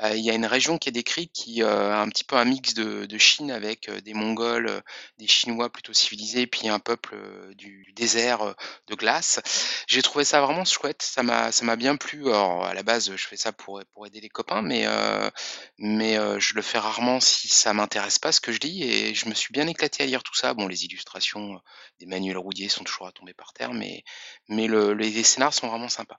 euh, 0.00 0.16
il 0.16 0.24
y 0.24 0.30
a 0.30 0.34
une 0.34 0.46
région 0.46 0.78
qui 0.78 0.88
est 0.88 0.92
décrite 0.92 1.32
qui 1.32 1.62
euh, 1.62 1.92
a 1.92 2.00
un 2.00 2.08
petit 2.08 2.24
peu 2.24 2.36
un 2.36 2.44
mix 2.44 2.74
de, 2.74 3.04
de 3.06 3.18
Chine 3.18 3.50
avec 3.50 3.88
euh, 3.88 4.00
des 4.00 4.14
Mongols, 4.14 4.68
euh, 4.68 4.80
des 5.18 5.26
Chinois 5.26 5.70
plutôt 5.70 5.92
civilisés, 5.92 6.46
puis 6.46 6.68
un 6.68 6.78
peuple 6.78 7.14
euh, 7.14 7.54
du 7.54 7.92
désert 7.94 8.42
euh, 8.42 8.54
de 8.88 8.94
glace. 8.94 9.40
J'ai 9.86 10.02
trouvé 10.02 10.24
ça 10.24 10.40
vraiment 10.40 10.64
chouette. 10.64 11.02
Ça 11.02 11.22
m'a 11.22 11.76
bien 11.76 11.96
plu. 11.96 12.28
Alors 12.28 12.64
à 12.64 12.74
la 12.74 12.82
base, 12.82 13.14
je 13.14 13.26
fais 13.26 13.36
ça 13.36 13.52
pour 13.52 13.80
pour 13.92 14.06
aider 14.06 14.20
les 14.20 14.28
copains, 14.28 14.62
mais 14.62 14.86
euh, 14.86 15.30
mais 15.78 16.16
euh, 16.16 16.40
je 16.40 16.54
le 16.54 16.62
fais 16.62 16.78
rarement 16.78 17.20
si 17.20 17.48
ça 17.48 17.72
m'intéresse 17.74 18.18
pas 18.18 18.32
ce 18.32 18.40
que 18.40 18.52
je 18.52 18.60
lis 18.60 18.82
et 18.82 19.14
je 19.14 19.28
me 19.28 19.34
suis 19.34 19.52
bien 19.52 19.66
éclaté 19.66 20.02
à 20.02 20.06
lire 20.06 20.22
tout 20.22 20.34
ça. 20.34 20.54
Bon, 20.54 20.66
les 20.66 20.84
illustrations 20.84 21.54
euh, 21.54 21.58
d'Emmanuel 22.00 22.38
Roudier 22.38 22.68
sont 22.68 22.84
toujours 22.84 23.06
à 23.06 23.12
tomber 23.12 23.34
par 23.34 23.52
terre, 23.52 23.72
mais 23.72 24.04
mais 24.48 24.66
le, 24.66 24.94
les 24.94 25.18
sont 25.50 25.68
vraiment 25.68 25.88
sympas. 25.88 26.16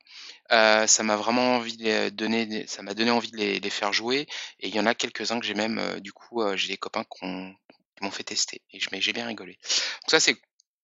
Euh, 0.52 0.88
ça 0.88 1.04
m'a 1.04 1.16
vraiment 1.16 1.56
envie 1.58 1.78
de 1.78 1.84
les 1.84 2.12
des- 2.46 2.68
ça 2.68 2.82
m'a 2.84 2.94
donné 2.94 3.12
envie 3.12 3.32
de 3.32 3.38
les, 3.38 3.70
faire 3.70 3.94
jouer 3.94 4.28
et 4.60 4.68
il 4.68 4.76
y 4.76 4.80
en 4.80 4.86
a 4.86 4.96
quelques-uns 4.96 5.40
que 5.40 5.46
j'ai 5.46 5.54
même 5.56 5.80
euh, 5.80 6.00
du 6.00 6.14
coup 6.14 6.42
euh, 6.42 6.56
j'ai 6.58 6.68
des 6.70 6.78
copains 6.78 7.04
qui 7.04 7.26
ont- 7.26 7.54
qui 7.98 8.04
m'ont 8.04 8.12
fait 8.12 8.24
tester 8.24 8.62
et 8.72 8.80
j'ai 8.80 9.14
bien 9.14 9.28
rigolé. 9.28 9.54
Donc 9.64 10.10
ça 10.12 10.20
c'est 10.20 10.38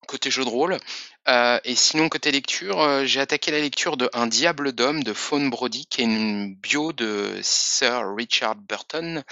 côté 0.08 0.32
jeu 0.32 0.44
de 0.44 0.50
rôle. 0.50 0.78
Euh, 1.28 1.60
et 1.64 1.76
sinon, 1.76 2.10
côté 2.10 2.32
lecture, 2.32 2.82
euh, 2.82 3.06
j'ai 3.06 3.20
attaqué 3.20 3.52
la 3.52 3.60
lecture 3.60 3.98
de 3.98 4.10
Un 4.14 4.28
diable 4.28 4.74
d'homme 4.74 5.04
de 5.04 5.14
Fawn 5.14 5.50
Brody, 5.50 5.86
qui 5.88 6.02
est 6.02 6.06
une 6.06 6.56
bio 6.56 6.94
de 6.94 7.40
Sir 7.44 8.14
Richard 8.16 8.56
Burton, 8.56 9.24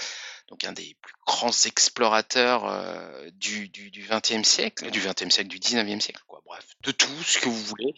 donc 0.50 0.64
un 0.64 0.72
des 0.72 0.96
plus 1.02 1.14
grands 1.26 1.52
explorateurs 1.66 2.66
euh, 2.66 3.30
du, 3.34 3.70
du, 3.70 3.92
du 3.92 4.04
20e 4.04 4.44
siècle, 4.44 4.90
du 4.90 5.00
20e 5.00 5.30
siècle, 5.30 5.50
du 5.50 5.60
19e 5.60 6.00
siècle, 6.00 6.22
quoi. 6.28 6.42
Bref, 6.46 6.66
de 6.84 6.92
tout 6.92 7.24
ce 7.24 7.38
que 7.38 7.48
vous 7.48 7.64
voulez. 7.64 7.94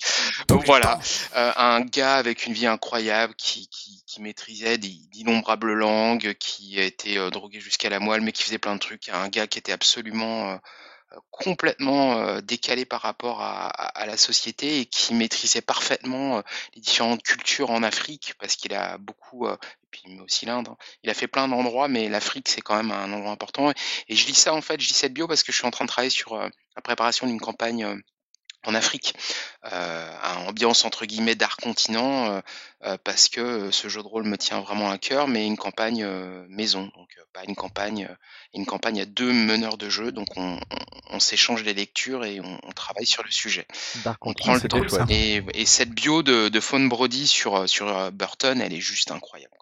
Donc 0.50 0.66
voilà, 0.66 1.00
euh, 1.38 1.54
un 1.56 1.80
gars 1.80 2.16
avec 2.16 2.46
une 2.46 2.52
vie 2.52 2.68
incroyable 2.68 3.34
qui, 3.36 3.70
qui, 3.70 4.04
qui 4.06 4.22
maîtrisait 4.22 4.78
d'innombrables 4.78 5.74
langues, 5.74 6.34
qui 6.38 6.78
était 6.78 7.18
euh, 7.18 7.30
drogué 7.30 7.62
jusqu'à 7.62 7.90
la 7.90 8.02
moelle, 8.02 8.20
mais 8.20 8.34
qui 8.34 8.44
faisait 8.44 8.58
plein 8.58 8.76
de 8.76 8.82
trucs. 8.82 9.08
Un 9.08 9.30
gars 9.30 9.48
qui 9.48 9.58
était 9.58 9.72
absolument 9.72 10.52
euh, 10.52 10.58
complètement 11.30 12.18
euh, 12.18 12.42
décalé 12.42 12.86
par 12.86 13.02
rapport 13.02 13.42
à, 13.42 13.68
à- 13.68 14.02
à 14.02 14.06
la 14.06 14.18
société 14.18 14.80
et 14.80 14.86
qui 14.86 15.14
maîtrisait 15.14 15.62
parfaitement 15.62 16.38
euh, 16.38 16.42
les 16.76 16.82
différentes 16.82 17.24
cultures 17.24 17.70
en 17.72 17.84
Afrique 17.84 18.34
parce 18.40 18.56
qu'il 18.56 18.74
a 18.74 18.98
beaucoup, 18.98 19.48
euh, 19.48 19.56
et 19.56 19.88
puis 19.92 20.04
mais 20.08 20.20
aussi 20.22 20.46
l'Inde, 20.46 20.68
hein. 20.70 20.78
il 21.04 21.10
a 21.10 21.14
fait 21.14 21.28
plein 21.28 21.48
d'endroits, 21.48 21.88
mais 21.88 22.10
l'Afrique 22.10 22.48
c'est 22.50 22.62
quand 22.62 22.76
même 22.76 22.92
un 22.92 23.12
endroit 23.14 23.32
important. 23.32 23.72
Et 24.08 24.16
je 24.16 24.26
lis 24.28 24.36
ça 24.36 24.54
en 24.54 24.62
fait, 24.62 24.80
je 24.80 24.88
lis 24.88 24.94
cette 24.94 25.14
bio 25.14 25.28
parce 25.28 25.44
que 25.44 25.52
je 25.52 25.58
suis 25.58 25.68
en 25.68 25.72
train 25.72 25.86
de 25.86 25.90
travailler 25.90 26.10
sur 26.10 26.34
euh, 26.34 26.48
la 26.76 26.82
préparation 26.82 27.28
d'une 27.28 27.40
campagne 27.42 27.84
euh, 27.86 27.96
en 28.66 28.76
Afrique. 28.76 29.16
Euh, 29.72 30.18
un 30.24 30.48
ambiance 30.48 30.86
entre 30.86 31.06
guillemets 31.06 31.36
d'art 31.36 31.58
continent 31.58 32.32
euh, 32.32 32.42
euh, 32.84 32.98
parce 33.04 33.30
que 33.30 33.72
ce 33.72 33.88
jeu 33.88 34.02
de 34.02 34.08
rôle 34.08 34.24
me 34.24 34.38
tient 34.38 34.60
vraiment 34.62 34.90
à 34.92 34.98
cœur, 34.98 35.28
mais 35.28 35.46
une 35.46 35.58
campagne 35.58 36.06
maison, 36.50 36.92
donc 36.96 37.10
pas 37.34 37.44
une 37.48 37.56
campagne, 37.56 38.10
une 38.54 38.66
campagne 38.66 39.02
à 39.02 39.06
deux 39.06 39.32
meneurs 39.32 39.78
de 39.78 39.90
jeu, 39.90 40.12
donc 40.12 40.28
on, 40.36 40.60
s'échange 41.20 41.64
des 41.64 41.74
lectures 41.74 42.26
et 42.26 42.40
on, 42.42 42.72
travaille 42.72 43.06
sur 43.06 43.24
le 43.24 43.32
sujet. 43.32 43.68
on 44.22 44.34
prend 44.34 44.56
le 44.56 44.62
temps 44.62 44.82
et, 45.10 45.44
et, 45.54 45.66
cette 45.66 45.92
bio 45.92 46.24
de, 46.24 46.50
de 46.50 46.60
Fawn 46.60 46.90
Brody 46.90 47.28
sur 47.28 47.70
sur 47.70 48.12
Burton, 48.12 48.60
elle 48.60 48.74
est 48.74 48.82
juste 48.82 49.12
incroyable. 49.12 49.56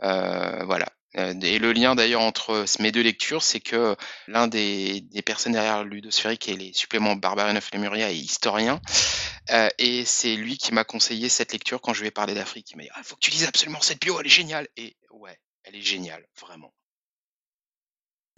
voilà, 0.00 0.86
et 1.14 1.58
le 1.58 1.72
lien 1.72 1.94
d'ailleurs 1.94 2.22
entre 2.22 2.64
mes 2.80 2.90
deux 2.90 3.02
lectures, 3.02 3.42
c'est 3.42 3.60
que 3.60 3.96
l'un 4.26 4.48
des, 4.48 5.04
personnes 5.24 5.52
derrière 5.52 5.84
Ludosphérique 5.84 6.48
et 6.48 6.56
les 6.56 6.72
suppléments 6.72 7.16
Barbarin 7.16 7.56
of 7.56 7.70
Lemuria 7.72 8.10
est 8.10 8.16
historien. 8.16 8.80
Euh, 9.50 9.68
et 9.78 10.04
c'est 10.04 10.36
lui 10.36 10.56
qui 10.56 10.72
m'a 10.72 10.84
conseillé 10.84 11.28
cette 11.28 11.52
lecture 11.52 11.80
quand 11.80 11.92
je 11.92 12.00
lui 12.00 12.08
ai 12.08 12.10
parlé 12.10 12.34
d'Afrique. 12.34 12.70
Il 12.72 12.78
m'a 12.78 12.82
dit 12.84 12.88
ah, 12.94 13.02
faut 13.04 13.14
que 13.14 13.20
tu 13.20 13.30
lises 13.30 13.46
absolument 13.46 13.80
cette 13.80 14.00
bio, 14.00 14.18
elle 14.18 14.26
est 14.26 14.30
géniale. 14.30 14.66
Et 14.76 14.96
ouais, 15.10 15.38
elle 15.64 15.76
est 15.76 15.82
géniale, 15.82 16.26
vraiment. 16.40 16.72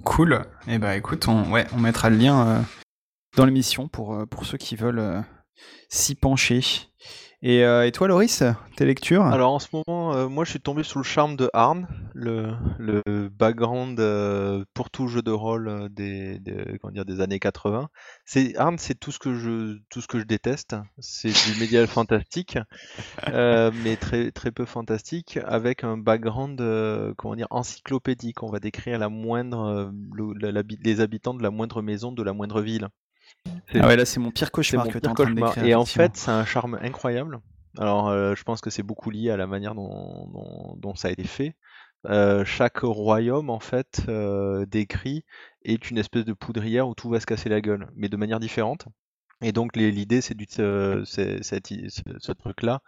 Cool. 0.04 0.44
Et 0.66 0.74
eh 0.74 0.78
ben 0.78 0.92
écoute, 0.92 1.26
on, 1.28 1.50
ouais, 1.50 1.66
on 1.72 1.78
mettra 1.78 2.10
le 2.10 2.16
lien 2.16 2.46
euh, 2.46 2.62
dans 3.36 3.46
l'émission 3.46 3.88
pour, 3.88 4.26
pour 4.28 4.44
ceux 4.44 4.58
qui 4.58 4.76
veulent 4.76 5.24
s'y 5.88 6.14
pencher. 6.14 6.60
Euh, 7.46 7.84
et, 7.84 7.92
toi, 7.92 8.08
Loris, 8.08 8.42
tes 8.74 8.84
lectures? 8.84 9.24
Alors 9.24 9.52
en 9.52 9.60
ce 9.60 9.68
moment, 9.72 10.14
euh, 10.14 10.28
moi 10.28 10.44
je 10.44 10.50
suis 10.50 10.60
tombé 10.60 10.82
sous 10.82 10.98
le 10.98 11.04
charme 11.04 11.36
de 11.36 11.48
Arn, 11.52 11.86
le, 12.12 12.56
background 13.28 14.00
euh, 14.00 14.64
pour 14.74 14.90
tout 14.90 15.06
jeu 15.06 15.22
de 15.22 15.30
rôle 15.30 15.88
des, 15.90 16.40
dire, 16.40 17.04
des 17.04 17.20
années 17.20 17.38
80. 17.38 17.88
C'est 18.24 18.56
Arn, 18.56 18.78
c'est 18.78 18.98
tout 18.98 19.12
ce 19.12 19.20
que 19.20 19.34
je 19.34 19.78
tout 19.90 20.00
ce 20.00 20.08
que 20.08 20.18
je 20.18 20.24
déteste. 20.24 20.74
C'est 20.98 21.28
du 21.28 21.60
médial 21.60 21.86
fantastique, 21.86 22.58
mais 23.28 23.96
très 23.96 24.32
très 24.32 24.50
peu 24.50 24.64
fantastique, 24.64 25.38
avec 25.44 25.84
un 25.84 25.96
background 25.96 26.60
comment 27.16 27.36
dire 27.36 27.48
encyclopédique. 27.50 28.42
On 28.42 28.50
va 28.50 28.58
décrire 28.58 28.98
la 28.98 29.08
moindre 29.08 29.92
les 30.82 31.00
habitants 31.00 31.34
de 31.34 31.42
la 31.44 31.50
moindre 31.50 31.80
maison, 31.80 32.10
de 32.10 32.22
la 32.24 32.32
moindre 32.32 32.60
ville. 32.60 32.88
Ah 33.74 33.86
ouais, 33.86 33.96
là 33.96 34.04
c'est 34.04 34.20
mon 34.20 34.30
pire 34.30 34.50
cauchemar 34.50 34.88
que 34.88 34.98
tu 34.98 35.08
en 35.08 35.64
Et 35.64 35.74
en 35.74 35.84
fait, 35.84 36.16
c'est 36.16 36.30
un 36.30 36.44
charme 36.44 36.78
incroyable. 36.82 37.40
Alors, 37.78 38.08
euh, 38.08 38.34
je 38.34 38.42
pense 38.42 38.60
que 38.60 38.70
c'est 38.70 38.82
beaucoup 38.82 39.10
lié 39.10 39.30
à 39.30 39.36
la 39.36 39.46
manière 39.46 39.74
dont, 39.74 40.94
ça 40.94 41.08
a 41.08 41.10
été 41.10 41.24
fait. 41.24 41.56
Euh, 42.06 42.44
chaque 42.44 42.78
royaume, 42.78 43.50
en 43.50 43.60
fait, 43.60 44.02
euh, 44.08 44.64
décrit 44.66 45.24
est 45.62 45.90
une 45.90 45.98
espèce 45.98 46.24
de 46.24 46.32
poudrière 46.32 46.88
où 46.88 46.94
tout 46.94 47.08
va 47.08 47.20
se 47.20 47.26
casser 47.26 47.48
la 47.48 47.60
gueule, 47.60 47.90
mais 47.96 48.08
de 48.08 48.16
manière 48.16 48.40
différente. 48.40 48.86
Et 49.42 49.52
donc, 49.52 49.76
l'idée, 49.76 50.20
c'est 50.20 50.34
ce, 50.48 51.02
ce 51.04 52.32
truc-là 52.32 52.80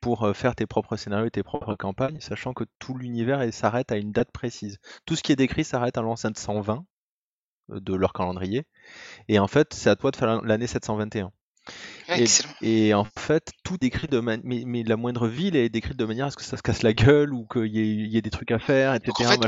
pour 0.00 0.34
faire 0.34 0.54
tes 0.54 0.66
propres 0.66 0.96
scénarios 0.96 1.26
et 1.26 1.30
tes 1.30 1.42
propres 1.42 1.74
campagnes, 1.74 2.20
sachant 2.20 2.54
que 2.54 2.64
tout 2.78 2.96
l'univers 2.96 3.52
s'arrête 3.52 3.92
à 3.92 3.96
une 3.96 4.12
date 4.12 4.30
précise. 4.30 4.78
Tout 5.04 5.16
ce 5.16 5.22
qui 5.22 5.32
est 5.32 5.36
décrit 5.36 5.64
s'arrête 5.64 5.98
à 5.98 6.02
l'an 6.02 6.16
720 6.16 6.86
de 7.70 7.94
leur 7.94 8.12
calendrier. 8.12 8.66
Et 9.28 9.38
en 9.38 9.48
fait, 9.48 9.74
c'est 9.74 9.90
à 9.90 9.96
toi 9.96 10.10
de 10.10 10.16
faire 10.16 10.42
l'année 10.42 10.66
721. 10.66 11.32
Et, 12.62 12.94
en 12.94 13.06
fait, 13.18 13.52
tout 13.62 13.76
décrit 13.76 14.08
de 14.08 14.20
manière. 14.20 14.42
Mais, 14.44 14.82
la 14.82 14.96
moindre 14.96 15.28
ville 15.28 15.56
est 15.56 15.68
décrite 15.68 15.96
de 15.96 16.04
manière 16.04 16.26
à 16.26 16.30
ce 16.30 16.36
que 16.36 16.42
ça 16.42 16.56
se 16.56 16.62
casse 16.62 16.82
la 16.82 16.92
gueule 16.92 17.32
ou 17.32 17.46
qu'il 17.46 17.66
y, 17.66 18.16
ait 18.16 18.22
des 18.22 18.30
trucs 18.30 18.50
à 18.50 18.58
faire, 18.58 18.94
etc. 18.94 19.12
en 19.18 19.30
fait, 19.30 19.38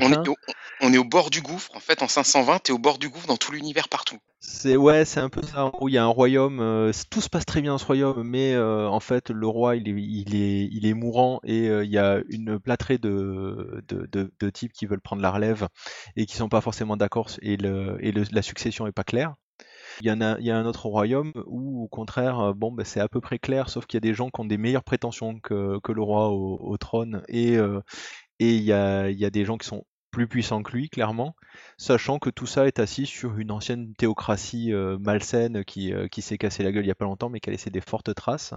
on 0.81 0.93
est, 0.93 0.99
au, 0.99 1.05
bord 1.05 1.31
du 1.31 1.43
gouffre. 1.43 1.71
En 1.75 1.81
fait, 1.81 2.03
en 2.03 2.09
520, 2.09 2.65
tu 2.65 2.73
es 2.73 2.75
au 2.75 2.79
bord 2.79 2.99
du 2.99 3.09
gouffre 3.09 3.27
dans 3.27 3.37
tout 3.37 3.53
l'univers 3.53 3.89
partout. 3.89 4.19
C'est 4.41 4.77
ouais, 4.77 5.05
c'est 5.05 5.21
un 5.21 5.29
peu 5.29 5.43
ça. 5.43 5.71
Où 5.81 5.89
il 5.89 5.95
y 5.95 5.99
a 5.99 6.05
un 6.05 6.09
royaume, 6.09 6.59
euh, 6.61 6.91
tout 7.11 7.21
se 7.21 7.29
passe 7.29 7.47
très 7.47 7.63
bien 7.63 7.73
dans 7.73 7.79
ce 7.79 7.87
royaume, 7.87 8.25
mais 8.25 8.55
euh, 8.55 8.89
en 8.89 8.99
fait, 8.99 9.31
le 9.31 9.47
roi, 9.47 9.77
il 9.77 9.89
est, 9.89 9.93
il 9.93 10.35
est, 10.35 10.69
il 10.73 10.85
est 10.85 10.95
mourant 10.95 11.41
et 11.45 11.69
euh, 11.69 11.85
il 11.85 11.91
y 11.93 11.99
a 11.99 12.21
une 12.29 12.59
plâtrée 12.59 12.99
de, 12.99 13.85
de, 13.89 14.33
de, 14.41 14.51
types 14.51 14.73
qui 14.73 14.87
veulent 14.87 15.01
prendre 15.01 15.23
la 15.23 15.31
relève 15.31 15.69
et 16.17 16.27
qui 16.27 16.37
sont 16.37 16.49
pas 16.49 16.61
forcément 16.61 16.97
d'accord 16.97 17.31
et, 17.41 17.57
le, 17.57 17.97
et 18.01 18.13
la 18.13 18.43
succession 18.43 18.89
est 18.89 18.93
pas 18.93 19.05
claire. 19.05 19.35
Il 20.05 20.07
y, 20.07 20.51
a, 20.51 20.57
un 20.57 20.67
autre 20.67 20.87
royaume 20.87 21.33
où, 21.47 21.85
au 21.85 21.87
contraire, 21.87 22.41
euh, 22.41 22.53
bon, 22.53 22.73
bah, 22.73 22.85
c'est 22.85 22.99
à 22.99 23.09
peu 23.09 23.21
près 23.21 23.39
clair, 23.39 23.69
sauf 23.71 23.87
qu'il 23.87 23.99
y 23.99 23.99
a 23.99 24.01
des 24.01 24.15
gens 24.15 24.31
qui 24.31 24.41
ont 24.41 24.45
des 24.45 24.59
meilleures 24.59 24.83
prétentions 24.83 25.39
que, 25.39 25.79
le 25.89 26.03
roi 26.03 26.29
au, 26.31 26.77
trône, 26.77 27.23
et, 27.29 27.57
euh, 27.57 27.81
il, 28.41 28.63
y 28.63 28.73
a, 28.73 29.13
des 29.13 29.45
gens 29.45 29.59
qui 29.59 29.69
sont 29.69 29.85
plus 30.11 30.27
puissants 30.27 30.65
que 30.65 30.73
lui, 30.73 30.89
clairement, 30.91 31.37
sachant 31.79 32.19
que 32.19 32.31
tout 32.31 32.47
ça 32.49 32.67
est 32.67 32.81
assis 32.81 33.07
sur 33.07 33.39
une 33.39 33.53
ancienne 33.53 33.95
théocratie 33.95 34.73
euh, 34.73 34.99
malsaine 34.99 35.65
qui, 35.65 35.93
qui 36.11 36.21
s'est 36.21 36.37
cassé 36.37 36.65
la 36.65 36.73
gueule 36.73 36.83
il 36.83 36.89
n'y 36.89 36.91
a 36.91 36.97
pas 36.97 37.05
longtemps, 37.05 37.31
mais 37.31 37.39
qui 37.39 37.51
a 37.51 37.53
laissé 37.53 37.71
des 37.71 37.81
fortes 37.81 38.13
traces, 38.13 38.55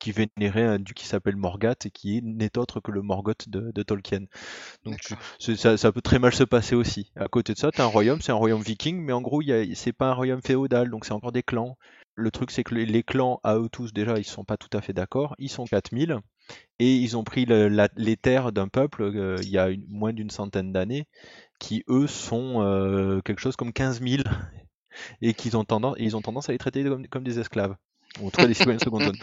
qui 0.00 0.12
vénérait 0.12 0.64
un 0.64 0.78
dieu 0.78 0.94
qui 0.94 1.06
s'appelle 1.06 1.36
Morgoth 1.36 1.86
et 1.86 1.90
qui 1.90 2.22
n'est 2.22 2.58
autre 2.58 2.80
que 2.80 2.90
le 2.90 3.02
Morgoth 3.02 3.48
de, 3.48 3.82
Tolkien. 3.82 4.24
Donc 4.84 4.98
ça, 5.38 5.92
peut 5.92 6.00
très 6.00 6.18
mal 6.18 6.32
se 6.32 6.44
passer 6.44 6.74
aussi. 6.74 7.12
À 7.14 7.28
côté 7.28 7.52
de 7.52 7.58
ça, 7.58 7.70
tu 7.70 7.80
as 7.80 7.84
un 7.84 7.88
royaume, 7.88 8.20
c'est 8.20 8.32
un 8.32 8.36
royaume 8.36 8.62
viking, 8.62 8.98
mais 9.00 9.12
en 9.12 9.20
gros, 9.20 9.42
c'est 9.74 9.92
pas 9.92 10.08
un 10.10 10.14
royaume 10.14 10.42
féodal, 10.42 10.90
donc 10.90 11.04
c'est 11.04 11.12
encore 11.12 11.32
des 11.32 11.42
clans. 11.42 11.76
Le 12.14 12.30
truc, 12.30 12.50
c'est 12.50 12.64
que 12.64 12.74
les, 12.74 13.02
clans, 13.02 13.40
à 13.44 13.56
eux 13.56 13.68
tous, 13.70 13.92
déjà, 13.92 14.18
ils 14.18 14.24
sont 14.24 14.44
pas 14.44 14.56
tout 14.56 14.76
à 14.76 14.80
fait 14.80 14.92
d'accord. 14.92 15.34
Ils 15.38 15.48
sont 15.48 15.64
4000 15.64 16.18
et 16.78 16.96
ils 16.96 17.16
ont 17.16 17.24
pris 17.24 17.46
les 17.46 18.16
terres 18.16 18.52
d'un 18.52 18.68
peuple 18.68 19.02
euh, 19.02 19.36
il 19.42 19.50
y 19.50 19.58
a 19.58 19.68
moins 19.88 20.12
d'une 20.12 20.30
centaine 20.30 20.72
d'années 20.72 21.06
qui, 21.58 21.84
eux, 21.88 22.06
sont 22.06 22.62
euh, 22.62 23.20
quelque 23.20 23.40
chose 23.40 23.56
comme 23.56 23.72
15 23.72 24.02
000 24.02 24.22
et 25.22 25.34
qu'ils 25.34 25.56
ont 25.56 25.64
tendance, 25.64 25.96
ils 25.98 26.16
ont 26.16 26.22
tendance 26.22 26.48
à 26.48 26.52
les 26.52 26.58
traiter 26.58 26.84
comme 27.10 27.24
des 27.24 27.38
esclaves. 27.38 27.76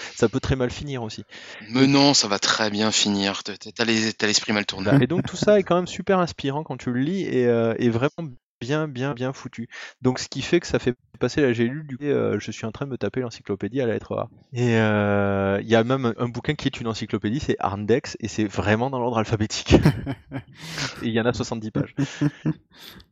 Ça 0.16 0.30
peut 0.30 0.40
très 0.40 0.56
mal 0.56 0.72
finir 0.72 1.04
aussi. 1.04 1.24
Mais 1.70 1.88
non, 1.88 2.14
ça 2.14 2.28
va 2.28 2.40
très 2.40 2.70
bien 2.70 2.92
finir. 2.92 3.44
T'as 3.44 3.86
l'esprit 3.86 4.54
mal 4.54 4.66
tourné. 4.66 4.92
Et 5.02 5.08
donc 5.08 5.26
tout 5.26 5.38
ça 5.38 5.60
est 5.60 5.64
quand 5.64 5.76
même 5.76 5.88
super 5.88 6.20
inspirant 6.20 6.64
quand 6.64 6.78
tu 6.78 6.92
le 6.92 7.00
lis 7.00 7.24
et, 7.24 7.48
euh, 7.48 7.74
vraiment 7.90 8.32
bien, 8.60 8.88
bien, 8.88 9.14
bien 9.14 9.34
foutu. 9.34 9.70
Donc 10.02 10.20
ce 10.20 10.28
qui 10.28 10.42
fait 10.42 10.60
que 10.60 10.68
ça 10.68 10.80
fait 10.80 10.96
passer 11.20 11.42
la 11.42 11.52
GLU 11.52 11.84
du 11.84 11.98
coup, 11.98 12.06
euh, 12.06 12.40
je 12.40 12.52
suis 12.52 12.66
en 12.66 12.72
train 12.72 12.86
de 12.86 12.92
me 12.92 12.98
taper 12.98 13.22
l'encyclopédie 13.22 13.82
à 13.82 13.86
la 13.86 13.94
lettre 13.94 14.16
A. 14.16 14.30
Et 14.54 14.78
euh, 14.78 15.60
il 15.62 15.68
y 15.68 15.76
a 15.76 15.84
même 15.84 16.14
un, 16.18 16.30
bouquin 16.30 16.56
qui 16.56 16.68
est 16.68 16.80
une 16.80 16.88
encyclopédie, 16.88 17.40
c'est 17.40 17.56
Arndex, 17.60 18.18
et 18.20 18.28
c'est 18.28 18.46
vraiment 18.46 18.90
dans 18.90 19.00
l'ordre 19.00 19.18
alphabétique. 19.18 19.74
et 21.04 21.08
il 21.08 21.12
y 21.12 21.22
en 21.22 21.26
a 21.26 21.34
70 21.34 21.72
pages. 21.72 21.96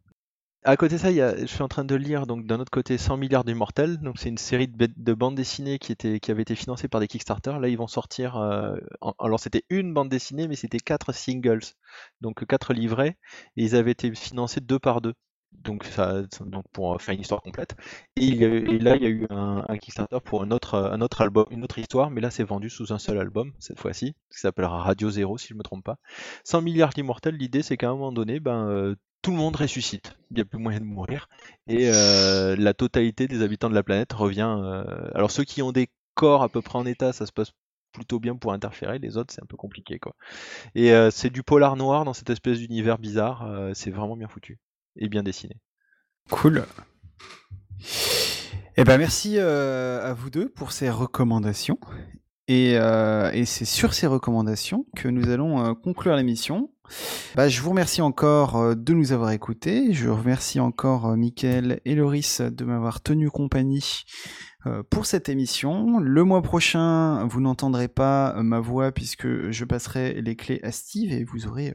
À 0.67 0.77
côté 0.77 0.95
de 0.95 0.99
ça, 0.99 1.11
je 1.11 1.45
suis 1.45 1.61
en 1.61 1.67
train 1.67 1.85
de 1.85 1.93
lire 1.93 2.25
donc 2.25 2.47
d'un 2.47 2.59
autre 2.59 2.71
côté 2.71 2.97
100 2.97 3.17
milliards 3.17 3.43
d'immortels. 3.43 3.99
Donc 3.99 4.17
c'est 4.17 4.29
une 4.29 4.39
série 4.39 4.67
de, 4.67 5.13
bandes 5.13 5.35
dessinées 5.35 5.77
qui, 5.77 5.91
était, 5.91 6.19
qui 6.19 6.31
avait 6.31 6.41
été 6.41 6.55
financée 6.55 6.87
par 6.87 6.99
des 6.99 7.07
Kickstarter. 7.07 7.59
Là, 7.61 7.67
ils 7.67 7.77
vont 7.77 7.85
sortir. 7.85 8.37
Euh, 8.37 8.75
alors 9.19 9.39
c'était 9.39 9.63
une 9.69 9.93
bande 9.93 10.09
dessinée, 10.09 10.47
mais 10.47 10.55
c'était 10.55 10.79
quatre 10.79 11.13
singles, 11.13 11.61
donc 12.19 12.47
quatre 12.47 12.73
livrets, 12.73 13.15
et 13.57 13.63
ils 13.63 13.75
avaient 13.75 13.91
été 13.91 14.13
financés 14.15 14.59
deux 14.59 14.79
par 14.79 15.01
deux. 15.01 15.13
Donc, 15.51 15.83
ça, 15.85 16.23
donc 16.41 16.65
pour 16.73 16.99
faire 16.99 17.13
une 17.13 17.21
histoire 17.21 17.43
complète. 17.43 17.75
Et, 18.17 18.33
là, 18.79 18.95
il 18.95 19.03
y 19.03 19.05
a 19.05 19.09
eu 19.09 19.27
un, 19.29 19.77
Kickstarter 19.77 20.17
pour 20.25 20.41
un 20.41 20.49
autre, 20.49 20.75
un 20.79 20.99
autre 20.99 21.21
album, 21.21 21.45
une 21.51 21.63
autre 21.63 21.77
histoire, 21.77 22.09
mais 22.09 22.21
là 22.21 22.31
c'est 22.31 22.43
vendu 22.43 22.71
sous 22.71 22.91
un 22.91 22.97
seul 22.97 23.19
album 23.19 23.53
cette 23.59 23.79
fois-ci, 23.79 24.15
qui 24.31 24.39
s'appellera 24.39 24.81
Radio 24.81 25.11
Zero 25.11 25.37
si 25.37 25.49
je 25.49 25.53
me 25.53 25.61
trompe 25.61 25.85
pas. 25.85 25.97
100 26.43 26.61
milliards 26.63 26.89
d'immortels, 26.89 27.35
l'idée 27.35 27.61
c'est 27.61 27.77
qu'à 27.77 27.89
un 27.89 27.93
moment 27.93 28.11
donné, 28.11 28.39
ben, 28.39 28.67
euh, 28.67 28.95
tout 29.25 29.31
le 29.31 29.37
monde 29.37 29.55
ressuscite. 29.55 30.15
Il 30.29 30.35
n'y 30.35 30.41
a 30.41 30.45
plus 30.45 30.59
moyen 30.59 30.79
de 30.79 30.85
mourir. 30.85 31.29
Et 31.65 31.89
euh, 31.91 32.55
la 32.59 32.75
totalité 32.75 33.27
des 33.27 33.41
habitants 33.41 33.71
de 33.71 33.73
la 33.73 33.81
planète 33.81 34.13
revient. 34.13 34.55
Euh, 34.59 34.83
alors 35.15 35.31
ceux 35.31 35.43
qui 35.43 35.63
ont 35.63 35.71
des 35.71 35.89
corps 36.13 36.43
à 36.43 36.49
peu 36.49 36.61
près 36.61 36.77
en 36.77 36.85
état, 36.85 37.11
ça 37.11 37.25
se 37.25 37.31
passe 37.31 37.51
plutôt 37.91 38.19
bien 38.19 38.35
pour 38.35 38.53
interférer. 38.53 38.99
Les 38.99 39.17
autres, 39.17 39.33
c'est 39.33 39.41
un 39.41 39.47
peu 39.47 39.57
compliqué. 39.57 39.99
Et 40.75 40.91
euh, 40.91 41.09
c'est 41.09 41.31
du 41.31 41.41
polar 41.41 41.75
noir 41.75 42.05
dans 42.05 42.13
cette 42.13 42.29
espèce 42.29 42.59
d'univers 42.59 42.99
bizarre. 42.99 43.49
c'est 43.73 43.89
vraiment 43.89 44.15
bien 44.15 44.27
foutu 44.27 44.59
et 44.95 45.09
bien 45.09 45.23
dessiné. 45.23 45.57
Cool. 46.29 46.63
Eh 48.77 48.83
ben 48.83 48.99
merci 48.99 49.39
à 49.39 50.13
vous 50.13 50.29
deux 50.29 50.49
pour 50.49 50.71
ces 50.71 50.91
recommandations. 50.91 51.79
Et, 52.47 52.73
et 52.73 53.45
c'est 53.45 53.65
sur 53.65 53.93
ces 53.93 54.07
recommandations 54.07 54.85
que 54.95 55.07
nous 55.07 55.29
allons 55.29 55.73
conclure 55.75 56.15
l'émission. 56.15 56.69
Bah, 57.35 57.49
je 57.49 57.61
vous 57.61 57.69
remercie 57.69 58.01
encore 58.01 58.57
euh, 58.57 58.75
de 58.75 58.93
nous 58.93 59.11
avoir 59.11 59.31
écoutés. 59.31 59.93
Je 59.93 60.09
remercie 60.09 60.59
encore 60.59 61.07
euh, 61.07 61.15
Mickaël 61.15 61.81
et 61.85 61.95
Loris 61.95 62.41
de 62.41 62.65
m'avoir 62.65 63.01
tenu 63.01 63.29
compagnie 63.29 64.03
euh, 64.65 64.83
pour 64.89 65.05
cette 65.05 65.29
émission. 65.29 65.99
Le 65.99 66.23
mois 66.23 66.41
prochain, 66.41 67.25
vous 67.25 67.41
n'entendrez 67.41 67.87
pas 67.87 68.41
ma 68.41 68.59
voix 68.59 68.91
puisque 68.91 69.51
je 69.51 69.65
passerai 69.65 70.21
les 70.21 70.35
clés 70.35 70.59
à 70.63 70.71
Steve 70.71 71.11
et 71.11 71.23
vous 71.23 71.47
aurez 71.47 71.73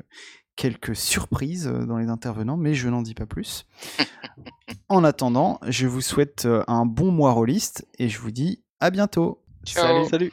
quelques 0.57 0.97
surprises 0.97 1.67
dans 1.67 1.97
les 1.97 2.09
intervenants, 2.09 2.59
mais 2.59 2.75
je 2.75 2.89
n'en 2.89 3.03
dis 3.03 3.15
pas 3.15 3.27
plus. 3.27 3.67
en 4.89 5.05
attendant, 5.05 5.59
je 5.67 5.87
vous 5.87 6.03
souhaite 6.03 6.47
un 6.67 6.85
bon 6.85 7.13
mois 7.13 7.33
rôliste 7.33 7.87
et 7.99 8.09
je 8.09 8.19
vous 8.19 8.31
dis 8.31 8.63
à 8.79 8.91
bientôt. 8.91 9.43
Salut. 9.65 10.07
Salut. 10.09 10.33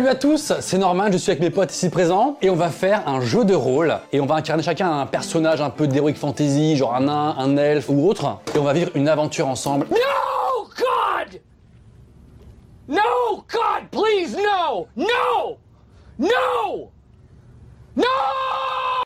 Salut 0.00 0.12
à 0.12 0.14
tous, 0.14 0.54
c'est 0.60 0.78
Norman, 0.78 1.12
je 1.12 1.18
suis 1.18 1.30
avec 1.30 1.42
mes 1.42 1.50
potes 1.50 1.74
ici 1.74 1.90
présents 1.90 2.38
et 2.40 2.48
on 2.48 2.56
va 2.56 2.70
faire 2.70 3.06
un 3.06 3.20
jeu 3.20 3.44
de 3.44 3.54
rôle 3.54 3.98
et 4.14 4.20
on 4.22 4.24
va 4.24 4.36
incarner 4.36 4.62
chacun 4.62 4.90
un 4.90 5.04
personnage 5.04 5.60
un 5.60 5.68
peu 5.68 5.86
d'heroic 5.86 6.14
fantasy, 6.14 6.74
genre 6.74 6.94
un 6.94 7.00
nain, 7.00 7.34
un 7.36 7.58
elfe 7.58 7.90
ou 7.90 8.08
autre 8.08 8.38
et 8.54 8.58
on 8.58 8.64
va 8.64 8.72
vivre 8.72 8.90
une 8.94 9.10
aventure 9.10 9.46
ensemble. 9.46 9.86
No 9.90 10.68
God! 10.74 11.38
No 12.88 13.44
God, 13.46 13.90
please 13.90 14.34
no! 14.34 14.86
No! 14.96 15.58
No! 16.18 16.90
No! 17.94 18.04